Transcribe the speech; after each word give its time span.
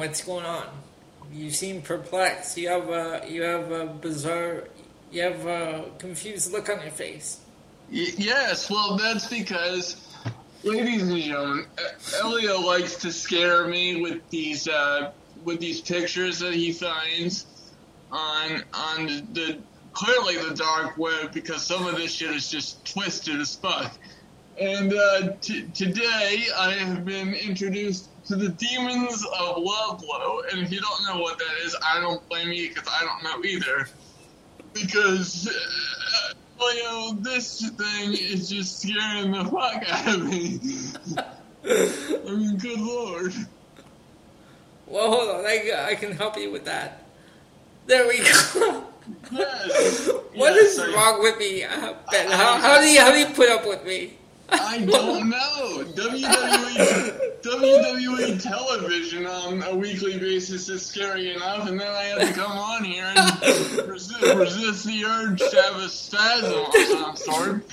what's 0.00 0.24
going 0.24 0.46
on? 0.46 0.66
You 1.30 1.50
seem 1.50 1.82
perplexed. 1.82 2.56
You 2.56 2.70
have 2.70 2.88
a 2.88 3.26
you 3.28 3.42
have 3.42 3.70
a 3.70 3.84
bizarre, 3.86 4.64
you 5.12 5.22
have 5.22 5.46
a 5.46 5.90
confused 5.98 6.52
look 6.52 6.70
on 6.70 6.80
your 6.80 6.90
face. 6.90 7.38
Yes, 7.90 8.70
well, 8.70 8.96
that's 8.96 9.28
because, 9.28 9.96
ladies 10.62 11.02
and 11.02 11.20
gentlemen, 11.20 11.66
Elio 12.18 12.60
likes 12.60 12.96
to 12.96 13.12
scare 13.12 13.66
me 13.66 14.00
with 14.00 14.28
these 14.30 14.66
uh, 14.66 15.12
with 15.44 15.60
these 15.60 15.82
pictures 15.82 16.38
that 16.38 16.54
he 16.54 16.72
finds 16.72 17.46
on 18.10 18.62
on 18.72 19.06
the 19.34 19.58
clearly 19.92 20.36
the 20.48 20.54
dark 20.54 20.96
web 20.96 21.32
because 21.34 21.62
some 21.62 21.86
of 21.86 21.96
this 21.96 22.12
shit 22.12 22.30
is 22.30 22.50
just 22.50 22.84
twisted 22.90 23.38
as 23.38 23.54
fuck. 23.54 23.92
And 24.58 24.92
uh, 24.92 25.32
t- 25.40 25.66
today 25.74 26.46
I 26.56 26.72
have 26.72 27.04
been 27.04 27.34
introduced 27.34 28.08
to 28.30 28.36
the 28.36 28.48
demons 28.50 29.24
of 29.40 29.56
Ludlow, 29.58 30.42
and 30.52 30.60
if 30.60 30.70
you 30.70 30.80
don't 30.80 31.04
know 31.04 31.20
what 31.20 31.36
that 31.38 31.64
is, 31.64 31.74
I 31.84 31.98
don't 32.00 32.26
blame 32.28 32.52
you 32.52 32.68
because 32.68 32.88
I 32.88 33.04
don't 33.04 33.24
know 33.24 33.44
either. 33.48 33.88
Because, 34.72 35.48
uh, 35.48 36.34
Leo, 36.64 37.12
this 37.14 37.68
thing 37.70 38.12
is 38.12 38.48
just 38.48 38.82
scaring 38.82 39.32
the 39.32 39.44
fuck 39.46 39.82
out 39.90 40.14
of 40.14 40.24
me. 40.26 40.60
I 42.28 42.30
mean, 42.36 42.56
good 42.58 42.78
lord. 42.78 43.34
Well, 44.86 45.10
hold 45.10 45.28
on. 45.40 45.44
I, 45.46 45.86
I 45.88 45.94
can 45.96 46.12
help 46.12 46.36
you 46.38 46.52
with 46.52 46.66
that. 46.66 47.02
There 47.86 48.06
we 48.06 48.18
go. 48.18 48.84
Yes. 49.32 50.08
What 50.36 50.54
Yes, 50.54 50.74
is 50.74 50.78
I- 50.78 50.92
wrong 50.94 51.20
with 51.20 51.36
me, 51.38 51.64
uh, 51.64 51.94
Ben? 52.12 52.30
How, 52.30 52.58
how 52.60 52.80
do 52.80 52.86
you 52.86 53.00
how 53.00 53.10
do 53.10 53.18
you 53.18 53.26
put 53.26 53.48
up 53.50 53.66
with 53.66 53.84
me? 53.84 54.12
I 54.52 54.84
don't 54.84 55.28
know. 55.28 55.84
WWE, 55.94 57.42
WWE 57.42 58.42
television 58.42 59.26
on 59.26 59.62
a 59.62 59.74
weekly 59.74 60.18
basis 60.18 60.68
is 60.68 60.84
scary 60.84 61.34
enough, 61.34 61.68
and 61.68 61.80
then 61.80 61.88
I 61.90 62.02
have 62.04 62.28
to 62.28 62.32
come 62.32 62.52
on 62.52 62.84
here 62.84 63.12
and 63.14 63.88
resist, 63.88 64.22
resist 64.34 64.84
the 64.86 65.04
urge 65.04 65.38
to 65.38 65.62
have 65.62 65.76
a 65.76 65.88
spasm 65.88 66.64
of 66.64 66.74
some 66.74 67.16
sort. 67.16 67.64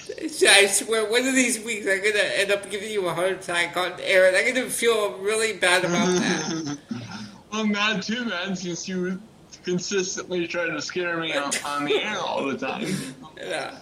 I 0.48 0.68
swear, 0.68 1.10
one 1.10 1.28
of 1.28 1.36
these 1.36 1.64
weeks 1.64 1.88
I'm 1.90 2.04
gonna 2.04 2.24
end 2.24 2.52
up 2.52 2.70
giving 2.70 2.92
you 2.92 3.08
a 3.08 3.14
heart 3.14 3.32
attack 3.32 3.76
on 3.78 3.94
air, 4.02 4.28
and 4.28 4.38
I'm 4.38 4.54
gonna 4.54 4.70
feel 4.70 5.18
really 5.18 5.54
bad 5.58 5.86
about 5.86 6.08
that. 6.08 6.78
well, 7.52 7.66
not 7.68 8.04
too 8.04 8.30
bad 8.30 8.58
since 8.58 8.88
you 8.88 9.20
consistently 9.64 10.48
try 10.48 10.66
to 10.66 10.82
scare 10.82 11.18
me 11.18 11.36
on, 11.36 11.52
on 11.66 11.86
the 11.86 12.02
air 12.02 12.18
all 12.18 12.46
the 12.46 12.58
time. 12.58 12.88
Yeah. 13.38 13.78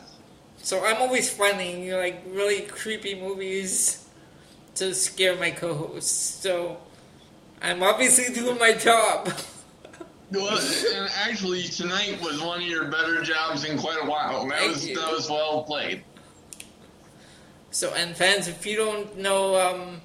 So 0.65 0.83
I'm 0.83 0.97
always 0.97 1.29
finding 1.29 1.91
like 1.91 2.23
really 2.27 2.61
creepy 2.61 3.13
movies 3.13 4.03
to 4.73 4.95
scare 4.95 5.35
my 5.35 5.51
co-hosts. 5.51 6.41
So 6.41 6.77
I'm 7.61 7.83
obviously 7.83 8.33
doing 8.33 8.57
my 8.57 8.73
job. 8.73 9.31
Well, 10.31 10.57
and 10.95 11.09
actually, 11.23 11.61
tonight 11.63 12.19
was 12.19 12.41
one 12.41 12.59
of 12.59 12.67
your 12.67 12.85
better 12.85 13.21
jobs 13.21 13.63
in 13.63 13.77
quite 13.77 13.99
a 14.01 14.09
while. 14.09 14.47
That 14.47 14.57
Thank 14.57 14.71
was 14.73 14.87
you. 14.87 14.95
that 14.99 15.11
was 15.11 15.29
well 15.29 15.63
played. 15.63 16.03
So, 17.69 17.93
and 17.93 18.17
fans, 18.17 18.47
if 18.47 18.65
you 18.65 18.75
don't 18.75 19.19
know 19.19 19.55
um, 19.55 20.01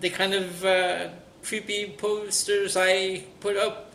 the 0.00 0.10
kind 0.10 0.34
of 0.34 0.64
uh, 0.64 1.08
creepy 1.44 1.94
posters 1.96 2.76
I 2.76 3.24
put 3.38 3.56
up, 3.56 3.92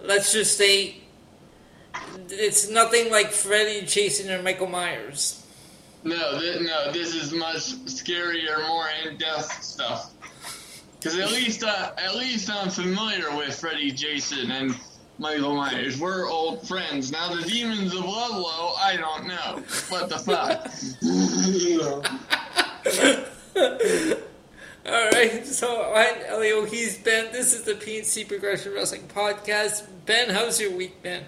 let's 0.00 0.34
just 0.34 0.58
say 0.58 0.96
it's 2.30 2.70
nothing 2.70 3.10
like 3.10 3.30
Freddy, 3.30 3.82
Jason, 3.86 4.30
or 4.30 4.42
Michael 4.42 4.68
Myers. 4.68 5.40
No, 6.02 6.38
th- 6.38 6.60
no, 6.60 6.92
this 6.92 7.14
is 7.14 7.32
much 7.32 7.72
scarier, 7.86 8.66
more 8.68 8.86
in-depth 9.04 9.62
stuff. 9.62 10.10
Because 10.98 11.18
at 11.18 11.30
least, 11.30 11.64
uh, 11.64 11.92
at 11.96 12.14
least 12.14 12.50
I'm 12.50 12.68
familiar 12.70 13.34
with 13.36 13.58
Freddy, 13.58 13.90
Jason, 13.90 14.50
and 14.50 14.78
Michael 15.18 15.54
Myers. 15.54 16.00
We're 16.00 16.28
old 16.28 16.66
friends. 16.66 17.12
Now 17.12 17.34
the 17.34 17.42
demons 17.42 17.94
of 17.94 18.04
Ludlow, 18.04 18.74
I 18.78 18.96
don't 18.96 19.26
know. 19.26 19.62
What 19.88 20.08
the 20.08 20.18
fuck? 20.18 20.70
All 24.86 25.10
right, 25.12 25.46
so 25.46 25.94
I'm 25.94 26.16
Elio. 26.26 26.66
He's 26.66 26.98
Ben. 26.98 27.32
This 27.32 27.54
is 27.54 27.62
the 27.62 27.72
PNC 27.72 28.28
Progression 28.28 28.74
Wrestling 28.74 29.08
Podcast. 29.08 29.86
Ben, 30.04 30.28
how's 30.28 30.60
your 30.60 30.76
week 30.76 31.02
been? 31.02 31.24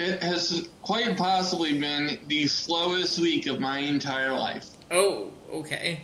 It 0.00 0.22
has 0.22 0.68
quite 0.82 1.16
possibly 1.16 1.78
been 1.78 2.18
the 2.26 2.46
slowest 2.46 3.18
week 3.18 3.46
of 3.46 3.60
my 3.60 3.78
entire 3.78 4.32
life. 4.32 4.68
Oh, 4.90 5.30
okay. 5.52 6.00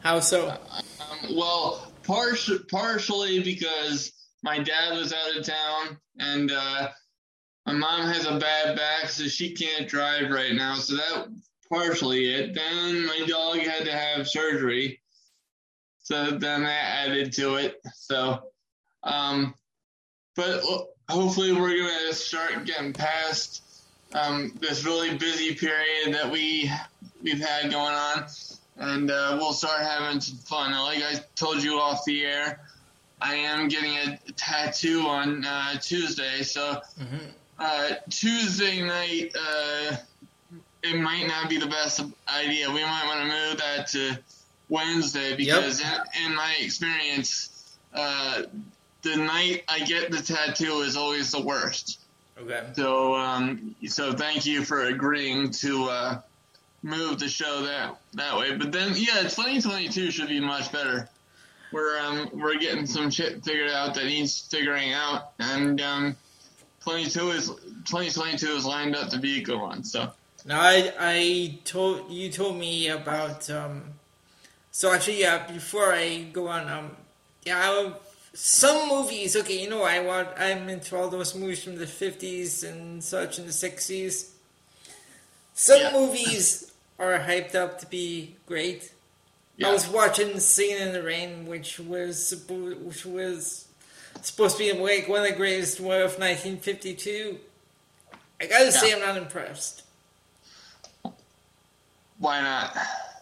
How 0.00 0.20
so? 0.20 0.48
Um, 0.50 1.36
well, 1.36 1.92
partially, 2.02 2.60
partially 2.70 3.42
because 3.42 4.12
my 4.42 4.58
dad 4.58 4.96
was 4.96 5.12
out 5.12 5.36
of 5.36 5.44
town 5.44 5.98
and 6.18 6.50
uh, 6.50 6.88
my 7.66 7.72
mom 7.72 8.08
has 8.08 8.24
a 8.26 8.38
bad 8.38 8.76
back, 8.76 9.08
so 9.08 9.24
she 9.24 9.52
can't 9.52 9.88
drive 9.88 10.30
right 10.30 10.54
now. 10.54 10.76
So 10.76 10.96
that 10.96 11.26
partially 11.68 12.32
it. 12.32 12.54
Then 12.54 13.06
my 13.06 13.24
dog 13.26 13.58
had 13.58 13.84
to 13.84 13.92
have 13.92 14.28
surgery, 14.28 15.00
so 15.98 16.30
then 16.30 16.62
that 16.62 17.08
added 17.08 17.32
to 17.34 17.56
it. 17.56 17.80
So, 17.94 18.40
um, 19.02 19.54
but 20.36 20.62
hopefully 21.08 21.52
we're 21.52 21.76
gonna 21.76 22.12
start 22.12 22.64
getting 22.64 22.92
past 22.92 23.62
um, 24.12 24.52
this 24.60 24.84
really 24.84 25.16
busy 25.16 25.54
period 25.54 26.14
that 26.14 26.30
we 26.30 26.70
we've 27.22 27.40
had 27.40 27.70
going 27.70 27.94
on 27.94 28.26
and 28.78 29.10
uh, 29.10 29.36
we'll 29.40 29.52
start 29.52 29.80
having 29.80 30.20
some 30.20 30.38
fun. 30.38 30.70
Now, 30.70 30.84
like 30.84 31.02
I 31.02 31.14
told 31.34 31.62
you 31.62 31.78
off 31.78 32.04
the 32.04 32.24
air, 32.24 32.60
I 33.20 33.36
am 33.36 33.68
getting 33.68 33.96
a 33.96 34.18
tattoo 34.36 35.00
on 35.06 35.44
uh, 35.44 35.78
Tuesday. 35.78 36.42
So 36.42 36.80
uh, 37.58 37.90
Tuesday 38.10 38.82
night, 38.82 39.34
uh, 39.34 39.96
it 40.82 40.96
might 41.00 41.26
not 41.26 41.48
be 41.48 41.58
the 41.58 41.66
best 41.66 42.02
idea. 42.28 42.68
We 42.68 42.82
might 42.82 43.04
want 43.06 43.20
to 43.20 43.26
move 43.26 43.58
that 43.58 43.86
to 43.88 44.18
Wednesday 44.68 45.34
because, 45.36 45.80
in, 45.80 46.26
in 46.26 46.34
my 46.36 46.54
experience, 46.60 47.76
uh, 47.94 48.42
the 49.06 49.16
night 49.16 49.62
I 49.68 49.80
get 49.80 50.10
the 50.10 50.20
tattoo 50.20 50.80
is 50.80 50.96
always 50.96 51.30
the 51.30 51.40
worst. 51.40 52.00
Okay. 52.38 52.62
So, 52.74 53.14
um, 53.14 53.74
so 53.86 54.12
thank 54.12 54.44
you 54.44 54.64
for 54.64 54.84
agreeing 54.84 55.50
to 55.50 55.84
uh, 55.84 56.20
move 56.82 57.18
the 57.18 57.28
show 57.28 57.62
that 57.62 57.96
that 58.14 58.36
way. 58.36 58.56
But 58.56 58.72
then, 58.72 58.92
yeah, 58.94 59.22
2022 59.22 60.10
should 60.10 60.28
be 60.28 60.40
much 60.40 60.70
better. 60.72 61.08
We're 61.72 61.98
um, 61.98 62.30
we're 62.32 62.58
getting 62.58 62.86
some 62.86 63.10
shit 63.10 63.44
figured 63.44 63.70
out 63.70 63.94
that 63.94 64.04
needs 64.04 64.40
figuring 64.40 64.92
out, 64.92 65.32
and 65.38 65.80
um, 65.80 66.16
22 66.80 67.30
is 67.30 67.48
2022 67.48 68.46
is 68.48 68.66
lined 68.66 68.94
up 68.94 69.10
to 69.10 69.18
be 69.18 69.40
a 69.40 69.42
good 69.42 69.60
one. 69.60 69.82
So, 69.82 70.10
Now 70.44 70.60
I 70.60 70.92
I 70.98 71.58
told 71.64 72.10
you 72.10 72.30
told 72.30 72.58
me 72.58 72.88
about 72.88 73.48
um. 73.50 73.82
So 74.72 74.92
actually, 74.92 75.20
yeah. 75.20 75.50
Before 75.50 75.94
I 75.94 76.24
go 76.32 76.48
on, 76.48 76.68
um, 76.68 76.96
yeah, 77.44 77.58
I, 77.58 77.92
some 78.36 78.88
movies. 78.88 79.34
Okay, 79.36 79.62
you 79.62 79.70
know, 79.70 79.82
I 79.82 80.00
want. 80.00 80.28
I'm 80.38 80.68
into 80.68 80.96
all 80.96 81.08
those 81.08 81.34
movies 81.34 81.64
from 81.64 81.76
the 81.76 81.86
fifties 81.86 82.62
and 82.64 83.02
such 83.02 83.38
in 83.38 83.46
the 83.46 83.52
sixties. 83.52 84.32
Some 85.54 85.80
Yeah. 85.80 85.92
movies 85.92 86.70
are 86.98 87.18
hyped 87.18 87.54
up 87.54 87.78
to 87.80 87.86
be 87.86 88.36
great. 88.46 88.92
yeah, 89.56 89.68
I 89.68 89.72
was 89.72 89.88
watching 89.88 90.38
Singing 90.38 90.82
in 90.88 90.92
the 90.92 91.02
Rain, 91.02 91.46
which 91.46 91.78
was 91.80 92.34
which 92.48 93.06
was 93.06 93.68
supposed 94.22 94.58
to 94.58 94.64
be 94.64 94.72
like 94.78 95.08
one 95.08 95.20
of 95.22 95.28
the 95.30 95.34
greatest 95.36 95.80
one 95.80 95.96
of 96.02 96.18
1952. 96.18 97.38
I 98.40 98.46
gotta 98.46 98.70
say, 98.70 98.92
I'm 98.92 99.00
not 99.00 99.16
impressed. 99.16 99.82
why 102.18 102.40
not? 102.42 102.76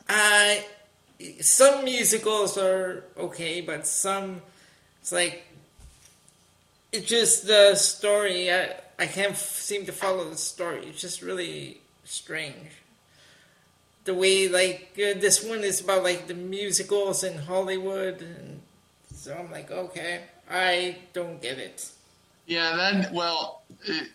I 0.08 0.66
some 1.40 1.84
musicals 1.84 2.58
are 2.58 3.05
okay, 3.16 3.61
but 3.61 3.87
some 3.87 4.43
it's 5.04 5.12
like 5.12 5.44
it's 6.90 7.06
just 7.06 7.46
the 7.46 7.74
story. 7.74 8.50
I 8.50 8.74
I 8.98 9.06
can't 9.06 9.32
f- 9.32 9.50
seem 9.50 9.84
to 9.84 9.92
follow 9.92 10.30
the 10.30 10.38
story. 10.38 10.86
It's 10.86 10.98
just 11.02 11.20
really 11.20 11.82
strange. 12.04 12.70
The 14.04 14.14
way 14.14 14.48
like 14.48 14.92
uh, 14.96 15.20
this 15.20 15.44
one 15.44 15.62
is 15.62 15.82
about 15.82 16.04
like 16.04 16.26
the 16.26 16.32
musicals 16.32 17.22
in 17.22 17.36
Hollywood, 17.36 18.22
and 18.22 18.62
so 19.14 19.34
I'm 19.34 19.50
like, 19.50 19.70
okay, 19.70 20.22
I 20.50 20.96
don't 21.12 21.38
get 21.42 21.58
it. 21.58 21.86
Yeah, 22.46 22.74
that 22.74 23.12
well, 23.12 23.60
it, 23.84 24.08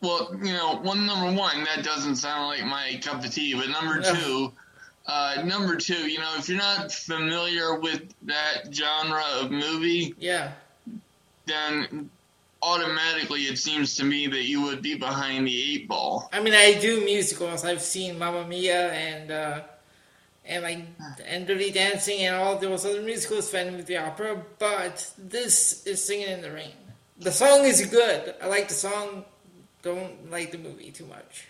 well, 0.00 0.34
you 0.42 0.52
know, 0.52 0.80
one 0.82 1.06
number 1.06 1.30
one 1.40 1.62
that 1.62 1.84
doesn't 1.84 2.16
sound 2.16 2.48
like 2.48 2.64
my 2.66 2.98
cup 3.04 3.24
of 3.24 3.30
tea, 3.30 3.54
but 3.54 3.68
number 3.68 4.02
two, 4.02 4.52
uh, 5.06 5.42
number 5.44 5.76
two, 5.76 6.08
you 6.10 6.18
know, 6.18 6.34
if 6.36 6.48
you're 6.48 6.58
not 6.58 6.90
familiar 6.92 7.78
with 7.78 8.02
that 8.22 8.72
genre 8.72 9.22
of 9.40 9.50
movie, 9.50 10.14
Yeah, 10.18 10.52
then 11.46 12.10
automatically 12.62 13.42
it 13.42 13.58
seems 13.58 13.94
to 13.96 14.04
me 14.04 14.26
that 14.26 14.44
you 14.44 14.62
would 14.62 14.82
be 14.82 14.96
behind 14.96 15.46
the 15.46 15.74
eight 15.74 15.86
ball. 15.88 16.28
I 16.32 16.40
mean, 16.40 16.54
I 16.54 16.74
do 16.80 17.04
musicals. 17.04 17.64
I've 17.64 17.82
seen 17.82 18.18
Mamma 18.18 18.46
Mia 18.46 18.90
and 18.92 19.30
uh, 19.30 19.60
and 20.44 20.62
like 20.64 20.78
and 21.24 21.46
Dirty 21.46 21.70
Dancing 21.70 22.20
and 22.20 22.34
all 22.36 22.58
those 22.58 22.84
other 22.84 23.02
musicals, 23.02 23.50
Phantom 23.50 23.76
of 23.76 23.86
the 23.86 23.96
Opera. 23.98 24.42
But 24.58 25.08
this 25.18 25.86
is 25.86 26.04
Singing 26.04 26.28
in 26.28 26.42
the 26.42 26.50
Rain. 26.50 26.72
The 27.18 27.32
song 27.32 27.64
is 27.64 27.84
good. 27.86 28.34
I 28.42 28.46
like 28.48 28.68
the 28.68 28.74
song. 28.74 29.24
Don't 29.82 30.30
like 30.30 30.50
the 30.50 30.58
movie 30.58 30.90
too 30.90 31.06
much. 31.06 31.46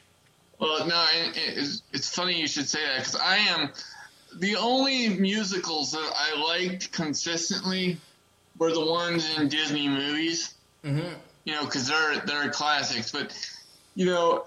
Well, 0.59 0.87
no, 0.87 1.05
it's, 1.13 1.83
it's 1.93 2.09
funny 2.09 2.41
you 2.41 2.49
should 2.49 2.69
say 2.69 2.81
that 2.81 2.99
because 2.99 3.17
I 3.17 3.37
am 3.37 3.71
the 4.39 4.57
only 4.57 5.09
musicals 5.09 5.93
that 5.93 6.13
I 6.15 6.41
liked 6.41 6.93
consistently 6.93 7.99
were 8.59 8.73
the 8.73 8.85
ones 8.85 9.37
in 9.37 9.49
Disney 9.49 9.89
movies. 9.89 10.55
Mm-hmm. 10.85 11.09
You 11.45 11.55
know, 11.55 11.65
because 11.65 11.89
they're 11.89 12.19
they're 12.21 12.51
classics. 12.51 13.13
But 13.13 13.37
you 13.95 14.07
know, 14.07 14.45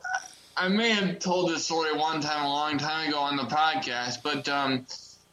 I 0.58 0.68
may 0.68 0.90
have 0.90 1.20
told 1.20 1.50
this 1.50 1.66
story 1.66 1.96
one 1.98 2.22
time 2.22 2.44
a 2.44 2.50
long 2.50 2.78
time 2.78 3.10
ago 3.10 3.20
on 3.20 3.38
the 3.38 3.44
podcast, 3.44 4.24
but 4.24 4.50
um, 4.50 4.86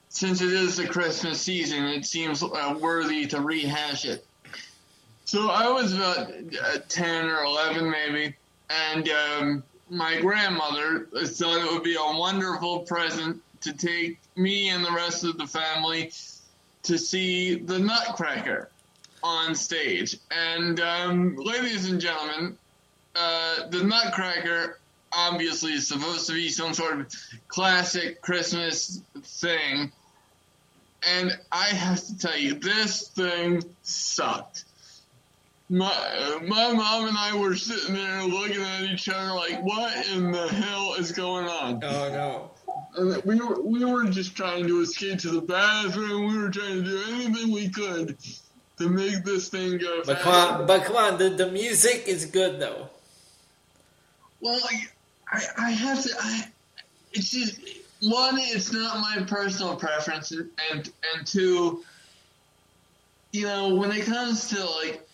since 0.08 0.40
it 0.40 0.52
is 0.52 0.76
the 0.76 0.86
Christmas 0.86 1.40
season, 1.40 1.84
it 1.84 2.04
seems 2.04 2.42
uh, 2.42 2.76
worthy 2.80 3.26
to 3.26 3.40
rehash 3.40 4.04
it. 4.04 4.24
So 5.24 5.50
I 5.50 5.68
was 5.68 5.92
about 5.92 6.30
uh, 6.30 6.78
ten 6.88 7.26
or 7.26 7.42
eleven, 7.42 7.90
maybe, 7.90 8.36
and 8.70 9.08
um, 9.08 9.64
my 9.88 10.20
grandmother 10.20 11.06
thought 11.24 11.64
it 11.64 11.72
would 11.72 11.82
be 11.82 11.96
a 11.96 12.18
wonderful 12.18 12.80
present 12.80 13.40
to 13.60 13.72
take 13.72 14.18
me 14.36 14.68
and 14.68 14.84
the 14.84 14.92
rest 14.92 15.24
of 15.24 15.38
the 15.38 15.46
family 15.46 16.12
to 16.82 16.98
see 16.98 17.56
the 17.56 17.78
Nutcracker 17.78 18.70
on 19.22 19.54
stage. 19.54 20.16
And 20.30 20.78
um, 20.80 21.36
ladies 21.36 21.90
and 21.90 22.00
gentlemen, 22.00 22.56
uh, 23.14 23.68
the 23.70 23.82
Nutcracker 23.82 24.78
obviously 25.12 25.72
is 25.72 25.88
supposed 25.88 26.26
to 26.26 26.34
be 26.34 26.48
some 26.48 26.74
sort 26.74 27.00
of 27.00 27.12
classic 27.48 28.20
Christmas 28.20 29.00
thing. 29.22 29.90
And 31.08 31.36
I 31.50 31.66
have 31.66 32.04
to 32.04 32.18
tell 32.18 32.36
you, 32.36 32.54
this 32.54 33.08
thing 33.08 33.62
sucked 33.82 34.64
my 35.68 36.38
my 36.44 36.72
mom 36.72 37.08
and 37.08 37.18
I 37.18 37.36
were 37.36 37.56
sitting 37.56 37.94
there 37.94 38.22
looking 38.24 38.62
at 38.62 38.82
each 38.82 39.08
other 39.08 39.34
like, 39.34 39.62
what 39.62 40.06
in 40.08 40.30
the 40.30 40.48
hell 40.48 40.94
is 40.94 41.12
going 41.12 41.46
on? 41.46 41.82
Oh 41.82 42.08
no. 42.10 42.50
And 42.96 43.22
we 43.24 43.40
were 43.40 43.60
we 43.60 43.84
were 43.84 44.04
just 44.04 44.36
trying 44.36 44.66
to 44.68 44.80
escape 44.80 45.18
to 45.20 45.30
the 45.30 45.40
bathroom. 45.40 46.28
We 46.28 46.38
were 46.38 46.50
trying 46.50 46.84
to 46.84 46.90
do 46.90 47.02
anything 47.14 47.52
we 47.52 47.68
could 47.68 48.16
to 48.78 48.88
make 48.88 49.24
this 49.24 49.48
thing 49.48 49.78
go. 49.78 50.02
But 50.04 50.20
come 50.20 50.34
on, 50.34 50.66
but 50.66 50.84
come 50.84 50.96
on, 50.96 51.18
the 51.18 51.30
the 51.30 51.50
music 51.50 52.04
is 52.06 52.26
good 52.26 52.60
though. 52.60 52.88
Well, 54.40 54.60
I 55.32 55.42
I 55.58 55.70
have 55.70 56.02
to. 56.02 56.10
I 56.20 56.44
it's 57.12 57.30
just 57.30 57.58
one. 58.02 58.36
It's 58.38 58.72
not 58.72 59.00
my 59.00 59.24
personal 59.24 59.74
preference, 59.76 60.30
and 60.30 60.48
and, 60.70 60.92
and 61.14 61.26
two. 61.26 61.82
You 63.32 63.46
know, 63.46 63.74
when 63.74 63.90
it 63.90 64.06
comes 64.06 64.48
to 64.50 64.64
like 64.64 65.05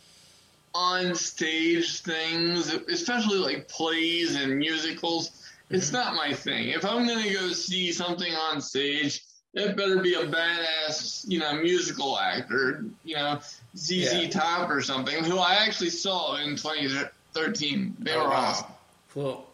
on 0.74 1.14
stage 1.14 2.00
things, 2.00 2.72
especially 2.72 3.38
like 3.38 3.68
plays 3.68 4.36
and 4.36 4.58
musicals, 4.58 5.30
mm-hmm. 5.30 5.76
it's 5.76 5.92
not 5.92 6.14
my 6.14 6.32
thing. 6.32 6.68
If 6.68 6.84
I'm 6.84 7.06
going 7.06 7.22
to 7.22 7.32
go 7.32 7.48
see 7.48 7.92
something 7.92 8.32
on 8.34 8.60
stage, 8.60 9.22
it 9.54 9.76
better 9.76 10.00
be 10.00 10.14
a 10.14 10.24
badass, 10.24 11.24
you 11.28 11.38
know, 11.38 11.52
musical 11.54 12.18
actor, 12.18 12.86
you 13.04 13.16
know, 13.16 13.38
ZZ 13.76 14.14
yeah. 14.14 14.28
Top 14.30 14.70
or 14.70 14.80
something, 14.80 15.24
who 15.24 15.38
I 15.38 15.54
actually 15.54 15.90
saw 15.90 16.36
in 16.36 16.56
2013. 16.56 17.96
They 17.98 18.12
oh, 18.12 18.24
were 18.24 18.30
wow. 18.30 18.36
awesome. 18.36 18.66
Cool. 19.12 19.46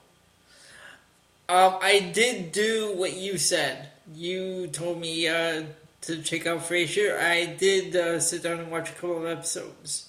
Um, 1.48 1.78
I 1.80 2.10
did 2.12 2.52
do 2.52 2.92
what 2.94 3.14
you 3.14 3.38
said. 3.38 3.88
You 4.14 4.68
told 4.68 5.00
me 5.00 5.26
uh, 5.26 5.64
to 6.02 6.22
check 6.22 6.46
out 6.46 6.60
Frasier. 6.60 7.18
I 7.18 7.46
did 7.46 7.96
uh, 7.96 8.20
sit 8.20 8.42
down 8.42 8.60
and 8.60 8.70
watch 8.70 8.90
a 8.90 8.92
couple 8.92 9.18
of 9.18 9.26
episodes. 9.26 10.07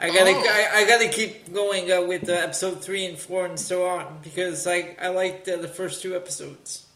I 0.00 0.08
gotta, 0.08 0.30
oh. 0.30 0.44
I, 0.48 0.80
I, 0.80 0.86
gotta 0.86 1.08
keep 1.08 1.52
going 1.52 1.92
uh, 1.92 2.00
with 2.00 2.28
uh, 2.28 2.32
episode 2.32 2.82
three 2.82 3.04
and 3.04 3.18
four 3.18 3.44
and 3.44 3.60
so 3.60 3.86
on 3.86 4.20
because 4.22 4.66
I, 4.66 4.96
I 5.00 5.08
liked 5.08 5.46
uh, 5.46 5.56
the 5.56 5.68
first 5.68 6.00
two 6.00 6.16
episodes. 6.16 6.86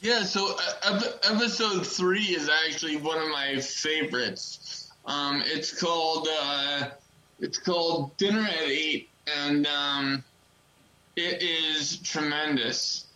Yeah, 0.00 0.22
so 0.22 0.56
uh, 0.84 1.00
episode 1.28 1.84
three 1.84 2.22
is 2.22 2.48
actually 2.48 2.96
one 2.98 3.18
of 3.18 3.28
my 3.30 3.56
favorites. 3.56 4.92
Um, 5.06 5.42
it's 5.44 5.78
called, 5.78 6.28
uh, 6.40 6.90
it's 7.40 7.58
called 7.58 8.16
Dinner 8.16 8.46
at 8.46 8.60
Eight, 8.60 9.08
and 9.26 9.66
um, 9.66 10.24
it 11.16 11.42
is 11.42 11.96
tremendous. 11.98 13.06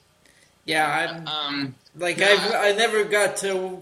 Yeah, 0.65 1.23
I'm, 1.25 1.29
um, 1.29 1.75
like 1.97 2.21
I 2.21 2.71
I 2.71 2.73
never 2.73 3.05
got 3.05 3.37
to 3.39 3.81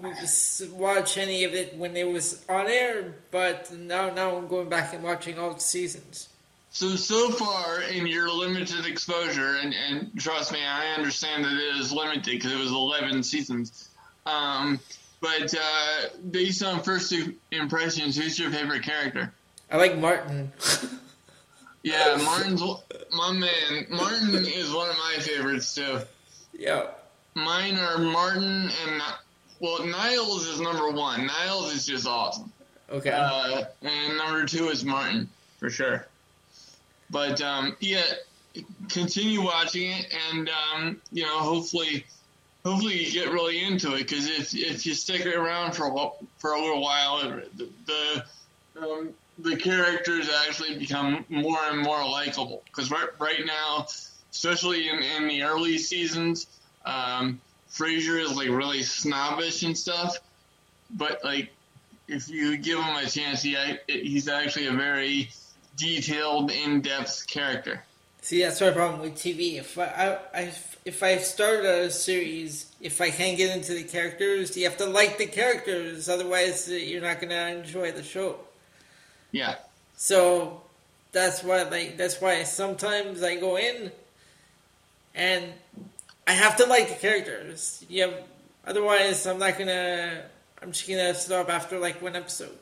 watch 0.73 1.17
any 1.17 1.45
of 1.45 1.55
it 1.55 1.77
when 1.77 1.97
it 1.97 2.09
was 2.09 2.45
on 2.49 2.67
air, 2.69 3.15
but 3.31 3.73
now 3.73 4.13
now 4.13 4.37
I'm 4.37 4.49
going 4.49 4.69
back 4.69 4.93
and 4.93 5.03
watching 5.03 5.39
all 5.39 5.55
the 5.55 5.61
seasons. 5.61 6.29
So 6.71 6.97
so 6.97 7.31
far 7.31 7.83
in 7.83 8.07
your 8.07 8.31
limited 8.31 8.87
exposure, 8.87 9.57
and, 9.57 9.75
and 9.75 10.19
trust 10.19 10.53
me, 10.53 10.59
I 10.65 10.95
understand 10.95 11.45
that 11.45 11.53
it 11.53 11.77
is 11.81 11.93
limited 11.93 12.25
because 12.25 12.53
it 12.53 12.59
was 12.59 12.71
11 12.71 13.23
seasons. 13.23 13.91
Um, 14.25 14.81
but 15.21 15.55
uh, 15.55 16.09
based 16.31 16.63
on 16.63 16.83
first 16.83 17.15
impressions, 17.51 18.17
who's 18.17 18.39
your 18.39 18.51
favorite 18.51 18.83
character? 18.83 19.33
I 19.71 19.77
like 19.77 19.97
Martin. 19.99 20.53
yeah, 21.83 22.19
Martin's 22.23 22.63
my 23.13 23.33
man. 23.33 23.87
Martin 23.91 24.35
is 24.35 24.73
one 24.73 24.91
of 24.91 24.97
my 24.97 25.17
favorites 25.21 25.75
too. 25.75 26.01
Yeah. 26.59 26.87
Mine 27.35 27.79
are 27.79 27.99
Martin 27.99 28.71
and 28.85 29.03
well, 29.61 29.87
Niles 29.87 30.47
is 30.49 30.61
number 30.61 30.91
one. 30.91 31.27
Niles 31.27 31.73
is 31.73 31.87
just 31.87 32.07
awesome. 32.07 32.53
Okay. 32.91 33.11
Uh, 33.11 33.65
and 33.81 34.19
number 34.19 34.45
two 34.45 34.69
is 34.69 34.85
Martin 34.85 35.29
for 35.59 35.71
sure. 35.71 36.07
But 37.11 37.41
um, 37.41 37.77
yeah, 37.79 38.03
continue 38.89 39.43
watching 39.43 39.93
it, 39.93 40.15
and 40.31 40.51
um, 40.51 41.01
you 41.13 41.23
know, 41.23 41.39
hopefully, 41.39 42.05
hopefully 42.65 43.05
you 43.05 43.13
get 43.13 43.33
really 43.33 43.63
into 43.63 43.95
it 43.95 43.99
because 43.99 44.29
if 44.29 44.55
if 44.55 44.85
you 44.85 44.95
stick 44.95 45.25
around 45.27 45.73
for 45.73 45.87
a, 45.87 46.11
for 46.39 46.53
a 46.53 46.61
little 46.61 46.83
while, 46.83 47.21
the 47.57 47.69
the, 47.87 48.25
um, 48.83 49.11
the 49.39 49.57
characters 49.57 50.29
actually 50.47 50.77
become 50.77 51.25
more 51.29 51.59
and 51.71 51.81
more 51.81 52.03
likable. 52.03 52.63
Because 52.65 52.91
right 52.91 53.09
right 53.21 53.47
now, 53.47 53.87
especially 54.33 54.89
in, 54.89 54.99
in 54.99 55.29
the 55.29 55.43
early 55.43 55.79
seasons 55.79 56.47
um, 56.85 57.41
Frasier 57.71 58.21
is 58.21 58.37
like 58.37 58.49
really 58.49 58.83
snobbish 58.83 59.63
and 59.63 59.77
stuff, 59.77 60.17
but 60.91 61.25
like 61.25 61.51
if 62.09 62.29
you 62.29 62.57
give 62.57 62.79
him 62.79 62.97
a 62.97 63.09
chance, 63.09 63.43
he 63.43 63.57
he's 63.89 64.29
actually 64.29 64.67
a 64.67 64.73
very 64.73 65.31
detailed, 65.77 66.51
in-depth 66.51 67.27
character. 67.27 67.83
See, 68.21 68.43
that's 68.43 68.61
my 68.61 68.71
problem 68.71 69.01
with 69.01 69.15
TV. 69.15 69.59
If 69.59 69.77
I, 69.79 70.19
I, 70.33 70.53
if 70.85 71.03
I 71.03 71.19
start 71.19 71.65
a 71.65 71.91
series, 71.91 72.73
if 72.81 73.01
I 73.01 73.11
can't 73.11 73.37
get 73.37 73.57
into 73.57 73.75
the 73.75 73.83
characters, 73.83 74.57
you 74.57 74.65
have 74.65 74.77
to 74.77 74.87
like 74.87 75.19
the 75.19 75.27
characters. 75.27 76.09
Otherwise, 76.09 76.69
you're 76.69 77.03
not 77.03 77.21
going 77.21 77.31
to 77.31 77.49
enjoy 77.59 77.91
the 77.91 78.05
show. 78.05 78.39
Yeah. 79.33 79.57
So 79.97 80.61
that's 81.11 81.43
why, 81.43 81.65
like, 81.65 81.97
that's 81.97 82.21
why 82.21 82.45
sometimes 82.45 83.25
I 83.25 83.37
go 83.37 83.59
in, 83.59 83.91
and 85.17 85.45
I 86.33 86.35
have 86.37 86.57
to 86.57 86.65
like 86.65 86.89
the 86.89 86.95
characters. 86.95 87.85
Yeah, 87.91 88.11
otherwise 88.67 89.27
I'm 89.27 89.39
not 89.39 89.59
gonna. 89.59 90.23
I'm 90.63 90.73
just 90.73 90.89
gonna 90.89 91.13
stop 91.13 91.51
after 91.51 91.79
like 91.79 92.01
one 92.01 92.17
episode. 92.17 92.59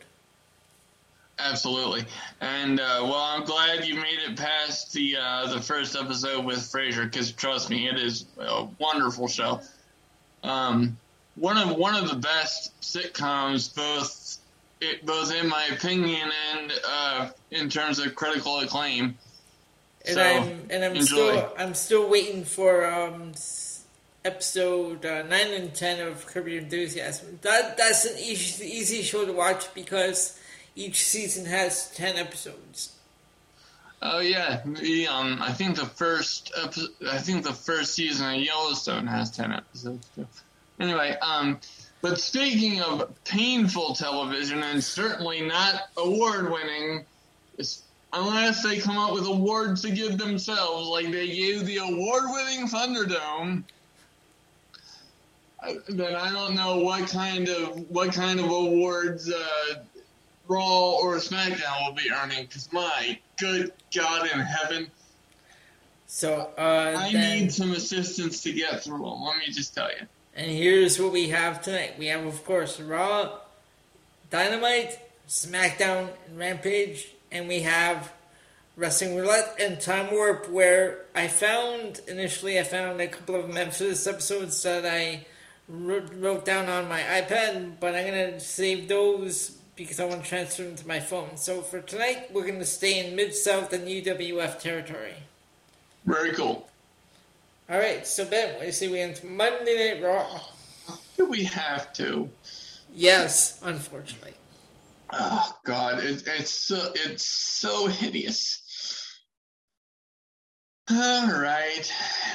Absolutely, 1.39 2.05
and 2.41 2.81
uh, 2.81 2.99
well, 3.05 3.15
I'm 3.15 3.45
glad 3.45 3.85
you 3.85 3.95
made 3.95 4.19
it 4.29 4.37
past 4.37 4.93
the 4.93 5.17
uh, 5.17 5.55
the 5.55 5.63
first 5.63 5.95
episode 5.95 6.45
with 6.45 6.59
Frasier 6.59 7.05
because 7.05 7.31
trust 7.31 7.71
me, 7.71 7.87
it 7.87 7.97
is 7.97 8.27
a 8.41 8.67
wonderful 8.81 9.29
show. 9.29 9.61
Um, 10.43 10.99
one 11.37 11.57
of 11.57 11.77
one 11.77 11.95
of 11.95 12.11
the 12.11 12.17
best 12.17 12.73
sitcoms, 12.81 13.73
both 13.73 14.39
it, 14.81 15.07
both 15.07 15.33
in 15.33 15.49
my 15.49 15.67
opinion 15.67 16.29
and 16.55 16.73
uh, 16.85 17.31
in 17.53 17.69
terms 17.69 18.01
of 18.01 18.17
critical 18.17 18.59
acclaim. 18.59 19.17
And 20.07 20.15
so, 20.15 20.23
I'm 20.23 20.67
and 20.71 20.85
I'm 20.85 20.97
enjoy. 20.97 21.05
still 21.05 21.53
I'm 21.59 21.75
still 21.75 22.09
waiting 22.09 22.45
for 22.45 22.87
um, 22.87 23.33
episode 24.25 25.05
uh, 25.05 25.23
nine 25.23 25.53
and 25.53 25.75
ten 25.75 26.07
of 26.07 26.25
Your 26.35 26.47
Enthusiasm. 26.59 27.39
That 27.43 27.77
that's 27.77 28.05
an 28.07 28.17
easy 28.19 28.67
easy 28.67 29.03
show 29.03 29.27
to 29.27 29.33
watch 29.33 29.73
because 29.75 30.39
each 30.75 31.05
season 31.05 31.45
has 31.47 31.91
ten 31.95 32.17
episodes. 32.17 32.95
Oh 34.03 34.21
yeah, 34.21 34.63
the, 34.65 35.09
um, 35.09 35.39
I 35.43 35.53
think 35.53 35.77
the 35.77 35.85
first 35.85 36.53
epi- 36.57 36.95
I 37.11 37.19
think 37.19 37.45
the 37.45 37.53
first 37.53 37.95
season 37.95 38.35
of 38.35 38.41
Yellowstone 38.41 39.07
has 39.07 39.31
ten 39.31 39.53
episodes 39.53 40.09
too. 40.15 40.27
Anyway, 40.79 41.15
um, 41.21 41.61
but 42.01 42.19
speaking 42.19 42.81
of 42.81 43.13
painful 43.25 43.95
television 43.95 44.63
and 44.63 44.83
certainly 44.83 45.43
not 45.43 45.91
award 45.99 46.51
winning, 46.51 47.05
unless 48.13 48.63
they 48.63 48.79
come 48.79 48.99
up 48.99 49.13
with 49.13 49.27
awards 49.27 49.83
to 49.83 49.91
give 49.91 50.19
themselves, 50.19 50.89
like 50.89 51.11
they 51.11 51.29
gave 51.29 51.67
the 51.67 51.79
award 51.79 52.25
winning 52.29 52.67
Thunderdome. 52.67 53.63
then 55.89 56.15
I 56.15 56.33
don't 56.33 56.55
know 56.55 56.79
what 56.79 57.09
kind 57.09 57.49
of 57.49 57.91
what 57.91 58.13
kind 58.13 58.41
of 58.41 58.47
awards 58.51 59.31
uh, 59.31 59.75
Raw 60.49 60.93
or 60.97 61.17
SmackDown 61.17 61.87
will 61.87 61.95
be 61.95 62.11
earning. 62.11 62.47
Because 62.47 62.73
my 62.73 63.19
good 63.39 63.73
God 63.95 64.29
in 64.33 64.41
heaven, 64.41 64.91
So 66.07 66.51
uh, 66.59 66.95
I 66.99 67.13
then- 67.13 67.39
need 67.43 67.53
some 67.53 67.73
assistance 67.73 68.43
to 68.43 68.53
get 68.53 68.83
through 68.83 68.99
them. 68.99 69.23
Let 69.23 69.39
me 69.39 69.53
just 69.53 69.75
tell 69.75 69.91
you. 69.91 70.07
And 70.35 70.51
here's 70.51 70.99
what 70.99 71.13
we 71.13 71.29
have 71.31 71.61
tonight. 71.61 71.95
We 71.99 72.07
have, 72.07 72.25
of 72.25 72.45
course, 72.45 72.81
Raw, 72.81 73.39
Dynamite, 74.31 74.99
SmackDown, 75.29 76.09
and 76.29 76.39
Rampage, 76.39 77.09
and 77.31 77.49
we 77.49 77.61
have 77.61 78.13
Wrestling 78.77 79.17
Roulette 79.17 79.57
and 79.61 79.81
Time 79.81 80.11
Warp, 80.11 80.49
where 80.49 81.05
I 81.15 81.29
found 81.29 82.01
initially 82.09 82.59
I 82.59 82.63
found 82.63 83.01
a 83.01 83.09
couple 83.09 83.35
of 83.35 83.49
Memphis 83.49 84.07
episodes 84.07 84.63
that 84.63 84.87
I 84.87 85.27
wrote, 85.69 86.13
wrote 86.15 86.45
down 86.45 86.69
on 86.69 86.89
my 86.89 87.01
iPad, 87.01 87.75
but 87.81 87.95
I'm 87.95 88.07
gonna 88.07 88.41
save 88.41 88.89
those 88.89 89.51
because 89.77 90.01
I 90.01 90.05
want 90.05 90.23
to 90.23 90.29
transfer 90.29 90.63
them 90.65 90.77
to 90.77 90.87
my 90.87 91.01
phone. 91.01 91.37
So 91.37 91.63
for 91.63 91.81
tonight, 91.81 92.33
we're 92.33 92.47
gonna 92.47 92.65
stay 92.65 93.07
in 93.07 93.17
Mid 93.17 93.35
South 93.35 93.73
and 93.73 93.87
UWF 93.87 94.61
territory. 94.61 95.15
Very 96.05 96.33
cool. 96.33 96.69
All 97.69 97.79
right, 97.79 98.07
so 98.07 98.25
Ben, 98.25 98.55
what 98.55 98.61
do 98.61 98.67
you 98.67 98.73
say 98.73 98.89
we 98.89 99.01
into 99.01 99.27
Monday 99.27 99.95
Night 99.95 100.03
Raw? 100.03 100.41
Do 101.17 101.27
we 101.27 101.45
have 101.45 101.93
to? 101.95 102.29
Yes, 102.95 103.61
unfortunately. 103.63 104.35
Oh 105.13 105.53
God, 105.65 105.99
it, 106.05 106.23
it's 106.27 106.51
so 106.51 106.93
it's 106.95 107.25
so 107.25 107.87
hideous. 107.87 108.63
All 110.91 111.29
right. 111.31 111.93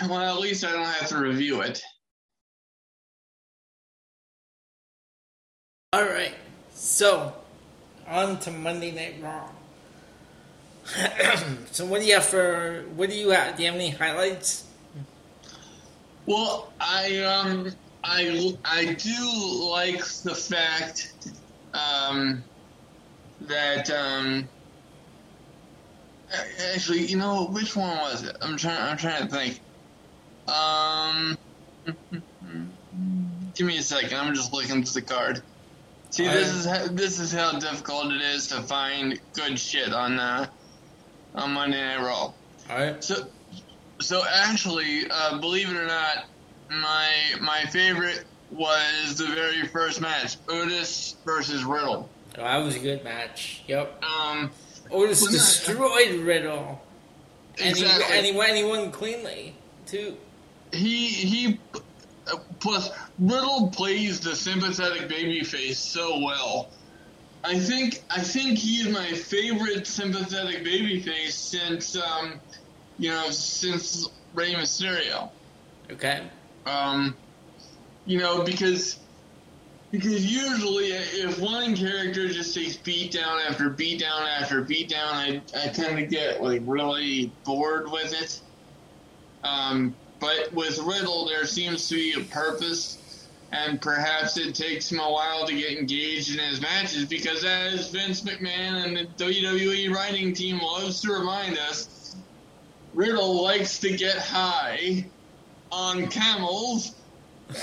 Well, 0.10 0.36
at 0.36 0.40
least 0.40 0.64
I 0.66 0.72
don't 0.72 0.86
have 0.86 1.10
to 1.10 1.18
review 1.18 1.62
it. 1.62 1.82
All 5.96 6.04
right, 6.04 6.34
so 6.74 7.34
on 8.06 8.38
to 8.42 8.52
Monday 8.52 8.92
Night 8.92 9.16
Raw. 9.22 9.48
so 11.72 11.86
what 11.86 12.02
do 12.02 12.08
you 12.08 12.16
have 12.16 12.26
for? 12.26 12.84
What 12.96 13.10
do 13.10 13.16
you 13.16 13.30
have? 13.30 13.56
Do 13.56 13.64
you 13.64 13.72
have 13.72 13.80
any 13.80 13.92
highlights? 13.92 14.66
Well, 16.26 16.74
I 16.82 17.20
um 17.20 17.72
I 18.04 18.58
I 18.66 18.94
do 18.94 19.70
like 19.72 20.06
the 20.24 20.36
fact 20.36 21.14
um 21.74 22.44
that 23.50 23.90
um 23.92 24.50
actually 26.74 27.06
you 27.06 27.18
know 27.18 27.46
which 27.46 27.76
one 27.76 27.98
was 27.98 28.24
it? 28.24 28.36
I'm 28.42 28.58
trying 28.58 28.82
I'm 28.82 28.98
trying 28.98 29.28
to 29.28 29.30
think. 29.30 29.62
Um 30.48 31.38
give 33.56 33.68
me 33.68 33.78
a 33.78 33.82
second. 33.82 34.18
I'm 34.18 34.34
just 34.34 34.54
looking 34.54 34.84
through 34.84 35.02
the 35.02 35.08
card. 35.08 35.44
See, 36.12 36.28
this 36.28 36.54
is 36.54 36.66
how, 36.66 36.88
this 36.88 37.20
is 37.20 37.34
how 37.34 37.60
difficult 37.60 38.14
it 38.14 38.22
is 38.22 38.48
to 38.48 38.62
find 38.62 39.20
good 39.34 39.60
shit 39.60 39.92
on 39.92 40.20
uh, 40.20 40.48
on 41.34 41.52
Monday 41.52 41.82
Night 41.82 42.02
Raw. 42.02 42.34
All 42.34 42.36
right. 42.70 43.04
So, 43.04 43.28
so 44.02 44.24
actually, 44.26 45.10
uh, 45.10 45.40
believe 45.40 45.70
it 45.70 45.76
or 45.76 45.88
not, 45.88 46.26
my 46.70 47.10
my 47.42 47.66
favorite 47.66 48.26
was 48.50 49.18
the 49.18 49.28
very 49.28 49.68
first 49.68 50.00
match, 50.00 50.38
Otis 50.48 51.18
versus 51.26 51.66
Riddle. 51.66 52.15
Oh, 52.38 52.44
that 52.44 52.58
was 52.58 52.76
a 52.76 52.80
good 52.80 53.04
match. 53.04 53.64
Yep. 53.68 54.04
Um, 54.04 54.52
Otis 54.92 55.22
Well, 55.22 55.32
no, 55.32 55.38
destroyed 55.38 56.14
Riddle, 56.22 56.82
and 57.60 57.70
exactly. 57.70 58.06
he 58.06 58.18
and 58.18 58.26
he 58.26 58.32
won, 58.34 58.50
and 58.50 58.58
he 58.58 58.64
won 58.64 58.92
cleanly 58.92 59.56
too. 59.86 60.18
he 60.72 61.08
he. 61.08 61.60
Plus, 62.60 62.90
Riddle 63.20 63.68
plays 63.68 64.20
the 64.20 64.36
sympathetic 64.36 65.08
babyface 65.08 65.76
so 65.76 66.20
well. 66.20 66.70
I 67.44 67.60
think 67.60 68.02
I 68.10 68.22
think 68.22 68.58
he's 68.58 68.90
my 68.90 69.06
favorite 69.12 69.86
sympathetic 69.86 70.64
babyface 70.64 71.32
since 71.34 71.96
um, 71.96 72.40
you 72.98 73.12
know 73.12 73.30
since 73.30 74.10
Rey 74.34 74.54
Mysterio. 74.56 75.30
Okay. 75.92 76.24
Um, 76.66 77.16
you 78.08 78.18
know, 78.18 78.42
because 78.44 78.98
because 79.92 80.26
usually 80.26 80.88
if 80.88 81.40
one 81.40 81.76
character 81.76 82.28
just 82.28 82.54
takes 82.54 82.76
beat 82.78 83.12
down 83.12 83.40
after 83.40 83.70
beat 83.70 84.00
down 84.00 84.24
after 84.24 84.62
beat 84.62 84.90
down, 84.90 85.14
I 85.14 85.42
I 85.56 85.68
tend 85.68 85.98
to 85.98 86.06
get 86.06 86.42
like 86.42 86.62
really 86.66 87.32
bored 87.44 87.90
with 87.92 88.14
it. 88.14 88.42
Um, 89.44 89.96
but 90.20 90.52
with 90.54 90.80
Riddle, 90.80 91.28
there 91.28 91.46
seems 91.46 91.88
to 91.90 91.96
be 91.96 92.14
a 92.14 92.24
purpose, 92.26 93.28
and 93.52 93.80
perhaps 93.82 94.38
it 94.38 94.56
takes 94.56 94.92
him 94.92 95.00
a 95.00 95.12
while 95.12 95.46
to 95.46 95.54
get 95.54 95.78
engaged 95.78 96.32
in 96.32 96.40
his 96.40 96.62
matches 96.62 97.06
because, 97.06 97.44
as 97.44 97.92
Vince 97.92 98.22
McMahon 98.22 98.86
and 98.86 98.98
the 98.98 99.06
WWE 99.24 99.94
writing 99.94 100.34
team 100.34 100.60
loves 100.60 101.02
to 101.02 101.14
remind 101.14 101.58
us, 101.58 102.16
Riddle 102.94 103.44
likes 103.44 103.80
to 103.80 103.96
get 103.96 104.18
high 104.18 105.06
on 105.72 106.08
camels, 106.08 106.96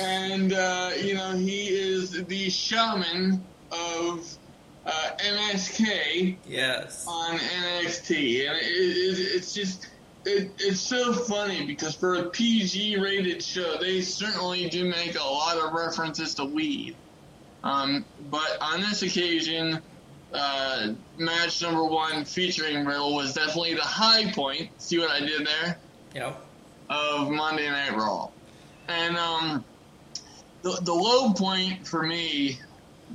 and 0.00 0.52
uh, 0.52 0.90
you 1.00 1.14
know 1.14 1.32
he 1.32 1.66
is 1.68 2.24
the 2.24 2.50
shaman 2.50 3.44
of 3.70 4.38
uh, 4.86 5.10
MSK 5.18 6.36
Yes. 6.46 7.04
on 7.08 7.38
NXT, 7.38 8.48
and 8.48 8.56
it, 8.58 8.64
it, 8.64 9.18
it's 9.36 9.52
just 9.54 9.88
it, 10.24 10.50
it's 10.58 10.80
so 10.80 11.12
funny 11.12 11.66
because 11.66 11.94
for 11.94 12.14
a 12.16 12.24
PG-rated 12.24 13.42
show, 13.42 13.76
they 13.80 14.00
certainly 14.02 14.68
do 14.68 14.84
make 14.84 15.18
a 15.18 15.22
lot 15.24 15.56
of 15.58 15.72
references 15.72 16.34
to 16.36 16.44
weed. 16.44 16.94
Um, 17.64 18.04
but 18.30 18.56
on 18.60 18.80
this 18.80 19.02
occasion, 19.02 19.80
uh, 20.32 20.92
match 21.18 21.62
number 21.62 21.84
one 21.84 22.24
featuring 22.24 22.84
Riddle 22.84 23.14
was 23.14 23.34
definitely 23.34 23.74
the 23.74 23.82
high 23.82 24.30
point. 24.32 24.70
See 24.78 24.98
what 24.98 25.10
I 25.10 25.20
did 25.20 25.46
there? 25.46 25.78
Yep. 26.14 26.40
of 26.90 27.30
Monday 27.30 27.68
Night 27.70 27.96
Raw. 27.96 28.30
And 28.88 29.16
um, 29.16 29.64
the, 30.62 30.78
the 30.82 30.92
low 30.94 31.32
point 31.32 31.86
for 31.86 32.02
me 32.02 32.58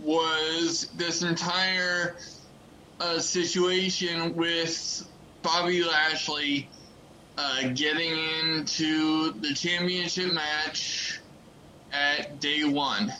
was 0.04 0.88
this 0.96 1.24
entire 1.24 2.16
uh, 3.00 3.20
situation 3.20 4.36
with 4.36 5.08
Bobby 5.42 5.84
Lashley 5.84 6.70
uh, 7.38 7.70
getting 7.74 8.18
into 8.44 9.32
the 9.34 9.54
championship 9.54 10.34
match 10.34 11.20
at 11.92 12.40
day 12.40 12.64
one. 12.64 13.12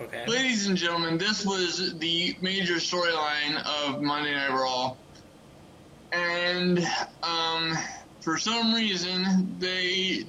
Okay. 0.00 0.26
Ladies 0.26 0.66
and 0.66 0.76
gentlemen, 0.76 1.18
this 1.18 1.46
was 1.46 1.96
the 1.98 2.36
major 2.40 2.74
storyline 2.74 3.62
of 3.86 4.02
Monday 4.02 4.34
Night 4.34 4.50
Raw. 4.50 4.96
And 6.12 6.84
um, 7.22 7.76
for 8.20 8.36
some 8.36 8.74
reason, 8.74 9.56
they 9.58 10.26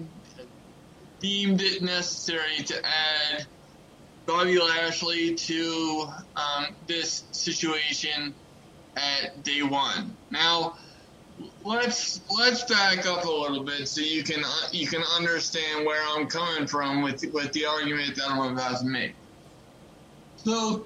deemed 1.24 1.62
it 1.62 1.82
necessary 1.82 2.62
to 2.66 2.76
add 2.86 3.46
Bobby 4.26 4.60
Lashley 4.60 5.34
to 5.34 6.08
um, 6.36 6.68
this 6.86 7.24
situation 7.32 8.36
at 8.98 9.42
day 9.42 9.64
one. 9.64 10.16
Now, 10.30 10.78
let's 11.64 12.20
let's 12.38 12.64
back 12.66 13.08
up 13.08 13.24
a 13.24 13.30
little 13.30 13.64
bit 13.64 13.88
so 13.88 14.02
you 14.02 14.22
can 14.22 14.44
you 14.72 14.86
can 14.86 15.02
understand 15.18 15.86
where 15.86 16.04
I'm 16.06 16.28
coming 16.28 16.68
from 16.68 17.02
with 17.02 17.24
with 17.34 17.54
the 17.54 17.66
argument 17.66 18.18
that 18.18 18.30
I'm 18.30 18.52
about 18.52 18.80
to 18.80 18.86
make. 18.86 19.16
So, 20.44 20.86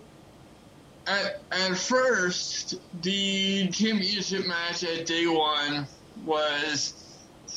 at, 1.07 1.41
at 1.51 1.75
first, 1.75 2.75
the 3.01 3.69
championship 3.69 4.45
match 4.45 4.83
at 4.83 5.07
day 5.07 5.25
one 5.25 5.87
was 6.25 6.93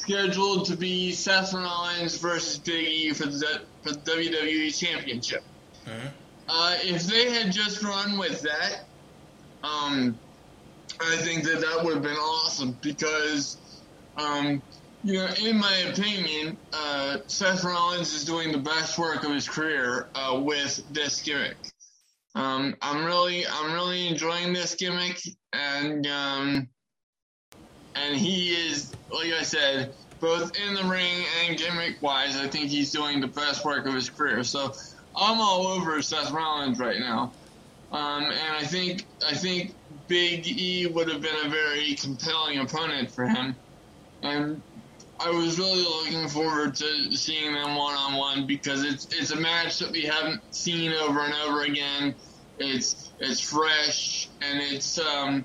scheduled 0.01 0.67
to 0.67 0.77
be 0.77 1.13
Seth 1.13 1.53
Rollins 1.53 2.19
versus 2.19 2.59
Big 2.59 2.87
E 2.87 3.13
for 3.13 3.27
the, 3.27 3.63
for 3.83 3.93
the 3.93 3.99
WWE 4.01 4.79
Championship. 4.79 5.45
Mhm. 5.87 6.13
Uh, 6.49 6.77
if 6.83 7.05
they 7.05 7.31
had 7.33 7.53
just 7.53 7.83
run 7.83 8.19
with 8.19 8.43
that, 8.43 8.87
um, 9.63 10.19
I 11.01 11.17
think 11.17 11.45
that 11.45 11.61
that 11.61 11.85
would 11.85 11.95
have 11.95 12.03
been 12.03 12.17
awesome 12.17 12.73
because, 12.83 13.57
um, 14.17 14.63
you 15.05 15.15
know, 15.15 15.29
in 15.41 15.59
my 15.59 15.75
opinion, 15.93 16.57
uh, 16.73 17.19
Seth 17.27 17.65
Rollins 17.65 18.13
is 18.13 18.25
doing 18.25 18.53
the 18.53 18.59
best 18.59 18.99
work 18.99 19.25
of 19.25 19.33
his 19.33 19.49
career 19.49 20.09
uh, 20.15 20.41
with 20.43 20.83
this 20.93 21.23
gimmick. 21.23 21.57
Um, 22.35 22.77
I'm 22.83 23.05
really, 23.05 23.47
I'm 23.47 23.73
really 23.73 24.09
enjoying 24.09 24.53
this 24.53 24.75
gimmick, 24.75 25.21
and 25.53 26.07
um, 26.07 26.69
and 27.95 28.17
he 28.17 28.51
is, 28.51 28.93
like 29.11 29.33
I 29.33 29.43
said, 29.43 29.95
both 30.21 30.53
in 30.57 30.75
the 30.75 30.85
ring 30.85 31.25
and 31.45 31.59
gimmick 31.59 32.01
wise, 32.03 32.37
I 32.37 32.47
think 32.47 32.71
he's 32.71 32.93
doing 32.93 33.21
the 33.21 33.27
best 33.27 33.65
work 33.65 33.87
of 33.87 33.95
his 33.95 34.11
career. 34.11 34.45
So 34.45 34.73
I'm 35.17 35.41
all 35.41 35.67
over 35.67 36.01
Seth 36.03 36.31
Rollins 36.31 36.79
right 36.79 37.01
now, 37.01 37.33
um, 37.91 38.25
and 38.25 38.57
I 38.57 38.65
think 38.65 39.07
I 39.27 39.35
think 39.35 39.75
Big 40.09 40.47
E 40.47 40.87
would 40.87 41.09
have 41.09 41.23
been 41.23 41.47
a 41.47 41.49
very 41.49 41.95
compelling 41.95 42.59
opponent 42.59 43.11
for 43.11 43.27
him, 43.27 43.57
and 44.23 44.63
I 45.19 45.31
was 45.31 45.59
really 45.59 45.83
looking 45.83 46.29
forward 46.29 46.75
to 46.77 47.15
seeing 47.15 47.53
them 47.53 47.75
one 47.75 47.95
on 47.95 48.17
one 48.17 48.47
because 48.47 48.85
it's 48.85 49.07
it's 49.11 49.31
a 49.33 49.37
match 49.37 49.79
that 49.81 49.91
we 49.91 50.03
haven't 50.03 50.43
seen 50.55 50.93
over 50.93 51.21
and 51.21 51.35
over 51.35 51.63
again. 51.63 52.15
It's 52.59 53.13
it's 53.19 53.41
fresh 53.41 54.29
and 54.41 54.61
it's 54.61 54.99
um 54.99 55.45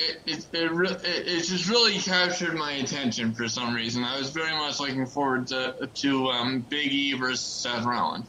it 0.00 0.20
it 0.26 0.46
it, 0.52 0.72
re- 0.72 0.88
it, 0.88 1.04
it 1.04 1.44
just 1.44 1.68
really 1.68 1.98
captured 1.98 2.54
my 2.54 2.72
attention 2.72 3.34
for 3.34 3.48
some 3.48 3.74
reason. 3.74 4.02
I 4.02 4.18
was 4.18 4.30
very 4.30 4.52
much 4.52 4.80
looking 4.80 5.06
forward 5.06 5.46
to 5.48 5.88
to 5.92 6.28
um, 6.28 6.60
Big 6.68 6.92
E 6.92 7.12
versus 7.14 7.40
Seth 7.40 7.84
Rollins. 7.84 8.26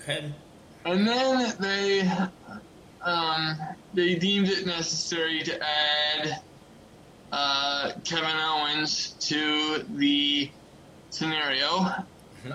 Okay. 0.00 0.32
And 0.84 1.06
then 1.06 1.52
they 1.60 2.10
um, 3.02 3.58
they 3.94 4.14
deemed 4.14 4.48
it 4.48 4.66
necessary 4.66 5.42
to 5.42 5.62
add 5.62 6.40
uh, 7.30 7.92
Kevin 8.04 8.36
Owens 8.36 9.10
to 9.20 9.84
the 9.94 10.50
scenario. 11.10 11.88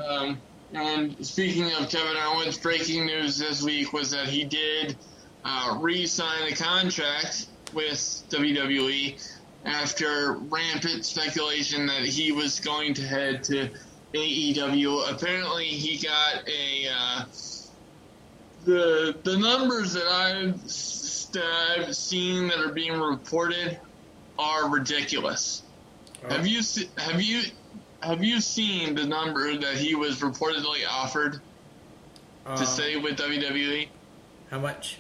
Um, 0.10 0.42
and 0.74 1.26
speaking 1.26 1.72
of 1.74 1.90
Kevin 1.90 2.18
Owens, 2.18 2.58
breaking 2.58 3.06
news 3.06 3.38
this 3.38 3.62
week 3.64 3.94
was 3.94 4.12
that 4.12 4.28
he 4.28 4.44
did 4.44 4.98
uh, 5.46 5.78
re-sign 5.80 6.52
a 6.52 6.56
contract 6.56 7.48
with 7.78 8.24
WWE 8.30 9.38
after 9.64 10.34
rampant 10.34 11.06
speculation 11.06 11.86
that 11.86 12.04
he 12.04 12.32
was 12.32 12.60
going 12.60 12.96
to 12.96 13.04
head 13.04 13.44
to 13.44 13.70
AEW. 14.16 15.12
Apparently, 15.12 15.66
he 15.66 16.04
got 16.04 16.50
a 16.50 16.88
uh, 16.92 17.26
the 18.66 19.16
the 19.24 19.38
numbers 19.38 19.94
that 19.94 20.08
I've, 20.08 20.60
that 21.34 21.78
I've 21.88 21.96
seen 21.96 22.48
that 22.48 22.58
are 22.60 22.74
being 22.74 23.00
reported 23.00 23.80
are 24.40 24.70
ridiculous. 24.70 25.62
Oh. 26.26 26.34
Have 26.34 26.48
you 26.48 26.62
have 26.98 27.22
you 27.22 27.44
have 28.02 28.24
you 28.24 28.42
seen 28.42 28.96
the 28.96 29.06
number 29.06 29.56
that 29.56 29.76
he 29.76 29.94
was 29.94 30.20
reportedly 30.22 30.82
offered 30.90 31.42
Uh, 32.44 32.58
to 32.58 32.66
stay 32.66 32.96
with 32.98 33.18
WWE? 33.20 33.88
How 34.50 34.60
much? 34.60 34.98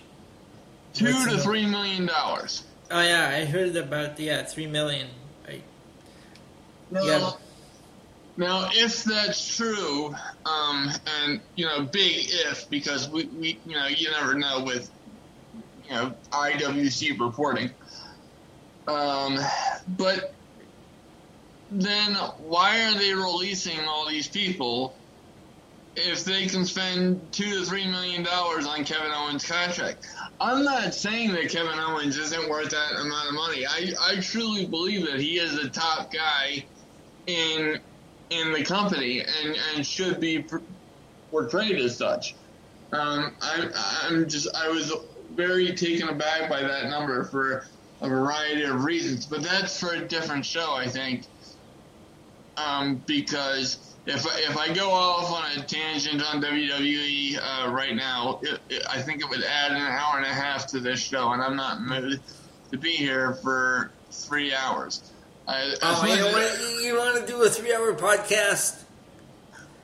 Two 0.93 1.05
what's 1.05 1.31
to 1.31 1.37
three 1.39 1.65
million 1.65 2.05
dollars. 2.05 2.63
Oh 2.89 3.01
yeah, 3.01 3.29
I 3.29 3.45
heard 3.45 3.75
about 3.75 4.19
yeah 4.19 4.43
three 4.43 4.67
million. 4.67 5.07
I, 5.47 5.61
Now, 6.89 7.03
Yeah. 7.03 7.31
now, 8.37 8.69
if 8.73 9.03
that's 9.03 9.55
true, 9.55 10.13
um, 10.45 10.89
and 11.05 11.41
you 11.55 11.65
know, 11.65 11.85
big 11.85 12.27
if 12.29 12.69
because 12.69 13.09
we, 13.09 13.25
we 13.25 13.61
you 13.65 13.75
know 13.75 13.87
you 13.87 14.09
never 14.11 14.33
know 14.35 14.63
with 14.63 14.89
you 15.83 15.91
know 15.95 16.15
IWC 16.31 17.19
reporting. 17.19 17.71
Um, 18.87 19.37
but 19.87 20.33
then 21.69 22.13
why 22.37 22.85
are 22.85 22.97
they 22.97 23.13
releasing 23.13 23.79
all 23.81 24.07
these 24.07 24.29
people 24.29 25.01
if 25.97 26.23
they 26.23 26.45
can 26.45 26.65
spend 26.65 27.21
two 27.31 27.59
to 27.59 27.65
three 27.65 27.87
million 27.87 28.23
dollars 28.23 28.65
on 28.65 28.83
Kevin 28.83 29.11
Owens' 29.11 29.45
contract? 29.45 30.07
I'm 30.39 30.63
not 30.63 30.93
saying 30.93 31.33
that 31.33 31.49
Kevin 31.49 31.79
Owens 31.79 32.17
isn't 32.17 32.49
worth 32.49 32.69
that 32.69 32.91
amount 32.93 33.27
of 33.27 33.33
money. 33.33 33.65
I, 33.65 33.93
I 34.01 34.19
truly 34.21 34.65
believe 34.65 35.05
that 35.07 35.19
he 35.19 35.39
is 35.39 35.59
the 35.59 35.69
top 35.69 36.13
guy 36.13 36.65
in 37.25 37.79
in 38.29 38.51
the 38.53 38.63
company 38.63 39.21
and, 39.21 39.57
and 39.75 39.85
should 39.85 40.19
be 40.19 40.45
portrayed 41.31 41.77
as 41.77 41.97
such. 41.97 42.35
Um, 42.91 43.33
I, 43.41 43.69
I'm 44.03 44.29
just 44.29 44.47
I 44.55 44.69
was 44.69 44.93
very 45.31 45.73
taken 45.73 46.09
aback 46.09 46.49
by 46.49 46.61
that 46.61 46.89
number 46.89 47.23
for 47.25 47.65
a 48.01 48.07
variety 48.07 48.63
of 48.63 48.83
reasons, 48.83 49.25
but 49.25 49.43
that's 49.43 49.79
for 49.79 49.93
a 49.93 50.07
different 50.07 50.45
show, 50.45 50.73
I 50.73 50.87
think. 50.87 51.23
Um, 52.57 53.01
because 53.05 53.86
if 54.07 54.25
I, 54.25 54.39
if 54.49 54.57
I 54.57 54.73
go 54.73 54.91
off 54.91 55.31
on 55.31 55.51
a 55.57 55.63
tangent 55.63 56.23
on 56.23 56.41
WWE 56.41 57.39
uh, 57.41 57.69
right 57.71 57.93
now, 57.93 58.39
it, 58.41 58.59
it, 58.69 58.83
I 58.89 59.01
think 59.01 59.21
it 59.21 59.29
would 59.29 59.43
add 59.43 59.71
an 59.71 59.77
hour 59.77 60.17
and 60.17 60.25
a 60.25 60.33
half 60.33 60.67
to 60.67 60.79
this 60.79 60.99
show, 60.99 61.31
and 61.31 61.41
I'm 61.41 61.57
not 61.57 61.79
in 61.79 61.87
mood 61.87 62.21
to 62.71 62.77
be 62.77 62.91
here 62.91 63.33
for 63.35 63.91
three 64.11 64.53
hours. 64.53 65.11
I, 65.47 65.75
oh, 65.81 66.05
you 66.05 66.15
know 66.15 66.31
what? 66.31 66.83
You, 66.83 66.97
want 66.97 67.25
to 67.25 67.31
do 67.31 67.43
a 67.43 67.49
three-hour 67.49 67.93
podcast? 67.93 68.83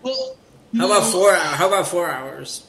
Well, 0.02 0.36
How 0.76 0.86
about 0.86 1.04
four 1.04 1.32
hours? 1.32 1.56
How 1.56 1.68
about 1.68 1.88
four 1.88 2.10
hours? 2.10 2.66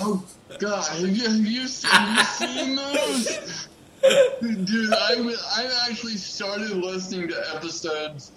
Oh 0.00 0.24
God, 0.58 0.86
have 0.88 1.00
you, 1.00 1.28
you, 1.30 1.66
seen, 1.68 2.16
you 2.16 2.24
seen 2.24 2.76
those? 2.76 3.68
Dude, 4.40 4.92
I, 4.92 5.36
I've 5.56 5.90
actually 5.90 6.14
started 6.14 6.70
listening 6.70 7.28
to 7.28 7.54
episodes 7.54 8.32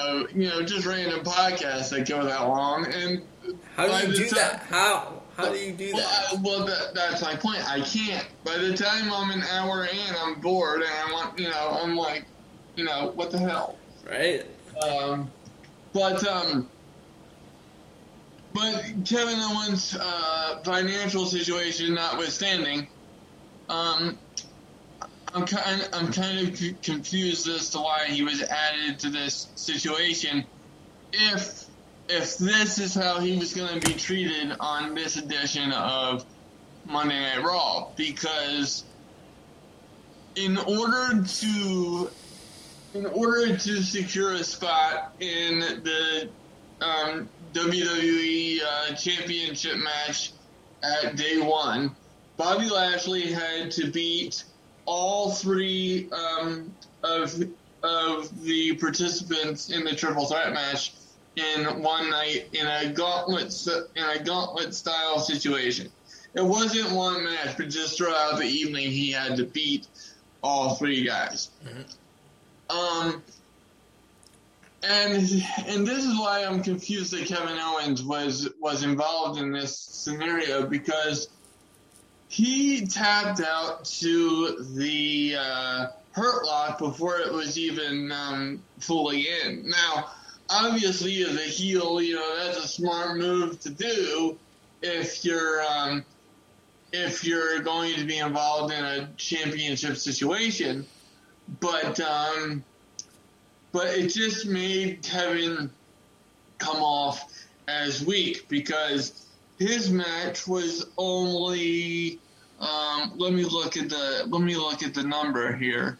of, 0.00 0.30
you 0.32 0.48
know, 0.48 0.62
just 0.62 0.86
random 0.86 1.20
podcasts 1.20 1.90
that 1.90 2.08
go 2.08 2.24
that 2.24 2.40
long. 2.42 2.86
And 2.86 3.22
How 3.76 3.86
do 4.00 4.06
you 4.08 4.14
do 4.16 4.24
ti- 4.24 4.34
that? 4.36 4.60
How? 4.68 5.20
How 5.36 5.50
do 5.50 5.58
you 5.58 5.72
do 5.72 5.92
Well, 5.94 6.02
that? 6.02 6.38
I, 6.38 6.42
well 6.42 6.64
that, 6.66 6.94
that's 6.94 7.22
my 7.22 7.34
point. 7.36 7.68
I 7.68 7.80
can't. 7.80 8.26
By 8.44 8.58
the 8.58 8.74
time 8.76 9.10
I'm 9.12 9.30
an 9.30 9.42
hour 9.50 9.84
in, 9.84 10.14
I'm 10.20 10.40
bored 10.40 10.82
and 10.82 10.90
I 10.90 11.12
want, 11.12 11.38
you 11.38 11.48
know, 11.48 11.78
I'm 11.82 11.96
like, 11.96 12.24
you 12.76 12.84
know, 12.84 13.12
what 13.14 13.30
the 13.30 13.38
hell? 13.38 13.76
Right? 14.08 14.44
Um, 14.82 15.30
but 15.92 16.26
um, 16.26 16.68
but 18.54 18.82
Kevin 19.06 19.38
Owens' 19.38 19.96
uh, 19.98 20.60
financial 20.64 21.24
situation 21.26 21.94
notwithstanding, 21.94 22.86
um, 23.68 24.18
I'm 25.34 25.46
kind 25.46 25.88
I'm 25.92 26.12
kind 26.12 26.48
of 26.48 26.82
confused 26.82 27.48
as 27.48 27.70
to 27.70 27.78
why 27.78 28.06
he 28.06 28.22
was 28.22 28.42
added 28.42 28.98
to 29.00 29.10
this 29.10 29.48
situation. 29.54 30.44
If 31.12 31.64
if 32.08 32.36
this 32.36 32.78
is 32.78 32.94
how 32.94 33.20
he 33.20 33.38
was 33.38 33.54
going 33.54 33.80
to 33.80 33.86
be 33.86 33.94
treated 33.94 34.54
on 34.60 34.94
this 34.94 35.16
edition 35.16 35.72
of 35.72 36.26
Monday 36.84 37.18
Night 37.18 37.42
Raw, 37.42 37.88
because 37.96 38.84
in 40.36 40.58
order 40.58 41.24
to 41.24 42.10
in 42.94 43.06
order 43.06 43.56
to 43.56 43.82
secure 43.82 44.34
a 44.34 44.44
spot 44.44 45.14
in 45.20 45.60
the 45.60 46.28
um, 46.82 47.28
WWE 47.54 48.60
uh, 48.62 48.94
Championship 48.94 49.76
match 49.78 50.32
at 50.82 51.16
day 51.16 51.38
one, 51.38 51.96
Bobby 52.36 52.68
Lashley 52.68 53.32
had 53.32 53.70
to 53.72 53.90
beat 53.90 54.44
all 54.86 55.30
three 55.30 56.08
um, 56.12 56.72
of 57.02 57.42
of 57.82 58.44
the 58.44 58.76
participants 58.76 59.70
in 59.70 59.84
the 59.84 59.94
triple 59.94 60.26
threat 60.26 60.52
match 60.52 60.92
in 61.36 61.82
one 61.82 62.10
night 62.10 62.48
in 62.52 62.66
a 62.66 62.92
gauntlet 62.92 63.54
in 63.96 64.04
a 64.04 64.22
gauntlet 64.22 64.74
style 64.74 65.18
situation. 65.18 65.90
It 66.34 66.44
wasn't 66.44 66.92
one 66.92 67.24
match, 67.24 67.56
but 67.56 67.68
just 67.68 67.98
throughout 67.98 68.38
the 68.38 68.46
evening, 68.46 68.90
he 68.90 69.12
had 69.12 69.36
to 69.36 69.44
beat 69.44 69.86
all 70.42 70.76
three 70.76 71.04
guys. 71.04 71.50
Um, 72.70 73.22
and 74.82 75.44
and 75.66 75.86
this 75.86 76.04
is 76.04 76.18
why 76.18 76.44
I'm 76.44 76.62
confused 76.62 77.12
that 77.12 77.26
Kevin 77.26 77.58
Owens 77.58 78.02
was 78.02 78.48
was 78.60 78.82
involved 78.82 79.40
in 79.40 79.52
this 79.52 79.76
scenario 79.78 80.66
because 80.66 81.28
he 82.32 82.86
tapped 82.86 83.42
out 83.42 83.84
to 83.84 84.56
the 84.74 85.36
uh, 85.38 85.86
Hurt 86.12 86.46
Lock 86.46 86.78
before 86.78 87.18
it 87.18 87.30
was 87.30 87.58
even 87.58 88.10
um, 88.10 88.62
fully 88.78 89.28
in. 89.28 89.68
Now, 89.68 90.08
obviously, 90.48 91.22
as 91.24 91.36
a 91.36 91.42
heel, 91.42 92.00
you 92.00 92.14
know 92.14 92.36
that's 92.38 92.56
a 92.56 92.66
smart 92.66 93.18
move 93.18 93.60
to 93.60 93.68
do 93.68 94.38
if 94.80 95.26
you're 95.26 95.62
um, 95.62 96.06
if 96.90 97.22
you're 97.22 97.60
going 97.60 97.96
to 97.96 98.04
be 98.06 98.16
involved 98.16 98.72
in 98.72 98.82
a 98.82 99.10
championship 99.18 99.98
situation. 99.98 100.86
But 101.60 102.00
um, 102.00 102.64
but 103.72 103.88
it 103.88 104.08
just 104.08 104.46
made 104.46 105.02
Kevin 105.02 105.70
come 106.56 106.82
off 106.82 107.30
as 107.68 108.02
weak 108.02 108.48
because 108.48 109.26
his 109.58 109.90
match 109.90 110.48
was 110.48 110.86
only 110.96 112.18
um, 112.62 113.12
let 113.16 113.32
me 113.34 113.44
look 113.44 113.76
at 113.76 113.88
the 113.90 114.24
let 114.28 114.40
me 114.40 114.56
look 114.56 114.82
at 114.82 114.94
the 114.94 115.02
number 115.02 115.54
here 115.56 115.98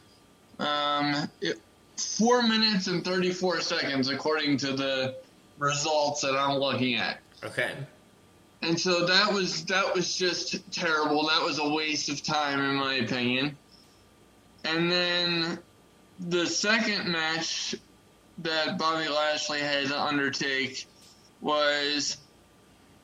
um, 0.59 1.29
it, 1.41 1.61
four 1.97 2.43
minutes 2.43 2.87
and 2.87 3.05
34 3.05 3.61
seconds 3.61 4.09
according 4.09 4.57
to 4.59 4.73
the 4.73 5.17
results 5.59 6.23
that 6.23 6.35
I'm 6.35 6.59
looking 6.59 6.95
at 6.95 7.19
Okay. 7.45 7.73
and 8.63 8.79
so 8.81 9.07
that 9.07 9.33
was 9.33 9.65
that 9.67 9.93
was 9.95 10.15
just 10.17 10.71
terrible. 10.73 11.27
That 11.27 11.43
was 11.43 11.59
a 11.59 11.69
waste 11.69 12.09
of 12.09 12.23
time, 12.23 12.61
in 12.61 12.77
my 12.77 12.95
opinion. 12.95 13.57
And 14.65 14.91
then 14.91 15.59
the 16.21 16.47
second 16.47 17.11
match 17.11 17.75
that 18.39 18.79
Bobby 18.79 19.09
Lashley 19.09 19.59
had 19.59 19.89
to 19.89 20.01
undertake 20.01 20.87
was 21.41 22.17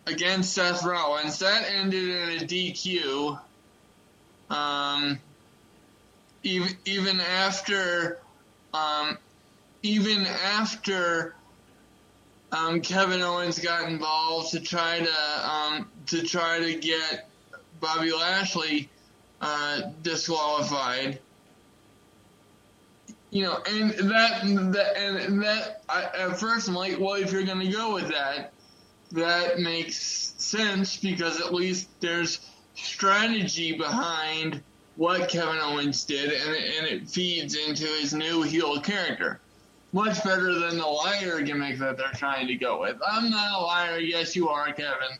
against 0.06 0.52
Seth 0.54 0.84
Rollins. 0.84 1.40
That 1.40 1.64
ended 1.68 2.08
in 2.08 2.42
a 2.42 2.46
DQ. 2.46 3.40
Um, 4.50 5.18
even 6.42 6.76
even 6.84 7.20
after 7.20 8.18
um, 8.72 9.18
even 9.82 10.26
after 10.26 11.34
um, 12.52 12.80
Kevin 12.80 13.20
Owens 13.20 13.58
got 13.58 13.88
involved 13.88 14.52
to 14.52 14.60
try 14.60 15.00
to 15.00 15.50
um, 15.50 15.90
to 16.06 16.22
try 16.22 16.60
to 16.60 16.74
get 16.74 17.28
Bobby 17.80 18.12
Lashley 18.12 18.88
uh, 19.40 19.82
disqualified. 20.02 21.20
You 23.30 23.42
know, 23.42 23.58
and 23.68 23.90
that, 23.90 24.40
that 24.72 24.96
and 24.96 25.42
that 25.42 25.82
I, 25.88 26.04
at 26.04 26.40
first 26.40 26.68
I'm 26.68 26.74
like, 26.74 26.98
well, 26.98 27.14
if 27.14 27.30
you're 27.30 27.44
going 27.44 27.60
to 27.60 27.70
go 27.70 27.92
with 27.92 28.08
that, 28.08 28.52
that 29.12 29.58
makes 29.58 29.96
sense 30.38 30.96
because 30.96 31.38
at 31.40 31.52
least 31.52 31.88
there's 32.00 32.40
strategy 32.82 33.72
behind 33.72 34.62
what 34.96 35.28
Kevin 35.28 35.58
Owens 35.60 36.04
did, 36.04 36.32
and 36.32 36.54
it, 36.54 36.76
and 36.76 36.86
it 36.86 37.08
feeds 37.08 37.54
into 37.54 37.86
his 37.86 38.12
new 38.12 38.42
heel 38.42 38.80
character. 38.80 39.40
Much 39.92 40.22
better 40.22 40.54
than 40.58 40.76
the 40.76 40.86
liar 40.86 41.40
gimmick 41.40 41.78
that 41.78 41.96
they're 41.96 42.12
trying 42.14 42.46
to 42.48 42.54
go 42.56 42.80
with. 42.80 42.96
I'm 43.06 43.30
not 43.30 43.58
a 43.58 43.62
liar. 43.62 43.98
Yes, 43.98 44.36
you 44.36 44.48
are, 44.48 44.72
Kevin. 44.72 45.16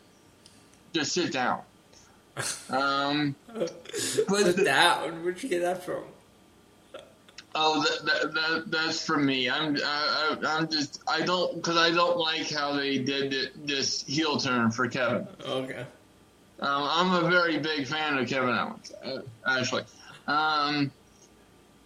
Just 0.93 1.13
sit 1.13 1.33
down. 1.33 1.61
Um, 2.71 3.35
but 3.53 3.93
sit 3.97 4.65
down. 4.65 5.25
Where'd 5.25 5.43
you 5.43 5.49
get 5.49 5.63
that 5.63 5.83
from? 5.83 6.05
Oh, 7.55 7.83
that, 7.83 8.05
that, 8.05 8.35
that 8.35 8.71
that's 8.71 9.05
for 9.05 9.17
me. 9.17 9.51
I'm 9.51 9.77
I, 9.85 10.37
I'm 10.47 10.69
just 10.69 11.03
I 11.09 11.23
don't 11.23 11.57
because 11.57 11.77
I 11.77 11.91
don't 11.91 12.17
like 12.17 12.49
how 12.49 12.75
they 12.75 12.99
did 12.99 13.51
this 13.67 14.05
heel 14.05 14.37
turn 14.37 14.71
for 14.71 14.87
Kevin. 14.87 15.27
Okay. 15.45 15.85
Um, 16.61 16.89
I'm 16.91 17.25
a 17.25 17.31
very 17.31 17.59
big 17.59 17.87
fan 17.87 18.19
of 18.19 18.29
Kevin 18.29 18.51
Owens, 18.51 18.93
uh, 19.05 19.21
actually. 19.47 19.85
Um, 20.27 20.91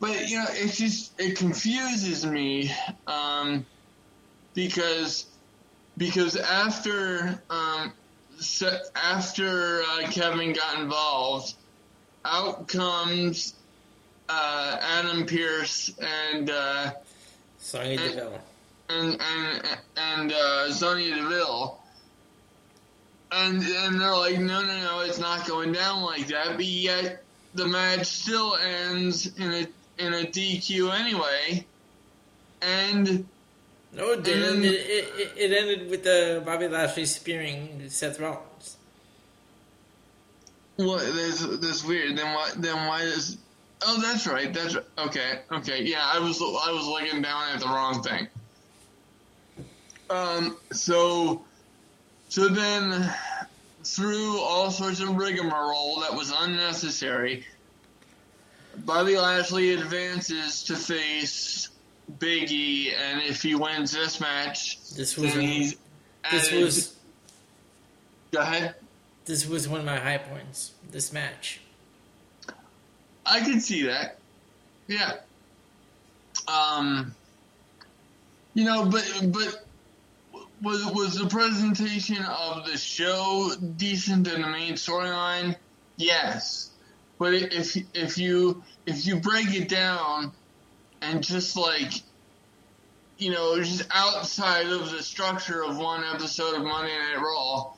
but 0.00 0.28
you 0.28 0.38
know, 0.38 0.46
it 0.48 0.72
just 0.72 1.12
it 1.20 1.37
confuses 1.37 2.24
me 2.26 2.72
um, 3.06 3.66
because 4.54 5.26
because 5.96 6.37
after 6.37 7.40
um, 7.50 7.92
after 8.96 9.82
uh, 9.82 10.11
Kevin 10.11 10.54
got 10.54 10.80
involved, 10.80 11.54
out 12.24 12.66
comes 12.66 13.54
uh, 14.28 14.78
Adam 14.80 15.26
Pearce 15.26 15.92
and 16.00 16.50
uh, 16.50 16.92
Sonya 17.58 17.98
Deville 17.98 18.40
and 18.88 19.20
and 19.20 19.78
and 19.96 20.32
uh, 20.32 20.72
Sonya 20.72 21.16
Deville. 21.16 21.78
And 23.33 23.62
and 23.62 24.01
they're 24.01 24.14
like, 24.14 24.38
no, 24.38 24.62
no, 24.62 24.81
no, 24.81 25.01
it's 25.01 25.18
not 25.18 25.47
going 25.47 25.73
down 25.73 26.03
like 26.03 26.27
that. 26.29 26.57
But 26.57 26.66
yet 26.66 27.23
the 27.55 27.66
match 27.66 28.07
still 28.07 28.57
ends 28.57 29.27
in 29.38 29.53
a 29.53 29.66
in 29.99 30.12
a 30.12 30.27
DQ 30.27 30.92
anyway. 30.99 31.66
And 32.61 33.27
no, 33.92 34.12
it 34.12 34.23
didn't. 34.23 34.64
it, 34.64 34.71
it, 34.71 35.33
it, 35.37 35.53
ended 35.53 35.90
with 35.90 36.05
the 36.05 36.38
uh, 36.38 36.40
Bobby 36.45 36.68
Lashley 36.68 37.05
spearing 37.05 37.88
Seth 37.88 38.21
Rollins. 38.21 38.77
What? 40.77 41.01
That's 41.01 41.47
that's 41.59 41.85
weird. 41.85 42.16
Then 42.16 42.35
why? 42.35 42.51
Then 42.57 42.87
why 42.87 43.03
is? 43.03 43.38
Oh, 43.85 44.01
that's 44.01 44.27
right. 44.27 44.53
That's 44.53 44.77
okay. 44.99 45.40
Okay. 45.51 45.83
Yeah, 45.83 46.03
I 46.05 46.18
was 46.18 46.40
I 46.40 46.71
was 46.71 46.87
looking 46.87 47.23
down 47.23 47.55
at 47.55 47.61
the 47.61 47.66
wrong 47.66 48.03
thing. 48.03 48.29
Um. 50.09 50.57
So 50.71 51.45
so 52.33 52.49
then, 52.49 53.12
through 53.85 54.40
all 54.40 54.71
sorts 54.71 55.01
of 55.01 55.16
rigmarole 55.16 56.01
that 56.01 56.14
was 56.14 56.33
unnecessary, 56.35 57.45
Bobby 58.75 59.18
Lashley 59.18 59.75
advances 59.75 60.62
to 60.62 60.75
face 60.75 61.68
Big 62.18 62.51
E, 62.51 62.95
and 62.95 63.21
if 63.21 63.42
he 63.42 63.55
wins 63.55 63.92
this 63.92 64.18
match, 64.18 64.79
this 64.92 65.18
was 65.18 65.35
he's 65.35 65.77
this 66.31 66.51
was. 66.51 66.97
Go 68.31 68.40
ahead. 68.40 68.77
This 69.27 69.47
was 69.47 69.68
one 69.68 69.81
of 69.81 69.85
my 69.85 69.99
high 69.99 70.16
points. 70.16 70.73
This 70.90 71.12
match. 71.12 71.61
I 73.27 73.40
can 73.40 73.61
see 73.61 73.83
that. 73.83 74.16
Yeah. 74.88 75.16
Um. 76.49 77.14
You 78.55 78.64
know, 78.64 78.87
but 78.87 79.05
but 79.25 79.66
was 80.62 80.85
was 80.87 81.14
the 81.18 81.27
presentation 81.27 82.25
of 82.25 82.64
the 82.66 82.79
show 82.79 83.51
decent 83.77 84.29
in 84.29 84.42
the 84.42 84.48
main 84.48 84.75
storyline? 84.75 85.57
Yes, 85.96 86.70
but 87.18 87.35
if 87.35 87.77
if 87.94 88.16
you 88.16 88.62
if 88.87 89.05
you 89.05 89.16
break 89.16 89.53
it 89.55 89.68
down 89.68 90.33
and 91.01 91.22
just 91.22 91.57
like 91.57 91.92
you 93.18 93.33
know 93.33 93.61
just 93.61 93.87
outside 93.90 94.66
of 94.66 94.90
the 94.92 95.03
structure 95.03 95.64
of 95.64 95.77
one 95.77 96.05
episode 96.05 96.55
of 96.55 96.62
Monday 96.62 96.96
Night 96.96 97.20
Raw, 97.20 97.72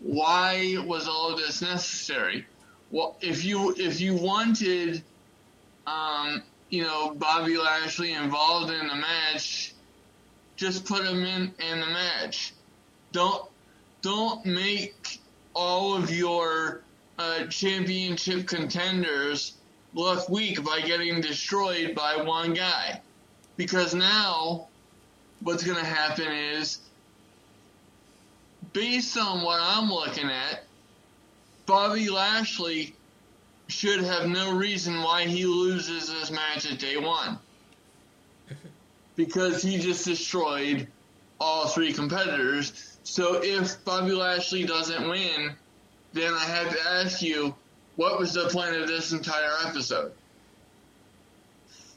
why 0.00 0.76
was 0.84 1.06
all 1.06 1.32
of 1.32 1.38
this 1.38 1.62
necessary? 1.62 2.46
Well, 2.90 3.16
if 3.20 3.44
you 3.44 3.74
if 3.76 4.00
you 4.00 4.14
wanted, 4.14 5.02
um, 5.86 6.42
you 6.68 6.82
know, 6.82 7.14
Bobby 7.14 7.58
Lashley 7.58 8.12
involved 8.12 8.72
in 8.72 8.88
the 8.88 8.96
match 8.96 9.74
just 10.58 10.84
put 10.84 11.04
him 11.04 11.24
in 11.24 11.54
in 11.70 11.80
the 11.80 11.86
match. 11.86 12.52
Don't 13.12 13.48
don't 14.02 14.44
make 14.44 15.20
all 15.54 15.94
of 15.96 16.10
your 16.10 16.82
uh, 17.18 17.46
championship 17.46 18.46
contenders 18.46 19.54
look 19.94 20.28
weak 20.28 20.62
by 20.62 20.80
getting 20.80 21.20
destroyed 21.20 21.94
by 21.94 22.16
one 22.16 22.52
guy. 22.52 23.00
Because 23.56 23.94
now, 23.94 24.68
what's 25.40 25.64
going 25.64 25.78
to 25.78 25.84
happen 25.84 26.28
is, 26.28 26.78
based 28.72 29.16
on 29.18 29.42
what 29.42 29.58
I'm 29.60 29.90
looking 29.90 30.30
at, 30.30 30.64
Bobby 31.66 32.08
Lashley 32.08 32.94
should 33.66 34.00
have 34.00 34.28
no 34.28 34.56
reason 34.56 35.02
why 35.02 35.24
he 35.24 35.44
loses 35.44 36.08
this 36.08 36.30
match 36.30 36.70
at 36.70 36.78
day 36.78 36.96
one 36.96 37.38
because 39.18 39.60
he 39.62 39.78
just 39.78 40.04
destroyed 40.04 40.86
all 41.40 41.66
three 41.66 41.92
competitors. 41.92 42.96
So 43.02 43.40
if 43.42 43.84
Bobby 43.84 44.12
Lashley 44.12 44.64
doesn't 44.64 45.08
win, 45.08 45.56
then 46.12 46.32
I 46.32 46.44
have 46.44 46.70
to 46.70 46.88
ask 46.88 47.20
you, 47.20 47.52
what 47.96 48.20
was 48.20 48.34
the 48.34 48.48
point 48.48 48.76
of 48.76 48.86
this 48.86 49.10
entire 49.10 49.50
episode? 49.66 50.12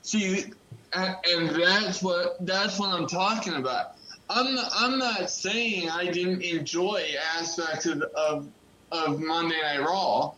See, 0.02 0.46
and 0.94 1.50
that's 1.50 2.02
what 2.02 2.44
that's 2.44 2.80
what 2.80 2.90
I'm 2.90 3.06
talking 3.08 3.54
about. 3.54 3.98
I'm 4.28 4.56
not, 4.56 4.72
I'm 4.76 4.98
not 4.98 5.30
saying 5.30 5.92
I 5.92 6.10
didn't 6.10 6.42
enjoy 6.42 7.06
aspects 7.38 7.86
of, 7.86 8.02
of 8.02 8.48
of 8.92 9.22
Monday 9.22 9.62
Night 9.62 9.80
Raw 9.80 10.34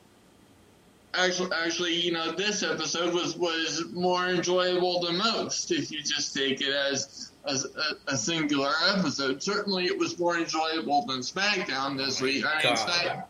actually, 1.13 1.51
actually, 1.53 1.93
you 1.95 2.11
know, 2.11 2.31
this 2.31 2.63
episode 2.63 3.13
was 3.13 3.37
was 3.37 3.85
more 3.93 4.27
enjoyable 4.27 5.01
than 5.01 5.17
most 5.17 5.71
if 5.71 5.91
you 5.91 6.01
just 6.01 6.35
take 6.35 6.61
it 6.61 6.73
as 6.73 7.31
as 7.45 7.65
a, 7.65 8.13
a 8.13 8.17
singular 8.17 8.71
episode. 8.87 9.41
Certainly, 9.41 9.85
it 9.85 9.97
was 9.97 10.17
more 10.19 10.37
enjoyable 10.37 11.05
than 11.05 11.19
SmackDown 11.19 11.97
this 11.97 12.21
week. 12.21 12.45
I 12.45 12.63
mean, 12.63 12.77
Smack, 12.77 13.29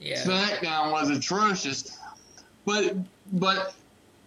yeah. 0.00 0.22
SmackDown 0.22 0.92
was 0.92 1.10
atrocious, 1.10 1.96
but 2.64 2.96
but 3.32 3.74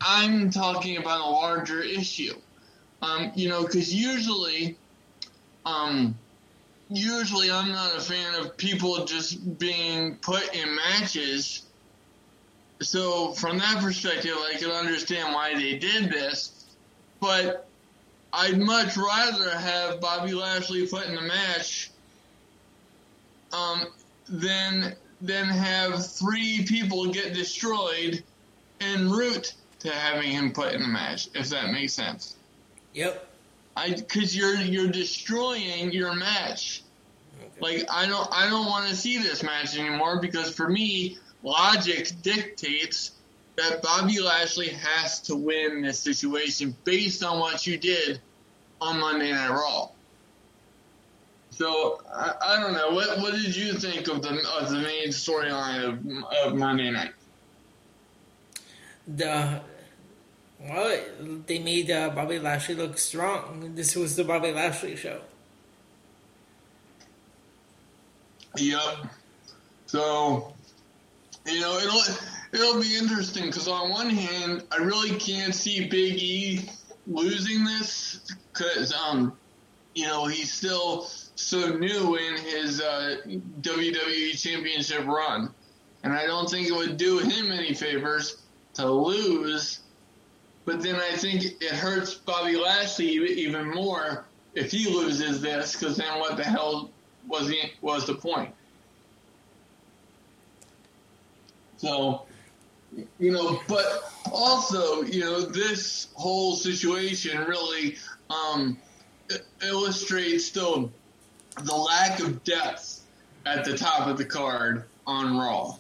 I'm 0.02 0.50
talking 0.50 0.98
about 0.98 1.22
a 1.22 1.30
larger 1.30 1.82
issue. 1.82 2.36
Um, 3.02 3.32
you 3.36 3.50
know, 3.50 3.64
because 3.64 3.94
usually, 3.94 4.78
um, 5.66 6.18
usually 6.90 7.52
I'm 7.52 7.72
not 7.72 7.96
a 7.96 8.02
fan 8.02 8.36
of 8.36 8.58
people 8.58 9.06
just 9.06 9.60
being 9.60 10.16
put 10.16 10.56
in 10.56 10.76
matches 10.76 11.65
so 12.86 13.32
from 13.32 13.58
that 13.58 13.82
perspective, 13.82 14.36
I 14.38 14.58
can 14.58 14.70
understand 14.70 15.34
why 15.34 15.56
they 15.56 15.78
did 15.78 16.12
this, 16.12 16.66
but 17.20 17.68
I'd 18.32 18.60
much 18.60 18.96
rather 18.96 19.50
have 19.50 20.00
Bobby 20.00 20.34
Lashley 20.34 20.88
put 20.88 21.08
in 21.08 21.16
the 21.16 21.22
match 21.22 21.90
um, 23.52 23.88
than 24.30 24.96
than 25.22 25.46
have 25.46 26.06
three 26.06 26.66
people 26.68 27.08
get 27.08 27.34
destroyed 27.34 28.24
en 28.82 29.10
route 29.10 29.54
to 29.80 29.90
having 29.90 30.32
him 30.32 30.52
put 30.52 30.74
in 30.74 30.82
the 30.82 30.88
match. 30.88 31.30
If 31.34 31.50
that 31.50 31.72
makes 31.72 31.94
sense. 31.94 32.36
Yep. 32.94 33.28
I 33.76 33.92
because 33.92 34.36
you're 34.36 34.56
you're 34.56 34.92
destroying 34.92 35.92
your 35.92 36.14
match. 36.14 36.84
Okay. 37.42 37.50
Like 37.60 37.88
I 37.90 38.06
don't 38.06 38.28
I 38.32 38.50
don't 38.50 38.68
want 38.68 38.90
to 38.90 38.96
see 38.96 39.18
this 39.18 39.42
match 39.42 39.78
anymore 39.78 40.20
because 40.22 40.54
for 40.54 40.70
me 40.70 41.18
logic 41.46 42.12
dictates 42.22 43.12
that 43.56 43.82
Bobby 43.82 44.20
Lashley 44.20 44.70
has 44.70 45.22
to 45.22 45.36
win 45.36 45.82
this 45.82 46.00
situation 46.00 46.76
based 46.84 47.24
on 47.24 47.40
what 47.40 47.66
you 47.66 47.78
did 47.78 48.20
on 48.82 49.00
Monday 49.00 49.32
Night 49.32 49.50
Raw. 49.50 49.90
So 51.52 52.02
I, 52.14 52.34
I 52.42 52.60
don't 52.60 52.74
know. 52.74 52.90
What 52.90 53.20
what 53.20 53.34
did 53.34 53.56
you 53.56 53.74
think 53.74 54.10
of 54.10 54.22
the 54.22 54.38
of 54.60 54.70
the 54.70 54.80
main 54.80 55.10
storyline 55.10 55.86
of 55.88 56.26
of 56.46 56.58
Monday 56.58 56.92
Night? 56.92 57.14
The 59.08 59.62
Well, 60.60 61.00
they 61.46 61.60
made 61.60 61.92
uh, 61.92 62.10
Bobby 62.10 62.40
Lashley 62.40 62.76
look 62.76 62.98
strong. 62.98 63.76
This 63.76 63.96
was 63.96 64.16
the 64.16 64.24
Bobby 64.24 64.52
Lashley 64.52 64.96
show. 64.98 65.22
Yep. 68.58 69.08
So, 69.86 70.55
you 71.46 71.62
know, 71.62 71.78
it'll 71.78 72.02
it'll 72.54 72.82
be 72.82 72.96
interesting 72.96 73.46
because 73.46 73.68
on 73.68 73.90
one 73.90 74.10
hand, 74.10 74.64
I 74.72 74.78
really 74.78 75.18
can't 75.18 75.54
see 75.54 75.88
Big 75.88 76.16
E 76.16 76.70
losing 77.08 77.64
this 77.64 78.34
because 78.52 78.94
um, 78.94 79.38
you 79.94 80.06
know, 80.08 80.26
he's 80.26 80.52
still 80.52 81.08
so 81.36 81.76
new 81.78 82.16
in 82.16 82.38
his 82.38 82.82
uh, 82.82 83.18
WWE 83.62 84.42
Championship 84.42 85.06
run, 85.06 85.54
and 86.04 86.14
I 86.14 86.26
don't 86.26 86.50
think 86.50 86.68
it 86.68 86.74
would 86.74 86.98
do 86.98 87.20
him 87.20 87.52
any 87.52 87.74
favors 87.74 88.38
to 88.76 88.90
lose. 88.90 89.80
But 90.66 90.82
then 90.82 90.96
I 90.96 91.16
think 91.16 91.44
it 91.62 91.72
hurts 91.72 92.16
Bobby 92.16 92.58
Lashley 92.58 93.10
even 93.10 93.70
more 93.70 94.26
if 94.56 94.72
he 94.72 94.90
loses 94.90 95.42
this, 95.42 95.74
because 95.76 95.98
then 95.98 96.20
what 96.20 96.38
the 96.38 96.44
hell 96.44 96.90
was 97.28 97.54
was 97.82 98.08
the 98.08 98.16
point? 98.16 98.55
So, 101.78 102.24
you 103.20 103.32
know, 103.32 103.60
but 103.68 104.12
also, 104.32 105.04
you 105.04 105.22
know, 105.22 105.42
this 105.42 106.08
whole 106.16 106.56
situation 106.56 107.44
really 107.46 107.98
um, 108.30 108.78
illustrates 109.64 110.50
the 110.52 110.90
the 111.64 111.76
lack 111.76 112.20
of 112.20 112.44
depth 112.44 113.02
at 113.46 113.64
the 113.64 113.78
top 113.78 114.08
of 114.08 114.18
the 114.18 114.26
card 114.26 114.86
on 115.08 115.38
Raw. 115.38 115.78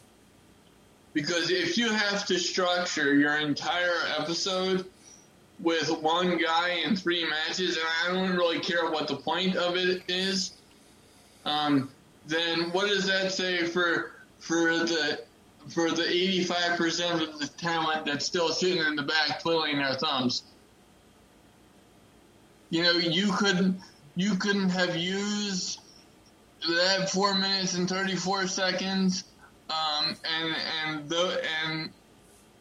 Because 1.13 1.49
if 1.49 1.77
you 1.77 1.89
have 1.89 2.25
to 2.27 2.39
structure 2.39 3.15
your 3.15 3.37
entire 3.37 3.95
episode 4.17 4.85
with 5.59 5.89
one 6.01 6.37
guy 6.37 6.81
in 6.85 6.95
three 6.95 7.25
matches, 7.29 7.77
and 7.77 7.85
I 8.03 8.13
don't 8.13 8.35
really 8.35 8.59
care 8.59 8.89
what 8.89 9.07
the 9.07 9.15
point 9.15 9.55
of 9.55 9.77
it 9.77 10.03
is, 10.09 10.53
um, 11.45 11.89
then 12.27 12.71
what 12.71 12.87
does 12.87 13.05
that 13.07 13.31
say 13.31 13.65
for 13.65 14.11
for 14.39 14.79
the 14.79 15.21
for 15.69 15.91
the 15.91 16.03
85% 16.03 17.21
of 17.21 17.39
the 17.39 17.47
talent 17.47 18.05
that's 18.05 18.25
still 18.25 18.49
sitting 18.49 18.83
in 18.83 18.95
the 18.95 19.03
back 19.03 19.41
twiddling 19.41 19.77
their 19.77 19.93
thumbs? 19.93 20.43
You 22.69 22.83
know, 22.83 22.91
you 22.91 23.31
couldn't 23.31 23.79
you 24.15 24.35
couldn't 24.35 24.69
have 24.69 24.95
used 24.95 25.79
that 26.67 27.09
four 27.09 27.35
minutes 27.35 27.75
and 27.75 27.87
34 27.87 28.47
seconds 28.47 29.25
um, 29.69 30.15
and 30.23 30.55
and 30.85 31.09
the 31.09 31.41
and 31.65 31.89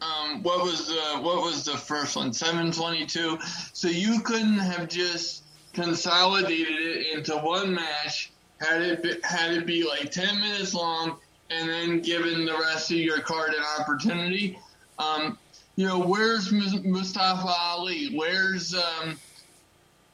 um, 0.01 0.43
what 0.43 0.63
was 0.63 0.87
the 0.87 1.19
what 1.21 1.43
was 1.43 1.65
the 1.65 1.77
first 1.77 2.15
one? 2.15 2.33
722. 2.33 3.37
So 3.73 3.87
you 3.87 4.21
couldn't 4.21 4.59
have 4.59 4.89
just 4.89 5.43
consolidated 5.73 6.79
it 6.79 7.17
into 7.17 7.37
one 7.37 7.73
match, 7.73 8.31
had 8.59 8.81
it 8.81 9.03
be, 9.03 9.15
had 9.23 9.51
it 9.51 9.65
be 9.65 9.87
like 9.87 10.11
10 10.11 10.39
minutes 10.39 10.73
long, 10.73 11.17
and 11.49 11.69
then 11.69 12.01
given 12.01 12.45
the 12.45 12.57
rest 12.57 12.91
of 12.91 12.97
your 12.97 13.21
card 13.21 13.53
an 13.53 13.63
opportunity. 13.79 14.59
Um, 14.97 15.37
you 15.75 15.85
know, 15.85 15.99
where's 15.99 16.51
Mustafa 16.51 17.47
Ali? 17.47 18.13
Where's 18.15 18.73
um, 18.73 19.19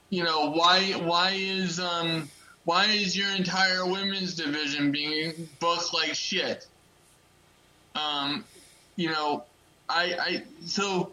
you 0.10 0.24
know, 0.24 0.52
why 0.52 0.91
why 0.94 1.32
is 1.32 1.80
um 1.80 2.30
why 2.65 2.86
is 2.86 3.17
your 3.17 3.30
entire 3.30 3.86
women's 3.86 4.36
division 4.36 4.91
being 4.91 5.48
booked 5.60 5.94
like 5.94 6.13
shit? 6.13 6.67
Um, 7.96 8.44
you 8.96 9.10
know, 9.10 9.46
I 9.89 10.15
I 10.20 10.44
so 10.65 11.12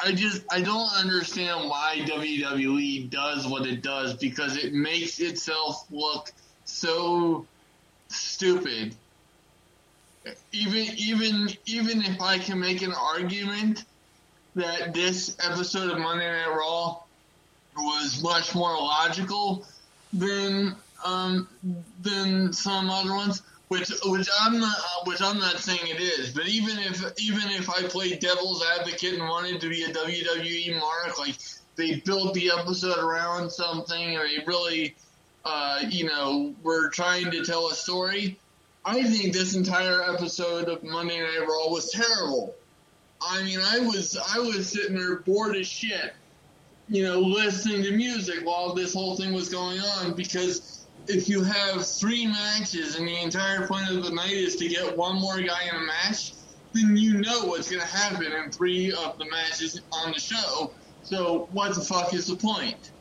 I 0.00 0.12
just 0.12 0.42
I 0.50 0.60
don't 0.60 0.90
understand 0.96 1.68
why 1.68 2.02
WWE 2.06 3.10
does 3.10 3.46
what 3.46 3.66
it 3.66 3.82
does 3.82 4.14
because 4.14 4.56
it 4.56 4.72
makes 4.72 5.18
itself 5.18 5.86
look 5.90 6.30
so 6.64 7.46
stupid. 8.08 8.94
Even 10.52 10.86
even 10.96 11.48
even 11.66 12.02
if 12.02 12.20
I 12.20 12.38
can 12.38 12.60
make 12.60 12.82
an 12.82 12.92
argument 12.92 13.84
that 14.54 14.92
this 14.92 15.36
episode 15.44 15.90
of 15.90 15.98
Monday 15.98 16.30
Night 16.30 16.48
Raw 16.48 17.00
was 17.76 18.22
much 18.22 18.54
more 18.54 18.74
logical 18.74 19.64
than 20.12 20.74
um, 21.04 21.48
than 22.02 22.52
some 22.52 22.90
other 22.90 23.12
ones. 23.12 23.42
Which, 23.68 23.92
which 24.06 24.28
I'm 24.40 24.58
not, 24.58 24.76
which 25.04 25.20
I'm 25.20 25.38
not 25.38 25.58
saying 25.58 25.80
it 25.82 26.00
is, 26.00 26.32
but 26.32 26.48
even 26.48 26.78
if, 26.78 27.02
even 27.20 27.50
if 27.50 27.68
I 27.68 27.82
played 27.82 28.18
devil's 28.18 28.64
advocate 28.78 29.12
and 29.12 29.28
wanted 29.28 29.60
to 29.60 29.68
be 29.68 29.82
a 29.82 29.88
WWE 29.88 30.80
mark, 30.80 31.18
like 31.18 31.36
they 31.76 31.96
built 32.00 32.32
the 32.32 32.50
episode 32.58 32.96
around 32.96 33.50
something, 33.50 34.16
and 34.16 34.24
they 34.24 34.42
really, 34.46 34.96
uh, 35.44 35.80
you 35.88 36.04
know, 36.04 36.54
were 36.62 36.88
trying 36.88 37.30
to 37.30 37.44
tell 37.44 37.68
a 37.68 37.74
story. 37.74 38.38
I 38.84 39.02
think 39.02 39.32
this 39.32 39.54
entire 39.54 40.02
episode 40.14 40.68
of 40.68 40.82
Monday 40.82 41.20
Night 41.20 41.40
Raw 41.40 41.70
was 41.70 41.90
terrible. 41.90 42.54
I 43.20 43.42
mean, 43.42 43.60
I 43.60 43.80
was, 43.80 44.16
I 44.16 44.38
was 44.38 44.70
sitting 44.70 44.96
there 44.96 45.16
bored 45.16 45.56
as 45.56 45.66
shit, 45.66 46.12
you 46.88 47.02
know, 47.02 47.18
listening 47.18 47.82
to 47.82 47.92
music 47.92 48.44
while 48.44 48.74
this 48.74 48.94
whole 48.94 49.16
thing 49.16 49.32
was 49.32 49.48
going 49.48 49.80
on 49.80 50.14
because 50.14 50.86
if 51.08 51.28
you 51.28 51.42
have 51.42 51.86
three 51.86 52.26
matches 52.26 52.96
and 52.96 53.08
the 53.08 53.20
entire 53.20 53.66
point 53.66 53.90
of 53.90 54.04
the 54.04 54.10
night 54.10 54.30
is 54.30 54.56
to 54.56 54.68
get 54.68 54.96
one 54.96 55.16
more 55.16 55.40
guy 55.40 55.64
in 55.70 55.76
a 55.76 55.80
match, 55.80 56.32
then 56.72 56.96
you 56.96 57.20
know 57.20 57.44
what's 57.46 57.70
going 57.70 57.82
to 57.82 57.88
happen 57.88 58.32
in 58.32 58.50
three 58.50 58.92
of 58.92 59.18
the 59.18 59.24
matches 59.30 59.80
on 59.90 60.12
the 60.12 60.20
show. 60.20 60.70
So 61.02 61.48
what 61.52 61.74
the 61.74 61.80
fuck 61.80 62.12
is 62.12 62.26
the 62.26 62.36
point? 62.36 62.92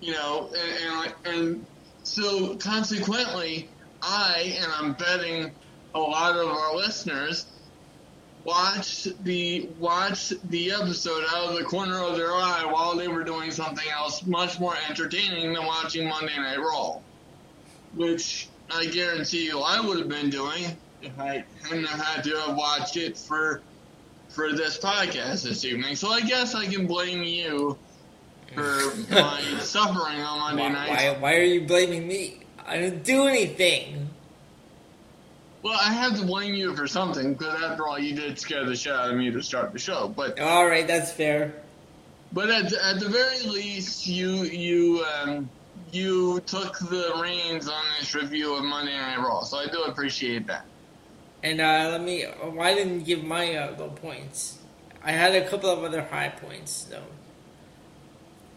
You 0.00 0.12
know, 0.12 0.50
and, 0.56 1.14
and, 1.26 1.36
and 1.36 1.66
so 2.04 2.56
consequently, 2.56 3.68
I 4.02 4.56
and 4.60 4.72
I'm 4.72 4.92
betting 4.94 5.50
a 5.94 5.98
lot 5.98 6.36
of 6.36 6.48
our 6.48 6.76
listeners 6.76 7.46
watched 8.44 9.22
the 9.24 9.68
watched 9.78 10.48
the 10.48 10.72
episode 10.72 11.24
out 11.30 11.50
of 11.50 11.58
the 11.58 11.64
corner 11.64 12.02
of 12.02 12.16
their 12.16 12.32
eye 12.32 12.64
while 12.70 12.96
they 12.96 13.08
were 13.08 13.24
doing 13.24 13.50
something 13.50 13.86
else 13.90 14.24
much 14.24 14.58
more 14.58 14.74
entertaining 14.88 15.52
than 15.52 15.66
watching 15.66 16.08
Monday 16.08 16.36
Night 16.36 16.58
Raw, 16.58 17.00
which 17.94 18.48
I 18.70 18.86
guarantee 18.86 19.46
you 19.46 19.60
I 19.60 19.80
would 19.80 19.98
have 19.98 20.08
been 20.08 20.30
doing 20.30 20.64
if 21.02 21.18
I 21.18 21.44
hadn't 21.62 21.86
had 21.86 22.24
to 22.24 22.36
have 22.38 22.56
watched 22.56 22.96
it 22.96 23.16
for 23.16 23.62
for 24.28 24.52
this 24.52 24.78
podcast 24.78 25.42
this 25.42 25.64
evening. 25.64 25.96
So 25.96 26.08
I 26.08 26.20
guess 26.20 26.54
I 26.54 26.66
can 26.66 26.86
blame 26.86 27.22
you 27.22 27.78
for 28.54 28.96
my 29.10 29.40
suffering 29.60 30.20
on 30.20 30.56
Monday 30.56 30.62
why, 30.62 30.68
night. 30.68 30.88
Why, 30.88 31.18
why 31.18 31.36
are 31.36 31.44
you 31.44 31.66
blaming 31.66 32.06
me? 32.06 32.40
I 32.66 32.78
didn't 32.78 33.04
do 33.04 33.26
anything. 33.26 34.10
Well, 35.62 35.78
I 35.80 35.92
have 35.92 36.18
to 36.18 36.24
blame 36.24 36.54
you 36.54 36.74
for 36.76 36.86
something 36.86 37.32
because 37.34 37.62
after 37.62 37.86
all, 37.86 37.98
you 37.98 38.14
did 38.14 38.38
scare 38.38 38.64
the 38.64 38.76
shit 38.76 38.92
out 38.92 39.10
of 39.10 39.16
me 39.16 39.30
to 39.30 39.42
start 39.42 39.72
the 39.72 39.78
show. 39.78 40.08
But 40.08 40.38
all 40.38 40.66
right, 40.66 40.86
that's 40.86 41.12
fair. 41.12 41.54
But 42.32 42.50
at 42.50 42.72
at 42.72 43.00
the 43.00 43.08
very 43.08 43.42
least, 43.42 44.06
you 44.06 44.44
you 44.44 45.04
um, 45.04 45.48
you 45.90 46.40
took 46.40 46.78
the 46.78 47.12
reins 47.20 47.68
on 47.68 47.82
this 47.98 48.14
review 48.14 48.54
of 48.54 48.64
Monday 48.64 48.96
Night 48.96 49.18
Raw, 49.18 49.42
so 49.42 49.58
I 49.58 49.66
do 49.66 49.82
appreciate 49.82 50.46
that. 50.46 50.64
And 51.42 51.60
uh, 51.60 51.88
let 51.90 52.02
me. 52.02 52.24
Oh, 52.26 52.58
I 52.60 52.74
didn't 52.74 53.00
you 53.00 53.16
give 53.16 53.24
my 53.24 53.54
uh, 53.56 53.76
low 53.78 53.88
points. 53.88 54.58
I 55.02 55.12
had 55.12 55.34
a 55.34 55.48
couple 55.48 55.70
of 55.70 55.82
other 55.82 56.02
high 56.02 56.28
points 56.28 56.84
though. 56.84 57.02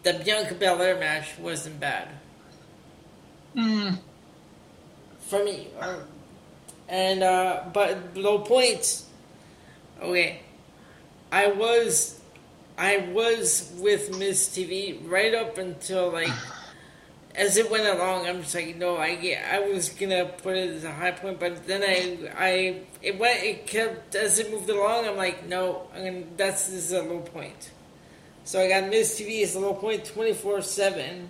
The 0.03 0.13
Bianca 0.13 0.55
Belair 0.55 0.99
match 0.99 1.37
wasn't 1.37 1.79
bad. 1.79 2.07
Hmm. 3.55 3.89
For 5.19 5.43
me, 5.43 5.67
uh, 5.79 5.99
and 6.89 7.23
uh, 7.23 7.63
but 7.71 8.17
low 8.17 8.39
points. 8.39 9.05
Okay, 10.01 10.39
I 11.31 11.47
was, 11.47 12.19
I 12.77 12.97
was 13.13 13.71
with 13.79 14.17
Miz 14.17 14.49
TV 14.49 14.99
right 15.07 15.33
up 15.35 15.57
until 15.59 16.11
like, 16.11 16.31
as 17.35 17.57
it 17.57 17.69
went 17.69 17.85
along. 17.85 18.25
I'm 18.25 18.41
just 18.41 18.55
like, 18.55 18.75
no, 18.77 18.97
I. 18.97 19.37
I 19.49 19.59
was 19.59 19.89
gonna 19.89 20.25
put 20.25 20.57
it 20.57 20.69
as 20.71 20.83
a 20.83 20.91
high 20.91 21.11
point, 21.11 21.39
but 21.39 21.67
then 21.67 21.83
I, 21.83 22.31
I, 22.35 22.81
it 23.01 23.19
went. 23.19 23.43
It 23.43 23.67
kept 23.67 24.15
as 24.15 24.39
it 24.39 24.51
moved 24.51 24.69
along. 24.69 25.07
I'm 25.07 25.17
like, 25.17 25.47
no, 25.47 25.83
I'm 25.93 26.03
gonna. 26.03 26.23
That's 26.35 26.67
this 26.67 26.85
is 26.85 26.91
a 26.91 27.03
low 27.03 27.19
point. 27.19 27.71
So 28.43 28.59
I 28.59 28.67
got 28.67 28.89
Miz 28.89 29.19
TV 29.19 29.43
as 29.43 29.55
a 29.55 29.59
low 29.59 29.73
point, 29.73 30.05
twenty 30.05 30.33
four 30.33 30.61
seven 30.61 31.29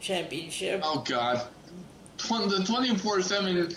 championship. 0.00 0.80
Oh 0.84 1.04
God, 1.06 1.46
the 2.18 2.64
twenty 2.66 2.96
four 2.96 3.22
seven 3.22 3.74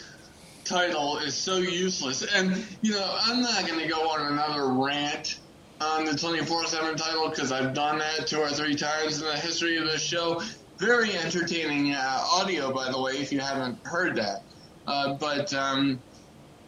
title 0.69 1.17
is 1.17 1.35
so 1.35 1.57
useless. 1.57 2.23
And, 2.33 2.65
you 2.81 2.91
know, 2.91 3.17
I'm 3.21 3.41
not 3.41 3.67
going 3.67 3.79
to 3.79 3.87
go 3.87 4.09
on 4.09 4.31
another 4.31 4.67
rant 4.67 5.39
on 5.81 6.05
the 6.05 6.15
24 6.15 6.67
7 6.67 6.95
title 6.95 7.29
because 7.29 7.51
I've 7.51 7.73
done 7.73 7.99
that 7.99 8.27
two 8.27 8.39
or 8.39 8.49
three 8.49 8.75
times 8.75 9.21
in 9.21 9.27
the 9.27 9.35
history 9.35 9.77
of 9.77 9.85
this 9.85 10.01
show. 10.01 10.41
Very 10.77 11.17
entertaining 11.17 11.93
uh, 11.93 12.23
audio, 12.31 12.71
by 12.71 12.91
the 12.91 13.01
way, 13.01 13.13
if 13.13 13.31
you 13.31 13.39
haven't 13.39 13.85
heard 13.85 14.15
that. 14.17 14.43
Uh, 14.87 15.13
but, 15.15 15.53
um, 15.53 15.99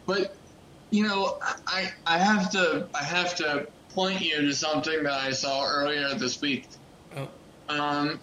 but, 0.06 0.36
you 0.90 1.06
know, 1.06 1.38
I, 1.66 1.92
I 2.06 2.18
have 2.18 2.50
to, 2.52 2.88
I 2.94 3.02
have 3.04 3.34
to 3.36 3.66
point 3.94 4.20
you 4.20 4.40
to 4.42 4.54
something 4.54 5.02
that 5.04 5.12
I 5.12 5.32
saw 5.32 5.64
earlier 5.66 6.14
this 6.14 6.40
week. 6.40 6.68
Oh. 7.16 7.28
Um, 7.68 8.20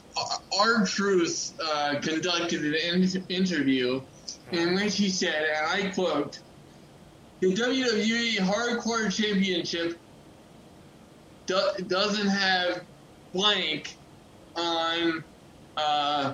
R 0.59 0.85
Truth 0.85 1.53
uh, 1.63 1.95
conducted 2.01 2.65
an 2.65 2.75
in- 2.75 3.25
interview 3.29 4.01
in 4.51 4.75
which 4.75 4.95
he 4.97 5.09
said, 5.09 5.45
and 5.55 5.67
I 5.67 5.89
quote, 5.91 6.39
"The 7.39 7.53
WWE 7.53 8.37
Hardcore 8.37 9.11
Championship 9.15 9.97
do- 11.45 11.83
doesn't 11.87 12.27
have 12.27 12.83
blank 13.33 13.95
on 14.55 15.23
uh, 15.77 16.33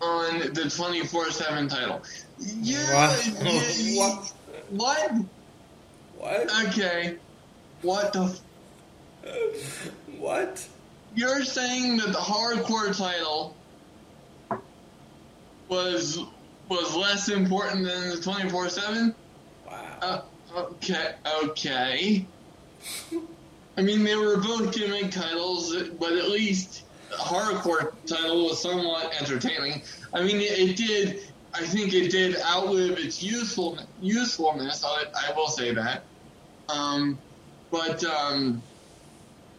on 0.00 0.38
the 0.54 0.70
twenty 0.74 1.04
four 1.04 1.30
seven 1.30 1.68
title." 1.68 2.02
Yeah, 2.38 3.08
What? 3.08 3.32
What? 3.96 4.32
what? 4.70 5.12
What? 6.18 6.66
Okay. 6.68 7.16
What 7.82 8.12
the? 8.12 8.38
What? 10.18 10.66
You're 11.14 11.44
saying 11.44 11.98
that 11.98 12.08
the 12.08 12.18
hardcore 12.18 12.96
title 12.96 13.56
was 15.68 16.20
was 16.68 16.94
less 16.94 17.28
important 17.28 17.86
than 17.86 18.10
the 18.10 18.20
twenty 18.20 18.48
four 18.50 18.68
seven? 18.68 19.14
Wow. 19.66 19.98
Uh, 20.02 20.20
okay, 20.56 21.14
okay. 21.42 22.26
I 23.78 23.82
mean, 23.82 24.04
they 24.04 24.16
were 24.16 24.38
both 24.38 24.74
gimmick 24.74 25.10
titles, 25.10 25.74
but 26.00 26.12
at 26.12 26.28
least 26.28 26.84
the 27.10 27.16
hardcore 27.16 27.92
title 28.06 28.46
was 28.46 28.60
somewhat 28.60 29.14
entertaining. 29.20 29.82
I 30.12 30.22
mean, 30.22 30.36
it, 30.40 30.58
it 30.58 30.76
did. 30.76 31.20
I 31.54 31.64
think 31.64 31.94
it 31.94 32.10
did 32.10 32.36
outlive 32.42 32.98
its 32.98 33.22
useful 33.22 33.78
usefulness. 34.00 34.84
I, 34.84 35.04
I 35.14 35.32
will 35.34 35.48
say 35.48 35.72
that. 35.72 36.02
Um, 36.68 37.18
but 37.70 38.04
um, 38.04 38.62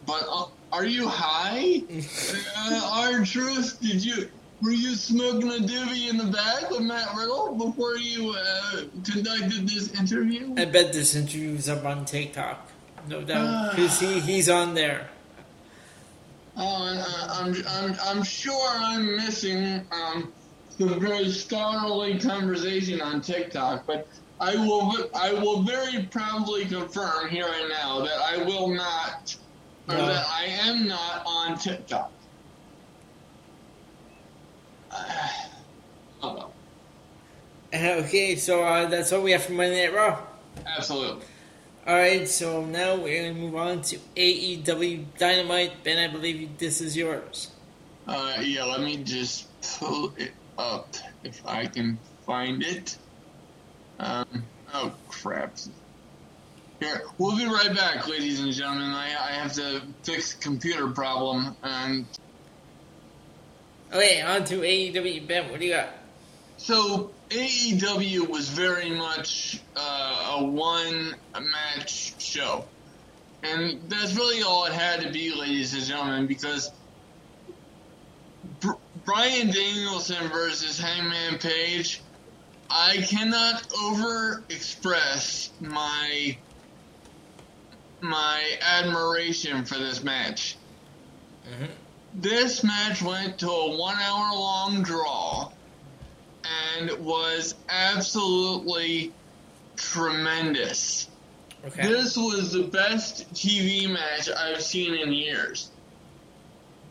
but 0.08 0.26
uh, 0.32 0.46
are 0.72 0.86
you 0.86 1.06
high? 1.06 1.82
uh, 2.56 3.10
R-Truth? 3.12 3.78
Did 3.80 4.04
you 4.04 4.28
were 4.62 4.72
you 4.72 4.94
smoking 4.94 5.50
a 5.50 5.64
doobie 5.64 6.08
in 6.08 6.16
the 6.16 6.24
back 6.24 6.68
with 6.70 6.80
Matt 6.80 7.14
Riddle 7.14 7.54
before 7.54 7.96
you 7.96 8.34
uh, 8.36 8.80
conducted 9.04 9.68
this 9.68 9.92
interview? 9.94 10.52
I 10.56 10.64
bet 10.64 10.92
this 10.92 11.14
interview 11.14 11.50
interview's 11.50 11.68
up 11.68 11.84
on 11.84 12.04
TikTok. 12.04 12.72
No 13.06 13.22
doubt. 13.22 13.70
Because 13.76 14.00
he, 14.00 14.18
he's 14.18 14.48
on 14.48 14.74
there. 14.74 15.08
Oh, 16.56 16.88
and, 16.88 16.98
uh, 16.98 17.28
I'm, 17.30 17.54
I'm, 17.68 17.96
I'm 18.04 18.22
sure 18.24 18.68
I'm 18.68 19.14
missing 19.14 19.86
um, 19.92 20.32
some 20.70 20.98
very 20.98 21.30
scholarly 21.30 22.18
conversation 22.18 23.00
on 23.00 23.20
TikTok, 23.20 23.86
but 23.86 24.08
I 24.40 24.56
will 24.56 25.10
I 25.14 25.32
will 25.32 25.62
very 25.62 26.04
proudly 26.04 26.64
confirm 26.64 27.28
here 27.28 27.48
and 27.60 27.68
now 27.68 28.00
that 28.00 28.20
I 28.20 28.42
will 28.44 28.68
not, 28.68 29.36
or 29.88 29.96
that 29.96 30.26
I 30.28 30.44
am 30.46 30.86
not 30.86 31.22
on 31.26 31.58
TikTok. 31.58 32.10
Uh, 34.90 35.28
oh 36.22 36.34
well, 36.34 36.52
Okay, 37.74 38.36
so 38.36 38.62
uh, 38.62 38.86
that's 38.86 39.12
all 39.12 39.22
we 39.22 39.32
have 39.32 39.42
for 39.44 39.52
Monday 39.52 39.86
Night 39.86 39.94
Raw. 39.94 40.18
absolutely. 40.66 41.26
Alright, 41.86 42.28
so 42.28 42.64
now 42.64 42.96
we're 42.96 43.22
going 43.22 43.34
to 43.34 43.40
move 43.40 43.56
on 43.56 43.80
to 43.82 43.98
AEW 44.16 45.04
Dynamite. 45.16 45.82
Ben, 45.84 45.98
I 45.98 46.12
believe 46.12 46.58
this 46.58 46.80
is 46.82 46.96
yours. 46.96 47.50
Uh, 48.06 48.36
yeah, 48.42 48.64
let 48.64 48.80
me 48.80 48.98
just 48.98 49.46
pull 49.78 50.12
it 50.18 50.32
up 50.58 50.94
if 51.24 51.40
I 51.46 51.66
can 51.66 51.98
find 52.26 52.62
it. 52.62 52.96
Um, 53.98 54.44
oh 54.74 54.92
crap. 55.08 55.56
Here, 56.80 57.02
we'll 57.18 57.36
be 57.36 57.46
right 57.46 57.74
back, 57.74 58.06
ladies 58.06 58.40
and 58.40 58.52
gentlemen. 58.52 58.90
I, 58.92 59.06
I 59.06 59.32
have 59.32 59.52
to 59.54 59.82
fix 60.04 60.34
a 60.34 60.38
computer 60.38 60.88
problem, 60.88 61.56
and 61.62 62.06
Okay, 63.92 64.20
on 64.20 64.44
to 64.44 64.60
AEW. 64.60 65.26
Ben, 65.26 65.50
what 65.50 65.60
do 65.60 65.66
you 65.66 65.72
got? 65.74 65.88
so 66.58 67.12
AEW 67.30 68.28
was 68.28 68.48
very 68.48 68.90
much 68.90 69.60
uh, 69.76 70.38
a 70.38 70.44
one 70.44 71.14
match 71.40 72.20
show. 72.20 72.64
And 73.42 73.80
that's 73.88 74.16
really 74.16 74.42
all 74.42 74.64
it 74.64 74.72
had 74.72 75.00
to 75.02 75.12
be, 75.12 75.32
ladies 75.32 75.72
and 75.74 75.84
gentlemen, 75.84 76.26
because 76.26 76.72
Br- 78.60 78.72
Bryan 79.04 79.50
Danielson 79.52 80.28
versus 80.28 80.78
Hangman 80.80 81.38
Page, 81.38 82.02
I 82.68 82.96
cannot 83.08 83.72
over 83.84 84.42
express 84.48 85.50
my 85.60 86.36
my 88.00 88.42
admiration 88.60 89.64
for 89.64 89.78
this 89.78 90.02
match. 90.02 90.56
Mhm. 91.46 91.68
This 92.14 92.64
match 92.64 93.02
went 93.02 93.38
to 93.38 93.50
a 93.50 93.76
one 93.76 93.96
hour 93.98 94.34
long 94.34 94.82
draw 94.82 95.50
and 96.78 96.90
was 96.98 97.54
absolutely 97.68 99.12
tremendous. 99.76 101.08
Okay. 101.66 101.88
This 101.88 102.16
was 102.16 102.52
the 102.52 102.62
best 102.62 103.32
TV 103.34 103.86
match 103.86 104.30
I've 104.30 104.62
seen 104.62 104.94
in 104.94 105.12
years. 105.12 105.70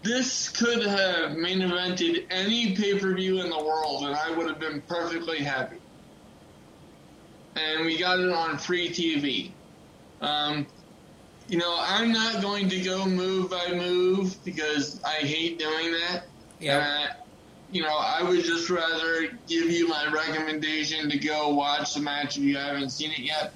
This 0.03 0.49
could 0.49 0.85
have 0.85 1.35
main 1.35 1.59
evented 1.59 2.25
any 2.29 2.75
pay 2.75 2.97
per 2.99 3.13
view 3.13 3.41
in 3.41 3.49
the 3.49 3.57
world, 3.57 4.03
and 4.03 4.15
I 4.15 4.31
would 4.31 4.47
have 4.47 4.59
been 4.59 4.81
perfectly 4.81 5.39
happy. 5.39 5.77
And 7.55 7.85
we 7.85 7.97
got 7.97 8.19
it 8.19 8.29
on 8.29 8.57
free 8.57 8.89
TV. 8.89 9.51
Um, 10.21 10.67
you 11.47 11.57
know, 11.57 11.77
I'm 11.79 12.11
not 12.11 12.41
going 12.41 12.69
to 12.69 12.81
go 12.81 13.05
move 13.05 13.49
by 13.49 13.73
move 13.73 14.37
because 14.43 15.01
I 15.03 15.25
hate 15.25 15.59
doing 15.59 15.91
that. 15.91 16.23
yeah. 16.59 17.07
Uh, 17.09 17.13
you 17.69 17.81
know, 17.81 17.97
I 17.97 18.23
would 18.23 18.43
just 18.43 18.69
rather 18.69 19.27
give 19.47 19.69
you 19.69 19.89
my 19.89 20.09
recommendation 20.11 21.09
to 21.09 21.17
go 21.17 21.49
watch 21.49 21.95
the 21.95 21.99
match 21.99 22.37
if 22.37 22.43
you 22.43 22.57
haven't 22.57 22.91
seen 22.91 23.11
it 23.11 23.19
yet, 23.19 23.51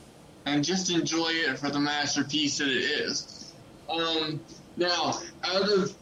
and 0.45 0.63
just 0.63 0.91
enjoy 0.91 1.29
it 1.29 1.57
for 1.57 1.69
the 1.69 1.79
masterpiece 1.79 2.57
that 2.57 2.67
it 2.67 2.83
is. 2.83 3.53
Um, 3.89 4.41
now, 4.75 5.19
out 5.43 5.69
of 5.69 5.95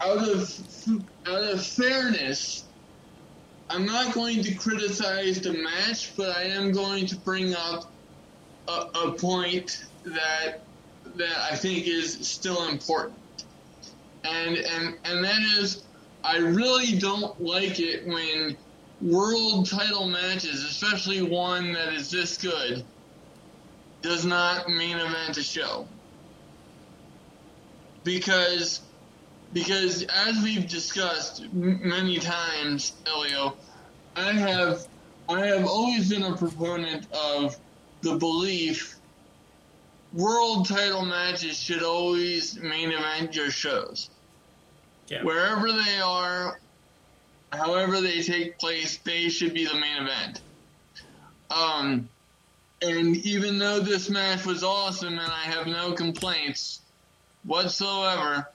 out 0.00 0.28
of 0.28 0.98
out 1.26 1.42
of 1.42 1.66
fairness, 1.66 2.64
I'm 3.68 3.84
not 3.84 4.14
going 4.14 4.42
to 4.44 4.54
criticize 4.54 5.40
the 5.40 5.52
match, 5.54 6.16
but 6.16 6.36
I 6.36 6.44
am 6.44 6.70
going 6.70 7.06
to 7.06 7.16
bring 7.16 7.54
up 7.54 7.90
a, 8.68 8.72
a 8.72 9.12
point 9.12 9.86
that 10.04 10.60
that 11.16 11.48
I 11.50 11.56
think 11.56 11.86
is 11.86 12.26
still 12.26 12.68
important, 12.68 13.18
and 14.24 14.56
and 14.56 14.94
and 15.04 15.24
that 15.24 15.42
is 15.58 15.82
I 16.26 16.38
really 16.38 16.98
don't 16.98 17.40
like 17.40 17.78
it 17.78 18.04
when 18.04 18.56
world 19.00 19.70
title 19.70 20.08
matches, 20.08 20.64
especially 20.64 21.22
one 21.22 21.72
that 21.72 21.92
is 21.92 22.10
this 22.10 22.36
good, 22.36 22.84
does 24.02 24.24
not 24.24 24.68
main 24.68 24.96
event 24.96 25.36
a 25.36 25.42
show. 25.42 25.86
Because, 28.02 28.80
because 29.52 30.02
as 30.02 30.42
we've 30.42 30.68
discussed 30.68 31.44
many 31.52 32.18
times, 32.18 32.94
Elio, 33.06 33.56
I 34.16 34.32
have, 34.32 34.86
I 35.28 35.46
have 35.46 35.64
always 35.64 36.08
been 36.08 36.24
a 36.24 36.36
proponent 36.36 37.06
of 37.12 37.56
the 38.00 38.16
belief 38.16 38.95
world 40.16 40.66
title 40.66 41.04
matches 41.04 41.58
should 41.58 41.82
always 41.82 42.56
main 42.58 42.90
event 42.90 43.34
your 43.36 43.50
shows 43.50 44.10
Yeah. 45.08 45.22
wherever 45.22 45.70
they 45.72 46.00
are, 46.00 46.58
however 47.52 48.00
they 48.00 48.22
take 48.22 48.58
place, 48.58 48.96
they 48.98 49.28
should 49.28 49.52
be 49.54 49.66
the 49.66 49.74
main 49.74 50.02
event. 50.02 50.40
Um, 51.50 52.08
and 52.82 53.16
even 53.18 53.58
though 53.58 53.78
this 53.80 54.08
match 54.10 54.44
was 54.44 54.64
awesome 54.64 55.18
and 55.18 55.32
I 55.32 55.44
have 55.44 55.66
no 55.66 55.92
complaints 55.92 56.80
whatsoever, 57.44 58.50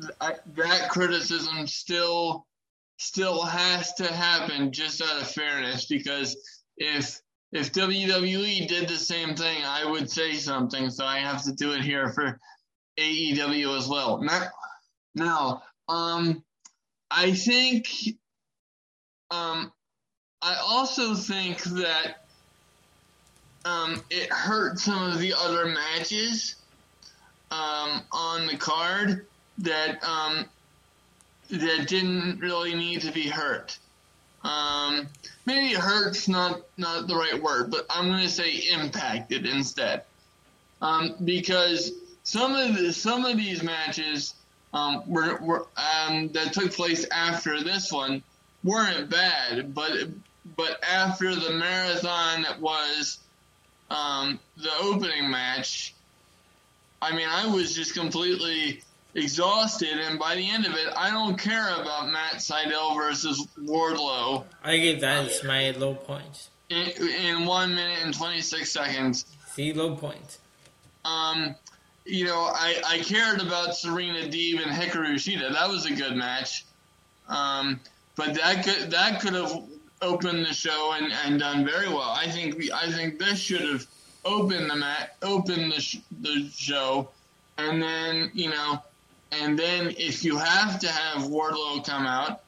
th- 0.00 0.38
that 0.56 0.88
criticism 0.90 1.66
still 1.66 2.46
still 2.98 3.42
has 3.42 3.94
to 3.94 4.12
happen 4.12 4.72
just 4.72 5.00
out 5.00 5.22
of 5.22 5.26
fairness 5.30 5.86
because 5.86 6.36
if 6.76 7.20
if 7.52 7.72
WWE 7.72 8.68
did 8.68 8.88
the 8.88 8.96
same 8.96 9.34
thing, 9.34 9.64
I 9.64 9.84
would 9.84 10.10
say 10.10 10.34
something, 10.34 10.90
so 10.90 11.04
I 11.04 11.18
have 11.18 11.42
to 11.44 11.52
do 11.52 11.72
it 11.72 11.82
here 11.82 12.10
for 12.10 12.38
AEW 12.98 13.76
as 13.76 13.88
well. 13.88 14.22
Now, 14.22 14.48
now, 15.14 15.62
um, 15.88 16.44
I 17.10 17.32
think, 17.32 17.88
um, 19.30 19.72
I 20.42 20.56
also 20.62 21.14
think 21.14 21.62
that, 21.62 22.24
um, 23.64 24.02
it 24.10 24.30
hurt 24.30 24.78
some 24.78 25.10
of 25.10 25.18
the 25.18 25.34
other 25.34 25.66
matches, 25.66 26.54
um, 27.50 28.02
on 28.12 28.46
the 28.46 28.56
card 28.56 29.26
that, 29.58 30.02
um, 30.04 30.48
that 31.50 31.88
didn't 31.88 32.38
really 32.38 32.76
need 32.76 33.00
to 33.00 33.10
be 33.10 33.28
hurt. 33.28 33.76
Um, 34.42 35.08
maybe 35.46 35.74
hurt's 35.74 36.28
not, 36.28 36.62
not 36.76 37.06
the 37.06 37.14
right 37.14 37.40
word, 37.40 37.70
but 37.70 37.86
I'm 37.90 38.08
going 38.08 38.22
to 38.22 38.28
say 38.28 38.50
impacted 38.72 39.46
instead. 39.46 40.02
Um, 40.80 41.14
because 41.24 41.92
some 42.24 42.54
of 42.54 42.76
the, 42.76 42.92
some 42.92 43.24
of 43.26 43.36
these 43.36 43.62
matches 43.62 44.34
um, 44.72 45.02
were, 45.06 45.36
were 45.42 45.66
um, 45.76 46.28
that 46.28 46.52
took 46.52 46.72
place 46.72 47.06
after 47.10 47.62
this 47.62 47.92
one 47.92 48.22
weren't 48.64 49.10
bad, 49.10 49.74
but 49.74 49.92
but 50.56 50.82
after 50.82 51.34
the 51.34 51.50
marathon 51.50 52.42
that 52.42 52.60
was 52.60 53.18
um, 53.90 54.38
the 54.56 54.70
opening 54.80 55.30
match, 55.30 55.94
I 57.02 57.14
mean, 57.14 57.28
I 57.28 57.46
was 57.46 57.74
just 57.74 57.94
completely 57.94 58.82
exhausted, 59.14 59.98
and 59.98 60.18
by 60.18 60.34
the 60.36 60.50
end 60.50 60.66
of 60.66 60.74
it, 60.74 60.88
I 60.96 61.10
don't 61.10 61.38
care 61.38 61.74
about 61.74 62.10
Matt 62.10 62.34
Sydal 62.34 62.96
versus 62.96 63.46
Wardlow. 63.58 64.44
I 64.62 64.78
give 64.78 65.00
that 65.00 65.26
as 65.26 65.44
my 65.44 65.70
low 65.72 65.94
point. 65.94 66.48
In, 66.68 66.88
in 67.00 67.46
one 67.46 67.74
minute 67.74 67.98
and 68.04 68.14
twenty 68.14 68.40
six 68.40 68.70
seconds. 68.70 69.24
See, 69.54 69.72
low 69.72 69.96
point. 69.96 70.38
Um, 71.04 71.54
you 72.04 72.24
know, 72.24 72.50
I, 72.52 72.80
I 72.86 72.98
cared 72.98 73.40
about 73.40 73.74
Serena 73.74 74.28
Deeb 74.28 74.62
and 74.62 74.70
Hikaru 74.70 75.14
Shida. 75.14 75.52
That 75.52 75.68
was 75.68 75.86
a 75.86 75.94
good 75.94 76.16
match. 76.16 76.64
Um, 77.28 77.80
but 78.16 78.34
that 78.34 78.64
could 78.64 78.90
that 78.90 79.20
could 79.20 79.34
have 79.34 79.62
opened 80.02 80.46
the 80.46 80.54
show 80.54 80.92
and, 80.94 81.12
and 81.24 81.38
done 81.40 81.64
very 81.64 81.88
well. 81.88 82.10
I 82.10 82.28
think 82.28 82.70
I 82.72 82.90
think 82.90 83.18
this 83.18 83.38
should 83.38 83.62
have 83.62 83.86
opened 84.24 84.70
the 84.70 84.76
mat, 84.76 85.16
opened 85.22 85.72
the 85.72 85.80
sh- 85.80 85.98
the 86.20 86.48
show, 86.54 87.08
and 87.58 87.82
then 87.82 88.30
you 88.34 88.50
know, 88.50 88.82
and 89.32 89.58
then 89.58 89.94
if 89.98 90.24
you 90.24 90.36
have 90.36 90.80
to 90.80 90.88
have 90.88 91.22
Wardlow 91.24 91.84
come 91.84 92.06
out, 92.06 92.42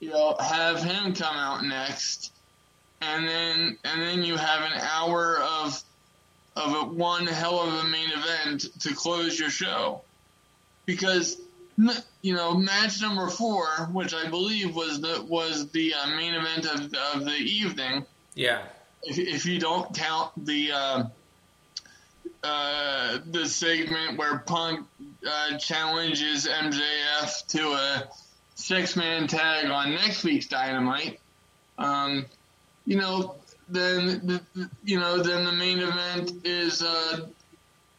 you 0.00 0.10
know, 0.10 0.36
have 0.40 0.82
him 0.82 1.14
come 1.14 1.36
out 1.36 1.64
next, 1.64 2.32
and 3.00 3.28
then 3.28 3.78
and 3.84 4.02
then 4.02 4.24
you 4.24 4.36
have 4.36 4.62
an 4.62 4.80
hour 4.80 5.38
of 5.40 5.82
of 6.56 6.74
a, 6.74 6.84
one 6.92 7.26
hell 7.26 7.60
of 7.60 7.72
a 7.84 7.88
main 7.88 8.10
event 8.10 8.66
to 8.80 8.94
close 8.94 9.38
your 9.38 9.50
show, 9.50 10.02
because 10.86 11.38
you 12.22 12.34
know, 12.34 12.54
match 12.54 13.00
number 13.00 13.28
four, 13.28 13.66
which 13.92 14.14
I 14.14 14.28
believe 14.28 14.74
was 14.74 15.00
the 15.00 15.24
was 15.28 15.70
the 15.70 15.94
uh, 15.94 16.06
main 16.16 16.34
event 16.34 16.66
of, 16.66 16.94
of 17.14 17.24
the 17.24 17.36
evening. 17.36 18.06
Yeah. 18.34 18.62
If, 19.02 19.18
if 19.18 19.46
you 19.46 19.58
don't 19.58 19.92
count 19.94 20.32
the 20.44 20.72
uh, 20.72 21.04
uh, 22.42 23.18
the 23.26 23.46
segment 23.46 24.18
where 24.18 24.38
Punk 24.38 24.86
uh, 25.28 25.56
challenges 25.58 26.46
MJF 26.46 27.46
to 27.48 27.72
a 27.72 28.08
six 28.54 28.96
man 28.96 29.26
tag 29.26 29.66
on 29.66 29.94
next 29.94 30.24
week's 30.24 30.46
Dynamite, 30.46 31.20
um, 31.78 32.26
you 32.86 32.96
know, 32.96 33.34
then 33.68 34.26
the, 34.54 34.68
you 34.84 34.98
know 34.98 35.22
then 35.22 35.44
the 35.44 35.52
main 35.52 35.78
event 35.78 36.32
is 36.44 36.82
uh, 36.82 37.26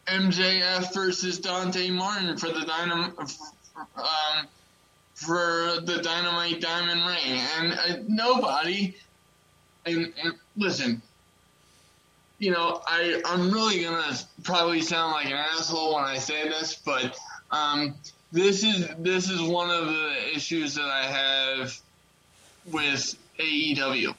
MJF 0.06 0.94
versus 0.94 1.38
Dante 1.38 1.90
Martin 1.90 2.36
for 2.36 2.48
the 2.48 2.64
Dynamite 2.64 3.12
um, 3.96 4.46
for 5.14 5.80
the 5.82 6.00
Dynamite 6.02 6.60
Diamond 6.60 7.06
Ring, 7.06 7.40
and 7.58 7.72
uh, 7.72 8.02
nobody. 8.08 8.96
And, 9.86 10.12
and 10.22 10.34
listen, 10.56 11.02
you 12.38 12.50
know, 12.50 12.82
I 12.86 13.20
I'm 13.24 13.50
really 13.50 13.82
gonna 13.82 14.16
probably 14.42 14.80
sound 14.82 15.12
like 15.12 15.26
an 15.26 15.32
asshole 15.32 15.94
when 15.94 16.04
I 16.04 16.18
say 16.18 16.48
this, 16.48 16.74
but 16.74 17.18
um, 17.50 17.94
this 18.32 18.64
is 18.64 18.88
this 18.98 19.30
is 19.30 19.40
one 19.40 19.70
of 19.70 19.86
the 19.86 20.34
issues 20.34 20.74
that 20.74 20.86
I 20.86 21.04
have 21.04 21.80
with 22.70 23.16
AEW. 23.38 24.14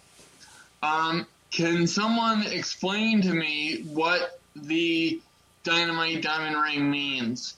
Um, 0.82 1.28
can 1.52 1.88
someone 1.88 2.46
explain 2.48 3.22
to 3.24 3.34
me 3.34 3.84
what 3.84 4.40
the 4.56 5.20
Dynamite 5.64 6.22
Diamond 6.22 6.62
Ring 6.62 6.90
means? 6.90 7.56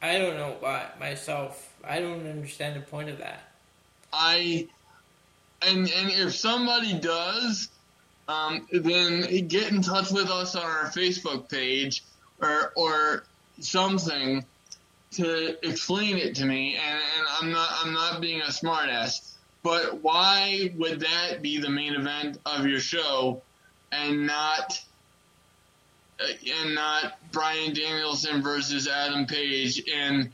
I 0.00 0.18
don't 0.18 0.36
know 0.36 0.56
why 0.60 0.86
myself. 0.98 1.74
I 1.84 2.00
don't 2.00 2.26
understand 2.26 2.76
the 2.76 2.80
point 2.80 3.08
of 3.10 3.18
that. 3.18 3.50
I 4.12 4.68
and 5.62 5.90
and 5.90 6.10
if 6.10 6.34
somebody 6.34 6.98
does, 6.98 7.68
um, 8.28 8.66
then 8.72 9.46
get 9.48 9.70
in 9.70 9.82
touch 9.82 10.10
with 10.10 10.30
us 10.30 10.56
on 10.56 10.64
our 10.64 10.90
Facebook 10.90 11.48
page 11.48 12.02
or 12.40 12.72
or 12.76 13.24
something 13.60 14.44
to 15.12 15.56
explain 15.66 16.16
it 16.16 16.34
to 16.36 16.44
me. 16.44 16.76
And, 16.76 17.00
and 17.18 17.26
I'm 17.40 17.52
not 17.52 17.68
I'm 17.82 17.92
not 17.92 18.20
being 18.20 18.40
a 18.40 18.46
smartass, 18.46 19.32
but 19.62 20.02
why 20.02 20.72
would 20.76 21.00
that 21.00 21.42
be 21.42 21.58
the 21.58 21.70
main 21.70 21.94
event 21.94 22.38
of 22.46 22.66
your 22.66 22.80
show 22.80 23.42
and 23.92 24.26
not 24.26 24.80
and 26.20 26.74
not 26.74 27.18
Bryan 27.30 27.74
Danielson 27.74 28.42
versus 28.42 28.88
Adam 28.88 29.26
Page 29.26 29.82
and 29.92 30.32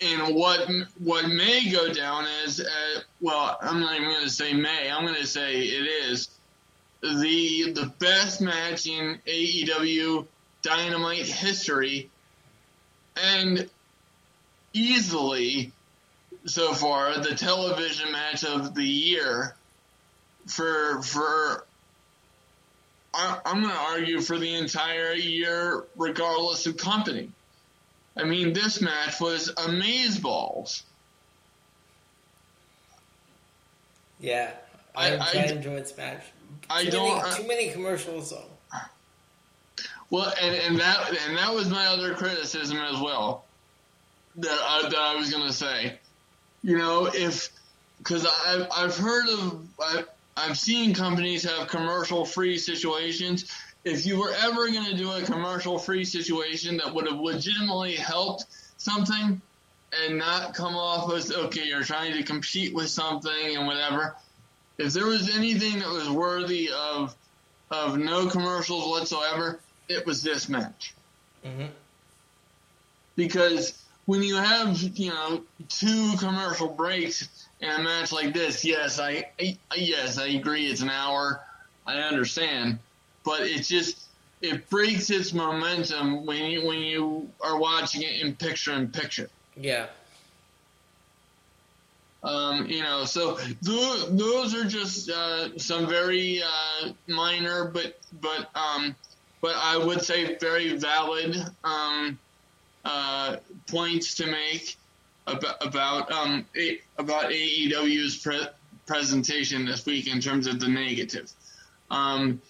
and 0.00 0.34
what 0.34 0.68
what 0.98 1.28
may 1.28 1.70
go 1.70 1.92
down 1.92 2.26
as 2.44 2.60
uh, 2.60 3.00
well 3.20 3.56
I'm 3.62 3.80
not 3.80 3.96
even 3.96 4.08
going 4.08 4.24
to 4.24 4.30
say 4.30 4.52
may 4.52 4.90
I'm 4.90 5.04
going 5.04 5.18
to 5.18 5.26
say 5.26 5.62
it 5.62 5.86
is 6.10 6.28
the 7.02 7.72
the 7.72 7.92
best 7.98 8.40
match 8.40 8.86
in 8.86 9.18
AEW 9.26 10.26
Dynamite 10.62 11.26
history 11.26 12.10
and 13.16 13.68
easily 14.72 15.72
so 16.44 16.72
far 16.72 17.18
the 17.18 17.34
television 17.34 18.12
match 18.12 18.44
of 18.44 18.74
the 18.74 18.84
year 18.84 19.54
for 20.46 21.02
for 21.02 21.66
I, 23.16 23.40
am 23.46 23.62
going 23.62 23.72
to 23.72 23.80
argue 23.80 24.20
for 24.20 24.38
the 24.38 24.54
entire 24.54 25.12
year, 25.12 25.84
regardless 25.96 26.66
of 26.66 26.76
company. 26.76 27.30
I 28.14 28.24
mean, 28.24 28.52
this 28.52 28.82
match 28.82 29.20
was 29.20 29.50
amazeballs. 29.56 30.82
Yeah, 34.20 34.50
I, 34.94 35.16
I, 35.16 35.30
I 35.34 35.42
enjoyed 35.44 35.82
this 35.82 35.96
match. 35.96 36.24
I 36.68 36.84
too 36.84 36.90
don't. 36.90 37.22
Many, 37.22 37.36
too 37.36 37.48
many 37.48 37.70
commercials, 37.70 38.30
though. 38.30 38.80
Well, 40.10 40.32
and, 40.40 40.54
and 40.54 40.80
that 40.80 41.08
and 41.26 41.36
that 41.36 41.54
was 41.54 41.68
my 41.68 41.86
other 41.86 42.14
criticism 42.14 42.78
as 42.78 43.00
well. 43.00 43.44
That 44.36 44.50
I, 44.50 44.82
that 44.82 44.98
I 44.98 45.16
was 45.16 45.30
going 45.30 45.46
to 45.46 45.52
say, 45.52 45.98
you 46.62 46.76
know, 46.76 47.06
if 47.12 47.50
because 47.98 48.26
I've 48.46 48.68
I've 48.74 48.96
heard 48.96 49.28
of 49.28 49.66
I, 49.80 50.04
I've 50.36 50.58
seen 50.58 50.94
companies 50.94 51.44
have 51.44 51.68
commercial 51.68 52.24
free 52.24 52.58
situations. 52.58 53.50
If 53.84 54.04
you 54.04 54.18
were 54.18 54.32
ever 54.42 54.70
going 54.70 54.84
to 54.86 54.96
do 54.96 55.12
a 55.12 55.22
commercial 55.22 55.78
free 55.78 56.04
situation 56.04 56.76
that 56.78 56.92
would 56.92 57.06
have 57.06 57.18
legitimately 57.18 57.94
helped 57.94 58.46
something 58.76 59.40
and 60.04 60.18
not 60.18 60.54
come 60.54 60.74
off 60.74 61.12
as, 61.12 61.32
okay, 61.32 61.66
you're 61.66 61.84
trying 61.84 62.12
to 62.14 62.22
compete 62.24 62.74
with 62.74 62.88
something 62.88 63.56
and 63.56 63.66
whatever, 63.66 64.16
if 64.78 64.92
there 64.92 65.06
was 65.06 65.34
anything 65.34 65.78
that 65.80 65.88
was 65.88 66.08
worthy 66.08 66.70
of, 66.70 67.14
of 67.70 67.98
no 67.98 68.28
commercials 68.28 68.88
whatsoever, 68.88 69.60
it 69.88 70.04
was 70.06 70.22
this 70.22 70.48
match. 70.48 70.94
Mm-hmm. 71.44 71.66
Because 73.14 73.82
when 74.04 74.22
you 74.22 74.36
have, 74.36 74.78
you 74.80 75.10
know, 75.10 75.42
two 75.68 76.12
commercial 76.18 76.68
breaks 76.68 77.28
in 77.60 77.70
a 77.70 77.82
match 77.82 78.12
like 78.12 78.34
this, 78.34 78.64
yes, 78.64 78.98
I, 78.98 79.30
I 79.40 79.56
yes, 79.74 80.18
I 80.18 80.28
agree. 80.28 80.66
It's 80.66 80.82
an 80.82 80.90
hour. 80.90 81.40
I 81.86 81.98
understand, 81.98 82.78
but 83.24 83.42
it 83.42 83.62
just 83.62 84.08
it 84.42 84.68
breaks 84.68 85.08
its 85.10 85.32
momentum 85.32 86.26
when 86.26 86.44
you 86.50 86.66
when 86.66 86.80
you 86.80 87.30
are 87.40 87.58
watching 87.58 88.02
it 88.02 88.20
in 88.20 88.34
picture 88.34 88.72
in 88.72 88.88
picture. 88.88 89.30
Yeah. 89.56 89.86
Um, 92.26 92.66
you 92.66 92.82
know, 92.82 93.04
so 93.04 93.36
th- 93.36 94.06
those 94.10 94.52
are 94.52 94.64
just 94.64 95.08
uh, 95.08 95.56
some 95.58 95.86
very 95.86 96.42
uh, 96.42 96.90
minor, 97.06 97.66
but 97.66 98.00
but 98.20 98.50
um, 98.56 98.96
but 99.40 99.54
I 99.54 99.76
would 99.78 100.02
say 100.02 100.36
very 100.36 100.76
valid 100.76 101.36
um, 101.62 102.18
uh, 102.84 103.36
points 103.68 104.16
to 104.16 104.26
make 104.26 104.76
about 105.28 105.64
about 105.64 106.10
um 106.10 106.44
a, 106.56 106.80
about 106.98 107.30
AEW's 107.30 108.16
pre- 108.16 108.48
presentation 108.86 109.64
this 109.64 109.86
week 109.86 110.12
in 110.12 110.20
terms 110.20 110.48
of 110.48 110.58
the 110.58 110.68
negative. 110.68 111.30
Um, 111.92 112.42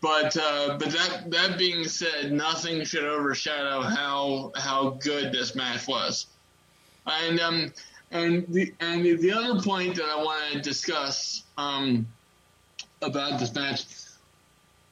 but 0.00 0.36
uh, 0.36 0.76
but 0.76 0.90
that 0.90 1.30
that 1.30 1.56
being 1.56 1.84
said, 1.84 2.32
nothing 2.32 2.84
should 2.84 3.04
overshadow 3.04 3.82
how 3.82 4.50
how 4.56 4.90
good 4.90 5.30
this 5.30 5.54
match 5.54 5.86
was. 5.86 6.26
And 7.06 7.38
um 7.38 7.72
and 8.10 8.46
the 8.48 8.72
and 8.80 9.04
the 9.04 9.32
other 9.32 9.60
point 9.60 9.96
that 9.96 10.04
I 10.04 10.16
want 10.16 10.52
to 10.52 10.60
discuss 10.60 11.44
um 11.56 12.06
about 13.02 13.38
this 13.40 13.54
match, 13.54 13.84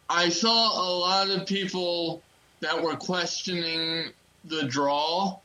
I 0.09 0.29
saw 0.29 0.81
a 0.81 0.89
lot 0.99 1.29
of 1.31 1.47
people 1.47 2.23
that 2.61 2.83
were 2.83 2.97
questioning 2.97 4.11
the 4.45 4.64
draw. 4.64 5.39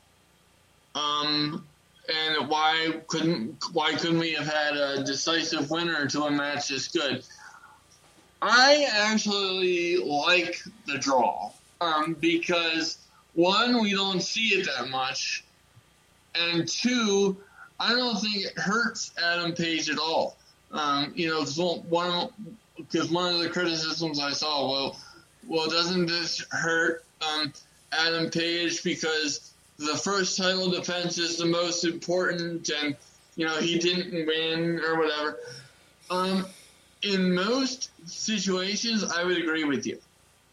Um, 0.94 1.66
and 2.08 2.48
why 2.48 3.00
couldn't 3.06 3.62
why 3.72 3.94
couldn't 3.94 4.18
we 4.18 4.32
have 4.34 4.46
had 4.46 4.76
a 4.76 5.04
decisive 5.04 5.70
winner 5.70 6.06
to 6.06 6.24
a 6.24 6.30
match 6.30 6.68
this 6.68 6.88
good? 6.88 7.24
I 8.42 8.86
actually 8.92 9.96
like 9.96 10.62
the 10.86 10.98
draw 10.98 11.50
um, 11.80 12.14
because 12.20 12.98
one, 13.34 13.82
we 13.82 13.92
don't 13.92 14.20
see 14.20 14.48
it 14.48 14.66
that 14.66 14.90
much, 14.90 15.44
and 16.34 16.68
two, 16.68 17.36
I 17.78 17.90
don't 17.90 18.16
think 18.20 18.46
it 18.46 18.58
hurts 18.58 19.12
Adam 19.22 19.52
Page 19.52 19.90
at 19.90 19.98
all. 19.98 20.36
Um, 20.70 21.12
you 21.14 21.28
know, 21.28 21.44
one 21.88 22.28
because 22.76 23.10
one 23.10 23.32
of 23.34 23.40
the 23.40 23.48
criticisms 23.48 24.18
I 24.18 24.32
saw, 24.32 24.70
well, 24.70 24.98
well, 25.46 25.68
doesn't 25.68 26.06
this 26.06 26.44
hurt 26.50 27.04
um, 27.22 27.52
Adam 27.92 28.30
Page 28.30 28.82
because 28.82 29.52
the 29.78 29.96
first 29.96 30.36
title 30.36 30.70
defense 30.70 31.18
is 31.18 31.36
the 31.36 31.46
most 31.46 31.84
important, 31.84 32.68
and 32.70 32.96
you 33.36 33.46
know 33.46 33.56
he 33.56 33.78
didn't 33.78 34.26
win 34.26 34.80
or 34.80 34.98
whatever. 34.98 35.38
Um, 36.10 36.46
in 37.02 37.34
most 37.34 37.90
situations, 38.06 39.04
I 39.04 39.24
would 39.24 39.38
agree 39.38 39.64
with 39.64 39.86
you. 39.86 39.98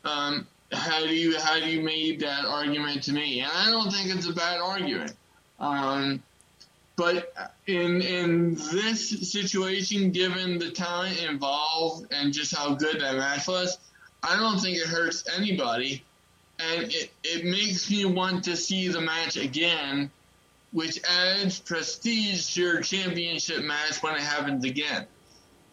Um, 0.03 0.47
how 0.71 1.01
do 1.01 1.13
you 1.13 1.39
how 1.39 1.59
do 1.59 1.69
you 1.69 1.81
made 1.81 2.19
that 2.21 2.45
argument 2.45 3.03
to 3.03 3.13
me? 3.13 3.41
And 3.41 3.51
I 3.51 3.69
don't 3.69 3.91
think 3.91 4.13
it's 4.13 4.27
a 4.27 4.33
bad 4.33 4.59
argument. 4.59 5.13
Um, 5.59 6.23
but 7.01 7.33
in 7.65 7.99
in 8.03 8.53
this 8.53 9.31
situation, 9.31 10.11
given 10.11 10.59
the 10.59 10.69
talent 10.69 11.19
involved 11.23 12.13
and 12.13 12.31
just 12.31 12.55
how 12.55 12.75
good 12.75 13.01
that 13.01 13.15
match 13.15 13.47
was, 13.47 13.79
I 14.21 14.35
don't 14.35 14.59
think 14.59 14.77
it 14.77 14.85
hurts 14.85 15.23
anybody, 15.35 16.03
and 16.59 16.83
it 16.83 17.11
it 17.23 17.43
makes 17.43 17.89
me 17.89 18.05
want 18.05 18.43
to 18.43 18.55
see 18.55 18.87
the 18.87 19.01
match 19.01 19.35
again, 19.35 20.11
which 20.73 21.01
adds 21.09 21.59
prestige 21.59 22.53
to 22.53 22.61
your 22.61 22.81
championship 22.81 23.63
match 23.63 24.03
when 24.03 24.13
it 24.13 24.21
happens 24.21 24.63
again. 24.63 25.07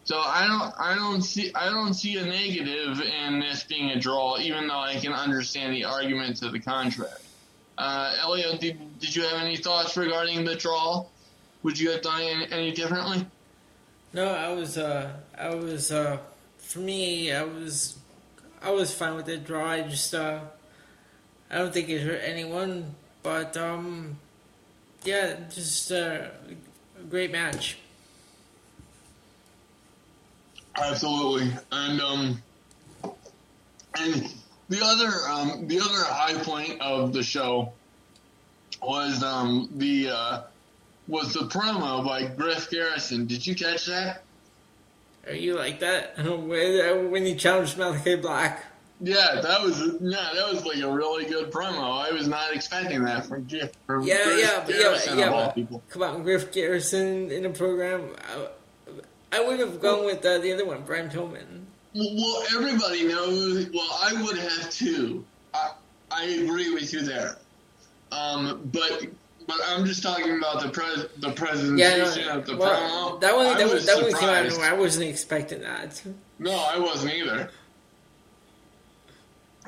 So 0.05 0.17
I 0.17 0.47
don't 0.47 0.73
I 0.79 0.95
don't 0.95 1.21
see 1.21 1.51
I 1.53 1.65
don't 1.69 1.93
see 1.93 2.17
a 2.17 2.25
negative 2.25 3.01
in 3.01 3.39
this 3.39 3.63
being 3.63 3.91
a 3.91 3.99
draw, 3.99 4.39
even 4.39 4.67
though 4.67 4.79
I 4.79 4.95
can 4.95 5.13
understand 5.13 5.75
the 5.75 5.85
argument 5.85 6.37
to 6.37 6.49
the 6.49 6.59
contrary. 6.59 7.11
Uh, 7.77 8.15
Elio, 8.23 8.57
did, 8.57 8.99
did 8.99 9.15
you 9.15 9.23
have 9.23 9.39
any 9.41 9.55
thoughts 9.55 9.95
regarding 9.95 10.43
the 10.43 10.55
draw? 10.55 11.05
Would 11.63 11.79
you 11.79 11.91
have 11.91 12.01
done 12.01 12.21
any, 12.21 12.51
any 12.51 12.71
differently? 12.71 13.25
No, 14.13 14.27
I 14.29 14.49
was 14.53 14.77
uh 14.77 15.11
I 15.37 15.53
was 15.53 15.91
uh 15.91 16.17
for 16.57 16.79
me 16.79 17.31
I 17.31 17.43
was 17.43 17.97
I 18.61 18.71
was 18.71 18.93
fine 18.93 19.15
with 19.15 19.25
the 19.25 19.37
draw. 19.37 19.69
I 19.69 19.81
just 19.81 20.13
uh 20.13 20.39
I 21.51 21.57
don't 21.57 21.73
think 21.73 21.89
it 21.89 22.01
hurt 22.01 22.21
anyone, 22.23 22.95
but 23.23 23.55
um 23.57 24.17
yeah, 25.03 25.35
just 25.49 25.91
uh, 25.91 26.27
a 26.99 27.03
great 27.09 27.31
match. 27.31 27.77
Absolutely, 30.75 31.51
and 31.71 32.01
um, 32.01 32.43
and 33.97 34.33
the 34.69 34.79
other 34.81 35.09
um, 35.29 35.67
the 35.67 35.79
other 35.79 36.03
high 36.05 36.35
point 36.43 36.79
of 36.81 37.13
the 37.13 37.23
show 37.23 37.71
was 38.81 39.23
um 39.23 39.69
the 39.75 40.09
uh, 40.09 40.41
was 41.09 41.33
the 41.33 41.41
promo 41.41 42.05
by 42.05 42.25
Griff 42.25 42.69
Garrison. 42.69 43.25
Did 43.25 43.45
you 43.45 43.55
catch 43.55 43.87
that? 43.87 44.21
Are 45.27 45.33
you 45.33 45.55
like 45.55 45.79
that 45.81 46.17
when 46.23 47.25
he 47.25 47.35
challenged 47.35 47.77
Malachi 47.77 48.15
Black? 48.15 48.63
Yeah, 49.01 49.39
that 49.41 49.61
was 49.61 49.79
yeah, 50.01 50.29
that 50.35 50.51
was 50.51 50.65
like 50.65 50.79
a 50.79 50.91
really 50.91 51.25
good 51.25 51.51
promo. 51.51 52.05
I 52.05 52.11
was 52.11 52.27
not 52.27 52.53
expecting 52.53 53.03
that 53.05 53.25
from 53.25 53.45
Griff. 53.45 53.71
From 53.87 54.03
yeah, 54.03 54.23
Griff 54.25 54.39
yeah, 54.39 54.65
Garrison 54.67 55.19
yeah, 55.19 55.29
all 55.29 55.53
yeah. 55.55 55.65
Come 55.89 56.03
on, 56.03 56.23
Griff 56.23 56.51
Garrison 56.51 57.31
in 57.31 57.43
the 57.43 57.49
program. 57.49 58.09
I, 59.31 59.37
I 59.37 59.45
would 59.45 59.59
have 59.59 59.79
gone 59.81 60.05
with 60.05 60.25
uh, 60.25 60.39
the 60.39 60.53
other 60.53 60.65
one, 60.65 60.83
Brian 60.85 61.09
Pillman. 61.09 61.63
Well, 61.95 62.13
well, 62.15 62.43
everybody 62.57 63.07
knows. 63.07 63.69
Well, 63.73 63.99
I 64.03 64.21
would 64.21 64.37
have 64.37 64.69
too. 64.69 65.23
I, 65.53 65.71
I 66.11 66.23
agree 66.25 66.73
with 66.73 66.91
you 66.91 67.01
there. 67.01 67.37
Um, 68.11 68.69
but 68.73 69.07
but 69.49 69.57
I'm 69.67 69.83
just 69.83 70.03
talking 70.03 70.37
about 70.37 70.61
the 70.61 70.69
pres 70.69 71.07
the 71.17 71.31
presentation 71.31 71.77
Yeah, 71.77 72.33
no, 72.33 72.39
of 72.39 72.45
the 72.45 72.55
well, 72.55 73.17
promo. 73.17 73.21
that 73.21 73.35
one, 73.35 73.57
that 73.57 73.67
was, 73.67 73.85
that 73.87 73.99
one 73.99 74.13
came 74.13 74.29
out 74.29 74.45
of 74.45 74.53
nowhere. 74.53 74.69
I 74.69 74.73
wasn't 74.73 75.09
expecting 75.09 75.61
that. 75.61 76.01
No, 76.37 76.51
I 76.51 76.77
wasn't 76.77 77.13
either. 77.15 77.49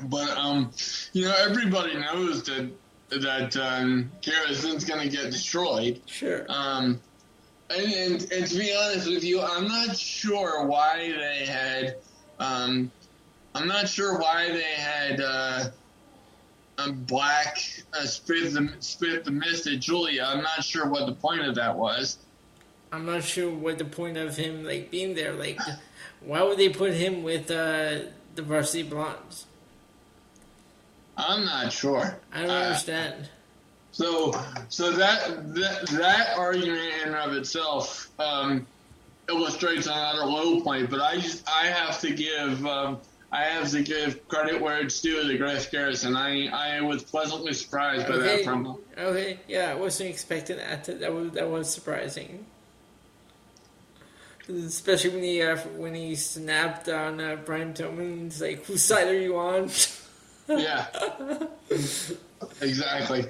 But 0.04 0.30
um, 0.30 0.70
you 1.12 1.24
know, 1.24 1.34
everybody 1.36 1.96
knows 1.96 2.44
that 2.44 2.70
that 3.10 3.56
um, 3.56 4.10
Garrison's 4.22 4.84
going 4.84 5.00
to 5.02 5.14
get 5.14 5.32
destroyed. 5.32 6.00
Sure. 6.06 6.46
Um, 6.48 7.00
and, 7.70 7.92
and, 7.92 8.32
and 8.32 8.46
to 8.46 8.58
be 8.58 8.72
honest 8.74 9.08
with 9.08 9.24
you, 9.24 9.40
I'm 9.40 9.66
not 9.66 9.96
sure 9.96 10.64
why 10.64 11.12
they 11.18 11.44
had. 11.44 11.96
Um, 12.38 12.92
I'm 13.54 13.66
not 13.66 13.88
sure 13.88 14.16
why 14.18 14.48
they 14.52 14.62
had 14.62 15.20
uh, 15.20 15.64
um, 16.78 16.94
Black 17.04 17.58
uh, 17.92 18.04
spit 18.04 18.52
the 18.54 18.72
spit 18.80 19.24
the 19.24 19.30
mist 19.30 19.66
at 19.66 19.80
Julia. 19.80 20.24
I'm 20.26 20.42
not 20.42 20.64
sure 20.64 20.88
what 20.88 21.06
the 21.06 21.12
point 21.12 21.42
of 21.42 21.54
that 21.56 21.76
was. 21.76 22.18
I'm 22.92 23.06
not 23.06 23.24
sure 23.24 23.50
what 23.50 23.78
the 23.78 23.84
point 23.84 24.16
of 24.16 24.36
him 24.36 24.64
like 24.64 24.90
being 24.90 25.14
there. 25.14 25.32
Like, 25.32 25.58
why 26.20 26.42
would 26.42 26.58
they 26.58 26.68
put 26.68 26.92
him 26.92 27.22
with 27.22 27.50
uh, 27.50 28.00
the 28.34 28.42
varsity 28.42 28.82
blondes? 28.82 29.46
I'm 31.16 31.44
not 31.44 31.72
sure. 31.72 32.18
I 32.32 32.40
don't 32.40 32.50
Uh, 32.50 32.54
understand. 32.54 33.28
So, 33.92 34.32
so 34.68 34.90
that 34.92 35.54
that 35.54 35.86
that 35.88 36.38
argument 36.38 36.80
in 37.02 37.08
and 37.08 37.14
of 37.14 37.34
itself 37.34 38.10
um, 38.18 38.66
illustrates 39.28 39.86
another 39.86 40.24
low 40.24 40.62
point. 40.62 40.88
But 40.90 41.00
I 41.02 41.16
just 41.18 41.46
I 41.48 41.66
have 41.66 42.00
to 42.00 42.10
give 42.14 42.64
um, 42.66 42.98
I 43.34 43.44
have 43.44 43.70
to 43.70 43.82
give 43.82 44.28
credit 44.28 44.60
where 44.60 44.78
it's 44.82 45.00
due 45.00 45.26
to 45.26 45.38
Griff 45.38 45.70
Garrison. 45.70 46.14
I 46.14 46.48
I 46.48 46.80
was 46.82 47.02
pleasantly 47.02 47.54
surprised 47.54 48.06
by 48.06 48.14
Okay. 48.14 48.44
that 48.44 48.46
promo. 48.46 48.78
Okay, 48.98 49.40
yeah, 49.48 49.70
I 49.70 49.74
wasn't 49.74 50.10
expecting 50.10 50.58
that. 50.58 50.84
That 50.84 51.12
was 51.12 51.30
that 51.32 51.48
was 51.48 51.72
surprising. 51.72 52.44
Especially 54.48 55.10
when 55.10 55.22
he 55.22 55.40
uh, 55.42 55.56
when 55.76 55.94
he 55.94 56.14
snapped 56.14 56.88
on 56.90 57.20
uh, 57.20 57.36
Brian 57.44 57.72
Pillman. 57.72 58.24
He's 58.24 58.42
like, 58.42 58.66
"Whose 58.66 58.82
side 58.82 59.08
are 59.08 59.18
you 59.18 59.38
on?" 59.38 59.70
Yeah, 60.48 60.86
exactly. 62.60 63.24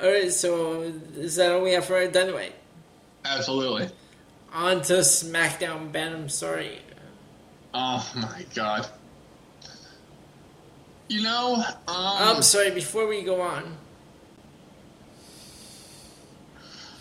All 0.00 0.06
right, 0.06 0.30
so 0.32 0.82
is 1.16 1.36
that 1.36 1.50
all 1.50 1.62
we 1.62 1.72
have 1.72 1.86
for 1.86 2.06
Dynamite? 2.06 2.54
Absolutely. 3.24 3.88
On 4.52 4.80
to 4.82 4.92
SmackDown. 4.98 5.90
Ben, 5.90 6.12
I'm 6.12 6.28
sorry. 6.28 6.82
Oh 7.74 8.10
my 8.16 8.44
god. 8.54 8.88
You 11.08 11.22
know, 11.22 11.54
um, 11.54 11.64
I'm 11.86 12.42
sorry. 12.42 12.70
Before 12.70 13.06
we 13.06 13.22
go 13.22 13.40
on, 13.40 13.76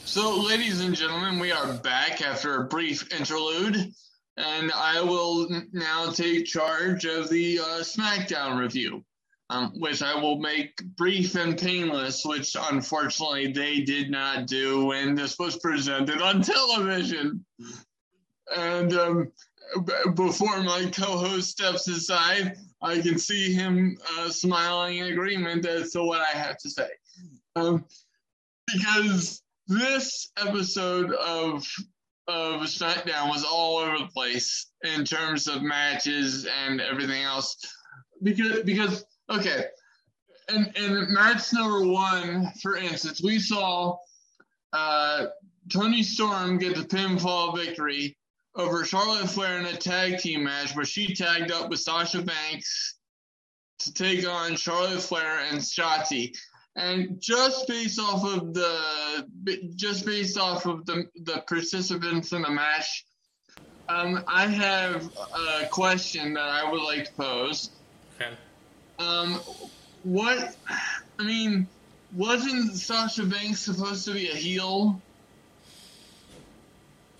So, 0.07 0.39
ladies 0.39 0.79
and 0.79 0.95
gentlemen, 0.95 1.37
we 1.37 1.51
are 1.51 1.73
back 1.73 2.21
after 2.21 2.55
a 2.55 2.63
brief 2.63 3.13
interlude, 3.13 3.75
and 4.37 4.71
I 4.71 5.01
will 5.01 5.49
now 5.73 6.11
take 6.11 6.45
charge 6.45 7.03
of 7.05 7.29
the 7.29 7.59
uh, 7.59 7.63
SmackDown 7.81 8.57
review, 8.57 9.03
um, 9.49 9.73
which 9.75 10.01
I 10.01 10.15
will 10.15 10.39
make 10.39 10.81
brief 10.95 11.35
and 11.35 11.57
painless, 11.57 12.23
which 12.23 12.55
unfortunately 12.71 13.51
they 13.51 13.81
did 13.81 14.09
not 14.09 14.47
do 14.47 14.85
when 14.85 15.13
this 15.13 15.37
was 15.37 15.57
presented 15.57 16.21
on 16.21 16.41
television. 16.41 17.45
And 18.55 18.93
um, 18.93 19.31
before 20.15 20.63
my 20.63 20.89
co 20.91 21.17
host 21.17 21.49
steps 21.49 21.87
aside, 21.87 22.57
I 22.81 23.01
can 23.01 23.17
see 23.17 23.53
him 23.53 23.97
uh, 24.17 24.29
smiling 24.29 24.97
in 24.97 25.07
agreement 25.07 25.65
as 25.65 25.91
to 25.91 26.03
what 26.03 26.21
I 26.21 26.37
have 26.37 26.57
to 26.59 26.69
say. 26.69 26.89
Um, 27.55 27.85
because 28.67 29.41
this 29.67 30.31
episode 30.37 31.11
of 31.13 31.67
of 32.27 32.61
SmackDown 32.63 33.29
was 33.29 33.45
all 33.45 33.77
over 33.77 33.97
the 33.99 34.07
place 34.07 34.67
in 34.83 35.05
terms 35.05 35.47
of 35.47 35.61
matches 35.61 36.45
and 36.45 36.81
everything 36.81 37.23
else. 37.23 37.57
Because 38.21 38.61
because 38.63 39.05
okay, 39.29 39.65
in 40.53 40.71
in 40.75 41.13
match 41.13 41.53
number 41.53 41.87
one, 41.87 42.51
for 42.61 42.77
instance, 42.77 43.21
we 43.23 43.39
saw 43.39 43.97
uh, 44.73 45.27
Toni 45.71 46.03
Storm 46.03 46.57
get 46.57 46.75
the 46.75 46.83
pinfall 46.83 47.55
victory 47.55 48.17
over 48.57 48.83
Charlotte 48.83 49.29
Flair 49.29 49.59
in 49.59 49.65
a 49.65 49.77
tag 49.77 50.19
team 50.19 50.43
match 50.43 50.75
where 50.75 50.85
she 50.85 51.13
tagged 51.13 51.51
up 51.51 51.69
with 51.69 51.79
Sasha 51.79 52.21
Banks 52.21 52.95
to 53.79 53.93
take 53.93 54.27
on 54.27 54.55
Charlotte 54.55 55.01
Flair 55.01 55.39
and 55.51 55.59
Shotzi. 55.59 56.35
And 56.75 57.21
just 57.21 57.67
based 57.67 57.99
off 57.99 58.23
of 58.23 58.53
the 58.53 59.25
just 59.75 60.05
based 60.05 60.37
off 60.37 60.65
of 60.65 60.85
the 60.85 61.07
the 61.23 61.43
participants 61.47 62.33
in 62.33 62.43
the 62.43 62.51
match, 62.51 63.05
um, 63.89 64.23
I 64.27 64.45
have 64.47 65.09
a 65.33 65.67
question 65.67 66.33
that 66.33 66.49
I 66.49 66.69
would 66.69 66.81
like 66.81 67.05
to 67.05 67.13
pose. 67.13 67.71
okay. 68.15 68.31
Um, 68.99 69.39
what 70.03 70.55
I 71.17 71.23
mean, 71.23 71.67
wasn't 72.15 72.75
Sasha 72.75 73.25
Banks 73.25 73.61
supposed 73.61 74.05
to 74.05 74.13
be 74.13 74.29
a 74.29 74.35
heel? 74.35 75.01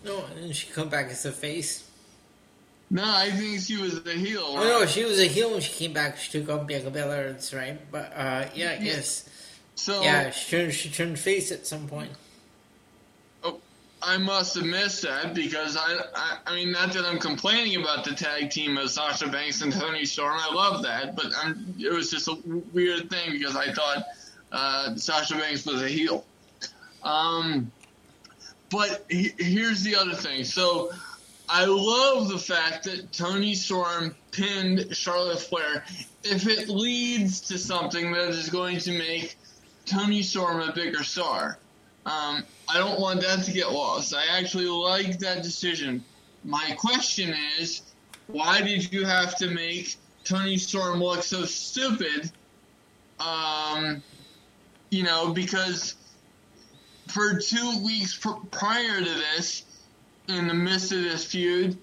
No, 0.03 0.23
and 0.25 0.43
then 0.43 0.51
she 0.53 0.67
come 0.71 0.89
back 0.89 1.07
as 1.07 1.25
a 1.25 1.31
face. 1.31 1.83
No, 2.89 3.03
I 3.03 3.31
think 3.31 3.59
she 3.61 3.77
was 3.77 4.05
a 4.05 4.11
heel. 4.13 4.43
Oh 4.45 4.63
no, 4.63 4.85
she 4.85 5.03
was 5.03 5.19
a 5.19 5.25
heel 5.25 5.51
when 5.51 5.59
she 5.61 5.73
came 5.73 5.93
back. 5.93 6.17
She 6.17 6.39
took 6.39 6.49
on 6.49 6.65
Bianca 6.65 6.89
Belair. 6.89 7.31
That's 7.33 7.53
right. 7.53 7.79
But 7.91 8.13
uh, 8.15 8.45
yeah, 8.55 8.77
I 8.79 8.83
guess. 8.83 9.27
So 9.75 10.01
Yeah, 10.01 10.29
she 10.31 10.49
turned 10.55 10.73
she 10.73 10.89
turned 10.89 11.19
face 11.19 11.51
at 11.51 11.67
some 11.67 11.87
point. 11.87 12.11
oh, 13.43 13.59
I 14.01 14.17
must 14.17 14.55
have 14.55 14.63
missed 14.63 15.01
that 15.01 15.33
because 15.33 15.75
I, 15.75 15.97
I, 16.15 16.37
I 16.47 16.55
mean, 16.55 16.71
not 16.71 16.93
that 16.93 17.03
I'm 17.03 17.19
complaining 17.19 17.81
about 17.81 18.05
the 18.05 18.13
tag 18.15 18.51
team 18.51 18.77
of 18.77 18.89
Sasha 18.89 19.27
Banks 19.27 19.61
and 19.61 19.73
Toni 19.73 20.05
Storm. 20.05 20.37
I 20.39 20.53
love 20.53 20.83
that, 20.83 21.15
but 21.15 21.25
I'm, 21.43 21.75
it 21.77 21.91
was 21.91 22.09
just 22.09 22.27
a 22.29 22.37
weird 22.73 23.09
thing 23.09 23.31
because 23.33 23.55
I 23.57 23.73
thought 23.73 24.05
uh, 24.53 24.95
Sasha 24.95 25.35
Banks 25.35 25.65
was 25.65 25.81
a 25.81 25.89
heel. 25.89 26.23
Um, 27.03 27.69
but 28.69 29.05
he, 29.09 29.33
here's 29.37 29.83
the 29.83 29.95
other 29.95 30.13
thing. 30.13 30.43
So 30.43 30.91
I 31.49 31.65
love 31.65 32.27
the 32.27 32.37
fact 32.37 32.83
that 32.85 33.11
Toni 33.13 33.55
Storm 33.55 34.15
pinned 34.31 34.95
Charlotte 34.95 35.39
Flair. 35.39 35.85
If 36.23 36.47
it 36.47 36.67
leads 36.67 37.41
to 37.41 37.57
something 37.57 38.11
that 38.11 38.29
is 38.29 38.49
going 38.49 38.79
to 38.79 38.97
make 38.97 39.37
Toni 39.85 40.21
Storm 40.21 40.59
a 40.61 40.73
bigger 40.73 41.03
star, 41.03 41.57
um, 42.05 42.43
I 42.69 42.77
don't 42.77 42.99
want 42.99 43.21
that 43.21 43.43
to 43.45 43.51
get 43.51 43.71
lost. 43.71 44.13
I 44.13 44.37
actually 44.37 44.67
like 44.67 45.19
that 45.19 45.43
decision. 45.43 46.03
My 46.43 46.75
question 46.77 47.33
is, 47.59 47.81
why 48.27 48.61
did 48.61 48.91
you 48.91 49.05
have 49.05 49.37
to 49.37 49.49
make 49.49 49.95
Toni 50.25 50.57
Storm 50.57 51.01
look 51.01 51.23
so 51.23 51.45
stupid? 51.45 52.29
Um, 53.19 54.03
you 54.89 55.03
know, 55.03 55.31
because 55.31 55.95
for 57.07 57.39
two 57.39 57.83
weeks 57.83 58.17
pr- 58.17 58.45
prior 58.51 58.99
to 58.99 59.13
this, 59.13 59.63
in 60.27 60.47
the 60.47 60.53
midst 60.53 60.91
of 60.91 61.01
this 61.01 61.25
feud, 61.25 61.77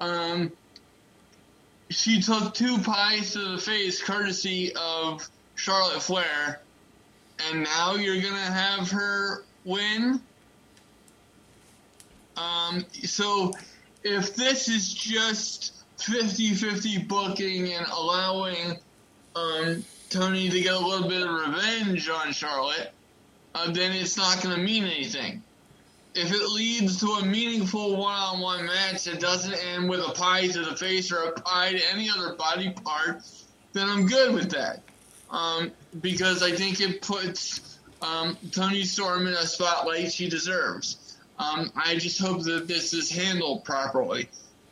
um, 0.00 0.50
she 1.90 2.20
took 2.20 2.54
two 2.54 2.78
pies 2.78 3.32
to 3.32 3.52
the 3.52 3.58
face 3.58 4.02
courtesy 4.02 4.72
of 4.74 5.28
Charlotte 5.54 6.02
Flair, 6.02 6.60
and 7.48 7.62
now 7.62 7.94
you're 7.94 8.20
gonna 8.20 8.38
have 8.38 8.90
her 8.90 9.44
win. 9.64 10.20
Um, 12.36 12.84
so 13.04 13.52
if 14.02 14.34
this 14.34 14.68
is 14.68 14.92
just 14.92 15.84
50-50 15.98 17.06
booking 17.06 17.72
and 17.72 17.86
allowing 17.86 18.78
um, 19.36 19.84
Toni 20.10 20.48
to 20.48 20.60
get 20.60 20.74
a 20.74 20.78
little 20.78 21.08
bit 21.08 21.22
of 21.22 21.32
revenge 21.32 22.08
on 22.08 22.32
Charlotte, 22.32 22.92
uh, 23.54 23.70
then 23.70 23.92
it's 23.92 24.16
not 24.16 24.42
going 24.42 24.56
to 24.56 24.62
mean 24.62 24.84
anything. 24.84 25.42
If 26.14 26.32
it 26.32 26.48
leads 26.48 27.00
to 27.00 27.06
a 27.06 27.24
meaningful 27.24 27.96
one-on-one 27.96 28.66
match 28.66 29.04
that 29.04 29.20
doesn't 29.20 29.54
end 29.54 29.88
with 29.88 30.00
a 30.00 30.12
pie 30.12 30.46
to 30.46 30.62
the 30.62 30.76
face 30.76 31.10
or 31.10 31.24
a 31.24 31.32
pie 31.32 31.72
to 31.72 31.90
any 31.92 32.08
other 32.08 32.34
body 32.34 32.70
part, 32.70 33.22
then 33.72 33.88
I'm 33.88 34.06
good 34.06 34.32
with 34.32 34.50
that. 34.50 34.82
Um, 35.30 35.72
because 36.00 36.42
I 36.42 36.52
think 36.52 36.80
it 36.80 37.02
puts 37.02 37.78
um, 38.00 38.36
Toni 38.52 38.84
Storm 38.84 39.26
in 39.26 39.32
a 39.32 39.46
spotlight 39.46 40.12
she 40.12 40.28
deserves. 40.28 41.16
Um, 41.38 41.72
I 41.74 41.96
just 41.96 42.20
hope 42.20 42.42
that 42.44 42.68
this 42.68 42.92
is 42.92 43.10
handled 43.10 43.64
properly. 43.64 44.28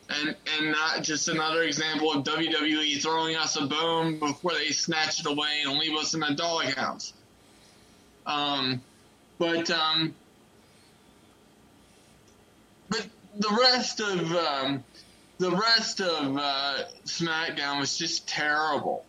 And, 0.08 0.36
and 0.58 0.70
not 0.70 1.02
just 1.02 1.28
another 1.28 1.62
example 1.62 2.12
of 2.12 2.24
WWE 2.24 3.00
throwing 3.02 3.34
us 3.34 3.56
a 3.56 3.66
bone 3.66 4.18
before 4.18 4.52
they 4.52 4.70
snatch 4.70 5.20
it 5.20 5.26
away 5.26 5.62
and 5.66 5.78
leave 5.78 5.96
us 5.96 6.14
in 6.14 6.22
a 6.22 6.34
doghouse. 6.34 7.14
Um, 8.26 8.80
but 9.38 9.70
um, 9.70 10.14
but 12.88 13.06
the 13.38 13.58
rest 13.60 14.00
of 14.00 14.32
um, 14.32 14.84
the 15.38 15.50
rest 15.50 16.00
of 16.00 16.36
uh, 16.36 16.84
SmackDown 17.04 17.80
was 17.80 17.98
just 17.98 18.28
terrible, 18.28 19.04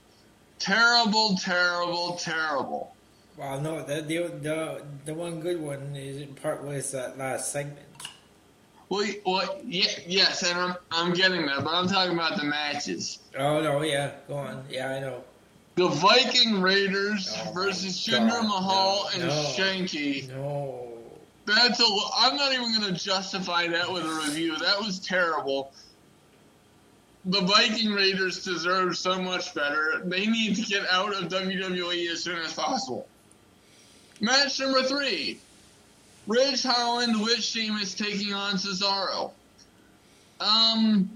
terrible, 0.59 1.37
terrible, 1.37 2.15
terrible. 2.15 2.95
Well, 3.37 3.61
no, 3.61 3.83
the 3.83 4.01
the 4.01 4.27
the, 4.41 4.83
the 5.05 5.13
one 5.13 5.39
good 5.41 5.61
one 5.61 5.95
is 5.95 6.17
in 6.21 6.33
part 6.35 6.63
was 6.63 6.91
that 6.91 7.17
last 7.17 7.51
segment. 7.51 7.85
Well, 8.89 9.07
well, 9.25 9.59
yeah, 9.65 9.89
yes, 10.05 10.43
and 10.43 10.59
I'm 10.59 10.75
I'm 10.91 11.13
getting 11.13 11.45
that, 11.47 11.63
but 11.63 11.73
I'm 11.73 11.87
talking 11.87 12.13
about 12.13 12.37
the 12.37 12.45
matches. 12.45 13.19
Oh 13.37 13.61
no, 13.61 13.81
yeah, 13.81 14.11
go 14.27 14.35
on. 14.35 14.65
Yeah, 14.69 14.89
I 14.89 14.99
know. 14.99 15.23
The 15.75 15.87
Viking 15.87 16.61
Raiders 16.61 17.33
Oh, 17.35 17.51
versus 17.51 17.97
Jinder 18.05 18.43
Mahal 18.43 19.03
no, 19.05 19.09
and 19.13 19.23
no. 19.23 19.33
Shanky. 19.57 20.29
No. 20.29 20.87
That's 21.45 21.79
a. 21.79 21.85
I'm 22.17 22.35
not 22.37 22.53
even 22.53 22.71
going 22.79 22.93
to 22.93 22.99
justify 22.99 23.67
that 23.67 23.91
with 23.91 24.03
a 24.03 24.13
review. 24.27 24.57
That 24.59 24.79
was 24.79 24.99
terrible. 24.99 25.71
The 27.25 27.41
Viking 27.41 27.91
Raiders 27.91 28.43
deserve 28.43 28.97
so 28.97 29.21
much 29.21 29.53
better. 29.55 30.01
They 30.05 30.27
need 30.27 30.55
to 30.57 30.61
get 30.61 30.85
out 30.89 31.13
of 31.15 31.29
WWE 31.29 32.09
as 32.11 32.23
soon 32.23 32.37
as 32.39 32.53
possible. 32.53 33.07
Match 34.21 34.59
number 34.59 34.83
three: 34.83 35.39
Ridge 36.27 36.63
Holland 36.63 37.19
with 37.21 37.41
Sheamus 37.43 37.93
taking 37.93 38.33
on 38.33 38.53
Cesaro. 38.55 39.31
Um, 40.39 41.09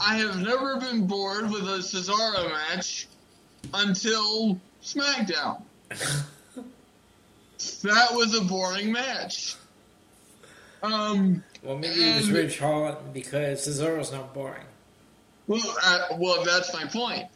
I 0.00 0.16
have 0.16 0.40
never 0.40 0.78
been 0.78 1.06
bored 1.06 1.50
with 1.50 1.62
a 1.62 1.78
Cesaro 1.78 2.48
match 2.50 3.06
until 3.74 4.58
SmackDown. 4.82 5.62
That 7.82 8.14
was 8.14 8.34
a 8.34 8.42
boring 8.42 8.92
match. 8.92 9.56
Um, 10.82 11.44
Well, 11.62 11.76
maybe 11.76 12.10
it 12.10 12.16
was 12.16 12.26
And- 12.26 12.36
Ridge 12.36 12.58
Holland 12.58 13.12
because 13.12 13.66
Cesaro's 13.66 14.12
not 14.12 14.32
boring. 14.32 14.64
well, 15.46 15.76
uh, 15.84 16.06
well, 16.16 16.42
that's 16.44 16.72
my 16.72 16.86
point. 16.86 17.26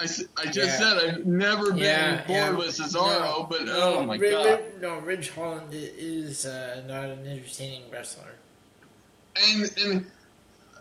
I, 0.00 0.04
I 0.36 0.44
just 0.46 0.56
Yeah. 0.56 0.78
said 0.78 0.96
I've 0.98 1.26
never 1.26 1.68
been 1.70 1.78
Yeah, 1.78 2.16
bored 2.26 2.28
yeah. 2.30 2.50
with 2.50 2.68
Cesaro, 2.76 3.20
No, 3.20 3.46
but 3.48 3.64
no, 3.66 3.98
oh 3.98 4.02
my 4.04 4.16
god! 4.16 4.60
No, 4.80 4.98
Ridge 4.98 5.30
Holland 5.30 5.68
is 5.72 6.44
uh, 6.44 6.82
not 6.88 7.04
an 7.04 7.24
entertaining 7.24 7.88
wrestler. 7.88 8.34
And, 9.36 9.70
and 9.78 10.10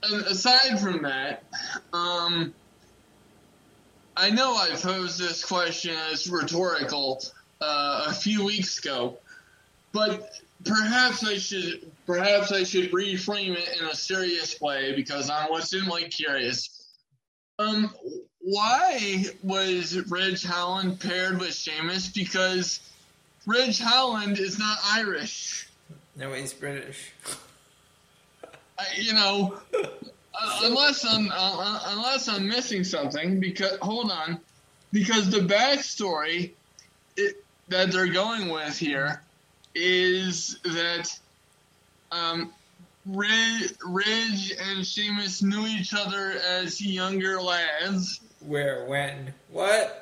and 0.03 0.25
aside 0.25 0.79
from 0.79 1.03
that, 1.03 1.43
um, 1.93 2.55
I 4.15 4.29
know 4.29 4.55
I 4.55 4.71
posed 4.71 5.19
this 5.19 5.43
question 5.43 5.95
as 6.11 6.29
rhetorical 6.29 7.23
uh, 7.61 8.05
a 8.07 8.13
few 8.13 8.45
weeks 8.45 8.79
ago, 8.79 9.17
but 9.93 10.29
perhaps 10.65 11.25
I 11.25 11.37
should 11.37 11.91
perhaps 12.05 12.51
I 12.51 12.63
should 12.63 12.91
reframe 12.91 13.55
it 13.55 13.79
in 13.79 13.87
a 13.87 13.95
serious 13.95 14.59
way 14.59 14.93
because 14.95 15.29
I'm 15.29 15.51
legitimately 15.51 16.09
curious. 16.09 16.87
Um, 17.59 17.93
why 18.41 19.25
was 19.43 19.95
Ridge 20.09 20.43
Holland 20.43 20.99
paired 20.99 21.39
with 21.39 21.53
Sheamus? 21.53 22.09
Because 22.09 22.79
Ridge 23.45 23.79
Holland 23.79 24.39
is 24.39 24.57
not 24.59 24.77
Irish. 24.83 25.69
No, 26.15 26.33
he's 26.33 26.53
British. 26.53 27.11
I, 28.77 28.85
you 28.97 29.13
know, 29.13 29.59
uh, 30.33 30.59
unless 30.63 31.05
I'm 31.05 31.29
uh, 31.33 31.79
unless 31.87 32.27
I'm 32.27 32.47
missing 32.47 32.83
something. 32.83 33.39
Because 33.39 33.77
hold 33.81 34.11
on, 34.11 34.39
because 34.91 35.29
the 35.29 35.39
backstory 35.39 36.51
it, 37.17 37.43
that 37.69 37.91
they're 37.91 38.07
going 38.07 38.49
with 38.49 38.77
here 38.77 39.21
is 39.73 40.59
that 40.63 41.17
um, 42.11 42.51
Ridge, 43.05 43.73
Ridge 43.85 44.53
and 44.59 44.85
Sheamus 44.85 45.41
knew 45.41 45.65
each 45.67 45.93
other 45.93 46.33
as 46.47 46.81
younger 46.81 47.41
lads. 47.41 48.19
Where, 48.45 48.85
when, 48.85 49.33
what? 49.49 49.97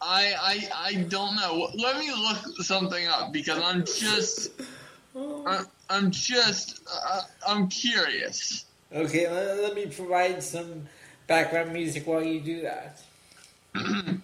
I, 0.00 0.34
I 0.38 0.88
I 0.88 0.94
don't 1.04 1.36
know. 1.36 1.70
Let 1.74 1.98
me 1.98 2.12
look 2.12 2.62
something 2.62 3.06
up 3.06 3.32
because 3.32 3.60
I'm 3.62 3.84
just 3.84 4.50
I'm, 5.16 5.66
I'm 5.88 6.10
just 6.10 6.80
uh, 6.92 7.22
I'm 7.46 7.68
curious. 7.68 8.66
Okay, 8.94 9.28
let, 9.28 9.60
let 9.60 9.74
me 9.74 9.86
provide 9.86 10.42
some 10.42 10.86
background 11.26 11.72
music 11.72 12.06
while 12.06 12.22
you 12.22 12.40
do 12.40 12.62
that. 12.62 13.00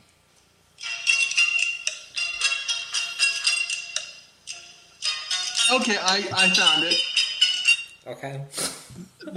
Okay, 5.72 5.96
I, 6.02 6.26
I 6.34 6.48
found 6.48 6.84
it. 6.84 7.00
Okay. 8.04 8.44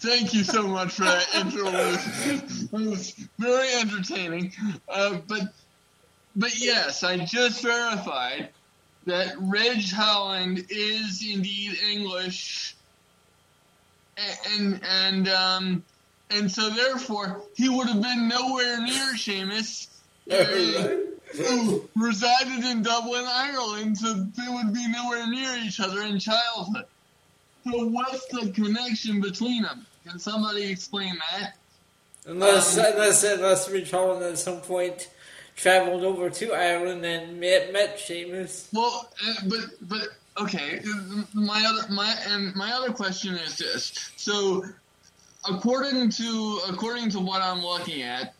Thank 0.00 0.34
you 0.34 0.42
so 0.42 0.66
much 0.66 0.94
for 0.94 1.04
that 1.04 1.28
intro. 1.36 1.68
It 1.68 2.72
was, 2.72 3.14
very 3.38 3.68
entertaining. 3.74 4.52
Uh, 4.88 5.18
but 5.28 5.54
but 6.34 6.58
yes, 6.58 7.04
I 7.04 7.18
just 7.18 7.62
verified 7.62 8.48
that 9.06 9.34
Ridge 9.38 9.92
Holland 9.92 10.66
is 10.68 11.24
indeed 11.24 11.78
English, 11.88 12.74
and 14.50 14.80
and 14.82 15.28
um 15.28 15.84
and 16.30 16.50
so 16.50 16.70
therefore 16.70 17.42
he 17.54 17.68
would 17.68 17.88
have 17.88 18.02
been 18.02 18.28
nowhere 18.28 18.80
near 18.80 19.16
Sheamus. 19.16 19.88
uh, 20.30 20.96
who 21.36 21.88
resided 21.96 22.64
in 22.64 22.82
Dublin, 22.82 23.24
Ireland, 23.26 23.98
so 23.98 24.12
they 24.12 24.48
would 24.48 24.72
be 24.72 24.86
nowhere 24.88 25.26
near 25.28 25.56
each 25.64 25.80
other 25.80 26.02
in 26.02 26.18
childhood. 26.18 26.84
So 27.64 27.86
what's 27.86 28.26
the 28.26 28.50
connection 28.50 29.20
between 29.20 29.62
them? 29.62 29.86
Can 30.06 30.18
somebody 30.18 30.70
explain 30.70 31.18
that? 31.30 31.56
Unless, 32.26 32.78
Um, 32.78 32.84
unless, 32.86 33.24
unless 33.24 33.68
Ridge 33.68 33.90
Holland 33.90 34.22
at 34.24 34.38
some 34.38 34.60
point 34.60 35.08
traveled 35.56 36.04
over 36.04 36.30
to 36.30 36.52
Ireland 36.52 37.04
and 37.04 37.40
met, 37.40 37.72
met 37.72 37.98
Sheamus. 37.98 38.68
Well, 38.72 39.08
uh, 39.26 39.34
but 39.46 39.60
but 39.80 40.08
okay. 40.38 40.80
My 41.34 41.64
other 41.66 41.92
my 41.92 42.14
and 42.28 42.54
my 42.54 42.72
other 42.72 42.92
question 42.92 43.34
is 43.34 43.56
this. 43.56 44.10
So, 44.16 44.64
according 45.48 46.10
to 46.10 46.60
according 46.68 47.10
to 47.10 47.20
what 47.20 47.42
I'm 47.42 47.62
looking 47.62 48.02
at, 48.02 48.34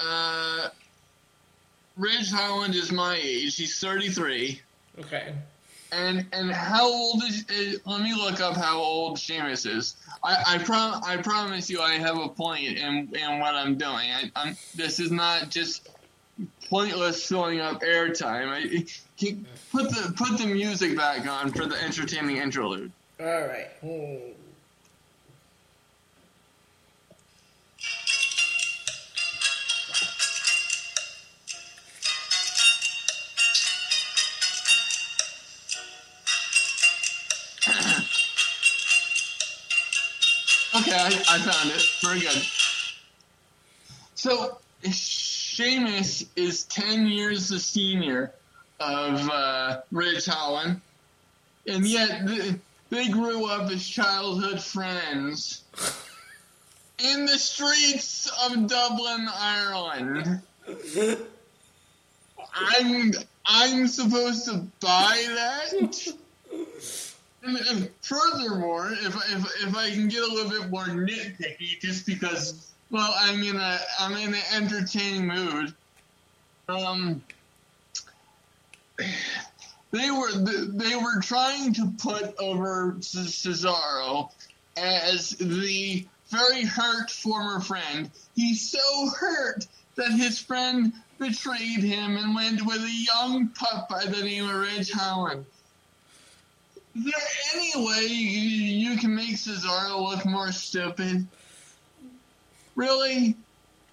uh, 0.00 0.68
Ridge 1.96 2.30
Holland 2.30 2.74
is 2.74 2.90
my 2.90 3.16
age. 3.22 3.56
He's 3.56 3.78
33. 3.78 4.60
Okay. 4.98 5.34
And 5.92 6.26
and 6.32 6.52
how 6.52 6.86
old 6.86 7.22
is? 7.24 7.44
Uh, 7.50 7.90
let 7.90 8.02
me 8.02 8.14
look 8.14 8.40
up 8.40 8.56
how 8.56 8.78
old 8.78 9.18
Sheamus 9.18 9.66
is. 9.66 9.96
I 10.22 10.42
I, 10.46 10.58
prom, 10.58 11.02
I 11.04 11.16
promise 11.16 11.68
you, 11.68 11.80
I 11.80 11.94
have 11.94 12.16
a 12.16 12.28
point 12.28 12.78
in 12.78 13.14
in 13.14 13.40
what 13.40 13.54
I'm 13.54 13.76
doing. 13.76 14.10
I, 14.10 14.30
I'm 14.36 14.56
this 14.74 15.00
is 15.00 15.10
not 15.10 15.50
just 15.50 15.88
pointless 16.68 17.26
filling 17.26 17.60
up 17.60 17.80
airtime. 17.82 18.48
I 18.48 18.86
put 19.72 19.90
the 19.90 20.12
put 20.16 20.38
the 20.38 20.46
music 20.46 20.96
back 20.96 21.26
on 21.26 21.52
for 21.52 21.66
the 21.66 21.82
entertaining 21.82 22.36
interlude. 22.38 22.92
All 23.18 23.26
right. 23.26 23.68
Hmm. 23.80 24.32
Okay, 40.72 40.92
I, 40.92 41.08
I 41.28 41.38
found 41.38 41.70
it. 41.70 41.84
Very 42.02 42.20
good. 42.20 42.42
So 44.14 44.58
Sheamus 45.60 46.24
is 46.36 46.64
ten 46.64 47.06
years 47.06 47.50
the 47.50 47.58
senior 47.58 48.32
of 48.78 49.28
uh, 49.28 49.82
Ridge 49.92 50.24
Holland, 50.24 50.80
and 51.66 51.86
yet 51.86 52.26
th- 52.26 52.54
they 52.88 53.08
grew 53.08 53.44
up 53.44 53.70
as 53.70 53.86
childhood 53.86 54.62
friends 54.62 55.64
in 56.98 57.26
the 57.26 57.38
streets 57.38 58.32
of 58.42 58.68
Dublin, 58.68 59.28
Ireland. 59.30 60.40
I'm 62.54 63.12
I'm 63.44 63.86
supposed 63.86 64.46
to 64.46 64.66
buy 64.80 65.26
that. 65.28 66.16
And, 67.42 67.56
and 67.68 67.90
furthermore, 68.00 68.92
if, 68.92 69.14
if 69.14 69.68
if 69.68 69.76
I 69.76 69.90
can 69.90 70.08
get 70.08 70.22
a 70.22 70.26
little 70.26 70.50
bit 70.50 70.70
more 70.70 70.86
nitpicky, 70.86 71.78
just 71.80 72.06
because, 72.06 72.72
well, 72.90 73.14
I'm 73.18 73.42
in 73.42 73.56
a 73.56 73.78
I'm 73.98 74.16
in 74.16 74.34
an 74.34 74.40
entertaining 74.54 75.26
mood. 75.26 75.74
Um, 76.68 77.22
they 79.90 80.10
were 80.10 80.32
they 80.32 80.96
were 80.96 81.20
trying 81.20 81.72
to 81.74 81.92
put 81.98 82.34
over 82.38 82.96
Cesaro 83.00 84.30
as 84.76 85.30
the 85.30 86.06
very 86.28 86.64
hurt 86.64 87.10
former 87.10 87.60
friend. 87.60 88.10
He's 88.34 88.70
so 88.70 89.10
hurt 89.10 89.66
that 89.96 90.12
his 90.12 90.38
friend 90.38 90.92
betrayed 91.18 91.80
him 91.80 92.16
and 92.16 92.34
went 92.34 92.64
with 92.64 92.82
a 92.82 92.90
young 92.90 93.48
pup 93.48 93.88
by 93.88 94.04
the 94.04 94.22
name 94.22 94.48
of 94.48 94.54
Ridge 94.54 94.90
Holland. 94.90 95.44
Is 96.96 97.04
there 97.04 97.14
any 97.54 97.86
way 97.86 98.06
you, 98.06 98.90
you 98.90 98.96
can 98.98 99.14
make 99.14 99.36
Cesaro 99.36 100.10
look 100.10 100.24
more 100.24 100.50
stupid? 100.50 101.26
Really? 102.80 103.36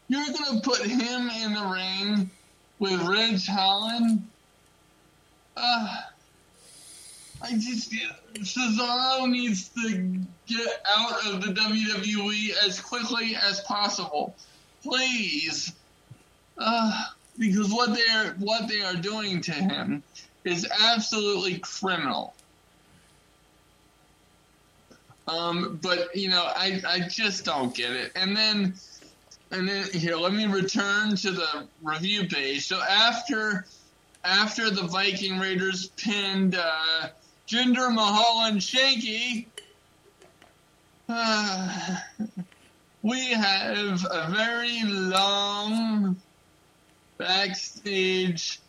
You're 0.08 0.32
gonna 0.32 0.62
put 0.62 0.80
him 0.80 1.30
in 1.30 1.54
the 1.54 1.66
ring 1.66 2.32
with 2.80 3.02
Ridge 3.02 3.46
Holland? 3.46 4.26
Uh, 5.58 5.98
I 7.42 7.52
just 7.52 7.94
Cesaro 8.36 9.30
needs 9.30 9.68
to 9.84 10.22
get 10.46 10.86
out 10.88 11.28
of 11.28 11.42
the 11.42 11.52
WWE 11.52 12.52
as 12.66 12.80
quickly 12.80 13.36
as 13.36 13.60
possible, 13.60 14.34
please. 14.84 15.74
Uh, 16.58 17.08
because 17.38 17.70
what 17.70 17.94
they 17.94 18.08
are 18.10 18.36
what 18.40 18.70
they 18.70 18.84
are 18.84 18.96
doing 18.96 19.42
to 19.42 19.52
him 19.52 20.02
is 20.46 20.66
absolutely 20.80 21.60
criminal. 21.60 22.34
Um, 25.28 25.80
but 25.82 26.16
you 26.16 26.30
know, 26.30 26.44
I 26.44 26.82
I 26.88 27.00
just 27.08 27.44
don't 27.46 27.76
get 27.76 27.92
it. 27.92 28.12
And 28.16 28.36
then 28.36 28.74
and 29.52 29.68
then 29.68 29.86
here, 29.92 30.16
let 30.16 30.34
me 30.34 30.46
return 30.46 31.16
to 31.18 31.32
the 31.32 31.68
review 31.82 32.28
page. 32.28 32.68
So 32.68 32.82
after 32.82 33.66
after 34.24 34.70
the 34.70 34.84
Viking 34.84 35.40
Raiders 35.40 35.88
pinned 35.98 36.56
uh, 36.56 37.10
Jinder 37.48 37.94
Mahal 37.94 38.46
and 38.46 38.60
Shanky, 38.60 39.46
uh, 41.10 41.98
we 43.02 43.28
have 43.28 44.06
a 44.10 44.30
very 44.32 44.84
long 44.84 46.16
backstage 47.18 48.60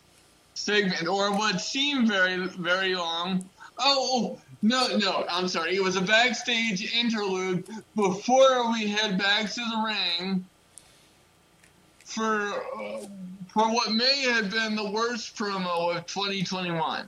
segment, 0.53 1.07
or 1.07 1.31
what 1.31 1.61
seemed 1.61 2.07
very 2.07 2.37
very 2.47 2.95
long. 2.95 3.49
Oh, 3.77 4.39
no, 4.61 4.97
no, 4.97 5.25
I'm 5.29 5.47
sorry. 5.47 5.75
It 5.75 5.83
was 5.83 5.95
a 5.95 6.01
backstage 6.01 6.93
interlude 6.95 7.65
before 7.95 8.71
we 8.71 8.87
head 8.87 9.17
back 9.17 9.49
to 9.51 9.61
the 9.61 9.83
ring 9.85 10.45
for 12.05 12.53
uh, 12.53 13.05
for 13.47 13.63
what 13.73 13.91
may 13.91 14.21
have 14.33 14.51
been 14.51 14.75
the 14.75 14.89
worst 14.91 15.35
promo 15.35 15.95
of 15.95 16.05
2021. 16.07 17.07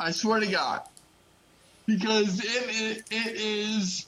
I 0.00 0.10
swear 0.12 0.40
to 0.40 0.46
God, 0.46 0.82
because 1.86 2.40
it 2.40 2.46
it, 2.46 3.04
it 3.10 3.36
is 3.36 4.06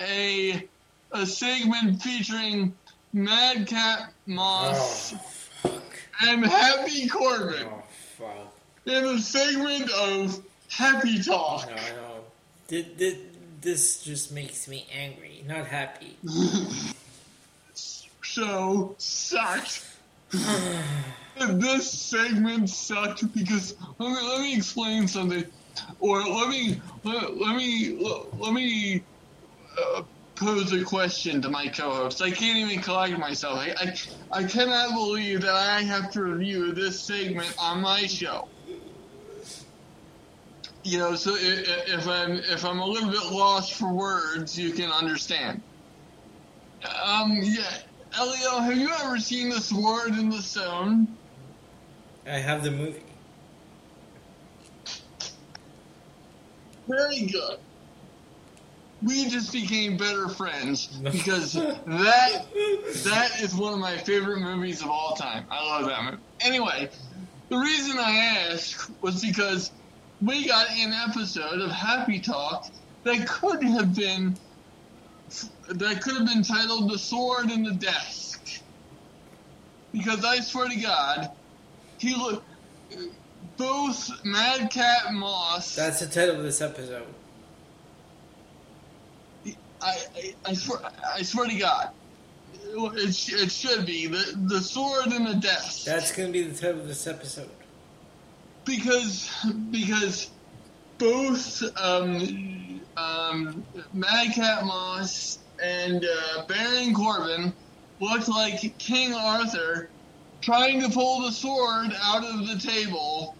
a 0.00 0.66
a 1.12 1.26
segment 1.26 2.02
featuring 2.02 2.74
Madcap 3.14 4.12
Moss 4.26 5.14
Oh, 5.14 5.16
fuck. 5.16 5.82
and 6.28 6.44
Happy 6.44 7.08
Corbin 7.08 7.66
Oh, 7.66 7.82
fuck. 8.18 8.54
in 8.84 9.04
a 9.06 9.18
segment 9.18 9.90
of 9.90 10.42
Happy 10.70 11.22
Talk. 11.22 11.68
No, 11.68 11.74
no. 11.74 12.14
Th- 12.68 12.98
th- 12.98 13.18
This 13.60 14.02
just 14.02 14.32
makes 14.32 14.68
me 14.68 14.86
angry, 14.92 15.44
not 15.46 15.66
happy. 15.66 16.16
show 18.38 18.94
sucked. 18.98 19.84
this 20.30 21.90
segment 21.90 22.68
sucked 22.68 23.32
because 23.34 23.74
let 23.98 24.10
me 24.10 24.28
let 24.28 24.40
me 24.40 24.56
explain 24.56 25.08
something, 25.08 25.44
or 26.00 26.22
let 26.22 26.48
me 26.48 26.80
let, 27.04 27.36
let 27.36 27.56
me 27.56 27.96
let, 28.00 28.38
let 28.38 28.52
me 28.52 29.02
uh, 29.78 30.02
pose 30.36 30.72
a 30.72 30.84
question 30.84 31.40
to 31.42 31.48
my 31.48 31.66
co-host. 31.68 32.20
I 32.22 32.30
can't 32.30 32.58
even 32.58 32.82
collect 32.82 33.18
myself. 33.18 33.58
I, 33.58 33.74
I 33.80 34.40
I 34.40 34.44
cannot 34.44 34.94
believe 34.94 35.40
that 35.42 35.54
I 35.54 35.80
have 35.82 36.12
to 36.12 36.22
review 36.22 36.72
this 36.72 37.00
segment 37.00 37.54
on 37.58 37.80
my 37.80 38.06
show. 38.06 38.48
You 40.88 40.96
know, 40.96 41.14
so 41.16 41.36
if, 41.38 42.08
I'm 42.08 42.38
if 42.38 42.64
I'm 42.64 42.78
a 42.78 42.86
little 42.86 43.10
bit 43.10 43.26
lost 43.30 43.74
for 43.74 43.92
words, 43.92 44.58
you 44.58 44.72
can 44.72 44.90
understand. 44.90 45.60
Um, 47.04 47.40
yeah. 47.42 47.82
Elio, 48.18 48.58
have 48.60 48.74
you 48.74 48.88
ever 49.04 49.18
seen 49.18 49.50
The 49.50 49.60
Sword 49.60 50.12
in 50.12 50.30
the 50.30 50.40
Stone? 50.40 51.14
I 52.26 52.38
have 52.38 52.64
the 52.64 52.70
movie. 52.70 53.02
Very 56.88 57.26
good. 57.26 57.58
We 59.02 59.28
just 59.28 59.52
became 59.52 59.98
better 59.98 60.30
friends 60.30 60.86
because 61.02 61.52
that 61.52 62.46
that 63.04 63.40
is 63.42 63.54
one 63.54 63.74
of 63.74 63.78
my 63.78 63.98
favorite 63.98 64.40
movies 64.40 64.80
of 64.80 64.88
all 64.88 65.14
time. 65.16 65.44
I 65.50 65.62
love 65.66 65.86
that 65.86 66.02
movie. 66.02 66.22
Anyway, 66.40 66.88
the 67.50 67.58
reason 67.58 67.98
I 67.98 68.46
asked 68.50 68.90
was 69.02 69.20
because 69.20 69.70
we 70.20 70.46
got 70.46 70.70
an 70.70 70.92
episode 70.92 71.60
of 71.60 71.70
Happy 71.70 72.18
Talk 72.18 72.68
that 73.04 73.26
could 73.26 73.62
have 73.62 73.94
been 73.94 74.36
that 75.68 76.00
could 76.02 76.16
have 76.16 76.26
been 76.26 76.42
titled 76.42 76.90
"The 76.90 76.98
Sword 76.98 77.50
in 77.50 77.62
the 77.62 77.74
Desk," 77.74 78.62
because 79.92 80.24
I 80.24 80.40
swear 80.40 80.68
to 80.68 80.76
God, 80.76 81.30
he 81.98 82.14
look 82.14 82.42
both 83.56 84.10
Madcap 84.24 85.12
Moss. 85.12 85.74
That's 85.76 86.00
the 86.00 86.06
title 86.06 86.36
of 86.36 86.42
this 86.42 86.60
episode. 86.60 87.06
I, 89.46 89.52
I, 89.80 90.34
I 90.44 90.54
swear, 90.54 90.80
I 91.14 91.22
swear 91.22 91.46
to 91.46 91.54
God, 91.56 91.90
it, 92.64 93.32
it 93.32 93.52
should 93.52 93.86
be 93.86 94.08
the 94.08 94.34
the 94.46 94.60
sword 94.60 95.12
in 95.12 95.24
the 95.24 95.34
desk 95.34 95.84
That's 95.84 96.10
gonna 96.10 96.30
be 96.30 96.42
the 96.42 96.58
title 96.58 96.80
of 96.80 96.88
this 96.88 97.06
episode. 97.06 97.50
Because 98.68 99.30
because 99.70 100.30
both 100.98 101.62
um, 101.80 102.80
um, 102.96 103.64
Madcap 103.92 104.64
Moss 104.64 105.38
and 105.62 106.04
uh, 106.04 106.44
Baron 106.46 106.94
Corbin 106.94 107.52
looked 108.00 108.28
like 108.28 108.78
King 108.78 109.14
Arthur 109.14 109.90
trying 110.40 110.82
to 110.82 110.90
pull 110.90 111.22
the 111.22 111.32
sword 111.32 111.92
out 112.02 112.24
of 112.24 112.46
the 112.46 112.58
table 112.58 113.34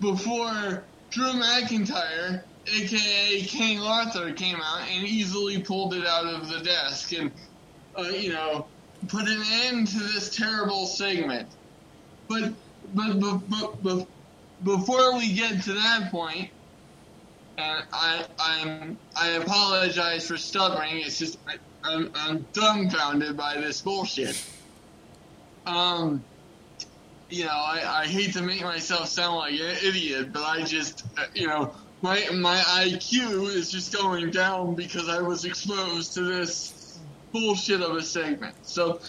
before 0.00 0.84
Drew 1.10 1.32
McIntyre, 1.32 2.42
aka 2.66 3.42
King 3.42 3.80
Arthur, 3.80 4.32
came 4.32 4.56
out 4.56 4.88
and 4.90 5.06
easily 5.06 5.62
pulled 5.62 5.94
it 5.94 6.06
out 6.06 6.26
of 6.26 6.48
the 6.48 6.60
desk 6.60 7.12
and, 7.12 7.30
uh, 7.96 8.02
you 8.02 8.32
know, 8.32 8.66
put 9.08 9.28
an 9.28 9.42
end 9.64 9.88
to 9.88 9.98
this 9.98 10.34
terrible 10.34 10.86
segment. 10.86 11.48
But, 12.28 12.52
but, 12.94 13.20
but, 13.20 13.82
but, 13.82 14.06
before 14.62 15.16
we 15.16 15.32
get 15.32 15.62
to 15.62 15.72
that 15.72 16.10
point, 16.10 16.50
and 17.56 17.84
I, 17.92 18.26
I'm, 18.38 18.98
I 19.16 19.28
apologize 19.30 20.26
for 20.26 20.36
stuttering. 20.36 20.98
It's 20.98 21.18
just 21.18 21.38
I, 21.46 21.54
I'm, 21.84 22.10
I'm 22.14 22.46
dumbfounded 22.52 23.36
by 23.36 23.56
this 23.56 23.80
bullshit. 23.80 24.42
Um, 25.66 26.22
you 27.28 27.44
know, 27.44 27.50
I, 27.50 28.02
I 28.02 28.06
hate 28.06 28.32
to 28.34 28.42
make 28.42 28.62
myself 28.62 29.08
sound 29.08 29.36
like 29.36 29.52
an 29.52 29.76
idiot, 29.84 30.32
but 30.32 30.42
I 30.42 30.62
just, 30.62 31.04
uh, 31.16 31.24
you 31.34 31.46
know, 31.46 31.72
my 32.02 32.26
my 32.32 32.56
IQ 32.56 33.54
is 33.54 33.70
just 33.70 33.94
going 33.94 34.30
down 34.30 34.74
because 34.74 35.08
I 35.08 35.20
was 35.20 35.44
exposed 35.44 36.14
to 36.14 36.22
this 36.22 36.98
bullshit 37.32 37.82
of 37.82 37.96
a 37.96 38.02
segment. 38.02 38.54
So, 38.62 39.00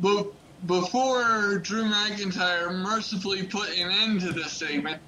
but 0.00 0.28
before 0.66 1.58
Drew 1.58 1.84
McIntyre 1.84 2.74
mercifully 2.74 3.44
put 3.44 3.68
an 3.76 3.90
end 3.90 4.20
to 4.22 4.32
this 4.32 4.52
segment, 4.52 5.00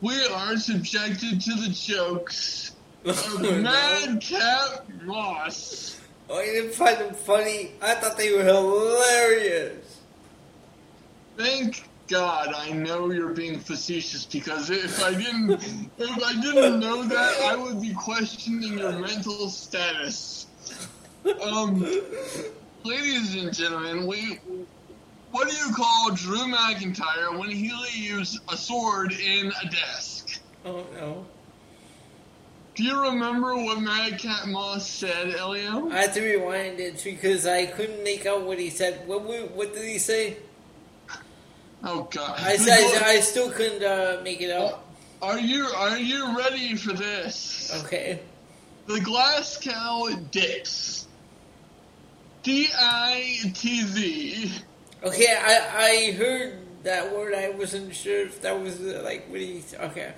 we 0.00 0.14
are 0.26 0.56
subjected 0.56 1.40
to 1.40 1.54
the 1.54 1.68
jokes 1.68 2.74
of 3.04 3.40
Madcap 3.40 4.86
Moss. 5.02 6.00
Oh, 6.28 6.40
you 6.40 6.52
didn't 6.52 6.74
find 6.74 6.98
them 6.98 7.14
funny? 7.14 7.72
I 7.80 7.94
thought 7.94 8.16
they 8.16 8.32
were 8.32 8.42
hilarious. 8.42 10.00
Thank 11.36 11.88
God 12.08 12.52
I 12.54 12.70
know 12.70 13.10
you're 13.10 13.32
being 13.32 13.58
facetious 13.58 14.24
because 14.24 14.70
if 14.70 15.02
I 15.02 15.12
didn't 15.12 15.50
if 15.98 16.24
I 16.24 16.40
didn't 16.40 16.80
know 16.80 17.02
that 17.04 17.40
I 17.42 17.56
would 17.56 17.80
be 17.80 17.92
questioning 17.94 18.78
your 18.78 18.92
mental 18.92 19.48
status. 19.50 20.46
Um 21.42 21.80
ladies 22.84 23.34
and 23.34 23.52
gentlemen, 23.52 24.06
we 24.06 24.38
what 25.36 25.50
do 25.50 25.54
you 25.54 25.70
call 25.74 26.12
Drew 26.14 26.50
McIntyre 26.50 27.38
when 27.38 27.50
he 27.50 27.70
leaves 27.70 28.40
a 28.50 28.56
sword 28.56 29.12
in 29.12 29.52
a 29.62 29.68
desk? 29.68 30.40
Oh 30.64 30.86
no. 30.94 31.26
Do 32.74 32.82
you 32.82 33.02
remember 33.02 33.54
what 33.54 33.78
Madcap 33.82 34.46
Moss 34.46 34.88
said, 34.88 35.34
Elio? 35.34 35.90
I 35.90 36.00
had 36.00 36.14
to 36.14 36.22
rewind 36.22 36.80
it 36.80 37.02
because 37.04 37.46
I 37.46 37.66
couldn't 37.66 38.02
make 38.02 38.24
out 38.24 38.46
what 38.46 38.58
he 38.58 38.70
said. 38.70 39.06
What 39.06 39.24
what 39.54 39.74
did 39.74 39.84
he 39.84 39.98
say? 39.98 40.38
Oh 41.84 42.08
God! 42.10 42.40
I 42.40 42.56
said 42.56 43.02
I 43.02 43.20
still 43.20 43.50
couldn't 43.50 43.82
uh, 43.82 44.22
make 44.22 44.40
it 44.40 44.50
out. 44.50 44.86
Are 45.20 45.38
you 45.38 45.66
are 45.66 45.98
you 45.98 46.34
ready 46.38 46.76
for 46.76 46.94
this? 46.94 47.78
Okay. 47.84 48.20
The 48.86 49.00
glass 49.00 49.58
cow 49.58 50.08
dips. 50.30 51.06
D 52.42 52.68
I 52.74 53.36
T 53.52 53.82
Z. 53.82 54.62
Okay, 55.04 55.26
I 55.28 56.08
I 56.08 56.12
heard 56.12 56.58
that 56.82 57.14
word. 57.14 57.34
I 57.34 57.50
wasn't 57.50 57.94
sure 57.94 58.22
if 58.22 58.40
that 58.42 58.60
was 58.60 58.80
uh, 58.80 59.02
like 59.04 59.28
what 59.28 59.40
he. 59.40 59.62
Okay. 59.78 60.12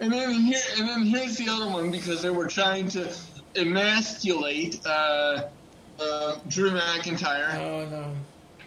And 0.00 0.12
then 0.12 0.32
here 0.32 0.60
and 0.78 0.88
then 0.88 1.02
here's 1.04 1.36
the 1.36 1.48
other 1.48 1.70
one 1.70 1.90
because 1.90 2.22
they 2.22 2.30
were 2.30 2.46
trying 2.46 2.88
to 2.88 3.12
emasculate 3.56 4.80
uh, 4.86 5.48
uh, 5.98 6.36
Drew 6.48 6.70
McIntyre. 6.70 7.54
Oh 7.56 7.88
no. 7.88 8.14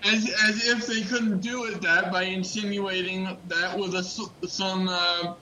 As, 0.05 0.29
as 0.43 0.67
if 0.67 0.85
they 0.85 1.01
couldn't 1.01 1.39
do 1.39 1.63
it 1.65 1.81
that 1.81 2.11
by 2.11 2.23
insinuating 2.23 3.37
that 3.47 3.79
with 3.79 3.95
a, 3.95 4.03
some 4.03 4.89
uh, 4.89 5.33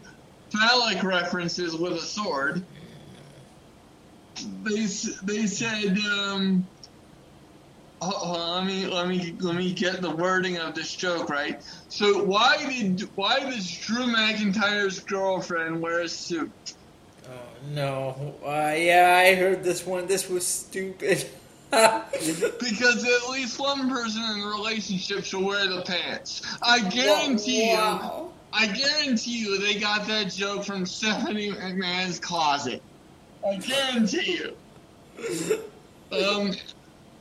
phallic 0.51 1.03
references 1.03 1.75
with 1.75 1.93
a 1.93 2.01
sword. 2.01 2.63
They 4.63 4.85
they 5.23 5.47
said, 5.47 5.97
um, 5.97 6.67
oh, 8.01 8.55
let 8.55 8.65
me 8.65 8.87
let 8.87 9.07
me 9.07 9.35
let 9.39 9.55
me 9.55 9.73
get 9.73 10.01
the 10.01 10.09
wording 10.09 10.57
of 10.57 10.75
this 10.75 10.93
joke 10.95 11.29
right. 11.29 11.61
So 11.89 12.23
why 12.23 12.57
did 12.57 13.01
why 13.15 13.39
does 13.39 13.69
Drew 13.71 14.05
McIntyre's 14.05 14.99
girlfriend 14.99 15.81
wear 15.81 16.01
a 16.01 16.09
suit? 16.09 16.51
Oh 17.27 17.29
no! 17.73 18.35
Uh, 18.43 18.73
yeah, 18.75 19.23
I 19.23 19.35
heard 19.35 19.63
this 19.63 19.85
one. 19.85 20.07
This 20.07 20.29
was 20.29 20.45
stupid. 20.45 21.25
because 21.71 23.05
at 23.05 23.29
least 23.29 23.57
one 23.57 23.89
person 23.89 24.21
in 24.23 24.41
the 24.41 24.47
relationship 24.47 25.23
should 25.23 25.41
wear 25.41 25.69
the 25.69 25.81
pants. 25.83 26.41
I 26.61 26.81
guarantee 26.81 27.71
wow. 27.73 28.25
you, 28.25 28.33
I 28.51 28.67
guarantee 28.67 29.37
you, 29.37 29.57
they 29.57 29.79
got 29.79 30.05
that 30.07 30.31
joke 30.31 30.65
from 30.65 30.85
Stephanie 30.85 31.51
McMahon's 31.51 32.19
closet. 32.19 32.81
I 33.47 33.55
guarantee 33.57 34.39
you. 34.39 35.61
Um, 36.11 36.51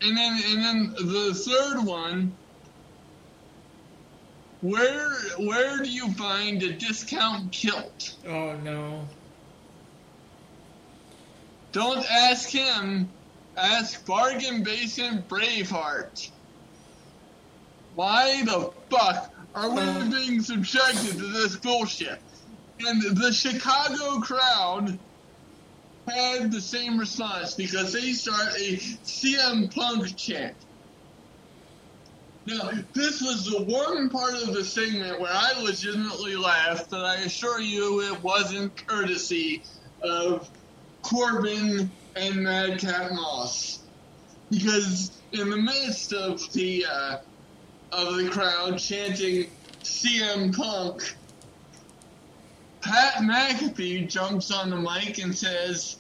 and 0.02 0.16
then 0.16 0.40
and 0.46 0.64
then 0.64 0.94
the 0.94 1.34
third 1.34 1.84
one. 1.84 2.32
Where 4.62 5.10
where 5.38 5.78
do 5.78 5.88
you 5.88 6.12
find 6.12 6.62
a 6.62 6.72
discount 6.72 7.52
kilt? 7.52 8.14
Oh 8.26 8.56
no. 8.56 9.08
Don't 11.72 12.04
ask 12.10 12.48
him 12.48 13.08
Ask 13.56 14.06
Bargain 14.06 14.62
Basement 14.62 15.28
Braveheart. 15.28 16.30
Why 17.94 18.42
the 18.44 18.72
fuck 18.88 19.32
are 19.54 19.70
we 19.70 19.80
uh. 19.80 20.10
being 20.10 20.40
subjected 20.40 21.18
to 21.18 21.26
this 21.26 21.56
bullshit? 21.56 22.18
And 22.80 23.16
the 23.16 23.32
Chicago 23.32 24.20
crowd 24.20 24.98
had 26.10 26.52
the 26.52 26.60
same 26.60 26.98
response 26.98 27.54
because 27.54 27.92
they 27.92 28.12
start 28.12 28.54
a 28.58 28.76
CM 28.76 29.74
Punk 29.74 30.16
chant. 30.16 30.56
Now, 32.46 32.70
this 32.94 33.20
was 33.20 33.44
the 33.44 33.62
one 33.62 34.08
part 34.08 34.34
of 34.34 34.54
the 34.54 34.64
segment 34.64 35.20
where 35.20 35.32
I 35.32 35.60
legitimately 35.62 36.36
laughed, 36.36 36.92
and 36.92 37.02
I 37.02 37.16
assure 37.16 37.60
you 37.60 38.00
it 38.12 38.22
wasn't 38.22 38.86
courtesy 38.86 39.62
of 40.02 40.48
Corbin 41.02 41.90
and 42.16 42.36
Madcap 42.42 43.12
Moss 43.12 43.80
because 44.50 45.12
in 45.32 45.48
the 45.50 45.56
midst 45.56 46.12
of 46.12 46.52
the 46.52 46.84
uh, 46.90 47.16
of 47.92 48.16
the 48.16 48.28
crowd 48.30 48.78
chanting 48.78 49.46
CM 49.82 50.56
Punk, 50.56 51.16
Pat 52.80 53.14
McAfee 53.22 54.08
jumps 54.08 54.50
on 54.50 54.70
the 54.70 54.76
mic 54.76 55.18
and 55.18 55.36
says, 55.36 55.96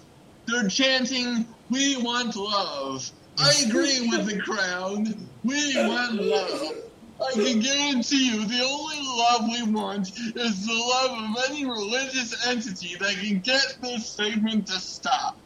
"They're 0.50 0.68
chanting, 0.68 1.46
we 1.68 1.96
want 1.96 2.36
love." 2.36 3.10
I 3.38 3.64
agree 3.66 4.08
with 4.08 4.26
the 4.26 4.40
crowd. 4.40 5.06
We 5.42 5.76
want 5.76 6.14
love. 6.14 6.72
I 7.20 7.32
can 7.34 7.60
guarantee 7.60 8.30
you 8.30 8.46
the 8.46 8.64
only 8.64 8.98
love 9.00 9.48
we 9.48 9.72
want 9.72 10.08
is 10.08 10.66
the 10.66 10.74
love 10.74 11.36
of 11.36 11.50
any 11.50 11.64
religious 11.64 12.46
entity 12.46 12.96
that 12.98 13.14
can 13.14 13.40
get 13.40 13.64
this 13.82 14.14
segment 14.14 14.66
to 14.68 14.80
stop. 14.80 15.36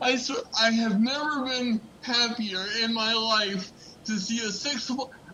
I, 0.00 0.18
I 0.58 0.70
have 0.70 1.00
never 1.00 1.44
been 1.44 1.80
happier 2.02 2.64
in 2.82 2.94
my 2.94 3.12
life 3.12 3.70
to 4.06 4.18
see 4.18 4.38
a 4.40 4.50
six 4.50 4.90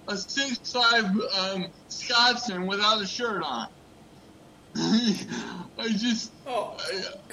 a 0.08 0.16
six 0.16 0.70
five 0.70 1.04
um, 1.38 1.66
Scotsman 1.88 2.66
without 2.66 3.02
a 3.02 3.06
shirt 3.06 3.42
on. 3.44 3.68
I 4.78 5.88
just 5.88 6.32
oh, 6.46 6.76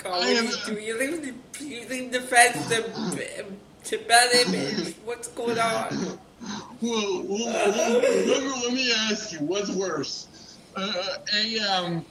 I, 0.05 0.09
I 0.09 0.27
have, 0.29 0.65
do 0.65 0.73
you 0.73 0.97
leave 0.97 1.21
the 1.21 1.65
you 1.65 2.09
the 2.09 2.21
fans 2.21 2.67
to 2.69 3.45
to 3.85 3.97
bad 4.05 4.47
image? 4.47 4.95
What's 5.03 5.27
going 5.29 5.59
on? 5.59 6.19
Well, 6.81 7.23
well, 7.23 7.45
well 7.45 7.99
let, 7.99 8.43
me, 8.43 8.49
let 8.49 8.73
me 8.73 8.91
ask 8.91 9.31
you, 9.33 9.39
what's 9.39 9.69
worse, 9.71 10.27
uh, 10.75 11.17
a 11.33 11.59
um 11.59 12.05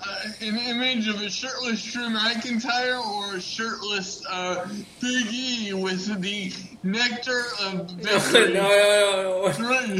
uh, 0.00 0.22
an 0.40 0.58
image 0.58 1.08
of 1.08 1.20
a 1.22 1.30
shirtless 1.30 1.82
Drew 1.92 2.08
McIntyre 2.08 3.02
or 3.02 3.36
a 3.36 3.40
shirtless 3.40 4.24
uh, 4.30 4.68
Big 5.00 5.26
E 5.32 5.72
with 5.74 6.20
the 6.20 6.52
nectar 6.82 7.44
of 7.62 7.90
victory. 7.90 8.52
No, 8.54 9.52
no, 9.58 9.92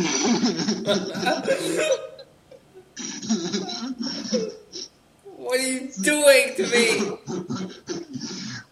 no, 0.84 1.98
what 5.36 5.58
are 5.58 5.62
you 5.62 5.90
doing 6.02 6.54
to 6.56 6.66
me? 6.66 7.18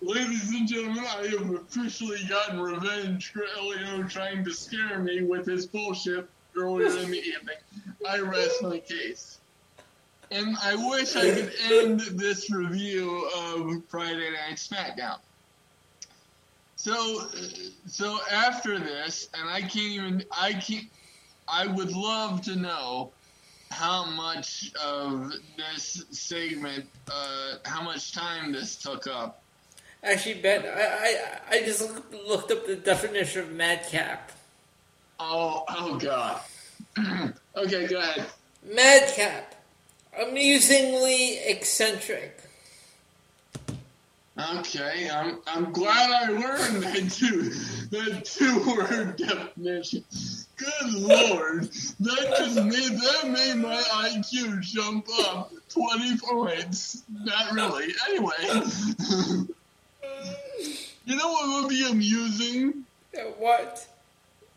Ladies 0.00 0.50
and 0.50 0.68
gentlemen, 0.68 1.04
I 1.04 1.26
have 1.28 1.50
officially 1.54 2.18
gotten 2.28 2.60
revenge 2.60 3.32
for 3.32 3.42
Elio 3.58 4.02
trying 4.04 4.44
to 4.44 4.52
scare 4.52 4.98
me 4.98 5.22
with 5.22 5.46
his 5.46 5.66
bullshit 5.66 6.28
earlier 6.56 6.88
in 6.98 7.10
the 7.10 7.18
evening. 7.18 7.56
I 8.08 8.18
rest 8.20 8.62
my 8.62 8.78
case. 8.80 9.38
and 10.30 10.56
I 10.62 10.74
wish 10.74 11.16
I 11.16 11.30
could 11.30 11.52
end 11.70 12.00
this 12.00 12.50
review 12.50 13.28
of 13.36 13.82
Friday 13.88 14.30
Night 14.30 14.56
SmackDown. 14.56 15.18
So, 16.76 17.22
so 17.86 18.18
after 18.30 18.78
this, 18.78 19.28
and 19.34 19.48
I 19.48 19.60
can't 19.60 19.76
even, 19.76 20.24
I 20.38 20.52
can't, 20.54 20.86
I 21.48 21.66
would 21.66 21.92
love 21.92 22.42
to 22.42 22.56
know 22.56 23.12
how 23.74 24.04
much 24.04 24.72
of 24.76 25.32
this 25.56 26.04
segment, 26.10 26.86
uh, 27.10 27.54
how 27.64 27.82
much 27.82 28.12
time 28.12 28.52
this 28.52 28.76
took 28.76 29.08
up. 29.08 29.42
Actually, 30.04 30.40
Ben, 30.40 30.64
I, 30.64 31.16
I, 31.50 31.56
I 31.56 31.62
just 31.64 31.90
looked 32.28 32.52
up 32.52 32.66
the 32.66 32.76
definition 32.76 33.42
of 33.42 33.52
madcap. 33.52 34.30
Oh, 35.18 35.64
oh 35.68 35.98
God. 35.98 36.40
okay, 37.56 37.86
go 37.88 37.98
ahead. 37.98 38.26
Madcap, 38.64 39.56
amusingly 40.24 41.38
eccentric. 41.38 42.38
Okay, 44.58 45.08
I'm 45.10 45.40
I'm 45.46 45.72
glad 45.72 46.10
I 46.10 46.28
learned 46.30 46.82
that 46.82 47.10
two 47.10 47.50
that 47.90 48.24
two 48.24 48.76
word 48.76 49.16
definition. 49.16 50.04
Good 50.56 50.92
lord, 50.94 51.64
that 52.00 52.34
just 52.38 52.56
made 52.56 52.98
that 53.00 53.28
made 53.28 53.56
my 53.56 53.82
IQ 54.06 54.60
jump 54.60 55.08
up 55.20 55.52
twenty 55.68 56.16
points. 56.16 57.02
Not 57.12 57.52
really. 57.52 57.92
Anyway, 58.08 58.34
you 61.04 61.16
know 61.16 61.28
what 61.32 61.62
would 61.62 61.68
be 61.68 61.86
amusing? 61.90 62.84
Uh, 63.16 63.22
what? 63.38 63.86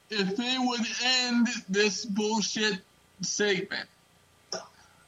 If 0.10 0.38
they 0.38 0.56
would 0.60 0.86
end 1.04 1.48
this 1.68 2.06
bullshit 2.06 2.80
segment. 3.22 3.88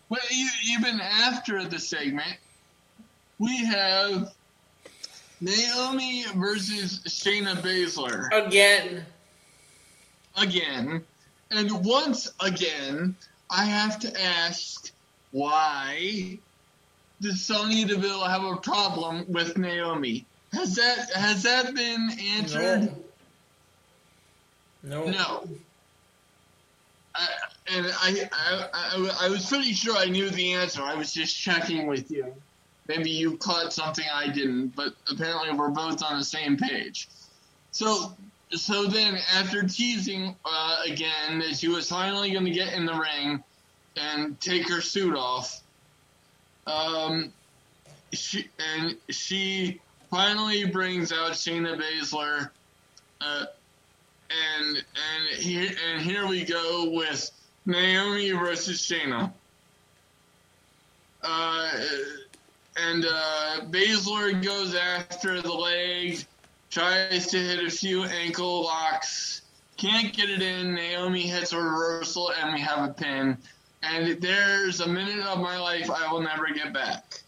Well, 0.10 0.22
even 0.68 1.00
after 1.00 1.66
the 1.66 1.80
segment, 1.80 2.38
we 3.38 3.64
have 3.66 4.34
Naomi 5.40 6.26
versus 6.36 7.00
Shayna 7.08 7.56
Baszler. 7.62 8.28
Again. 8.48 9.06
Again. 10.38 11.04
And 11.52 11.86
once 11.86 12.32
again, 12.40 13.16
I 13.50 13.66
have 13.66 14.00
to 14.00 14.22
ask 14.22 14.92
why 15.32 16.40
does 17.22 17.42
Sonya 17.42 17.88
Deville 17.88 18.24
have 18.24 18.44
a 18.44 18.58
problem 18.58 19.26
with 19.28 19.58
Naomi? 19.58 20.26
Has 20.54 20.76
that 20.76 21.12
has 21.14 21.44
that 21.44 21.76
been 21.76 22.10
answered? 22.38 22.96
No. 24.84 25.06
No. 25.06 25.12
no. 25.12 25.50
I, 27.16 27.28
and 27.72 27.88
I, 27.88 28.30
I, 28.32 28.68
I, 28.74 29.26
I 29.26 29.30
was 29.30 29.48
pretty 29.48 29.74
sure 29.74 29.96
I 29.96 30.06
knew 30.06 30.30
the 30.30 30.54
answer. 30.54 30.82
I 30.82 30.96
was 30.96 31.14
just 31.14 31.38
checking 31.38 31.88
with 31.88 32.10
you. 32.10 32.34
Maybe 32.88 33.12
you 33.12 33.38
caught 33.38 33.74
something 33.74 34.06
I 34.12 34.28
didn't, 34.28 34.70
but 34.76 34.94
apparently 35.12 35.52
we're 35.56 35.70
both 35.70 36.04
on 36.04 36.18
the 36.18 36.26
same 36.26 36.58
page. 36.58 37.08
So, 37.72 38.16
so 38.52 38.86
then 38.86 39.18
after 39.36 39.64
teasing 39.64 40.36
uh, 40.46 40.78
again 40.86 41.40
that 41.40 41.56
she 41.56 41.68
was 41.68 41.88
finally 41.88 42.32
going 42.32 42.46
to 42.46 42.52
get 42.52 42.74
in 42.74 42.86
the 42.86 42.94
ring 42.94 43.44
and 43.96 44.40
take 44.40 44.70
her 44.70 44.82
suit 44.82 45.16
off, 45.16 45.62
um, 46.66 47.32
she 48.12 48.48
and 48.74 48.96
she 49.10 49.80
finally 50.10 50.66
brings 50.66 51.12
out 51.12 51.34
Shayna 51.34 51.80
Baszler, 51.80 52.50
uh, 53.22 53.46
and 54.30 54.78
and 54.78 55.42
here 55.42 55.70
and 55.88 56.02
here 56.02 56.28
we 56.28 56.44
go 56.44 56.90
with 56.92 57.30
Naomi 57.66 58.32
versus 58.32 58.82
Shayna. 58.82 59.32
Uh, 61.22 61.72
and 62.78 63.06
uh, 63.06 63.62
Baszler 63.70 64.42
goes 64.44 64.74
after 64.74 65.42
the 65.42 65.52
leg, 65.52 66.26
tries 66.70 67.28
to 67.28 67.38
hit 67.38 67.66
a 67.66 67.70
few 67.70 68.04
ankle 68.04 68.64
locks, 68.64 69.42
can't 69.78 70.14
get 70.14 70.30
it 70.30 70.42
in. 70.42 70.76
Naomi 70.76 71.22
hits 71.22 71.54
a 71.54 71.58
reversal, 71.58 72.32
and 72.32 72.54
we 72.54 72.60
have 72.62 72.90
a 72.90 72.94
pin. 72.94 73.38
And 73.82 74.22
there's 74.22 74.82
a 74.82 74.88
minute 74.88 75.26
of 75.26 75.40
my 75.40 75.58
life 75.58 75.90
I 75.90 76.12
will 76.12 76.22
never 76.22 76.48
get 76.54 76.74
back. 76.74 77.22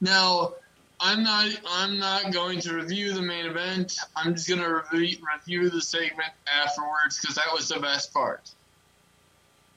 Now, 0.00 0.54
I'm 1.00 1.24
not 1.24 1.48
I'm 1.68 1.98
not 1.98 2.32
going 2.32 2.60
to 2.60 2.74
review 2.74 3.12
the 3.12 3.22
main 3.22 3.46
event. 3.46 3.96
I'm 4.14 4.34
just 4.34 4.48
going 4.48 4.60
to 4.60 4.82
re- 4.92 5.20
review 5.34 5.70
the 5.70 5.80
segment 5.80 6.30
afterwards 6.46 7.18
because 7.20 7.36
that 7.36 7.52
was 7.52 7.68
the 7.68 7.80
best 7.80 8.12
part. 8.12 8.50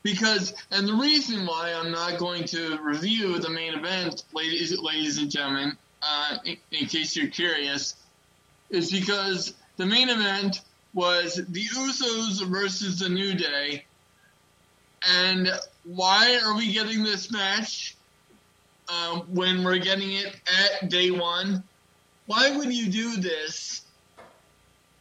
Because, 0.03 0.53
and 0.69 0.87
the 0.87 0.93
reason 0.93 1.47
why 1.47 1.73
I'm 1.73 1.91
not 1.91 2.19
going 2.19 2.43
to 2.45 2.77
review 2.79 3.39
the 3.39 3.49
main 3.49 3.73
event, 3.73 4.23
ladies, 4.33 4.77
ladies 4.77 5.17
and 5.17 5.31
gentlemen, 5.31 5.75
uh, 6.05 6.37
in, 6.45 6.57
in 6.71 6.87
case 6.87 7.15
you're 7.15 7.27
curious, 7.27 7.95
is 8.69 8.91
because 8.91 9.53
the 9.77 9.85
main 9.85 10.09
event 10.09 10.61
was 10.93 11.35
the 11.35 11.63
Usos 11.63 12.45
versus 12.47 12.99
the 12.99 13.09
New 13.09 13.35
Day. 13.35 13.85
And 15.07 15.49
why 15.83 16.39
are 16.43 16.55
we 16.55 16.71
getting 16.71 17.03
this 17.03 17.31
match 17.31 17.95
um, 18.89 19.21
when 19.33 19.63
we're 19.63 19.79
getting 19.79 20.13
it 20.13 20.35
at 20.81 20.89
day 20.89 21.11
one? 21.11 21.63
Why 22.25 22.55
would 22.55 22.73
you 22.73 22.89
do 22.89 23.17
this 23.17 23.85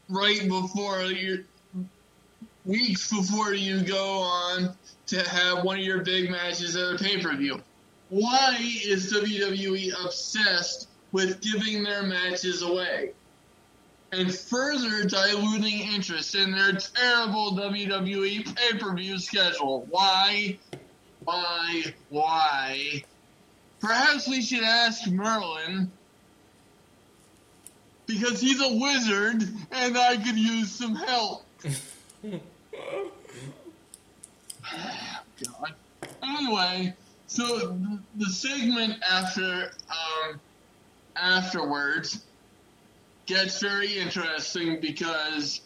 right 0.09 0.46
before 0.46 1.02
your 1.02 1.38
weeks 2.64 3.12
before 3.12 3.55
you 3.55 3.82
go 3.82 4.20
on 4.20 4.74
to 5.07 5.28
have 5.28 5.64
one 5.64 5.78
of 5.78 5.84
your 5.84 6.02
big 6.02 6.30
matches 6.30 6.76
at 6.76 6.94
a 6.94 6.98
pay 6.98 7.20
per 7.20 7.36
view. 7.36 7.61
Why 8.09 8.57
is 8.61 9.12
WWE 9.12 9.92
obsessed 10.05 10.88
with 11.14 11.40
giving 11.40 11.84
their 11.84 12.02
matches 12.02 12.60
away? 12.62 13.12
And 14.10 14.34
further 14.34 15.04
diluting 15.04 15.78
interest 15.94 16.34
in 16.34 16.50
their 16.50 16.72
terrible 16.72 17.52
WWE 17.52 18.56
pay 18.56 18.78
per 18.78 18.92
view 18.94 19.18
schedule. 19.20 19.86
Why? 19.88 20.58
Why? 21.24 21.84
Why? 22.10 23.04
Perhaps 23.80 24.28
we 24.28 24.42
should 24.42 24.64
ask 24.64 25.08
Merlin 25.08 25.90
because 28.06 28.40
he's 28.40 28.60
a 28.60 28.74
wizard 28.76 29.48
and 29.70 29.96
I 29.96 30.16
could 30.16 30.36
use 30.36 30.72
some 30.72 30.96
help. 30.96 31.44
God. 35.44 35.74
Anyway, 36.22 36.94
so 37.26 37.78
the 38.16 38.26
segment 38.26 39.02
after 39.08 39.72
um, 39.90 40.40
afterwards 41.16 42.24
gets 43.26 43.60
very 43.60 43.98
interesting 43.98 44.80
because 44.80 45.60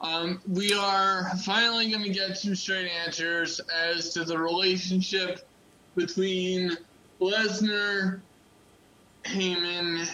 um, 0.00 0.40
we 0.48 0.74
are 0.74 1.30
finally 1.44 1.90
going 1.90 2.02
to 2.02 2.10
get 2.10 2.36
some 2.36 2.54
straight 2.54 2.90
answers 3.04 3.60
as 3.74 4.12
to 4.14 4.24
the 4.24 4.36
relationship 4.36 5.48
between 5.94 6.76
Lesnar, 7.20 8.20
Heyman, 9.24 10.08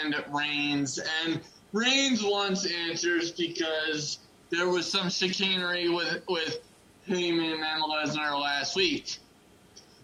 and 0.00 0.24
Reigns. 0.30 1.00
And 1.24 1.40
Reigns 1.72 2.22
wants 2.22 2.66
answers 2.66 3.32
because 3.32 4.18
there 4.50 4.68
was 4.68 4.90
some 4.90 5.10
chicanery 5.10 5.88
with 5.88 6.22
with 6.28 6.60
Heyman 7.08 7.62
and 7.62 7.82
Lesnar 7.82 8.40
last 8.40 8.76
week. 8.76 9.18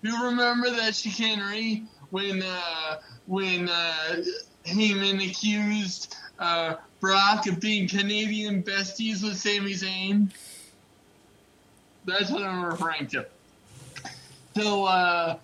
You 0.03 0.25
remember 0.25 0.71
that 0.71 0.95
chicanery 0.95 1.85
when 2.11 2.43
uh, 2.43 2.99
when 3.27 3.69
uh, 3.69 4.23
Heyman 4.67 5.29
accused 5.29 6.15
uh, 6.39 6.77
Brock 7.01 7.47
of 7.47 7.61
being 7.61 7.89
Canadian 7.89 8.63
besties 8.63 9.23
with 9.23 9.37
Sami 9.37 9.73
Zayn? 9.73 10.31
That's 12.05 12.31
what 12.31 12.43
I'm 12.43 12.65
referring 12.65 13.07
to. 13.09 13.27
So, 14.57 14.85
uh, 14.85 15.37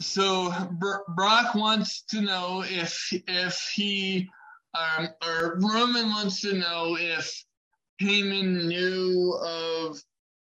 so 0.00 0.52
Br- 0.72 1.04
Brock 1.08 1.54
wants 1.54 2.02
to 2.10 2.20
know 2.20 2.64
if 2.66 3.12
if 3.26 3.70
he 3.74 4.28
um, 4.74 5.08
or 5.24 5.58
Roman 5.60 6.08
wants 6.08 6.40
to 6.42 6.54
know 6.54 6.96
if 6.98 7.44
Heyman 8.00 8.66
knew 8.66 9.38
of 9.40 10.02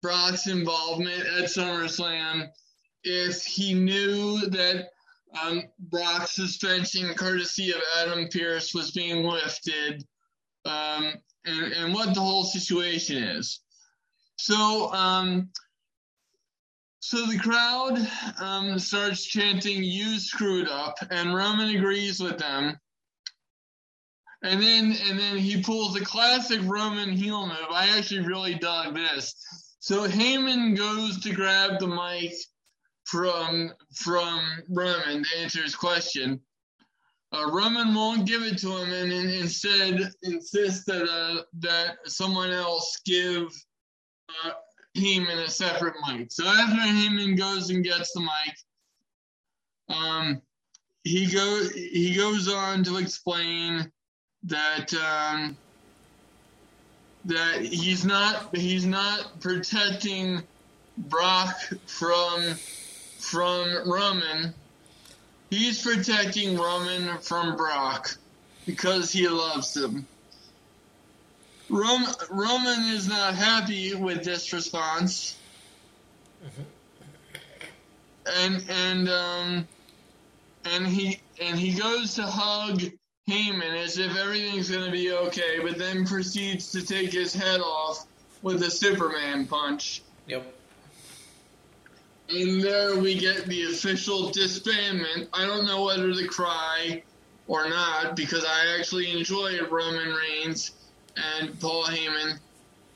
Brock's 0.03 0.47
involvement 0.47 1.27
at 1.27 1.45
SummerSlam 1.45 2.49
if 3.07 3.45
he 3.45 3.73
knew 3.73 4.41
that 4.49 4.91
um, 5.43 5.65
Brock's 5.79 6.35
suspension, 6.35 7.13
courtesy 7.15 7.71
of 7.73 7.81
Adam 7.99 8.29
Pearce, 8.29 8.75
was 8.75 8.91
being 8.91 9.25
lifted, 9.25 10.05
um, 10.65 11.15
and, 11.45 11.73
and, 11.73 11.95
what 11.95 12.15
the 12.15 12.21
whole 12.21 12.45
situation 12.45 13.23
is. 13.23 13.61
So, 14.37 14.93
um, 14.93 15.51
so 17.01 17.25
the 17.27 17.39
crowd 17.39 17.99
um, 18.41 18.79
starts 18.79 19.25
chanting, 19.25 19.83
"You 19.83 20.19
screwed 20.19 20.69
up," 20.69 20.97
and 21.11 21.35
Roman 21.35 21.75
agrees 21.75 22.21
with 22.21 22.39
them. 22.39 22.79
And 24.43 24.63
then, 24.63 24.97
and 25.09 25.19
then 25.19 25.39
he 25.39 25.63
pulls 25.63 25.97
a 25.97 26.05
classic 26.05 26.61
Roman 26.65 27.11
heel 27.11 27.47
move. 27.47 27.67
I 27.71 27.97
actually 27.97 28.21
really 28.21 28.55
dug 28.55 28.95
this 28.95 29.35
So 29.81 30.07
Heyman 30.07 30.77
goes 30.77 31.21
to 31.21 31.33
grab 31.33 31.81
the 31.81 31.87
mic 31.87 32.35
from 33.07 33.73
from 33.95 34.41
Roman 34.69 35.25
to 35.25 35.39
answer 35.39 35.63
his 35.63 35.75
question. 35.75 36.41
Uh, 37.33 37.51
Roman 37.51 37.95
won't 37.95 38.27
give 38.27 38.43
it 38.43 38.59
to 38.59 38.77
him, 38.77 38.93
and, 38.93 39.13
and 39.13 39.31
instead 39.31 40.11
insists 40.23 40.85
that 40.85 41.09
uh, 41.09 41.43
that 41.61 41.97
someone 42.07 42.51
else 42.51 43.01
give 43.05 43.49
uh, 44.45 44.51
Heyman 44.97 45.45
a 45.45 45.51
separate 45.51 45.95
mic. 46.09 46.31
So 46.31 46.47
after 46.47 46.77
Heyman 46.77 47.37
goes 47.37 47.71
and 47.71 47.85
gets 47.85 48.13
the 48.13 48.21
mic, 48.21 49.97
um, 49.97 50.43
he 51.05 51.27
go 51.27 51.65
he 51.75 52.15
goes 52.15 52.49
on 52.49 52.83
to 52.85 52.99
explain 52.99 53.91
that 54.45 54.93
um, 54.95 55.57
that 57.25 57.61
he's 57.63 58.05
not 58.05 58.55
he's 58.57 58.87
not 58.87 59.41
protecting 59.41 60.43
Brock 60.97 61.57
from 61.87 62.57
from 63.27 63.91
Roman. 63.91 64.55
He's 65.51 65.83
protecting 65.83 66.57
Roman 66.57 67.19
from 67.19 67.57
Brock 67.57 68.17
because 68.67 69.13
he 69.13 69.29
loves 69.29 69.77
him. 69.77 70.07
Roman, 71.69 72.13
Roman 72.31 72.81
is 72.95 73.09
not 73.09 73.35
happy 73.35 73.95
with 73.95 74.23
this 74.23 74.53
response. 74.53 75.37
And 78.27 78.65
and 78.69 79.09
um 79.09 79.69
and 80.65 80.87
he 80.87 81.19
and 81.41 81.59
he 81.59 81.73
goes 81.73 82.15
to 82.15 82.23
hug 82.23 82.81
Heyman 83.29 83.77
as 83.85 83.99
if 83.99 84.17
everything's 84.17 84.71
gonna 84.71 84.93
be 84.93 85.13
okay, 85.13 85.59
but 85.63 85.79
then 85.79 86.07
proceeds 86.07 86.71
to 86.73 86.85
take 86.85 87.13
his 87.13 87.35
head 87.35 87.61
off 87.61 88.07
with 88.43 88.63
a 88.63 88.71
Superman 88.71 89.47
punch. 89.47 90.03
Yep. 90.29 90.56
And 92.29 92.61
there 92.61 92.97
we 92.97 93.17
get 93.17 93.47
the 93.47 93.65
official 93.65 94.31
disbandment. 94.31 95.29
I 95.33 95.47
don't 95.47 95.65
know 95.65 95.85
whether 95.85 96.13
to 96.13 96.27
cry 96.27 97.03
or 97.47 97.69
not 97.69 98.17
because 98.17 98.45
I 98.45 98.77
actually 98.79 99.17
enjoy 99.17 99.61
Roman 99.65 100.13
Reigns 100.13 100.73
and 101.17 101.59
Paul 101.61 101.85
Heyman. 101.85 102.39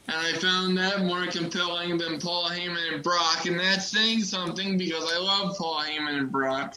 And 0.08 0.16
I 0.16 0.32
found 0.32 0.76
that 0.78 1.02
more 1.02 1.26
compelling 1.26 1.96
than 1.96 2.18
Paul 2.18 2.50
Heyman 2.50 2.94
and 2.94 3.02
Brock. 3.02 3.46
And 3.46 3.60
that's 3.60 3.86
saying 3.86 4.24
something 4.24 4.76
because 4.76 5.04
I 5.12 5.18
love 5.18 5.56
Paul 5.56 5.84
Heyman 5.84 6.18
and 6.18 6.32
Brock. 6.32 6.74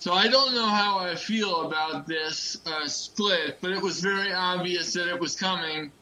So 0.00 0.12
I 0.12 0.26
don't 0.26 0.54
know 0.54 0.66
how 0.66 0.98
I 0.98 1.14
feel 1.14 1.66
about 1.66 2.06
this 2.08 2.58
uh, 2.66 2.88
split, 2.88 3.58
but 3.60 3.70
it 3.70 3.82
was 3.82 4.00
very 4.00 4.32
obvious 4.32 4.92
that 4.94 5.08
it 5.08 5.20
was 5.20 5.36
coming 5.36 5.92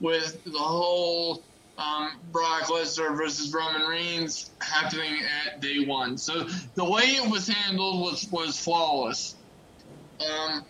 with 0.00 0.42
the 0.44 0.58
whole 0.58 1.42
um, 1.78 2.10
Brock 2.32 2.64
Lesnar 2.64 3.16
versus 3.16 3.52
Roman 3.54 3.82
Reigns 3.82 4.50
happening 4.60 5.20
at 5.46 5.60
day 5.60 5.84
one. 5.86 6.18
So 6.18 6.44
the 6.74 6.84
way 6.84 7.02
it 7.02 7.30
was 7.30 7.48
handled 7.48 8.00
was, 8.00 8.28
was 8.30 8.58
flawless. 8.58 9.36
Um, 10.20 10.66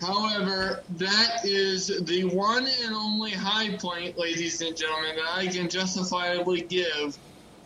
however, 0.00 0.82
that 0.96 1.44
is 1.44 1.88
the 2.06 2.24
one 2.24 2.66
and 2.66 2.94
only 2.94 3.32
high 3.32 3.76
point, 3.76 4.18
ladies 4.18 4.60
and 4.62 4.76
gentlemen, 4.76 5.16
that 5.16 5.36
I 5.36 5.46
can 5.48 5.68
justifiably 5.68 6.62
give 6.62 7.18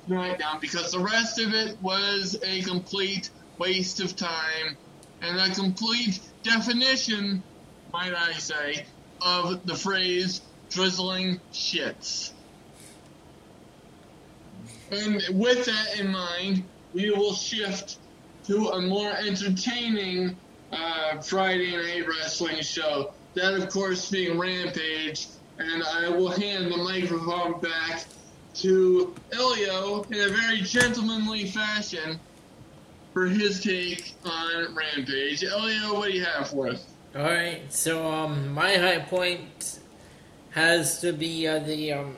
right 0.08 0.38
now 0.38 0.58
because 0.60 0.90
the 0.90 0.98
rest 0.98 1.38
of 1.38 1.54
it 1.54 1.80
was 1.80 2.36
a 2.44 2.62
complete 2.62 3.30
waste 3.58 4.00
of 4.00 4.16
time 4.16 4.76
and 5.22 5.38
a 5.38 5.54
complete 5.54 6.18
definition, 6.42 7.44
might 7.92 8.14
I 8.14 8.32
say, 8.32 8.86
of 9.22 9.64
the 9.64 9.76
phrase 9.76 10.40
drizzling 10.70 11.40
shits. 11.52 12.32
And 14.90 15.22
with 15.32 15.66
that 15.66 16.00
in 16.00 16.08
mind, 16.10 16.64
we 16.92 17.10
will 17.10 17.34
shift 17.34 17.98
to 18.46 18.68
a 18.70 18.80
more 18.80 19.12
entertaining 19.12 20.36
uh, 20.72 21.20
Friday 21.20 21.76
Night 21.76 22.06
Wrestling 22.08 22.62
show. 22.62 23.12
That, 23.34 23.54
of 23.54 23.68
course, 23.68 24.10
being 24.10 24.38
Rampage. 24.38 25.28
And 25.58 25.82
I 25.82 26.08
will 26.08 26.30
hand 26.30 26.72
the 26.72 26.76
microphone 26.78 27.60
back 27.60 28.06
to 28.54 29.14
Elio 29.32 30.02
in 30.04 30.20
a 30.20 30.28
very 30.28 30.62
gentlemanly 30.62 31.46
fashion 31.46 32.18
for 33.12 33.26
his 33.26 33.62
take 33.62 34.14
on 34.24 34.74
Rampage. 34.74 35.44
Elio, 35.44 35.94
what 35.94 36.10
do 36.10 36.16
you 36.16 36.24
have 36.24 36.48
for 36.48 36.68
us? 36.68 36.86
All 37.14 37.22
right. 37.22 37.60
So 37.72 38.06
um, 38.10 38.52
my 38.52 38.76
high 38.76 39.00
point 39.00 39.80
has 40.50 41.00
to 41.00 41.12
be 41.12 41.46
uh, 41.46 41.58
the 41.60 41.92
um, 41.92 42.16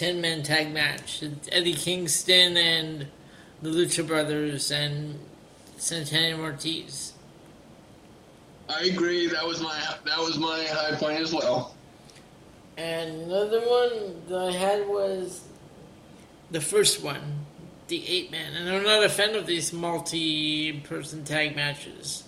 ten 0.00 0.18
man 0.18 0.42
tag 0.42 0.72
match. 0.72 1.22
Eddie 1.52 1.74
Kingston 1.74 2.56
and 2.56 3.06
the 3.60 3.68
Lucha 3.68 4.06
Brothers 4.06 4.70
and 4.70 5.18
Santana 5.76 6.36
and 6.36 6.40
Ortiz. 6.40 7.12
I 8.70 8.84
agree. 8.84 9.26
That 9.26 9.46
was 9.46 9.60
my 9.60 9.78
that 10.06 10.18
was 10.18 10.38
my 10.38 10.64
high 10.70 10.96
point 10.96 11.20
as 11.20 11.34
well. 11.34 11.74
And 12.78 13.24
another 13.24 13.60
one 13.60 14.22
that 14.28 14.38
I 14.38 14.52
had 14.52 14.88
was 14.88 15.42
the 16.50 16.62
first 16.62 17.02
one, 17.02 17.44
the 17.88 18.02
eight 18.08 18.30
man. 18.30 18.54
And 18.54 18.70
I'm 18.70 18.82
not 18.82 19.04
a 19.04 19.08
fan 19.10 19.34
of 19.34 19.46
these 19.46 19.70
multi 19.70 20.80
person 20.80 21.24
tag 21.24 21.54
matches. 21.54 22.24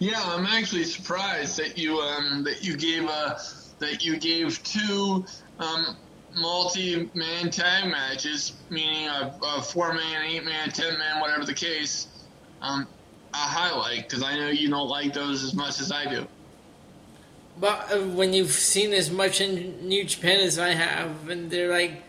Yeah, 0.00 0.20
I'm 0.20 0.46
actually 0.46 0.84
surprised 0.84 1.56
that 1.58 1.78
you 1.78 2.00
um 2.00 2.42
that 2.42 2.64
you 2.64 2.76
gave 2.76 3.04
a 3.04 3.38
that 3.78 4.04
you 4.04 4.16
gave 4.18 4.60
two 4.64 5.24
um 5.60 5.96
multi-man 6.34 7.50
tag 7.50 7.90
matches, 7.90 8.52
meaning 8.70 9.08
a, 9.08 9.34
a 9.42 9.62
four-man, 9.62 10.22
eight-man, 10.24 10.70
ten-man, 10.70 11.20
whatever 11.20 11.44
the 11.44 11.54
case, 11.54 12.08
um, 12.60 12.86
a 13.34 13.36
highlight 13.36 14.08
because 14.08 14.22
I 14.22 14.36
know 14.36 14.48
you 14.48 14.68
don't 14.68 14.88
like 14.88 15.12
those 15.12 15.42
as 15.42 15.54
much 15.54 15.80
as 15.80 15.90
I 15.92 16.04
do. 16.06 16.26
But 17.58 17.92
uh, 17.92 17.98
when 18.00 18.32
you've 18.32 18.50
seen 18.50 18.92
as 18.92 19.10
much 19.10 19.40
in 19.40 19.86
New 19.86 20.04
Japan 20.04 20.40
as 20.40 20.58
I 20.58 20.70
have, 20.70 21.28
and 21.28 21.50
they're 21.50 21.70
like, 21.70 22.02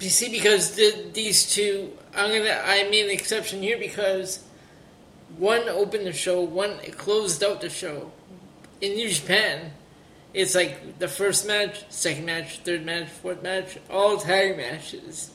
you 0.00 0.10
see, 0.10 0.30
because 0.30 0.74
the, 0.76 1.10
these 1.12 1.52
two, 1.52 1.92
I'm 2.14 2.30
gonna, 2.30 2.60
I 2.64 2.88
made 2.90 3.04
an 3.04 3.10
exception 3.10 3.62
here 3.62 3.78
because 3.78 4.44
one 5.38 5.68
opened 5.68 6.06
the 6.06 6.12
show, 6.12 6.40
one 6.42 6.78
closed 6.96 7.42
out 7.42 7.60
the 7.60 7.70
show. 7.70 8.12
In 8.80 8.94
New 8.94 9.08
Japan, 9.08 9.72
it's 10.34 10.54
like 10.54 10.98
the 10.98 11.08
first 11.08 11.46
match, 11.46 11.84
second 11.90 12.26
match, 12.26 12.58
third 12.58 12.84
match, 12.84 13.08
fourth 13.08 13.42
match, 13.42 13.78
all 13.88 14.18
tag 14.18 14.56
matches. 14.56 15.30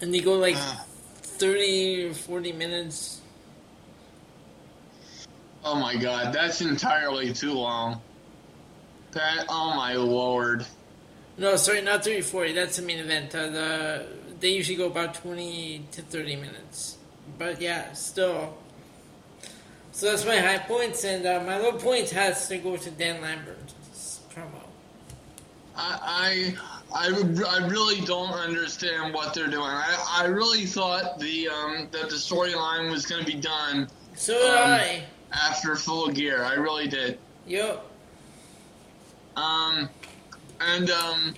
And 0.00 0.12
they 0.12 0.20
go 0.20 0.34
like 0.34 0.56
uh, 0.56 0.76
30 1.22 2.10
or 2.10 2.14
40 2.14 2.52
minutes. 2.52 3.20
Oh 5.64 5.76
my 5.76 5.94
god, 5.94 6.34
that's 6.34 6.60
entirely 6.60 7.32
too 7.32 7.52
long. 7.52 8.00
That, 9.12 9.46
oh 9.48 9.74
my 9.76 9.94
lord. 9.94 10.66
No, 11.38 11.54
sorry, 11.56 11.82
not 11.82 12.04
30 12.04 12.22
40. 12.22 12.52
That's 12.52 12.76
the 12.76 12.82
main 12.82 12.98
event. 12.98 13.34
Uh, 13.34 13.48
the 13.48 14.06
They 14.40 14.50
usually 14.50 14.76
go 14.76 14.86
about 14.86 15.14
20 15.14 15.86
to 15.92 16.02
30 16.02 16.36
minutes. 16.36 16.98
But 17.38 17.60
yeah, 17.60 17.92
still. 17.92 18.54
So 19.92 20.06
that's 20.10 20.24
my 20.24 20.38
high 20.38 20.58
points, 20.58 21.04
and 21.04 21.24
uh, 21.26 21.42
my 21.44 21.58
low 21.58 21.72
points 21.72 22.10
has 22.12 22.48
to 22.48 22.56
go 22.56 22.76
to 22.78 22.90
Dan 22.90 23.20
Lambert's 23.20 23.52
promo. 23.60 23.61
I, 25.76 26.54
I, 26.94 27.08
I, 27.48 27.66
really 27.66 28.00
don't 28.02 28.32
understand 28.32 29.14
what 29.14 29.34
they're 29.34 29.48
doing. 29.48 29.62
I, 29.62 30.22
I 30.22 30.26
really 30.26 30.66
thought 30.66 31.18
the 31.18 31.48
um, 31.48 31.88
that 31.92 32.10
the 32.10 32.16
storyline 32.16 32.90
was 32.90 33.06
going 33.06 33.24
to 33.24 33.30
be 33.30 33.38
done. 33.38 33.88
So 34.14 34.34
did 34.34 34.50
um, 34.50 34.70
I. 34.70 35.04
After 35.32 35.76
Full 35.76 36.08
Gear, 36.08 36.44
I 36.44 36.54
really 36.54 36.88
did. 36.88 37.18
Yep. 37.46 37.86
Um, 39.36 39.88
and 40.60 40.90
um, 40.90 41.34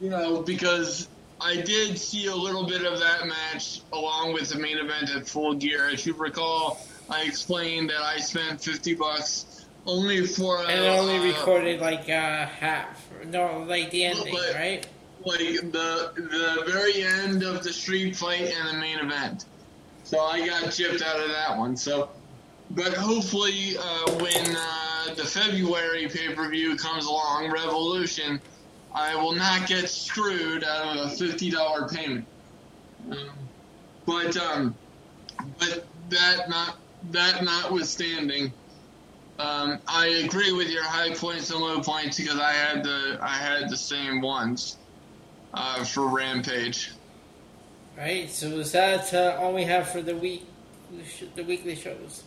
you 0.00 0.08
know 0.08 0.42
because 0.42 1.08
I 1.40 1.56
did 1.56 1.98
see 1.98 2.26
a 2.26 2.34
little 2.34 2.66
bit 2.66 2.84
of 2.84 2.98
that 3.00 3.26
match 3.26 3.82
along 3.92 4.32
with 4.32 4.48
the 4.48 4.58
main 4.58 4.78
event 4.78 5.10
at 5.14 5.28
Full 5.28 5.54
Gear. 5.54 5.88
As 5.90 6.06
you 6.06 6.14
recall, 6.14 6.80
I 7.10 7.24
explained 7.24 7.90
that 7.90 8.00
I 8.00 8.16
spent 8.18 8.62
fifty 8.62 8.94
bucks 8.94 9.66
only 9.86 10.26
for 10.26 10.60
and 10.62 10.80
uh, 10.80 10.98
only 10.98 11.18
recorded 11.18 11.80
like 11.80 12.08
uh, 12.08 12.46
half, 12.46 13.05
no, 13.28 13.64
like 13.68 13.90
the 13.90 14.04
ending, 14.04 14.34
but, 14.34 14.54
right? 14.54 14.86
Like 15.24 15.72
the 15.72 16.12
the 16.14 16.64
very 16.70 17.02
end 17.02 17.42
of 17.42 17.62
the 17.62 17.72
street 17.72 18.16
fight 18.16 18.52
and 18.54 18.68
the 18.68 18.80
main 18.80 18.98
event. 18.98 19.44
So 20.04 20.20
I 20.20 20.46
got 20.46 20.70
chipped 20.72 21.02
out 21.02 21.20
of 21.20 21.28
that 21.28 21.58
one. 21.58 21.76
So, 21.76 22.10
but 22.70 22.94
hopefully, 22.94 23.76
uh, 23.76 24.12
when 24.22 24.56
uh, 24.56 25.14
the 25.14 25.24
February 25.24 26.08
pay 26.08 26.32
per 26.32 26.48
view 26.48 26.76
comes 26.76 27.06
along, 27.06 27.50
Revolution, 27.50 28.40
I 28.94 29.16
will 29.16 29.34
not 29.34 29.66
get 29.66 29.88
screwed 29.90 30.62
out 30.62 30.96
of 30.96 31.06
a 31.06 31.16
fifty 31.16 31.50
dollar 31.50 31.88
payment. 31.88 32.24
Um, 33.10 33.30
but 34.06 34.36
um, 34.36 34.74
but 35.58 35.86
that 36.10 36.48
not 36.48 36.78
that 37.10 37.42
notwithstanding, 37.42 38.52
um, 39.38 39.78
I 39.86 40.06
agree 40.24 40.52
with 40.52 40.68
your 40.70 40.84
high 40.84 41.14
points 41.14 41.50
and 41.50 41.60
low 41.60 41.80
points 41.80 42.18
because 42.18 42.38
I 42.38 42.52
had 42.52 42.82
the 42.84 43.18
I 43.20 43.36
had 43.36 43.68
the 43.70 43.76
same 43.76 44.20
ones. 44.20 44.78
uh, 45.54 45.84
for 45.84 46.06
Rampage. 46.08 46.92
Right. 47.96 48.30
So 48.30 48.48
is 48.60 48.72
that 48.72 49.12
uh, 49.14 49.38
all 49.40 49.54
we 49.54 49.64
have 49.64 49.88
for 49.88 50.02
the 50.02 50.16
week, 50.16 50.46
the 51.34 51.44
weekly 51.44 51.74
shows? 51.76 52.24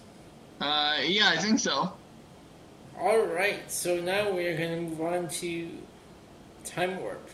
Uh, 0.60 0.98
yeah, 1.03 1.30
I 1.30 1.38
think 1.38 1.60
so. 1.60 1.94
All 2.99 3.19
right. 3.26 3.69
So 3.72 3.99
now 4.02 4.31
we 4.31 4.48
are 4.48 4.57
going 4.57 4.72
to 4.72 4.81
move 4.81 5.02
on 5.02 5.27
to 5.30 5.69
Time 6.65 6.98
Warp. 6.98 7.30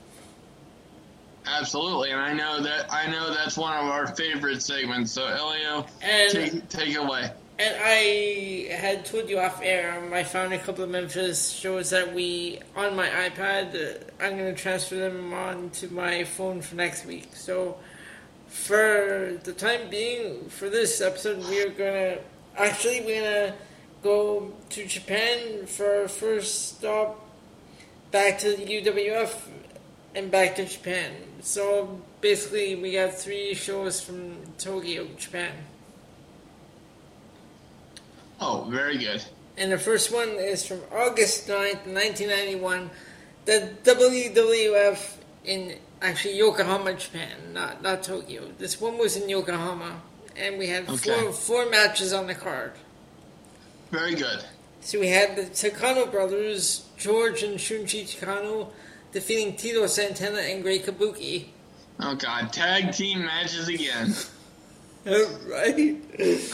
Absolutely, 1.47 2.09
and 2.11 2.19
I 2.19 2.33
know 2.33 2.61
that 2.63 2.91
I 2.91 3.07
know 3.07 3.31
that's 3.33 3.55
one 3.55 3.73
of 3.77 3.85
our 3.85 4.07
favorite 4.15 4.61
segments. 4.63 5.11
So 5.11 5.27
Elio, 5.27 5.85
And 6.01 6.31
take 6.31 6.69
take 6.69 6.89
it 6.89 6.95
away. 6.97 7.31
And 7.57 7.73
I 7.81 8.67
had 8.69 9.05
told 9.05 9.29
you 9.29 9.39
off 9.39 9.61
air, 9.63 9.97
um, 9.97 10.11
I 10.13 10.25
found 10.25 10.51
a 10.51 10.59
couple 10.59 10.83
of 10.83 10.89
Memphis 10.89 11.51
shows 11.51 11.91
that 11.91 12.13
we, 12.13 12.59
on 12.75 12.97
my 12.97 13.07
iPad, 13.07 13.75
uh, 13.75 14.03
I'm 14.21 14.37
going 14.37 14.53
to 14.53 14.61
transfer 14.61 14.95
them 14.95 15.33
on 15.33 15.69
to 15.71 15.87
my 15.93 16.25
phone 16.25 16.61
for 16.61 16.75
next 16.75 17.05
week. 17.05 17.29
So, 17.33 17.77
for 18.47 19.39
the 19.43 19.53
time 19.53 19.89
being, 19.89 20.49
for 20.49 20.69
this 20.69 20.99
episode, 20.99 21.47
we 21.47 21.61
are 21.61 21.69
going 21.69 22.15
to, 22.15 22.21
actually, 22.57 22.99
we're 23.01 23.21
going 23.21 23.51
to 23.51 23.53
go 24.03 24.53
to 24.71 24.85
Japan 24.85 25.65
for 25.65 26.01
our 26.01 26.07
first 26.09 26.75
stop, 26.75 27.25
back 28.11 28.37
to 28.39 28.53
the 28.53 28.65
UWF, 28.65 29.33
and 30.13 30.29
back 30.29 30.57
to 30.57 30.65
Japan. 30.65 31.13
So, 31.39 32.01
basically, 32.19 32.75
we 32.75 32.91
got 32.91 33.13
three 33.13 33.53
shows 33.53 34.01
from 34.01 34.35
Tokyo, 34.57 35.07
Japan. 35.17 35.53
Oh, 38.39 38.67
very 38.69 38.97
good. 38.97 39.23
And 39.57 39.71
the 39.71 39.77
first 39.77 40.11
one 40.13 40.29
is 40.29 40.65
from 40.65 40.81
August 40.91 41.47
9th, 41.47 41.85
1991. 41.87 42.89
The 43.45 43.69
WWF 43.83 45.13
in 45.45 45.75
actually 46.01 46.37
Yokohama, 46.37 46.93
Japan, 46.95 47.53
not 47.53 47.81
not 47.81 48.03
Tokyo. 48.03 48.49
This 48.57 48.81
one 48.81 48.97
was 48.97 49.15
in 49.15 49.29
Yokohama, 49.29 50.01
and 50.35 50.57
we 50.57 50.67
had 50.67 50.89
Okay. 50.89 51.21
four 51.21 51.31
four 51.31 51.69
matches 51.69 52.11
on 52.11 52.27
the 52.27 52.35
card. 52.35 52.73
Very 53.91 54.15
good. 54.15 54.43
So 54.81 54.99
we 54.99 55.07
had 55.07 55.35
the 55.35 55.43
Takano 55.43 56.11
brothers, 56.11 56.85
George 56.97 57.43
and 57.43 57.57
Shunji 57.57 58.03
Takano, 58.03 58.69
defeating 59.13 59.55
Tito 59.55 59.85
Santana 59.87 60.39
and 60.39 60.61
Great 60.61 60.85
Kabuki. 60.85 61.45
Oh 61.99 62.15
God, 62.15 62.51
tag 62.51 62.91
team 62.93 63.19
matches 63.25 63.67
again. 63.69 64.13
right. 65.47 65.95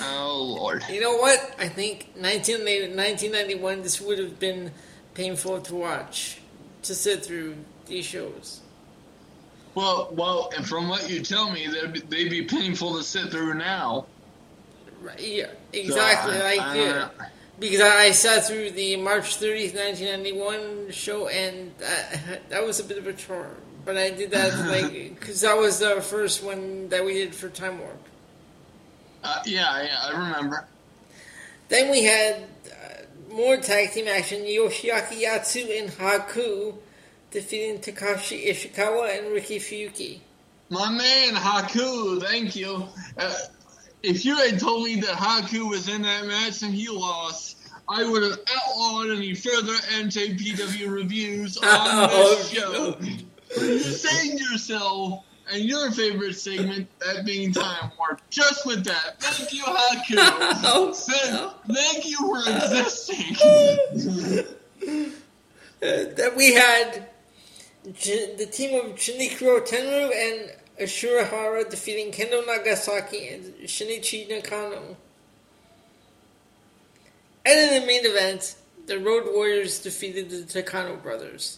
Oh 0.02 0.56
Lord. 0.60 0.84
You 0.90 1.00
know 1.02 1.16
what? 1.18 1.40
I 1.58 1.68
think 1.70 2.08
1980 2.16 2.96
1991, 2.96 3.82
this 3.84 4.02
would 4.02 4.20
have 4.20 4.40
been 4.40 4.72
painful 5.14 5.62
to 5.62 5.76
watch, 5.76 6.42
to 6.84 6.94
sit 6.96 7.24
through 7.26 7.56
these 7.86 8.06
shows. 8.06 8.62
Well, 9.74 10.10
well, 10.12 10.50
and 10.56 10.68
from 10.68 10.90
what 10.90 11.10
you 11.10 11.22
tell 11.22 11.50
me, 11.50 11.68
they'd 11.68 11.94
be, 11.94 12.00
they'd 12.02 12.30
be 12.30 12.42
painful 12.44 12.98
to 12.98 13.04
sit 13.04 13.32
through 13.32 13.54
now. 13.54 14.06
Right, 15.02 15.20
yeah, 15.20 15.46
So, 15.46 15.80
exactly. 15.80 16.36
I- 16.36 16.44
like 16.44 16.60
I 16.62 16.76
yeah. 16.76 16.94
don't 16.94 17.12
because 17.60 17.80
I, 17.82 18.06
I 18.06 18.12
sat 18.12 18.46
through 18.48 18.72
the 18.72 18.98
March 18.98 19.38
30th, 19.40 19.76
1991 19.76 20.92
show, 20.92 21.28
and 21.28 21.72
that, 21.78 22.50
that 22.50 22.66
was 22.66 22.80
a 22.80 22.84
bit 22.84 22.98
of 22.98 23.06
a 23.08 23.14
chore. 23.14 23.52
But 23.86 23.98
I 23.98 24.10
did 24.10 24.32
that 24.32 24.58
like 24.68 24.92
because 25.20 25.42
that 25.42 25.58
was 25.58 25.80
the 25.80 26.02
first 26.02 26.44
one 26.44 26.90
that 26.90 27.06
we 27.06 27.14
did 27.14 27.34
for 27.34 27.50
Time 27.50 27.80
Warp. 27.80 28.08
Uh, 29.24 29.42
yeah, 29.46 29.84
yeah, 29.84 30.00
I 30.04 30.12
remember. 30.18 30.66
Then 31.70 31.90
we 31.92 32.04
had 32.04 32.36
uh, 32.68 33.34
more 33.34 33.58
tag 33.58 33.92
team 33.92 34.08
action: 34.08 34.42
Yoshiaki 34.42 35.22
Yatsu 35.24 35.80
and 35.82 35.90
Haku 35.92 36.76
defeating 37.32 37.80
Takashi 37.80 38.48
Ishikawa 38.48 39.18
and 39.18 39.32
Ricky 39.34 39.58
Fuyuki. 39.60 40.20
My 40.70 40.90
man 40.90 41.34
Haku, 41.36 42.22
thank 42.22 42.56
you. 42.56 42.88
Uh, 43.18 43.36
if 44.04 44.26
you 44.26 44.36
had 44.38 44.60
told 44.60 44.86
me 44.86 44.96
that 45.02 45.16
Haku 45.16 45.70
was 45.70 45.88
in 45.88 46.02
that 46.02 46.26
match 46.26 46.62
and 46.64 46.74
he 46.74 46.90
lost, 46.90 47.58
I 47.88 48.04
would 48.10 48.24
have 48.24 48.40
outlawed 48.56 49.12
any 49.12 49.34
further 49.36 49.74
NJPW 49.74 50.92
reviews 50.92 51.58
on 51.58 51.64
Oh, 51.66 52.36
this 52.36 52.50
show. 52.50 52.98
You 53.62 53.80
saved 53.80 54.40
yourself 54.40 55.26
and 55.52 55.64
your 55.64 55.92
favorite 55.92 56.34
segment, 56.36 56.88
that 57.00 57.26
being 57.26 57.52
Time 57.54 57.92
Warp, 57.98 58.22
just 58.30 58.66
with 58.66 58.84
that. 58.86 59.20
Thank 59.22 59.54
you, 59.54 59.64
Haku. 59.64 60.16
Oh, 60.64 60.94
Thank- 60.94 61.78
Thank 61.78 62.06
you 62.06 62.18
for 62.18 62.40
existing. 62.40 63.36
Uh, 65.84 66.06
that 66.16 66.36
we 66.38 66.54
had 66.54 67.08
J- 67.94 68.36
the 68.36 68.46
team 68.46 68.80
of 68.80 68.96
Shinichiro 68.98 69.68
Tenryu 69.68 70.12
and 70.14 70.52
Ashura 70.80 71.28
Hara 71.28 71.68
defeating 71.68 72.12
Kendo 72.12 72.46
Nagasaki 72.46 73.28
and 73.30 73.46
Shinichi 73.66 74.30
Nakano. 74.30 74.96
And 77.44 77.60
in 77.74 77.82
the 77.82 77.88
main 77.88 78.06
event, 78.06 78.54
the 78.86 79.00
Road 79.00 79.24
Warriors 79.34 79.80
defeated 79.80 80.30
the 80.30 80.44
Takano 80.44 81.02
brothers. 81.02 81.58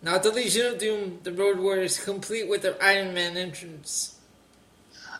Not 0.00 0.22
the 0.22 0.30
Legion 0.30 0.66
of 0.66 0.78
Doom, 0.78 1.20
the 1.24 1.32
Road 1.32 1.58
Warriors 1.58 2.02
complete 2.02 2.48
with 2.48 2.62
their 2.62 2.80
Iron 2.82 3.14
Man 3.14 3.36
entrance. 3.36 4.16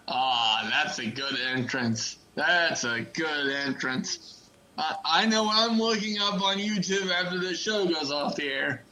Ah, 0.07 0.67
that's 0.71 0.99
a 0.99 1.07
good 1.07 1.39
entrance. 1.53 2.17
That's 2.35 2.85
a 2.85 3.01
good 3.01 3.51
entrance. 3.51 4.49
I, 4.79 4.95
I 5.05 5.27
know 5.27 5.45
what 5.45 5.71
I'm 5.71 5.79
looking 5.79 6.19
up 6.21 6.41
on 6.41 6.59
YouTube 6.59 7.11
after 7.11 7.39
the 7.39 7.55
show 7.55 7.87
goes 7.87 8.13
off 8.13 8.37
the 8.37 8.49
air. 8.49 8.85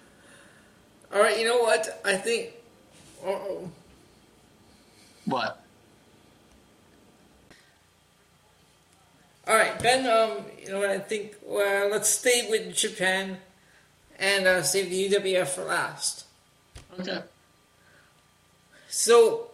Alright, 1.14 1.38
you 1.38 1.46
know 1.46 1.62
what? 1.62 2.00
I 2.04 2.16
think. 2.16 2.50
Uh 3.24 3.28
oh. 3.28 3.70
What? 5.26 5.62
All 9.46 9.54
right, 9.54 9.80
Ben. 9.80 10.06
Um, 10.06 10.44
you 10.60 10.70
know 10.70 10.80
what 10.80 10.90
I 10.90 10.98
think? 10.98 11.36
Well, 11.44 11.90
let's 11.90 12.08
stay 12.08 12.48
with 12.50 12.74
Japan 12.74 13.38
and 14.22 14.46
uh, 14.46 14.62
save 14.62 14.88
the 14.88 15.10
UWF 15.10 15.48
for 15.48 15.64
last. 15.64 16.26
Okay. 16.98 17.20
So, 18.88 19.50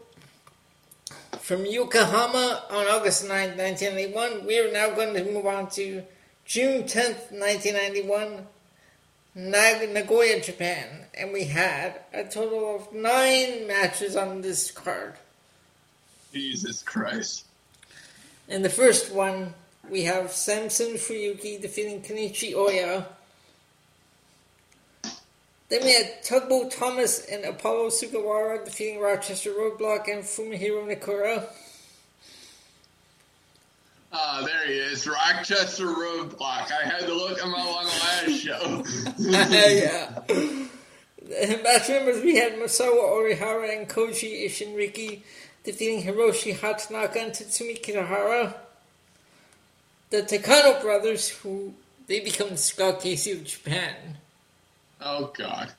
from 1.39 1.65
Yokohama 1.65 2.65
on 2.71 2.87
August 2.87 3.25
9th, 3.25 3.57
1991, 3.57 4.47
we 4.47 4.59
are 4.61 4.71
now 4.71 4.91
going 4.91 5.15
to 5.15 5.25
move 5.25 5.47
on 5.47 5.71
to 5.71 6.03
June 6.45 6.83
10th, 6.83 7.33
1991, 7.33 8.47
Nagoya, 9.35 10.41
Japan, 10.41 11.07
and 11.15 11.33
we 11.33 11.45
had 11.45 12.01
a 12.13 12.25
total 12.25 12.77
of 12.77 12.93
nine 12.93 13.67
matches 13.67 14.17
on 14.17 14.43
this 14.43 14.71
card. 14.71 15.15
Jesus 16.33 16.83
Christ. 16.83 17.47
In 18.49 18.63
the 18.63 18.71
first 18.71 19.13
one, 19.13 19.55
we 19.89 20.03
have 20.03 20.33
Samson 20.33 20.95
Fuyuki 20.95 21.61
defeating 21.61 22.03
Kenichi 22.03 22.55
Oya. 22.55 23.07
Then 25.69 25.83
we 25.85 25.93
had 25.93 26.23
Tugboat 26.23 26.71
Thomas 26.71 27.27
and 27.27 27.45
Apollo 27.45 27.89
Sugawara 27.91 28.65
defeating 28.65 29.01
Rochester 29.01 29.51
Roadblock 29.51 30.09
and 30.11 30.25
Fumihiro 30.25 30.87
Nakura. 30.89 31.45
Ah, 34.11 34.43
there 34.47 34.67
he 34.67 34.73
is. 34.79 35.07
Rochester 35.07 35.85
Roadblock. 35.87 36.73
I 36.73 36.89
had 36.89 37.01
to 37.07 37.13
look 37.15 37.39
him 37.39 37.55
up 37.55 37.67
on 37.67 37.85
the 37.85 37.91
last 37.91 38.41
show. 38.43 38.85
yeah. 39.19 40.21
In 41.43 41.63
match 41.63 41.89
members, 41.91 42.23
we 42.25 42.37
had 42.37 42.55
Masao 42.55 42.91
Orihara 42.91 43.77
and 43.79 43.87
Koji 43.87 44.47
Ishinriki 44.47 45.21
defeating 45.65 46.03
Hiroshi 46.03 46.55
Hatanaka 46.57 47.17
and 47.17 47.33
Tatsumi 47.33 47.79
Kitahara. 47.83 48.55
The 50.09 50.23
Takano 50.23 50.81
brothers, 50.81 51.29
who 51.29 51.75
they 52.07 52.21
become 52.21 52.49
the 52.49 52.57
Scott 52.57 53.03
Casey 53.03 53.33
of 53.33 53.45
Japan. 53.45 53.95
Oh, 55.01 55.33
God. 55.37 55.73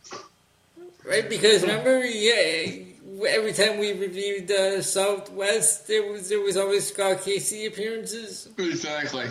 Right, 1.06 1.28
because 1.30 1.62
remember, 1.62 2.04
yeah, 2.06 2.84
every 3.28 3.54
time 3.54 3.80
we 3.80 3.94
reviewed 3.94 4.52
uh, 4.52 4.82
Southwest, 4.82 5.88
there 5.88 6.12
was 6.12 6.30
there 6.30 6.42
was 6.42 6.58
always 6.58 6.88
Scott 6.88 7.22
Casey 7.22 7.66
appearances. 7.66 8.50
Exactly. 8.58 9.28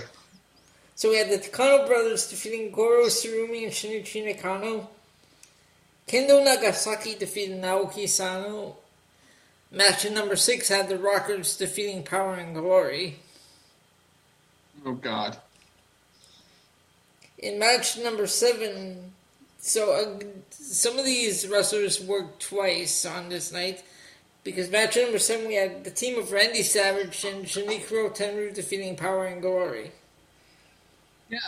So 0.94 1.10
we 1.10 1.18
had 1.18 1.30
the 1.30 1.38
Takano 1.38 1.86
brothers 1.86 2.28
defeating 2.28 2.72
Goro 2.72 3.04
Tsurumi 3.04 3.62
and 3.64 3.72
Shinichi 3.72 4.26
Nakano. 4.26 4.88
Kendo 6.08 6.42
Nagasaki 6.42 7.14
defeated 7.14 7.62
Naoki 7.62 8.08
Sano. 8.08 8.76
Match 9.70 10.10
number 10.10 10.34
six 10.34 10.68
had 10.68 10.88
the 10.88 10.98
Rockers 10.98 11.56
defeating 11.56 12.02
Power 12.02 12.34
and 12.34 12.54
Glory. 12.54 13.18
Oh, 14.84 14.94
God. 14.94 15.36
In 17.38 17.58
match 17.58 17.98
number 17.98 18.26
seven, 18.26 19.12
so 19.68 19.92
uh, 19.92 20.24
some 20.50 20.98
of 20.98 21.04
these 21.04 21.46
wrestlers 21.46 22.00
worked 22.00 22.42
twice 22.42 23.04
on 23.04 23.28
this 23.28 23.52
night 23.52 23.82
because 24.44 24.70
match 24.70 24.96
number 24.96 25.18
seven 25.18 25.46
we 25.46 25.54
had 25.54 25.84
the 25.84 25.90
team 25.90 26.18
of 26.18 26.32
Randy 26.32 26.62
Savage 26.62 27.24
and 27.24 27.44
Shinichiro 27.44 28.14
Tenryu 28.16 28.54
defeating 28.54 28.96
Power 28.96 29.26
and 29.26 29.42
Glory. 29.42 29.92
Yeah, 31.28 31.38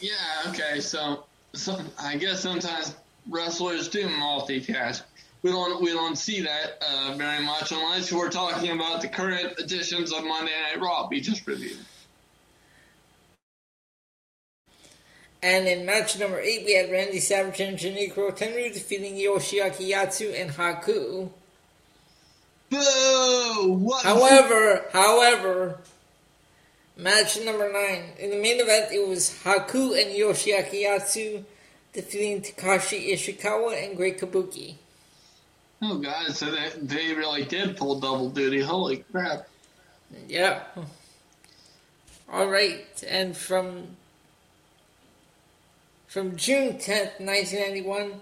yeah, 0.00 0.50
okay, 0.50 0.80
so, 0.80 1.24
so 1.52 1.78
I 2.00 2.16
guess 2.16 2.40
sometimes 2.40 2.96
wrestlers 3.30 3.88
do 3.88 4.08
multitask. 4.08 5.02
we 5.42 5.50
don't 5.50 5.80
we 5.80 5.92
don't 5.92 6.16
see 6.16 6.40
that 6.42 6.82
uh, 6.88 7.14
very 7.16 7.44
much 7.44 7.70
unless 7.70 8.12
we're 8.12 8.30
talking 8.30 8.70
about 8.72 9.00
the 9.00 9.08
current 9.08 9.58
editions 9.60 10.12
of 10.12 10.24
Monday 10.24 10.52
Night 10.52 10.80
Raw 10.80 11.06
we 11.08 11.20
just 11.20 11.46
reviewed. 11.46 11.78
And 15.42 15.66
in 15.66 15.84
match 15.84 16.18
number 16.18 16.38
eight, 16.38 16.64
we 16.64 16.74
had 16.74 16.90
Randy 16.90 17.18
Savage 17.18 17.58
and 17.60 17.76
Genichiro 17.76 18.30
Tenryu 18.36 18.72
defeating 18.72 19.14
Yoshiaki 19.14 19.90
Yatsu 19.90 20.40
and 20.40 20.50
Haku. 20.52 21.30
Boo! 22.70 23.78
What? 23.80 24.04
However, 24.04 24.84
however, 24.92 25.80
match 26.96 27.40
number 27.44 27.70
nine 27.72 28.04
in 28.20 28.30
the 28.30 28.40
main 28.40 28.60
event, 28.60 28.92
it 28.92 29.06
was 29.06 29.40
Haku 29.42 30.00
and 30.00 30.14
Yoshiaki 30.14 30.84
Yatsu 30.84 31.42
defeating 31.92 32.42
Takashi 32.42 33.12
Ishikawa 33.12 33.84
and 33.84 33.96
Great 33.96 34.20
Kabuki. 34.20 34.76
Oh 35.82 35.98
god, 35.98 36.30
so 36.30 36.52
they, 36.52 36.70
they 36.80 37.14
really 37.14 37.44
did 37.44 37.76
pull 37.76 37.98
double 37.98 38.30
duty. 38.30 38.60
Holy 38.60 38.98
crap. 39.10 39.48
Yeah. 40.28 40.60
All 42.30 42.46
right, 42.46 42.86
and 43.06 43.36
from 43.36 43.96
from 46.12 46.36
June 46.36 46.74
10th, 46.74 47.20
1991, 47.20 48.12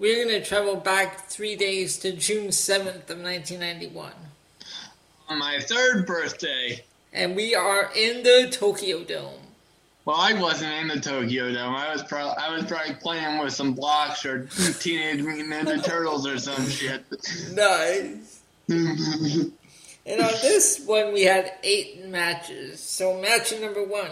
we're 0.00 0.24
going 0.24 0.40
to 0.40 0.44
travel 0.44 0.74
back 0.74 1.28
three 1.28 1.54
days 1.54 1.96
to 1.96 2.10
June 2.10 2.48
7th 2.48 3.08
of 3.08 3.22
1991. 3.22 4.10
On 5.28 5.38
my 5.38 5.60
third 5.60 6.06
birthday. 6.06 6.82
And 7.12 7.36
we 7.36 7.54
are 7.54 7.88
in 7.94 8.24
the 8.24 8.48
Tokyo 8.50 9.04
Dome. 9.04 9.38
Well, 10.04 10.16
I 10.16 10.32
wasn't 10.32 10.72
in 10.72 10.88
the 10.88 10.98
Tokyo 10.98 11.52
Dome. 11.52 11.76
I 11.76 11.92
was 11.92 12.02
pro- 12.02 12.30
I 12.30 12.52
was 12.52 12.64
probably 12.64 12.96
playing 12.96 13.38
with 13.38 13.52
some 13.52 13.74
blocks 13.74 14.26
or 14.26 14.48
Teenage 14.80 15.22
Mutant 15.22 15.50
Ninja 15.50 15.84
Turtles 15.84 16.26
or 16.26 16.36
some 16.36 16.68
shit. 16.68 17.04
Nice. 17.52 18.40
and 18.68 19.52
on 20.20 20.32
this 20.42 20.82
one, 20.84 21.12
we 21.12 21.22
had 21.22 21.52
eight 21.62 22.06
matches. 22.06 22.80
So, 22.80 23.20
match 23.20 23.52
number 23.60 23.84
one 23.84 24.10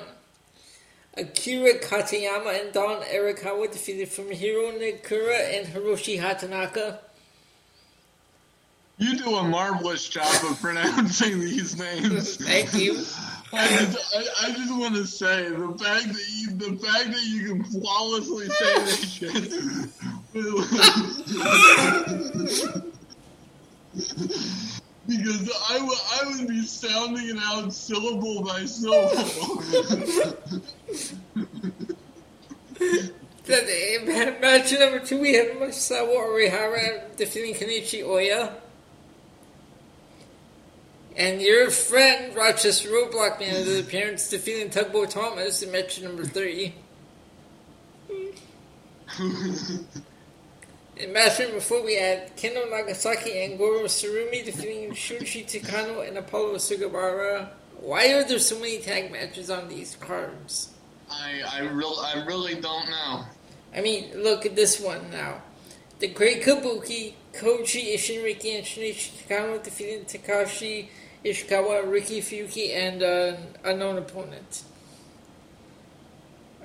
Akira 1.16 1.78
Katayama 1.80 2.60
and 2.60 2.72
Don 2.72 3.02
Arakawa 3.02 3.70
defeated 3.70 4.08
Fumihiro 4.08 4.78
Nakura 4.78 5.58
and 5.58 5.66
Hiroshi 5.66 6.20
Hatanaka. 6.20 6.98
You 8.98 9.16
do 9.16 9.36
a 9.36 9.44
marvelous 9.44 10.08
job 10.08 10.26
of 10.50 10.60
pronouncing 10.62 11.40
these 11.40 11.78
names. 11.78 12.36
Thank 12.36 12.74
you. 12.74 12.94
I 13.52 13.66
just, 13.68 14.14
I, 14.14 14.48
I 14.48 14.52
just 14.52 14.76
want 14.76 14.94
to 14.96 15.06
say 15.06 15.48
the 15.48 15.68
fact 15.82 16.08
that 16.08 16.28
you 16.28 16.50
the 16.50 16.76
fact 16.76 17.06
that 17.06 17.24
you 17.24 17.46
can 17.46 17.64
flawlessly 17.64 18.48
say 18.50 18.74
this 18.84 19.10
shit. 19.10 19.54
because 25.08 25.50
I 25.70 25.80
would 25.80 25.98
I 26.12 26.38
would 26.38 26.48
be 26.48 26.62
sounding 26.62 27.30
eh, 27.30 27.32
it 27.32 27.38
out 27.42 27.72
syllable 27.72 28.44
by 28.44 28.64
syllable. 28.66 29.62
Then 33.46 34.40
match 34.42 34.72
number 34.72 35.00
two, 35.00 35.18
we 35.18 35.34
have 35.34 35.46
Masao 35.56 36.14
Orihara 36.14 37.16
defeating 37.16 37.54
Kenichi 37.54 38.04
Oya. 38.06 38.54
And 41.16 41.40
your 41.40 41.70
friend 41.70 42.36
Rochester 42.36 42.90
Roadblock 42.90 43.40
Man 43.40 43.64
the 43.64 43.80
appearance 43.80 44.28
defeating 44.28 44.68
Tugboat 44.70 45.10
Thomas 45.10 45.62
in 45.62 45.72
match 45.72 46.00
number 46.02 46.24
three. 46.24 46.74
in 50.98 51.12
match 51.12 51.38
number 51.38 51.60
four, 51.60 51.84
we 51.84 51.96
had 51.96 52.36
Kendo 52.36 52.68
Nagasaki 52.70 53.44
and 53.44 53.58
Goro 53.58 53.84
Tsurumi 53.84 54.44
defeating 54.44 54.90
Shunji 54.90 55.44
Takano 55.44 56.06
and 56.06 56.18
Apollo 56.18 56.56
Sugawara. 56.56 57.48
Why 57.80 58.12
are 58.12 58.24
there 58.24 58.38
so 58.38 58.58
many 58.58 58.78
tag 58.78 59.12
matches 59.12 59.50
on 59.50 59.68
these 59.68 59.96
cards? 59.96 60.70
I 61.10 61.42
I 61.46 61.60
real 61.60 61.94
I 62.04 62.24
really 62.24 62.54
don't 62.54 62.88
know. 62.88 63.24
I 63.74 63.80
mean, 63.80 64.10
look 64.22 64.44
at 64.44 64.56
this 64.56 64.80
one 64.80 65.10
now. 65.10 65.42
The 66.00 66.08
Great 66.08 66.42
Kabuki, 66.42 67.14
Koji 67.34 67.94
Ishinriki, 67.94 68.56
and 68.56 68.64
Shinichi 68.64 69.26
Takano 69.26 69.62
defeating 69.62 70.04
Takashi 70.04 70.88
Ishikawa, 71.24 71.90
Riki 71.90 72.20
Fuki, 72.20 72.74
and 72.74 73.02
uh, 73.02 73.36
unknown 73.64 73.98
opponent. 73.98 74.62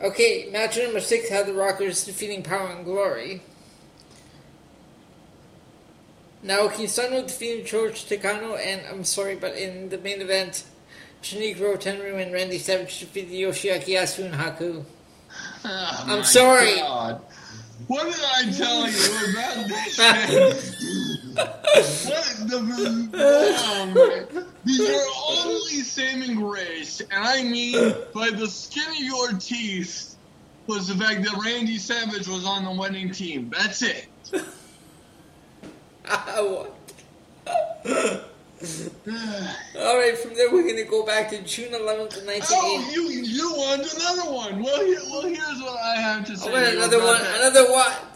Okay, 0.01 0.49
match 0.51 0.77
number 0.77 0.99
six 0.99 1.30
had 1.30 1.45
the 1.45 1.53
Rockers 1.53 2.03
defeating 2.03 2.43
Power 2.43 2.69
and 2.69 2.85
Glory. 2.85 3.41
Naoki 6.44 6.90
Sano 6.90 7.22
defeating 7.22 7.65
George 7.65 8.06
Takano, 8.06 8.57
and 8.60 8.82
I'm 8.88 9.03
sorry, 9.03 9.36
but 9.36 9.56
in 9.56 9.90
the 9.90 9.98
main 9.98 10.22
event, 10.22 10.65
Shinichiro 11.22 11.78
Tenryu 11.82 12.22
and 12.22 12.34
Randy 12.34 12.57
Savage 12.57 12.99
defeated 12.99 13.32
Yoshiaki 13.32 13.95
Yasu 13.95 14.26
and 14.26 14.36
Haku. 14.36 14.84
Oh, 15.65 15.98
I'm 16.02 16.07
my 16.20 16.22
sorry. 16.24 16.76
God. 16.76 17.22
What 17.88 18.06
did 18.06 18.24
I 18.24 18.52
tell 18.52 18.88
you 18.88 19.32
about 19.32 19.68
this 19.68 19.95
shit? 19.95 20.64
what 21.36 22.49
the 22.49 23.10
oh, 23.14 23.86
man. 24.34 24.45
Your 24.65 25.02
only 25.45 25.82
saving 25.82 26.36
grace, 26.36 26.99
and 27.02 27.11
I 27.14 27.44
mean 27.44 27.94
by 28.14 28.30
the 28.30 28.48
skin 28.48 28.88
of 28.90 28.99
your 28.99 29.32
teeth, 29.40 30.15
was 30.68 30.88
the 30.88 30.95
fact 30.95 31.24
that 31.24 31.41
Randy 31.44 31.78
Savage 31.78 32.28
was 32.28 32.45
on 32.45 32.64
the 32.64 32.72
winning 32.72 33.11
team. 33.11 33.52
That's 33.57 33.82
it. 33.82 34.07
What? 36.05 36.75
All 39.77 39.97
right, 39.97 40.17
from 40.17 40.34
there 40.35 40.51
we're 40.51 40.67
gonna 40.67 40.85
go 40.85 41.05
back 41.05 41.30
to 41.30 41.41
June 41.43 41.73
11th, 41.73 42.17
of 42.17 42.25
1980. 42.25 42.45
Oh, 42.51 42.89
you 42.93 43.01
you 43.09 43.51
want 43.51 43.81
another 43.81 44.31
one? 44.31 44.63
Well, 44.63 44.85
here, 44.85 45.01
well, 45.09 45.21
here's 45.21 45.61
what 45.61 45.77
I 45.80 45.95
have 45.95 46.25
to 46.27 46.38
say. 46.38 46.49
Oh, 46.49 46.55
another 46.55 46.99
one, 46.99 47.21
that. 47.21 47.39
another 47.41 47.71
what? 47.71 48.13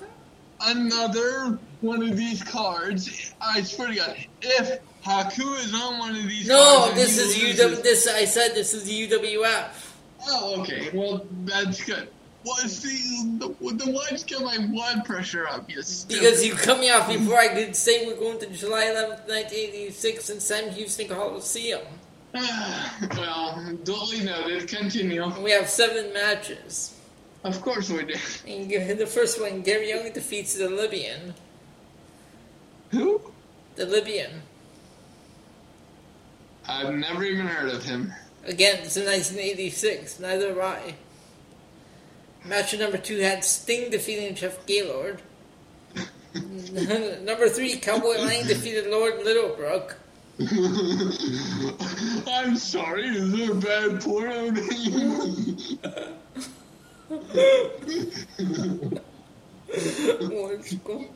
another 0.61 1.59
one 1.81 2.01
of 2.01 2.17
these 2.17 2.43
cards. 2.43 3.33
I 3.41 3.61
swear 3.61 3.89
to 3.89 3.95
God, 3.95 4.17
if 4.41 4.79
Haku 5.03 5.57
is 5.59 5.73
on 5.73 5.99
one 5.99 6.15
of 6.15 6.27
these 6.27 6.47
No, 6.47 6.91
this 6.93 7.17
is 7.17 7.35
UW. 7.35 7.81
This 7.83 8.07
I 8.07 8.25
said 8.25 8.53
this 8.53 8.73
is 8.73 8.85
the 8.85 9.07
UWF. 9.07 9.93
Oh, 10.27 10.61
okay. 10.61 10.89
Well, 10.93 11.25
that's 11.45 11.83
good. 11.83 12.09
Well, 12.47 12.55
see, 12.69 13.37
the, 13.39 13.49
the 13.49 13.91
watch 13.91 14.25
get 14.25 14.39
my 14.39 14.57
blood 14.67 15.03
pressure 15.03 15.47
up. 15.47 15.69
You 15.69 15.81
stupid. 15.81 16.21
Because 16.21 16.45
you 16.45 16.53
cut 16.53 16.79
me 16.79 16.89
off 16.89 17.09
before 17.09 17.37
I 17.37 17.49
could 17.49 17.75
say 17.75 18.05
we're 18.05 18.15
going 18.15 18.39
to 18.39 18.47
July 18.47 18.85
11th, 18.85 19.27
1986 19.27 20.29
in 20.29 20.39
Sam 20.39 20.69
Houston 20.71 21.09
Coliseum. 21.09 21.81
well, 22.33 23.77
duly 23.83 24.23
noted. 24.23 24.65
Continue. 24.69 25.23
And 25.23 25.43
we 25.43 25.51
have 25.51 25.67
seven 25.67 26.13
matches. 26.13 26.97
Of 27.43 27.61
course 27.61 27.89
we 27.89 28.05
do. 28.05 28.15
And 28.47 28.71
you- 28.71 28.95
the 28.95 29.05
first 29.05 29.41
one, 29.41 29.61
Gary 29.61 29.89
Young 29.89 30.11
defeats 30.13 30.55
the 30.55 30.69
Libyan. 30.69 31.33
Who? 32.91 33.21
The 33.75 33.85
Libyan. 33.85 34.41
I've 36.65 36.93
never 36.93 37.23
even 37.23 37.47
heard 37.47 37.69
of 37.69 37.83
him. 37.83 38.13
Again, 38.45 38.77
it's 38.83 38.95
in 38.95 39.05
1986. 39.05 40.21
Neither 40.21 40.47
have 40.49 40.59
I. 40.59 40.95
Match 42.47 42.77
number 42.77 42.97
two 42.97 43.19
had 43.19 43.43
Sting 43.43 43.89
defeating 43.91 44.33
Jeff 44.35 44.65
Gaylord. 44.65 45.21
number 46.33 47.49
three, 47.49 47.77
Cowboy 47.77 48.17
Lang 48.17 48.47
defeated 48.47 48.87
Lord 48.87 49.15
Littlebrook. 49.15 49.95
I'm 52.27 52.55
sorry. 52.55 53.07
Is 53.07 53.31
there 53.31 53.51
a 53.51 53.55
bad 53.55 54.01
porno 54.01 54.51
name? 54.51 55.57
What's 60.29 60.73
going 60.75 61.09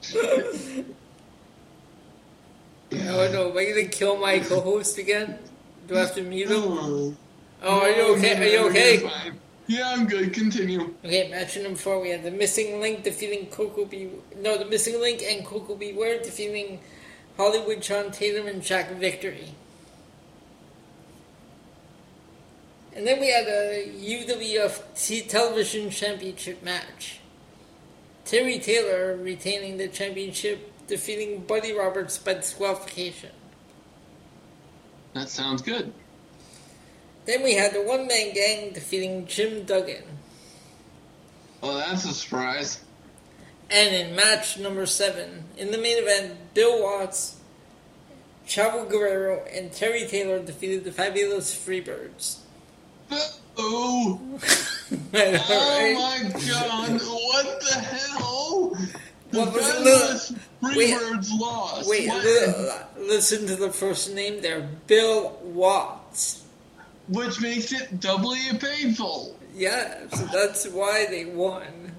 Oh 2.93 3.29
no, 3.31 3.51
am 3.51 3.57
I 3.57 3.65
gonna 3.65 3.85
kill 3.85 4.17
my 4.17 4.39
co-host 4.39 4.97
again? 4.97 5.39
Do 5.87 5.95
I 5.95 5.99
have 5.99 6.15
to 6.15 6.23
mute 6.23 6.49
him? 6.49 6.63
Oh, 6.63 7.15
are 7.63 7.89
you 7.89 8.15
okay? 8.15 8.35
Are 8.35 8.47
you 8.47 8.69
okay? 8.69 9.31
Yeah, 9.67 9.89
I'm 9.89 10.07
good. 10.07 10.33
Continue. 10.33 10.95
Okay, 11.05 11.29
match 11.29 11.55
number 11.57 11.77
four, 11.77 12.01
we 12.01 12.09
had 12.09 12.23
the 12.23 12.31
Missing 12.31 12.81
Link 12.81 13.03
defeating 13.03 13.47
Koko 13.47 13.85
B. 13.85 14.09
No, 14.37 14.57
the 14.57 14.65
Missing 14.65 14.99
Link 14.99 15.21
and 15.23 15.45
Koko 15.45 15.75
B. 15.75 15.91
Beware 15.91 16.21
defeating 16.21 16.79
Hollywood 17.37 17.81
John 17.81 18.11
Taylor 18.11 18.47
and 18.49 18.61
Jack 18.61 18.91
Victory. 18.91 19.55
And 22.93 23.07
then 23.07 23.19
we 23.19 23.29
had 23.29 23.47
a 23.47 23.89
UWF 23.99 25.29
Television 25.29 25.89
Championship 25.89 26.61
match. 26.61 27.19
Terry 28.25 28.59
Taylor 28.59 29.15
retaining 29.15 29.77
the 29.77 29.87
championship, 29.87 30.71
defeating 30.87 31.41
Buddy 31.41 31.73
Roberts 31.73 32.17
by 32.17 32.33
disqualification. 32.35 33.31
That 35.13 35.29
sounds 35.29 35.61
good. 35.61 35.93
Then 37.25 37.43
we 37.43 37.53
had 37.55 37.73
the 37.73 37.83
One 37.83 38.07
Man 38.07 38.33
Gang 38.33 38.73
defeating 38.73 39.25
Jim 39.27 39.63
Duggan. 39.63 40.03
Well, 41.61 41.77
that's 41.77 42.05
a 42.05 42.13
surprise. 42.13 42.79
And 43.69 43.95
in 43.95 44.15
match 44.15 44.57
number 44.59 44.85
seven, 44.85 45.45
in 45.57 45.71
the 45.71 45.77
main 45.77 45.97
event, 45.97 46.53
Bill 46.53 46.81
Watts, 46.81 47.37
Chavo 48.47 48.89
Guerrero, 48.89 49.45
and 49.53 49.71
Terry 49.71 50.07
Taylor 50.07 50.39
defeated 50.39 50.83
the 50.83 50.91
Fabulous 50.91 51.53
Freebirds. 51.55 52.37
Oh, 53.57 54.19
Right? 55.11 55.37
oh 55.49 55.93
my 55.93 56.29
god, 56.49 57.01
what 57.01 57.59
the 57.59 57.73
hell? 57.79 58.69
The 59.29 59.39
What 59.39 59.53
was? 59.53 59.65
Fabulous 59.73 60.33
Freebirds 60.63 61.37
lost. 61.39 61.89
Wait, 61.89 62.07
li- 62.07 63.05
listen 63.07 63.45
to 63.47 63.57
the 63.57 63.69
first 63.69 64.13
name 64.15 64.41
there. 64.41 64.61
Bill 64.87 65.37
Watts. 65.43 66.40
Which 67.07 67.41
makes 67.41 67.71
it 67.71 67.99
doubly 67.99 68.39
painful. 68.59 69.37
Yeah, 69.53 70.07
so 70.09 70.25
that's 70.25 70.67
why 70.67 71.07
they 71.09 71.25
won. 71.25 71.91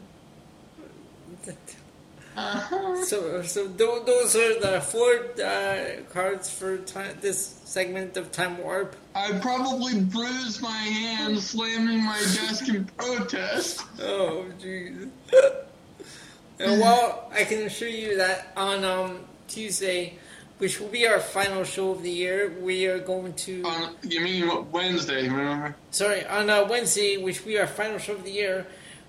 Uh-huh. 2.35 3.05
So, 3.05 3.43
so 3.43 3.67
those 3.67 4.35
are 4.37 4.59
the 4.59 4.81
four 4.81 5.45
uh, 5.45 6.03
cards 6.13 6.49
for 6.49 6.79
time, 6.79 7.19
this 7.21 7.61
segment 7.65 8.17
of 8.17 8.33
Time 8.33 8.57
Warp. 8.59 8.97
I 9.15 9.39
probably 9.41 10.01
bruised 10.01 10.63
my 10.63 10.71
hand 10.71 11.39
slamming 11.39 12.03
my 12.03 12.19
desk 12.19 12.69
in 12.69 12.87
protest. 12.97 13.83
Oh, 14.01 14.47
jeez. 14.59 15.11
and 16.59 16.81
well, 16.81 17.31
I 17.35 17.45
can 17.45 17.65
assure 17.65 17.89
you 17.89 18.17
that 18.17 18.53
on 18.57 18.85
um, 18.85 19.21
Tuesday, 19.49 20.19
which 20.63 20.79
will 20.79 20.87
be 20.87 21.09
our 21.09 21.19
final 21.19 21.65
show 21.65 21.91
of 21.91 22.05
the 22.05 22.11
year, 22.11 22.55
we 22.61 22.87
are 22.87 23.01
going 23.01 23.33
to. 23.35 23.65
On, 23.65 23.97
you 24.05 24.21
mean 24.21 24.71
Wednesday, 24.71 25.29
remember? 25.29 25.75
sorry, 25.91 26.25
on 26.25 26.49
uh, 26.49 26.65
Wednesday, 26.71 27.17
which 27.17 27.41
will 27.41 27.49
be 27.49 27.59
our 27.59 27.67
final 27.67 27.99
show 27.99 28.13
of 28.13 28.23
the 28.23 28.31
year, 28.31 28.65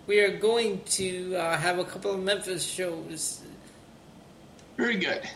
we 0.08 0.20
are 0.22 0.36
going 0.36 0.82
to 0.86 1.36
uh, 1.36 1.56
have 1.56 1.78
a 1.78 1.84
couple 1.84 2.10
of 2.10 2.24
Memphis 2.24 2.66
shows. 2.66 3.44
Very 4.78 4.98
good. 4.98 5.30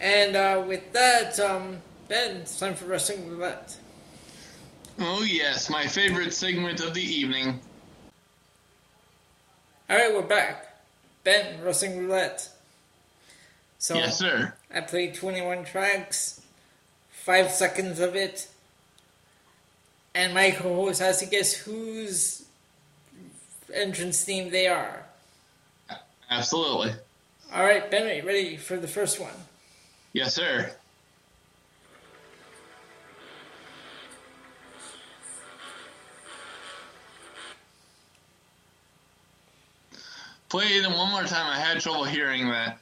And 0.00 0.34
uh, 0.34 0.64
with 0.66 0.94
that, 0.94 1.38
um, 1.40 1.76
Ben, 2.08 2.36
it's 2.36 2.58
time 2.58 2.74
for 2.74 2.86
Wrestling 2.86 3.28
Roulette. 3.28 3.76
Oh, 4.98 5.22
yes, 5.22 5.68
my 5.68 5.86
favorite 5.86 6.32
segment 6.32 6.80
of 6.80 6.94
the 6.94 7.02
evening. 7.02 7.60
Alright, 9.90 10.14
we're 10.14 10.22
back. 10.22 10.74
Ben, 11.22 11.62
Wrestling 11.62 11.98
Roulette. 11.98 12.48
So, 13.78 13.94
Yes, 13.94 14.18
sir. 14.18 14.54
I 14.74 14.80
played 14.80 15.14
21 15.14 15.64
tracks, 15.64 16.40
5 17.10 17.50
seconds 17.50 18.00
of 18.00 18.14
it, 18.14 18.48
and 20.14 20.34
my 20.34 20.50
co 20.50 20.74
host 20.74 21.00
has 21.00 21.20
to 21.20 21.26
guess 21.26 21.54
whose 21.54 22.44
entrance 23.72 24.24
theme 24.24 24.50
they 24.50 24.66
are. 24.66 25.04
Absolutely. 26.30 26.92
Alright, 27.54 27.90
Ben, 27.90 28.24
ready 28.26 28.56
for 28.56 28.76
the 28.76 28.88
first 28.88 29.18
one? 29.18 29.32
Yes, 30.12 30.34
sir. 30.34 30.70
Play 40.48 40.64
it 40.64 40.88
one 40.88 41.10
more 41.10 41.24
time. 41.24 41.46
I 41.46 41.58
had 41.58 41.80
trouble 41.80 42.04
hearing 42.04 42.48
that. 42.48 42.78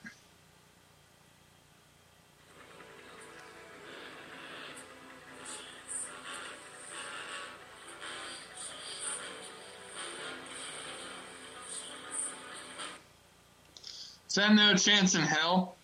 That 14.37 14.55
no 14.55 14.75
chance 14.75 15.15
in 15.15 15.23
hell? 15.23 15.75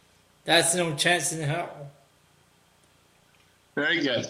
That's 0.45 0.75
no 0.75 0.95
chance 0.95 1.33
in 1.33 1.41
hell. 1.43 1.71
Very 3.75 4.01
good. 4.01 4.27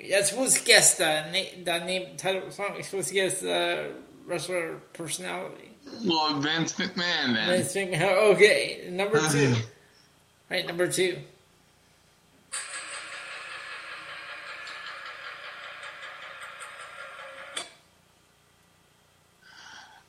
You're 0.00 0.22
supposed 0.24 0.56
to 0.58 0.64
guess 0.64 0.96
the, 0.96 1.24
na- 1.32 1.64
the 1.78 1.84
name, 1.84 2.16
title 2.16 2.42
of 2.42 2.48
the 2.48 2.52
song. 2.52 2.70
You're 2.74 2.82
supposed 2.82 3.08
to 3.08 3.14
guess 3.14 3.40
the 3.40 3.92
wrestler 4.26 4.76
personality. 4.92 5.70
Well, 6.04 6.40
Vince 6.40 6.72
McMahon 6.74 7.34
then. 7.34 7.62
Think 7.64 7.94
how- 7.94 8.14
Okay, 8.32 8.88
number 8.90 9.20
two. 9.30 9.54
right, 10.50 10.66
number 10.66 10.86
two. 10.88 11.18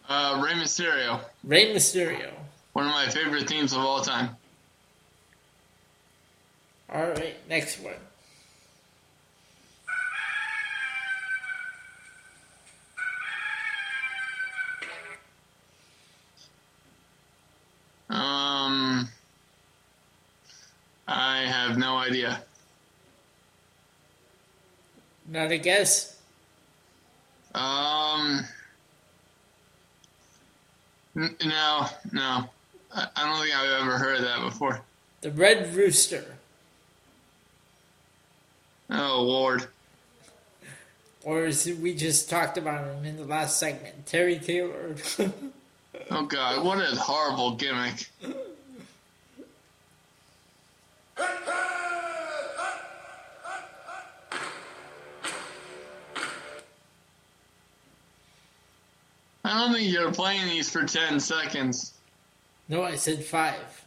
Uh, 0.07 0.41
Rey 0.43 0.53
Mysterio, 0.53 1.19
Rey 1.43 1.73
Mysterio. 1.73 2.31
One 2.73 2.85
of 2.85 2.91
my 2.91 3.07
favorite 3.07 3.47
themes 3.47 3.73
of 3.73 3.79
all 3.79 4.01
time. 4.01 4.35
Alright, 6.93 7.37
next 7.47 7.79
one. 7.79 7.93
Um, 18.09 19.07
I 21.07 21.37
have 21.39 21.77
no 21.77 21.97
idea. 21.97 22.43
Not 25.27 25.51
a 25.51 25.57
guess. 25.57 26.19
Um, 27.55 28.41
n- 31.15 31.35
no, 31.43 31.87
no. 32.11 32.49
I, 32.93 33.07
I 33.15 33.25
don't 33.25 33.41
think 33.41 33.55
I've 33.55 33.81
ever 33.81 33.97
heard 33.97 34.21
that 34.21 34.41
before. 34.41 34.81
The 35.21 35.31
Red 35.31 35.73
Rooster. 35.73 36.25
Oh 38.89 39.21
Lord. 39.21 39.67
Or 41.23 41.45
as 41.45 41.65
we 41.65 41.95
just 41.95 42.29
talked 42.29 42.57
about 42.57 42.85
him 42.85 43.05
in 43.05 43.15
the 43.15 43.23
last 43.23 43.57
segment, 43.57 44.05
Terry 44.05 44.39
Taylor. 44.39 44.95
Oh 46.09 46.25
God, 46.25 46.65
what 46.65 46.79
a 46.79 46.95
horrible 46.95 47.55
gimmick. 47.55 48.09
I 59.45 59.59
don't 59.59 59.73
think 59.73 59.91
you're 59.91 60.11
playing 60.11 60.47
these 60.47 60.69
for 60.69 60.83
10 60.83 61.19
seconds. 61.19 61.93
No, 62.67 62.83
I 62.83 62.95
said 62.95 63.23
five. 63.23 63.85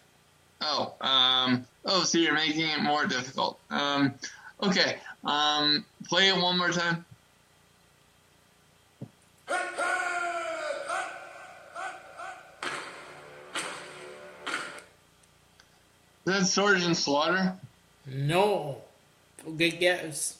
Oh, 0.61 0.95
um, 1.01 1.67
oh, 1.85 2.03
so 2.05 2.19
you're 2.19 2.35
making 2.35 2.69
it 2.69 2.81
more 2.81 3.07
difficult. 3.07 3.59
Um, 3.71 4.15
okay, 4.63 4.97
um, 5.25 5.85
play 6.09 6.29
it 6.29 6.37
one 6.37 6.59
more 6.59 6.71
time. 6.71 7.05
Is 16.27 16.33
that 16.33 16.47
Sergeant 16.47 16.97
Slaughter? 16.97 17.55
No. 18.05 18.79
Good 19.57 19.79
guess. 19.79 20.37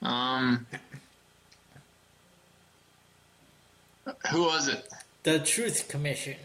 Um, 0.00 0.66
who 4.30 4.44
was 4.44 4.68
it? 4.68 4.88
The 5.24 5.40
Truth 5.40 5.88
Commission. 5.88 6.36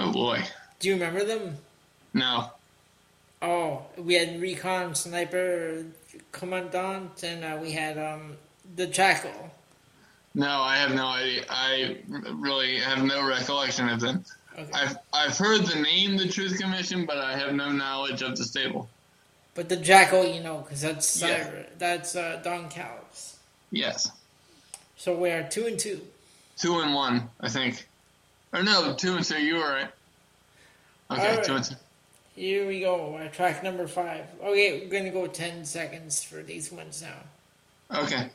Oh 0.00 0.12
boy, 0.12 0.42
Do 0.80 0.88
you 0.88 0.94
remember 0.94 1.24
them? 1.24 1.56
no. 2.14 2.50
Oh, 3.40 3.82
we 3.96 4.14
had 4.14 4.40
Recon 4.40 4.96
Sniper 4.96 5.84
Commandant, 6.32 7.22
and 7.22 7.44
uh, 7.44 7.56
we 7.62 7.70
had 7.70 7.96
um, 7.96 8.36
the 8.74 8.86
Jackal. 8.86 9.50
No, 10.34 10.48
I 10.60 10.76
have 10.76 10.92
no 10.94 11.06
idea. 11.06 11.44
I 11.48 11.98
really 12.08 12.78
have 12.80 13.04
no 13.04 13.24
recollection 13.26 13.88
of 13.88 14.00
them. 14.00 14.24
Okay. 14.58 14.70
I've 14.74 14.96
I've 15.12 15.38
heard 15.38 15.62
the 15.66 15.80
name 15.80 16.16
the 16.16 16.26
Truth 16.28 16.58
Commission, 16.58 17.06
but 17.06 17.18
I 17.18 17.36
have 17.36 17.54
no 17.54 17.70
knowledge 17.70 18.22
of 18.22 18.36
the 18.36 18.44
stable. 18.44 18.88
But 19.54 19.68
the 19.68 19.76
Jackal, 19.76 20.24
you 20.26 20.42
know, 20.42 20.58
because 20.58 20.80
that's 20.80 21.20
Yeah. 21.20 21.44
Cyber, 21.44 21.66
that's 21.78 22.16
uh, 22.16 22.40
Don 22.42 22.68
Callis. 22.68 23.38
Yes, 23.70 24.10
So 24.96 25.14
we 25.16 25.30
are 25.30 25.42
two 25.48 25.66
and 25.66 25.78
two. 25.78 26.00
two 26.56 26.80
and 26.80 26.92
one, 26.94 27.28
I 27.40 27.48
think. 27.48 27.86
Or 28.52 28.62
no, 28.62 28.94
two 28.94 29.16
and 29.16 29.24
two. 29.24 29.40
You 29.42 29.56
were 29.56 29.60
right. 29.68 29.88
Okay, 31.10 31.28
Alright. 31.30 31.44
two 31.44 31.54
and 31.56 31.64
two. 31.64 31.74
Here 32.34 32.66
we 32.66 32.80
go. 32.80 33.20
Track 33.32 33.62
number 33.62 33.86
five. 33.88 34.24
Okay, 34.42 34.80
we're 34.80 34.90
gonna 34.90 35.10
go 35.10 35.26
ten 35.26 35.64
seconds 35.64 36.22
for 36.22 36.42
these 36.42 36.70
ones 36.72 37.02
now. 37.02 37.98
Okay. 38.00 38.30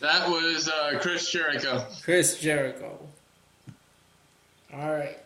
That 0.00 0.28
was 0.28 0.68
uh, 0.68 0.98
Chris 1.00 1.30
Jericho. 1.30 1.86
Chris 2.02 2.40
Jericho. 2.40 2.98
All 4.74 4.90
right. 4.90 5.18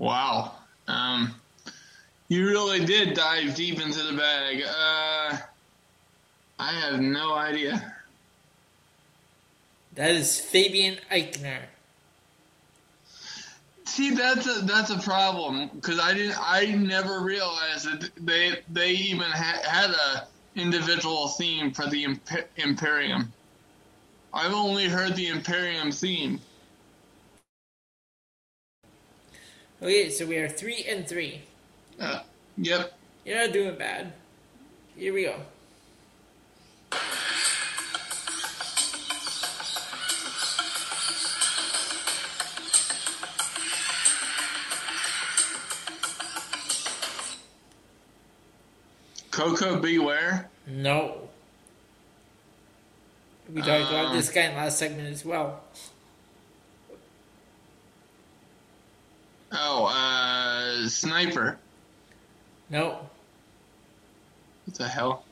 Wow. 0.00 0.52
Um, 0.88 1.34
you 2.28 2.46
really 2.46 2.84
did 2.86 3.12
dive 3.12 3.54
deep 3.54 3.80
into 3.80 4.02
the 4.02 4.16
bag. 4.16 4.62
Uh, 4.62 5.36
I 6.58 6.72
have 6.72 7.00
no 7.00 7.34
idea. 7.34 7.94
That 9.96 10.12
is 10.12 10.40
Fabian 10.40 10.96
Aichner. 11.12 11.58
See, 13.84 14.14
that's 14.14 14.46
a 14.46 14.64
that's 14.64 14.88
a 14.88 14.98
problem 15.00 15.68
because 15.74 16.00
I 16.00 16.14
didn't. 16.14 16.36
I 16.40 16.66
never 16.66 17.20
realized 17.20 17.84
that 17.84 18.10
they 18.16 18.54
they 18.70 18.92
even 18.92 19.30
ha- 19.30 19.60
had 19.64 19.90
a 19.90 20.28
individual 20.56 21.28
theme 21.28 21.72
for 21.72 21.86
the 21.86 22.04
Imp- 22.04 22.48
Imperium. 22.56 23.32
I've 24.32 24.54
only 24.54 24.88
heard 24.88 25.14
the 25.16 25.26
Imperium 25.26 25.92
theme. 25.92 26.40
Okay, 29.82 30.10
so 30.10 30.26
we 30.26 30.36
are 30.36 30.48
three 30.48 30.84
and 30.88 31.06
three. 31.08 31.42
Uh, 31.98 32.20
yep. 32.58 32.92
You're 33.24 33.38
not 33.38 33.52
doing 33.52 33.76
bad. 33.76 34.12
Here 34.96 35.12
we 35.12 35.24
go. 35.24 35.36
Koko 49.30 49.80
B. 49.80 49.98
Ware? 49.98 50.50
No. 50.66 51.28
We 53.52 53.62
talked 53.62 53.90
about 53.90 54.06
Um, 54.06 54.16
this 54.16 54.30
guy 54.30 54.42
in 54.42 54.56
last 54.56 54.78
segment 54.78 55.08
as 55.08 55.24
well. 55.24 55.62
Oh, 59.52 59.86
uh, 59.86 60.88
Sniper. 60.88 61.58
No. 62.68 62.98
What 64.66 64.76
the 64.76 64.86
hell? 64.88 65.24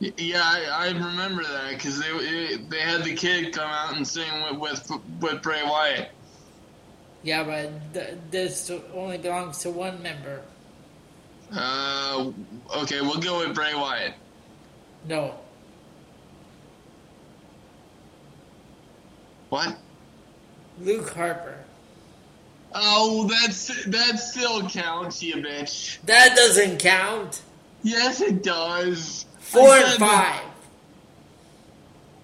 Yeah, 0.00 0.40
I, 0.42 0.86
I 0.86 0.90
remember 0.92 1.42
that 1.42 1.70
because 1.70 2.00
they 2.00 2.56
they 2.70 2.80
had 2.80 3.04
the 3.04 3.14
kid 3.14 3.52
come 3.52 3.68
out 3.68 3.96
and 3.96 4.06
sing 4.08 4.24
with 4.58 4.58
with, 4.58 4.90
with 5.20 5.42
Bray 5.42 5.62
Wyatt. 5.62 6.10
Yeah, 7.22 7.44
but 7.44 7.92
th- 7.92 8.16
this 8.30 8.70
only 8.94 9.18
belongs 9.18 9.58
to 9.58 9.70
one 9.70 10.02
member. 10.02 10.40
Uh, 11.52 12.32
okay, 12.78 13.02
we'll 13.02 13.20
go 13.20 13.40
with 13.46 13.54
Bray 13.54 13.74
Wyatt. 13.74 14.14
No. 15.06 15.34
What? 19.50 19.76
Luke 20.80 21.10
Harper. 21.10 21.58
Oh, 22.72 23.28
that's 23.28 23.84
that 23.86 24.18
still 24.18 24.66
counts, 24.68 25.22
you 25.22 25.36
bitch. 25.36 26.00
That 26.06 26.34
doesn't 26.36 26.78
count. 26.78 27.42
Yes, 27.82 28.20
it 28.20 28.42
does. 28.42 29.26
Four 29.50 29.74
and 29.74 29.98
five. 29.98 30.42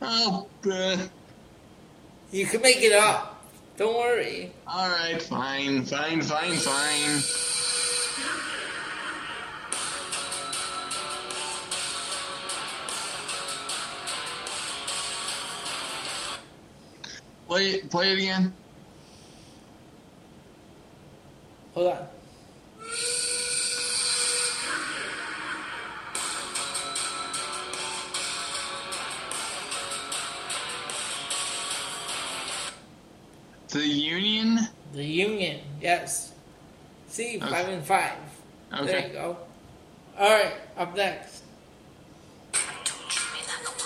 Oh, 0.01 0.47
bruh. 0.63 1.11
You 2.31 2.47
can 2.47 2.63
make 2.63 2.81
it 2.83 2.93
up. 2.93 3.45
Don't 3.77 3.97
worry. 3.97 4.53
All 4.65 4.89
right, 4.89 5.21
fine, 5.21 5.85
fine, 5.85 6.23
fine, 6.23 6.55
fine. 6.55 7.23
Play, 17.49 17.71
it, 17.71 17.91
play 17.91 18.13
it 18.13 18.19
again. 18.19 18.55
Hold 21.75 21.93
on. 21.93 22.16
The 33.77 33.87
Union. 33.87 34.69
The 34.95 35.05
Union. 35.05 35.61
Yes. 35.83 36.33
See, 37.09 37.39
five 37.39 37.69
and 37.69 37.85
five. 37.85 38.17
There 38.71 39.07
you 39.07 39.13
go. 39.13 39.37
All 40.19 40.31
right. 40.31 40.55
Up 40.79 40.97
next. 40.97 41.43
Don't 42.53 43.07
treat 43.11 43.35
me 43.35 43.47
like 43.47 43.69
a 43.69 43.77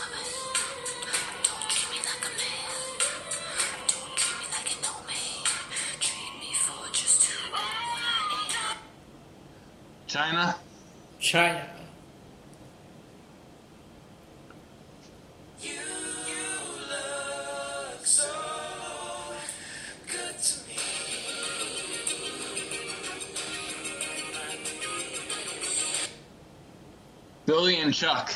Billy 27.50 27.80
and 27.80 27.92
Chuck. 27.92 28.32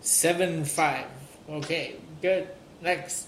Seven 0.00 0.64
five. 0.64 1.04
Okay. 1.50 1.96
Good. 2.22 2.48
Next. 2.80 3.26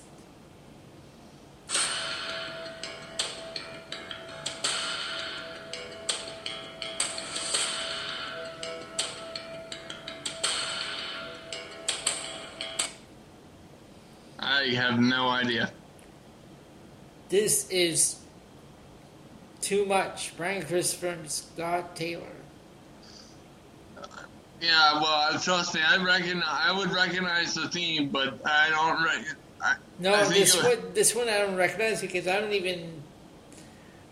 I 14.39 14.69
have 14.69 14.99
no 14.99 15.28
idea. 15.28 15.70
This 17.28 17.69
is 17.69 18.20
too 19.61 19.85
much. 19.85 20.35
Brian 20.39 20.65
Christopher 20.65 21.09
and 21.09 21.31
Scott 21.31 21.94
Taylor. 21.94 22.23
Yeah, 24.63 25.01
well, 25.01 25.39
trust 25.41 25.75
me, 25.75 25.81
I 25.85 26.03
reckon 26.03 26.41
I 26.47 26.71
would 26.71 26.93
recognize 26.93 27.55
the 27.55 27.69
theme, 27.69 28.11
but 28.11 28.39
I 28.47 28.71
don't. 28.71 29.03
Re- 29.03 29.27
I, 29.61 29.75
No, 29.99 30.15
I 30.15 30.25
this 30.29 30.55
would- 30.55 30.79
one, 30.85 30.95
this 30.95 31.15
one 31.17 31.29
I 31.29 31.39
don't 31.39 31.57
recognize 31.57 32.01
because 32.01 32.29
I 32.29 32.41
don't 32.41 32.53
even, 32.53 33.03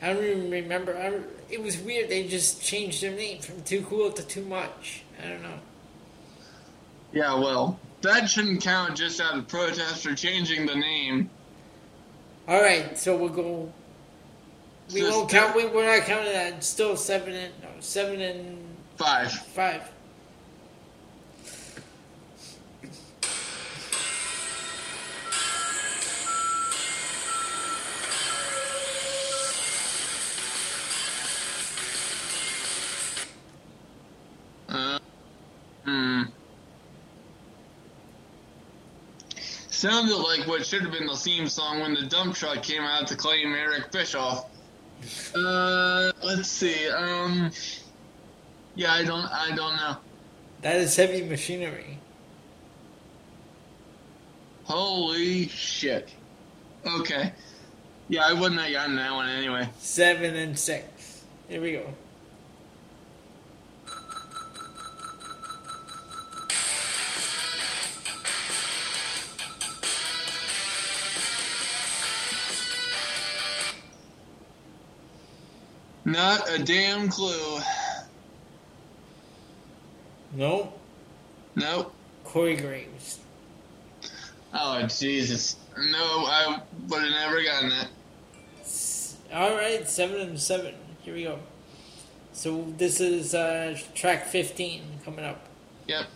I 0.02 0.12
don't 0.12 0.24
even 0.24 0.50
remember. 0.50 0.96
I 0.96 1.20
it 1.52 1.62
was 1.62 1.78
weird. 1.78 2.08
They 2.08 2.26
just 2.26 2.60
changed 2.62 3.00
their 3.02 3.12
name 3.12 3.40
from 3.40 3.62
Too 3.62 3.82
Cool 3.82 4.10
to 4.12 4.22
Too 4.24 4.44
Much. 4.44 5.02
I 5.24 5.28
don't 5.28 5.42
know. 5.42 5.58
Yeah, 7.12 7.34
well, 7.34 7.78
that 8.02 8.28
shouldn't 8.28 8.60
count 8.62 8.96
just 8.96 9.20
out 9.20 9.36
of 9.36 9.46
protest 9.46 10.02
for 10.04 10.14
changing 10.14 10.66
the 10.66 10.74
name. 10.76 11.30
All 12.48 12.60
right, 12.60 12.98
so 12.98 13.16
we'll 13.16 13.28
go. 13.28 13.72
We 14.92 15.00
Just 15.00 15.12
won't 15.16 15.30
count. 15.30 15.54
We, 15.54 15.66
we're 15.66 15.86
not 15.96 16.06
counting 16.06 16.32
that. 16.32 16.54
It's 16.54 16.66
still 16.66 16.96
seven 16.96 17.34
and 17.34 17.52
no, 17.62 17.68
seven 17.78 18.20
and 18.20 18.58
Five. 18.96 19.30
five. 19.32 19.88
Sounded 39.80 40.18
like 40.18 40.46
what 40.46 40.66
should 40.66 40.82
have 40.82 40.92
been 40.92 41.06
the 41.06 41.16
theme 41.16 41.48
song 41.48 41.80
when 41.80 41.94
the 41.94 42.02
dump 42.02 42.34
truck 42.34 42.62
came 42.62 42.82
out 42.82 43.06
to 43.06 43.16
claim 43.16 43.54
Eric 43.54 43.90
Bischoff. 43.90 44.44
Uh, 45.34 46.12
let's 46.22 46.48
see. 46.48 46.86
Um, 46.90 47.50
yeah, 48.74 48.92
I 48.92 49.04
don't, 49.04 49.24
I 49.24 49.56
don't 49.56 49.76
know. 49.76 49.96
That 50.60 50.76
is 50.76 50.94
heavy 50.94 51.22
machinery. 51.22 51.98
Holy 54.64 55.48
shit. 55.48 56.10
Okay. 56.86 57.32
Yeah, 58.08 58.26
I 58.26 58.34
wouldn't 58.34 58.60
have 58.60 58.70
gotten 58.70 58.96
that 58.96 59.14
one 59.14 59.30
anyway. 59.30 59.66
Seven 59.78 60.36
and 60.36 60.58
six. 60.58 61.24
Here 61.48 61.62
we 61.62 61.72
go. 61.72 61.86
Not 76.04 76.48
a 76.50 76.62
damn 76.62 77.08
clue. 77.08 77.60
Nope. 80.34 80.78
Nope. 81.56 81.94
Corey 82.24 82.56
Graves. 82.56 83.18
Oh 84.54 84.82
Jesus. 84.86 85.56
No, 85.76 86.24
I 86.26 86.60
would 86.88 87.02
have 87.02 87.10
never 87.10 87.42
gotten 87.42 87.70
that. 87.70 87.88
All 89.32 89.54
right, 89.54 89.88
seven 89.88 90.20
and 90.20 90.40
seven. 90.40 90.74
Here 91.02 91.14
we 91.14 91.22
go. 91.24 91.38
So 92.32 92.66
this 92.76 93.00
is 93.00 93.34
uh, 93.34 93.78
track 93.94 94.26
fifteen 94.26 94.82
coming 95.04 95.24
up. 95.24 95.46
Yep. 95.86 96.06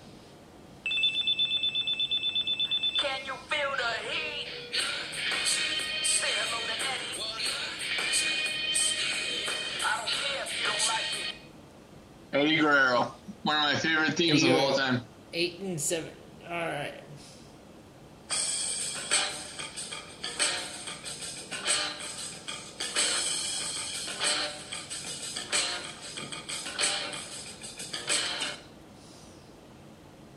Eddie 12.35 12.57
Guerrero. 12.57 13.15
One 13.45 13.57
of 13.57 13.63
my 13.63 13.77
favorite 13.77 14.15
themes 14.15 14.43
of 14.43 14.51
all 14.51 14.77
time. 14.77 15.03
Eight 15.33 15.61
and 15.61 15.81
seven. 15.81 16.11
All 16.51 16.51
right. 16.51 16.95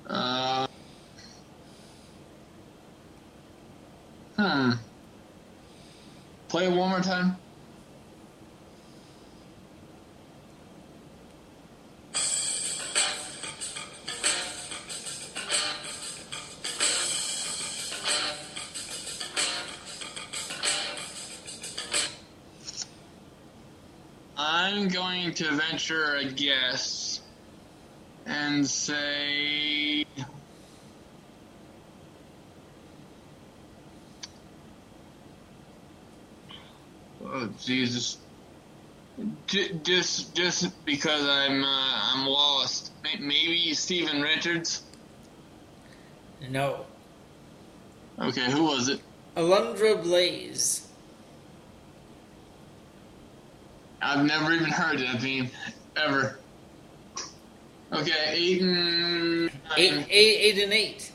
Uh, 0.08 0.68
hmm. 4.38 4.72
Play 6.48 6.66
it 6.66 6.78
one 6.78 6.90
more 6.90 7.02
time. 7.02 7.38
Going 25.28 25.36
to 25.36 25.56
venture 25.56 26.16
a 26.16 26.24
guess 26.24 27.20
and 28.26 28.66
say 28.66 30.06
Oh 37.26 37.50
Jesus! 37.60 38.20
Just, 39.48 40.34
just 40.34 40.86
because 40.86 41.24
I'm, 41.24 41.62
uh, 41.62 41.68
I'm 41.68 42.26
lost. 42.26 42.94
Maybe 43.20 43.74
Steven 43.74 44.22
Richards. 44.22 44.84
No. 46.50 46.86
Okay, 48.18 48.50
who 48.50 48.64
was 48.64 48.88
it? 48.88 49.02
Alundra 49.36 50.02
Blayze. 50.02 50.87
I've 54.08 54.24
never 54.26 54.54
even 54.54 54.70
heard 54.70 55.00
that 55.00 55.20
theme 55.20 55.50
ever. 55.98 56.40
Okay, 57.92 58.14
eight 58.30 58.62
and 58.62 59.52
Eight, 59.76 60.08
eight, 60.10 60.10
eight 60.10 60.64
and 60.64 60.72
eight. 60.72 61.12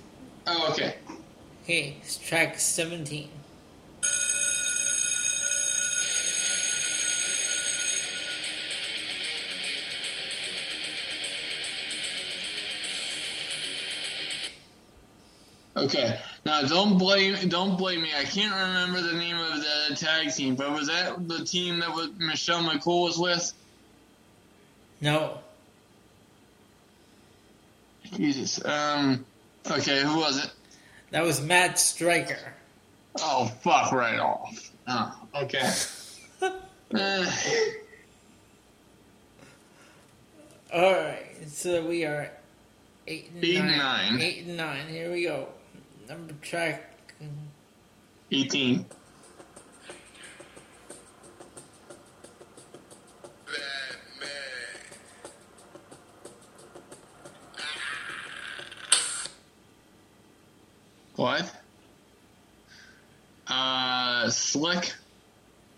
Oh, 0.46 0.70
okay. 0.72 0.96
Okay, 1.62 1.96
it's 2.02 2.18
track 2.18 2.58
seventeen. 2.58 3.30
Okay. 15.78 16.20
Now 16.44 16.62
don't 16.62 16.98
blame 16.98 17.48
don't 17.48 17.76
blame 17.78 18.02
me. 18.02 18.10
I 18.18 18.24
can't 18.24 18.52
remember 18.54 19.00
the 19.00 19.16
name 19.16 19.36
of 19.36 19.60
the 19.60 19.94
tag 19.96 20.32
team, 20.34 20.56
but 20.56 20.72
was 20.72 20.88
that 20.88 21.28
the 21.28 21.44
team 21.44 21.78
that 21.80 21.90
was 21.90 22.10
Michelle 22.18 22.62
McCool 22.64 23.04
was 23.04 23.18
with? 23.18 23.52
No. 25.00 25.38
Jesus. 28.16 28.62
Um. 28.64 29.24
Okay, 29.70 30.02
who 30.02 30.18
was 30.18 30.44
it? 30.44 30.50
That 31.12 31.22
was 31.22 31.40
Matt 31.40 31.78
Striker. 31.78 32.54
Oh, 33.20 33.46
fuck 33.62 33.92
right 33.92 34.18
off. 34.18 34.70
Oh, 34.88 35.14
okay. 35.42 35.70
Uh, 36.42 37.30
All 40.74 40.92
right, 40.92 41.26
so 41.46 41.86
we 41.86 42.04
are 42.04 42.30
eight 43.06 43.30
and 43.34 43.44
Eight 43.44 43.56
and 43.58 43.68
nine. 43.68 44.12
nine. 44.14 44.20
Eight 44.20 44.46
and 44.46 44.56
nine. 44.56 44.88
Here 44.88 45.12
we 45.12 45.24
go. 45.24 45.48
Number 46.12 46.34
track. 46.42 47.14
18. 48.30 48.84
What? 61.16 61.50
Uh, 63.46 64.28
Slick? 64.28 64.92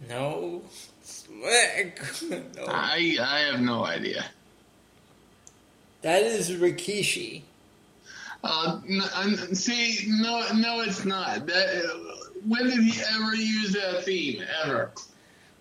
No. 0.08 0.62
Slick. 1.04 2.00
no. 2.56 2.64
I 2.66 3.18
I 3.22 3.38
have 3.52 3.60
no 3.60 3.84
idea. 3.84 4.24
That 6.02 6.24
is 6.24 6.50
Rikishi. 6.50 7.42
Uh, 8.44 8.78
n- 8.86 9.54
see, 9.54 10.04
no, 10.06 10.44
no, 10.54 10.82
it's 10.82 11.06
not. 11.06 11.46
That, 11.46 11.84
uh, 11.86 12.28
when 12.46 12.64
did 12.64 12.82
he 12.82 13.00
ever 13.14 13.34
use 13.34 13.72
that 13.72 14.04
theme? 14.04 14.44
Ever? 14.62 14.90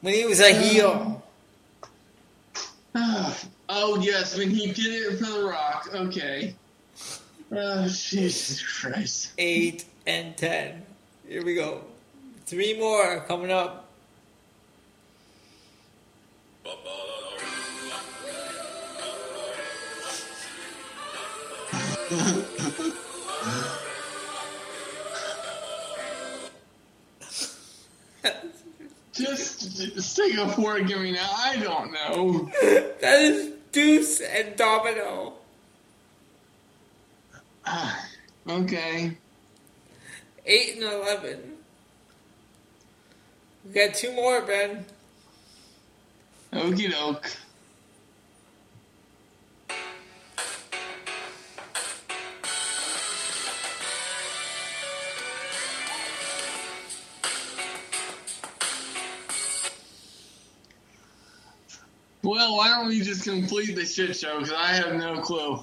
When 0.02 0.14
he 0.14 0.26
was 0.26 0.42
a 0.42 0.54
heel. 0.54 1.24
oh 2.96 4.00
yes, 4.02 4.38
when 4.38 4.50
he 4.50 4.74
did 4.74 4.88
it 4.88 5.18
for 5.18 5.26
The 5.26 5.46
Rock. 5.46 5.90
Okay. 5.96 6.56
Oh 7.54 7.88
Jesus 7.88 8.62
Christ. 8.62 9.32
Eight 9.38 9.86
and 10.06 10.36
ten. 10.36 10.84
Here 11.26 11.44
we 11.44 11.56
go. 11.56 11.84
Three 12.46 12.78
more 12.78 13.22
coming 13.22 13.52
up. 13.52 13.80
Just, 29.14 29.78
just 29.78 30.18
take 30.18 30.36
a 30.38 30.48
fork 30.50 30.90
at 30.90 31.00
me 31.00 31.12
now. 31.12 31.32
I 31.36 31.58
don't 31.58 31.94
know. 31.94 32.52
That 33.02 33.22
is 33.22 33.52
Deuce 33.72 34.22
and 34.22 34.56
Domino. 34.56 35.34
Okay. 38.46 39.16
Eight 40.46 40.76
and 40.76 40.84
eleven. 40.84 41.54
We 43.66 43.72
got 43.72 43.94
two 43.94 44.12
more, 44.14 44.42
Ben. 44.42 44.84
Okie 46.52 46.92
doke. 46.92 47.32
Well, 62.24 62.56
why 62.56 62.70
don't 62.70 62.88
we 62.88 63.02
just 63.02 63.26
complete 63.26 63.76
the 63.76 63.86
shit 63.86 64.16
show? 64.16 64.40
Because 64.40 64.54
I 64.54 64.68
have 64.68 64.96
no 64.96 65.20
clue. 65.20 65.60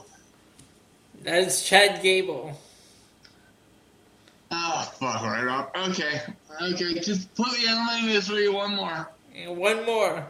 That 1.23 1.45
is 1.45 1.63
Chad 1.63 2.03
Gable. 2.03 2.53
Oh, 4.51 4.93
fuck 4.99 5.23
right 5.23 5.49
up. 5.49 5.75
Okay, 5.89 6.21
okay, 6.61 7.01
just 7.01 7.35
put 7.35 7.53
me 7.53 7.67
on 7.69 7.87
my 7.87 8.03
misery 8.03 8.49
one 8.49 8.75
more. 8.75 9.09
And 9.35 9.57
one 9.57 9.87
more. 9.87 10.27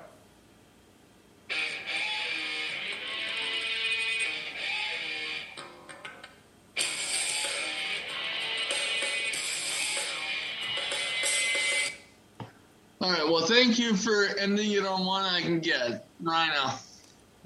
All 13.01 13.11
right, 13.11 13.27
well, 13.27 13.47
thank 13.47 13.79
you 13.79 13.97
for 13.97 14.27
ending 14.39 14.73
it 14.73 14.85
on 14.85 15.07
one 15.07 15.25
I 15.25 15.41
can 15.41 15.61
get. 15.61 16.07
Rhino. 16.23 16.73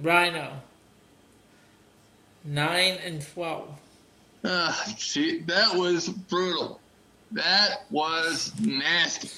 Rhino. 0.01 0.53
Nine 2.45 2.99
and 3.05 3.25
twelve. 3.25 3.69
Uh, 4.43 4.75
gee, 4.99 5.41
that 5.43 5.77
was 5.77 6.09
brutal. 6.09 6.81
That 7.33 7.85
was 7.91 8.53
nasty. 8.61 9.31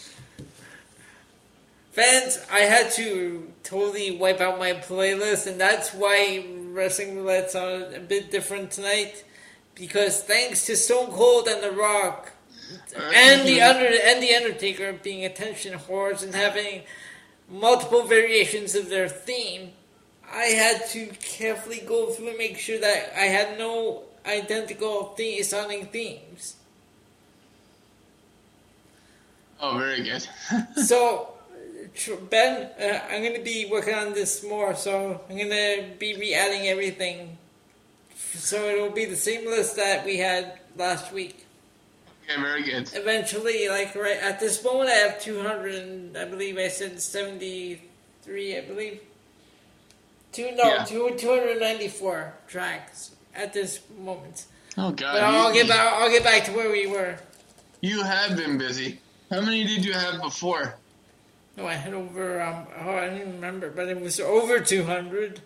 Fans, 1.92 2.44
I 2.50 2.60
had 2.60 2.90
to 2.92 3.52
totally 3.62 4.16
wipe 4.16 4.40
out 4.40 4.58
my 4.58 4.72
playlist, 4.72 5.46
and 5.46 5.60
that's 5.60 5.92
why 5.92 6.44
Wrestling 6.70 7.16
Roulette's 7.16 7.54
on 7.54 7.94
a 7.94 8.00
bit 8.00 8.30
different 8.30 8.70
tonight. 8.70 9.22
Because 9.74 10.22
thanks 10.22 10.64
to 10.66 10.76
Stone 10.76 11.12
Cold 11.12 11.46
and 11.46 11.62
The 11.62 11.70
Rock, 11.70 12.32
and 13.14 13.46
the 13.46 13.60
under 13.60 13.86
and 13.86 14.22
the 14.22 14.34
Undertaker 14.34 14.92
being 14.92 15.24
attention 15.24 15.78
whores 15.78 16.22
and 16.22 16.34
having 16.34 16.82
multiple 17.48 18.04
variations 18.04 18.74
of 18.74 18.88
their 18.88 19.08
theme, 19.08 19.72
I 20.32 20.44
had 20.44 20.86
to 20.90 21.06
carefully 21.20 21.82
go 21.86 22.10
through 22.10 22.28
and 22.28 22.38
make 22.38 22.58
sure 22.58 22.78
that 22.78 23.12
I 23.16 23.24
had 23.26 23.58
no 23.58 24.02
identical 24.26 25.14
theme, 25.16 25.42
sounding 25.44 25.86
themes. 25.86 26.56
Oh, 29.60 29.78
very 29.78 30.02
good. 30.02 30.26
So, 30.84 31.32
Ben, 32.28 32.68
uh, 32.78 33.00
I'm 33.10 33.22
going 33.22 33.36
to 33.36 33.42
be 33.42 33.68
working 33.70 33.94
on 33.94 34.12
this 34.12 34.44
more, 34.44 34.74
so 34.74 35.20
I'm 35.30 35.36
going 35.36 35.48
to 35.48 35.84
be 35.98 36.14
re-adding 36.14 36.68
everything. 36.68 37.38
So 38.34 38.66
it'll 38.66 38.90
be 38.90 39.06
the 39.06 39.16
same 39.16 39.46
list 39.46 39.76
that 39.76 40.04
we 40.04 40.18
had 40.18 40.58
last 40.76 41.10
week. 41.12 41.45
Okay, 42.30 42.40
very 42.40 42.62
good. 42.62 42.90
Eventually, 42.94 43.68
like 43.68 43.94
right 43.94 44.18
at 44.18 44.40
this 44.40 44.62
moment, 44.64 44.90
I 44.90 44.94
have 44.94 45.20
200, 45.20 45.74
and 45.74 46.16
I 46.16 46.24
believe 46.24 46.58
I 46.58 46.68
said 46.68 47.00
73, 47.00 48.56
I 48.56 48.60
believe. 48.62 49.00
Two, 50.32 50.50
no, 50.54 50.64
Yeah. 50.64 50.84
two, 50.84 51.14
294 51.18 52.34
tracks 52.48 53.12
at 53.34 53.52
this 53.52 53.80
moment. 53.98 54.44
Oh 54.78 54.90
God, 54.90 55.14
But 55.14 55.22
I'll 55.22 55.54
you, 55.54 55.62
get 55.62 55.68
back. 55.68 55.92
I'll 55.94 56.10
get 56.10 56.22
back 56.24 56.44
to 56.44 56.52
where 56.52 56.70
we 56.70 56.86
were. 56.86 57.16
you 57.80 58.02
have 58.02 58.36
been 58.36 58.58
busy. 58.58 58.98
How 59.30 59.40
many 59.40 59.64
did 59.64 59.84
you 59.84 59.92
have 59.94 60.20
before? 60.20 60.74
No, 61.56 61.66
I 61.66 61.72
had 61.74 61.94
over. 61.94 62.42
Um, 62.42 62.66
oh, 62.80 62.90
I 62.96 63.06
don't 63.06 63.16
even 63.16 63.32
remember, 63.36 63.70
but 63.70 63.88
it 63.88 63.98
was 63.98 64.20
over 64.20 64.60
200. 64.60 65.40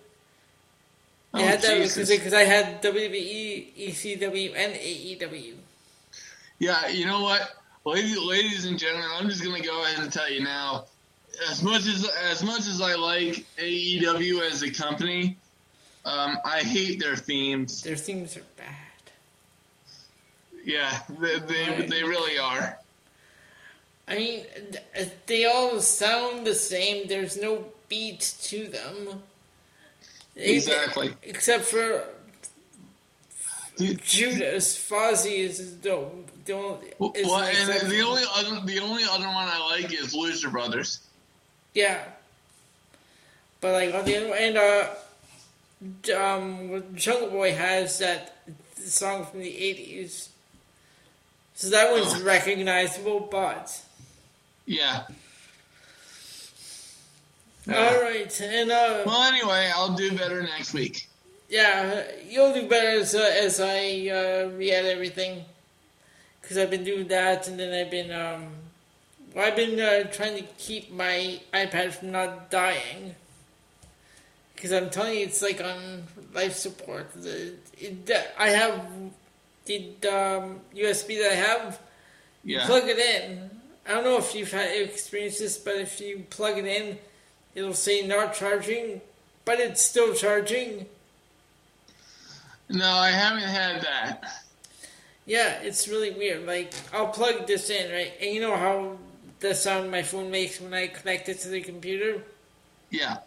Oh, 1.32 1.38
I 1.38 1.42
had 1.42 1.62
that 1.62 1.76
Jesus. 1.78 2.10
because 2.10 2.34
I 2.34 2.42
had 2.42 2.82
WWE, 2.82 3.68
ECW, 3.78 4.52
and 4.56 4.74
E 4.82 5.16
AEW. 5.20 5.54
Yeah, 6.60 6.88
you 6.88 7.06
know 7.06 7.22
what, 7.22 7.54
ladies, 7.86 8.18
ladies 8.18 8.66
and 8.66 8.78
gentlemen, 8.78 9.08
I'm 9.14 9.28
just 9.30 9.42
gonna 9.42 9.62
go 9.62 9.82
ahead 9.82 9.98
and 10.02 10.12
tell 10.12 10.30
you 10.30 10.44
now. 10.44 10.84
As 11.50 11.62
much 11.62 11.86
as 11.86 12.06
as 12.30 12.42
much 12.44 12.66
as 12.68 12.80
I 12.82 12.94
like 12.96 13.46
AEW 13.58 14.42
as 14.42 14.62
a 14.62 14.70
company, 14.70 15.38
um, 16.04 16.36
I 16.44 16.58
hate 16.60 17.00
their 17.00 17.16
themes. 17.16 17.82
Their 17.82 17.96
themes 17.96 18.36
are 18.36 18.42
bad. 18.58 18.66
Yeah, 20.64 21.00
they 21.18 21.38
they, 21.38 21.64
Right. 21.70 21.88
they 21.88 22.02
really 22.02 22.38
are. 22.38 22.78
I 24.06 24.16
mean, 24.16 24.44
they 25.26 25.46
all 25.46 25.80
sound 25.80 26.46
the 26.46 26.54
same. 26.54 27.06
There's 27.08 27.38
no 27.40 27.64
beat 27.88 28.34
to 28.42 28.66
them. 28.68 29.22
Exactly. 30.36 31.14
Except 31.22 31.64
for 31.64 32.04
Judas, 33.80 34.76
Fozzy 34.78 35.38
is 35.38 35.72
don't 35.72 36.44
don't. 36.44 36.82
Is 36.84 37.26
well, 37.26 37.42
an 37.42 37.54
and 37.70 37.90
the 37.90 38.00
only 38.02 38.22
other 38.34 38.60
the 38.64 38.80
only 38.80 39.04
other 39.04 39.26
one 39.26 39.48
I 39.48 39.58
like 39.70 39.92
is 39.92 40.14
Lucha 40.14 40.50
Brothers. 40.50 41.00
Yeah. 41.74 42.02
But 43.60 43.72
like 43.72 43.94
on 43.94 44.04
the 44.04 44.16
other 44.16 44.34
and 44.34 44.56
uh 44.56 46.16
um 46.18 46.84
Jungle 46.94 47.30
Boy 47.30 47.52
has 47.54 47.98
that 47.98 48.36
song 48.76 49.26
from 49.26 49.40
the 49.40 49.56
eighties. 49.58 50.28
So 51.54 51.68
that 51.70 51.90
one's 51.92 52.20
Oh. 52.20 52.24
recognizable, 52.24 53.20
but 53.30 53.82
Yeah. 54.66 55.02
alright, 57.68 58.40
and 58.40 58.70
uh 58.70 59.02
Well, 59.06 59.22
anyway, 59.24 59.70
I'll 59.74 59.94
do 59.94 60.16
better 60.16 60.42
next 60.42 60.72
week. 60.72 61.06
Yeah, 61.50 62.04
you'll 62.28 62.54
do 62.54 62.68
better 62.68 63.00
as, 63.00 63.14
uh, 63.14 63.18
as 63.18 63.60
I 63.60 64.08
uh, 64.08 64.50
re-add 64.56 64.86
everything. 64.86 65.44
Because 66.40 66.56
I've 66.56 66.70
been 66.70 66.84
doing 66.84 67.08
that, 67.08 67.48
and 67.48 67.58
then 67.58 67.74
I've 67.74 67.90
been, 67.90 68.12
um, 68.12 68.46
well, 69.34 69.46
I've 69.46 69.56
been 69.56 69.78
uh, 69.78 70.04
trying 70.10 70.36
to 70.36 70.42
keep 70.58 70.92
my 70.92 71.40
iPad 71.52 71.92
from 71.92 72.12
not 72.12 72.50
dying. 72.50 73.16
Because 74.54 74.72
I'm 74.72 74.90
telling 74.90 75.18
you, 75.18 75.24
it's 75.24 75.42
like 75.42 75.60
on 75.60 76.04
life 76.32 76.54
support. 76.54 77.12
The, 77.14 77.54
it, 77.78 78.10
I 78.38 78.50
have 78.50 78.86
the 79.66 79.88
um, 80.08 80.60
USB 80.74 81.20
that 81.20 81.32
I 81.32 81.34
have. 81.34 81.80
Yeah. 82.44 82.64
Plug 82.66 82.84
it 82.86 82.98
in. 82.98 83.50
I 83.86 83.94
don't 83.94 84.04
know 84.04 84.18
if 84.18 84.34
you've 84.34 84.52
had 84.52 84.70
experienced 84.76 85.40
this, 85.40 85.58
but 85.58 85.76
if 85.76 86.00
you 86.00 86.24
plug 86.30 86.58
it 86.58 86.64
in, 86.64 86.98
it'll 87.54 87.74
say 87.74 88.06
not 88.06 88.34
charging, 88.34 89.00
but 89.44 89.58
it's 89.58 89.82
still 89.82 90.14
charging. 90.14 90.86
No, 92.70 92.88
I 92.88 93.10
haven't 93.10 93.42
had 93.42 93.82
that. 93.82 94.44
Yeah, 95.26 95.60
it's 95.62 95.88
really 95.88 96.12
weird. 96.12 96.46
Like, 96.46 96.72
I'll 96.92 97.08
plug 97.08 97.46
this 97.46 97.68
in, 97.68 97.92
right? 97.92 98.12
And 98.20 98.32
you 98.32 98.40
know 98.40 98.56
how 98.56 98.96
the 99.40 99.54
sound 99.54 99.90
my 99.90 100.02
phone 100.02 100.30
makes 100.30 100.60
when 100.60 100.72
I 100.72 100.86
connect 100.86 101.28
it 101.28 101.40
to 101.40 101.48
the 101.48 101.60
computer? 101.60 102.22
Yeah. 102.90 103.18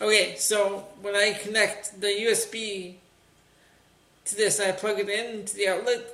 Okay, 0.00 0.36
so 0.36 0.86
when 1.02 1.14
I 1.14 1.32
connect 1.32 2.00
the 2.00 2.08
USB 2.08 2.94
to 4.26 4.36
this, 4.36 4.60
I 4.60 4.72
plug 4.72 4.98
it 4.98 5.08
in 5.08 5.44
to 5.44 5.54
the 5.54 5.68
outlet, 5.68 6.04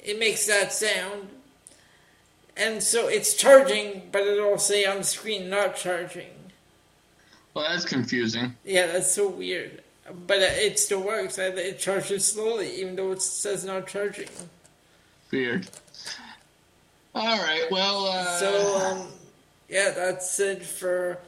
it 0.00 0.18
makes 0.18 0.46
that 0.46 0.72
sound. 0.72 1.28
And 2.56 2.82
so 2.82 3.08
it's 3.08 3.34
charging, 3.34 4.08
but 4.12 4.22
it'll 4.22 4.58
say 4.58 4.84
on 4.84 4.98
the 4.98 5.04
screen 5.04 5.48
not 5.48 5.76
charging. 5.76 6.30
Well, 7.54 7.66
that's 7.68 7.84
confusing. 7.84 8.54
Yeah, 8.64 8.86
that's 8.86 9.12
so 9.12 9.28
weird. 9.28 9.82
But 10.26 10.38
it 10.38 10.78
still 10.78 11.02
works. 11.02 11.38
It 11.38 11.78
charges 11.78 12.26
slowly, 12.26 12.80
even 12.80 12.96
though 12.96 13.12
it 13.12 13.22
says 13.22 13.64
not 13.64 13.86
charging. 13.86 14.28
Weird. 15.30 15.68
All 17.14 17.38
right. 17.38 17.66
Well. 17.70 18.06
Uh, 18.06 18.38
So, 18.38 18.76
um, 18.78 19.06
yeah, 19.68 19.90
that's 19.90 20.38
it 20.40 20.62
for. 20.62 21.18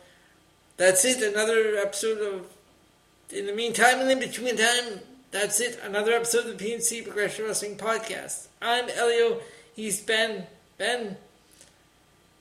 That's 0.77 1.05
it. 1.05 1.23
Another 1.23 1.77
episode 1.77 2.19
of. 2.19 2.47
In 3.31 3.47
the 3.47 3.55
meantime, 3.55 4.01
and 4.01 4.11
in 4.11 4.19
between 4.19 4.57
time, 4.57 5.01
that's 5.31 5.59
it. 5.61 5.81
Another 5.83 6.13
episode 6.13 6.47
of 6.47 6.59
the 6.59 6.65
PNC 6.65 7.03
Progression 7.05 7.47
Wrestling 7.47 7.77
Podcast. 7.77 8.49
I'm 8.61 8.89
Elio. 8.91 9.41
He's 9.75 10.01
Ben. 10.01 10.45
Ben. 10.77 11.17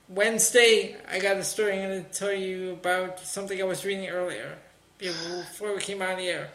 Wednesday, 0.09 0.97
I 1.09 1.19
got 1.19 1.37
a 1.37 1.43
story 1.45 1.81
I'm 1.81 1.89
going 1.89 2.03
to 2.03 2.11
tell 2.11 2.33
you 2.33 2.73
about 2.73 3.21
something 3.21 3.61
I 3.61 3.63
was 3.63 3.85
reading 3.85 4.09
earlier 4.09 4.57
before 5.01 5.73
we 5.73 5.81
came 5.81 6.01
on 6.01 6.17
the 6.17 6.27
air. 6.27 6.49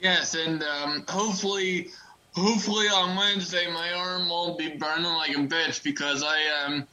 yes, 0.00 0.34
and 0.34 0.62
um, 0.62 1.04
hopefully, 1.08 1.88
hopefully 2.34 2.86
on 2.88 3.16
Wednesday 3.16 3.70
my 3.72 3.92
arm 3.92 4.28
won't 4.28 4.58
be 4.58 4.70
burning 4.76 5.04
like 5.04 5.30
a 5.30 5.40
bitch 5.40 5.82
because 5.82 6.22
I 6.22 6.38
um. 6.64 6.86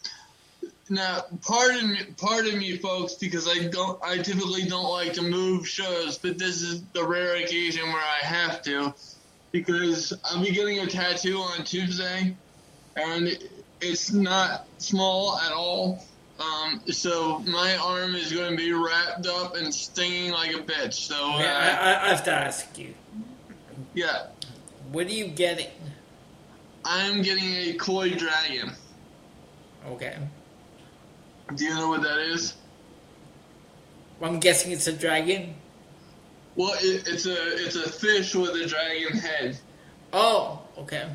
Now, 0.90 1.22
pardon 1.42 1.92
me, 1.92 2.00
pardon 2.18 2.60
me, 2.60 2.76
folks, 2.76 3.14
because 3.14 3.48
I 3.48 3.68
don't, 3.70 3.98
I 4.04 4.18
typically 4.18 4.66
don't 4.66 4.90
like 4.90 5.14
to 5.14 5.22
move 5.22 5.68
shows, 5.68 6.18
but 6.18 6.38
this 6.38 6.62
is 6.62 6.84
the 6.94 7.06
rare 7.06 7.38
occasion 7.38 7.88
where 7.88 8.02
I 8.02 8.26
have 8.26 8.62
to, 8.64 8.94
because 9.54 10.12
I'll 10.26 10.44
be 10.44 10.52
getting 10.52 10.80
a 10.80 10.88
tattoo 10.88 11.38
on 11.38 11.64
Tuesday, 11.64 12.36
and 12.98 13.40
it's 13.80 14.12
not 14.12 14.68
small 14.78 15.38
at 15.40 15.54
all. 15.54 16.04
Um, 16.40 16.82
so 16.88 17.40
my 17.40 17.78
arm 17.78 18.16
is 18.16 18.32
going 18.32 18.52
to 18.52 18.58
be 18.58 18.74
wrapped 18.74 19.28
up 19.28 19.56
and 19.56 19.74
stinging 19.74 20.32
like 20.32 20.52
a 20.52 20.60
bitch. 20.60 20.94
So 20.94 21.16
uh, 21.16 21.40
Yeah, 21.40 21.80
I, 21.80 21.92
I, 21.92 22.06
I 22.06 22.10
have 22.10 22.24
to 22.24 22.32
ask 22.32 22.78
you, 22.78 22.94
yeah, 23.94 24.28
what 24.92 25.08
are 25.08 25.12
you 25.12 25.28
getting? 25.28 25.68
I'm 26.86 27.22
getting 27.22 27.54
a 27.54 27.74
koi 27.74 28.12
dragon. 28.12 28.72
Okay. 29.88 30.18
Do 31.56 31.66
you 31.66 31.76
know 31.76 31.90
what 31.90 32.02
that 32.02 32.18
is? 32.20 32.56
Well, 34.20 34.32
I'm 34.32 34.40
guessing 34.40 34.72
it's 34.72 34.88
a 34.88 34.94
dragon. 34.94 35.56
Well, 36.56 36.74
it, 36.76 37.08
it's 37.08 37.26
a 37.26 37.66
it's 37.66 37.76
a 37.76 37.90
fish 37.90 38.36
with 38.36 38.52
a 38.52 38.66
dragon 38.66 39.18
head. 39.18 39.58
Oh, 40.12 40.62
okay. 40.78 41.10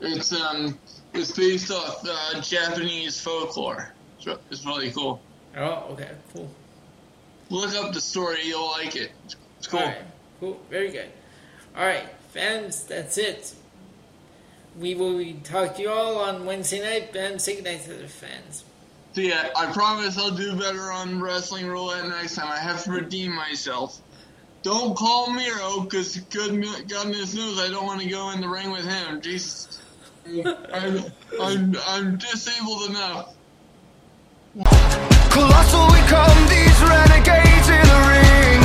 It's 0.00 0.32
um, 0.32 0.78
it's 1.14 1.32
based 1.32 1.70
off 1.70 2.04
uh, 2.08 2.40
Japanese 2.40 3.20
folklore. 3.20 3.92
It's, 4.50 4.64
really 4.64 4.90
cool. 4.90 5.20
Oh, 5.56 5.86
okay, 5.92 6.10
cool. 6.32 6.50
Look 7.50 7.74
up 7.74 7.92
the 7.92 8.00
story; 8.00 8.38
you'll 8.44 8.70
like 8.70 8.96
it. 8.96 9.12
It's 9.58 9.66
cool. 9.66 9.80
Right, 9.80 9.98
cool, 10.40 10.60
very 10.70 10.90
good. 10.90 11.10
All 11.76 11.84
right, 11.84 12.08
fans, 12.30 12.84
that's 12.84 13.18
it. 13.18 13.54
We 14.78 14.94
will 14.94 15.18
be 15.18 15.34
talk 15.34 15.76
to 15.76 15.82
you 15.82 15.90
all 15.90 16.18
on 16.18 16.46
Wednesday 16.46 16.80
night. 16.80 17.12
Ben, 17.12 17.38
say 17.38 17.56
goodnight 17.56 17.84
to 17.84 17.94
the 17.94 18.08
fans. 18.08 18.64
So 19.14 19.20
yeah, 19.20 19.50
I 19.54 19.70
promise 19.72 20.16
I'll 20.16 20.30
do 20.30 20.56
better 20.56 20.90
on 20.90 21.20
wrestling 21.20 21.66
roulette 21.66 22.08
next 22.08 22.36
time. 22.36 22.50
I 22.50 22.58
have 22.58 22.82
to 22.84 22.92
redeem 22.92 23.34
myself. 23.34 24.00
Don't 24.62 24.96
call 24.96 25.30
Miro, 25.30 25.80
because 25.80 26.16
good, 26.16 26.62
goodness 26.88 27.34
knows 27.34 27.58
I 27.58 27.68
don't 27.68 27.84
want 27.84 28.00
to 28.00 28.08
go 28.08 28.30
in 28.30 28.40
the 28.40 28.48
ring 28.48 28.70
with 28.70 28.84
him. 28.84 29.20
Jesus, 29.20 29.80
I'm, 30.72 31.04
I'm, 31.40 31.76
I'm 31.86 32.16
disabled 32.16 32.90
enough. 32.90 33.34
Colossal 35.32 35.86
we 35.86 35.98
come, 36.08 36.46
these 36.46 36.78
renegades 36.82 37.68
in 37.70 37.80
the 37.80 38.00
ring. 38.06 38.61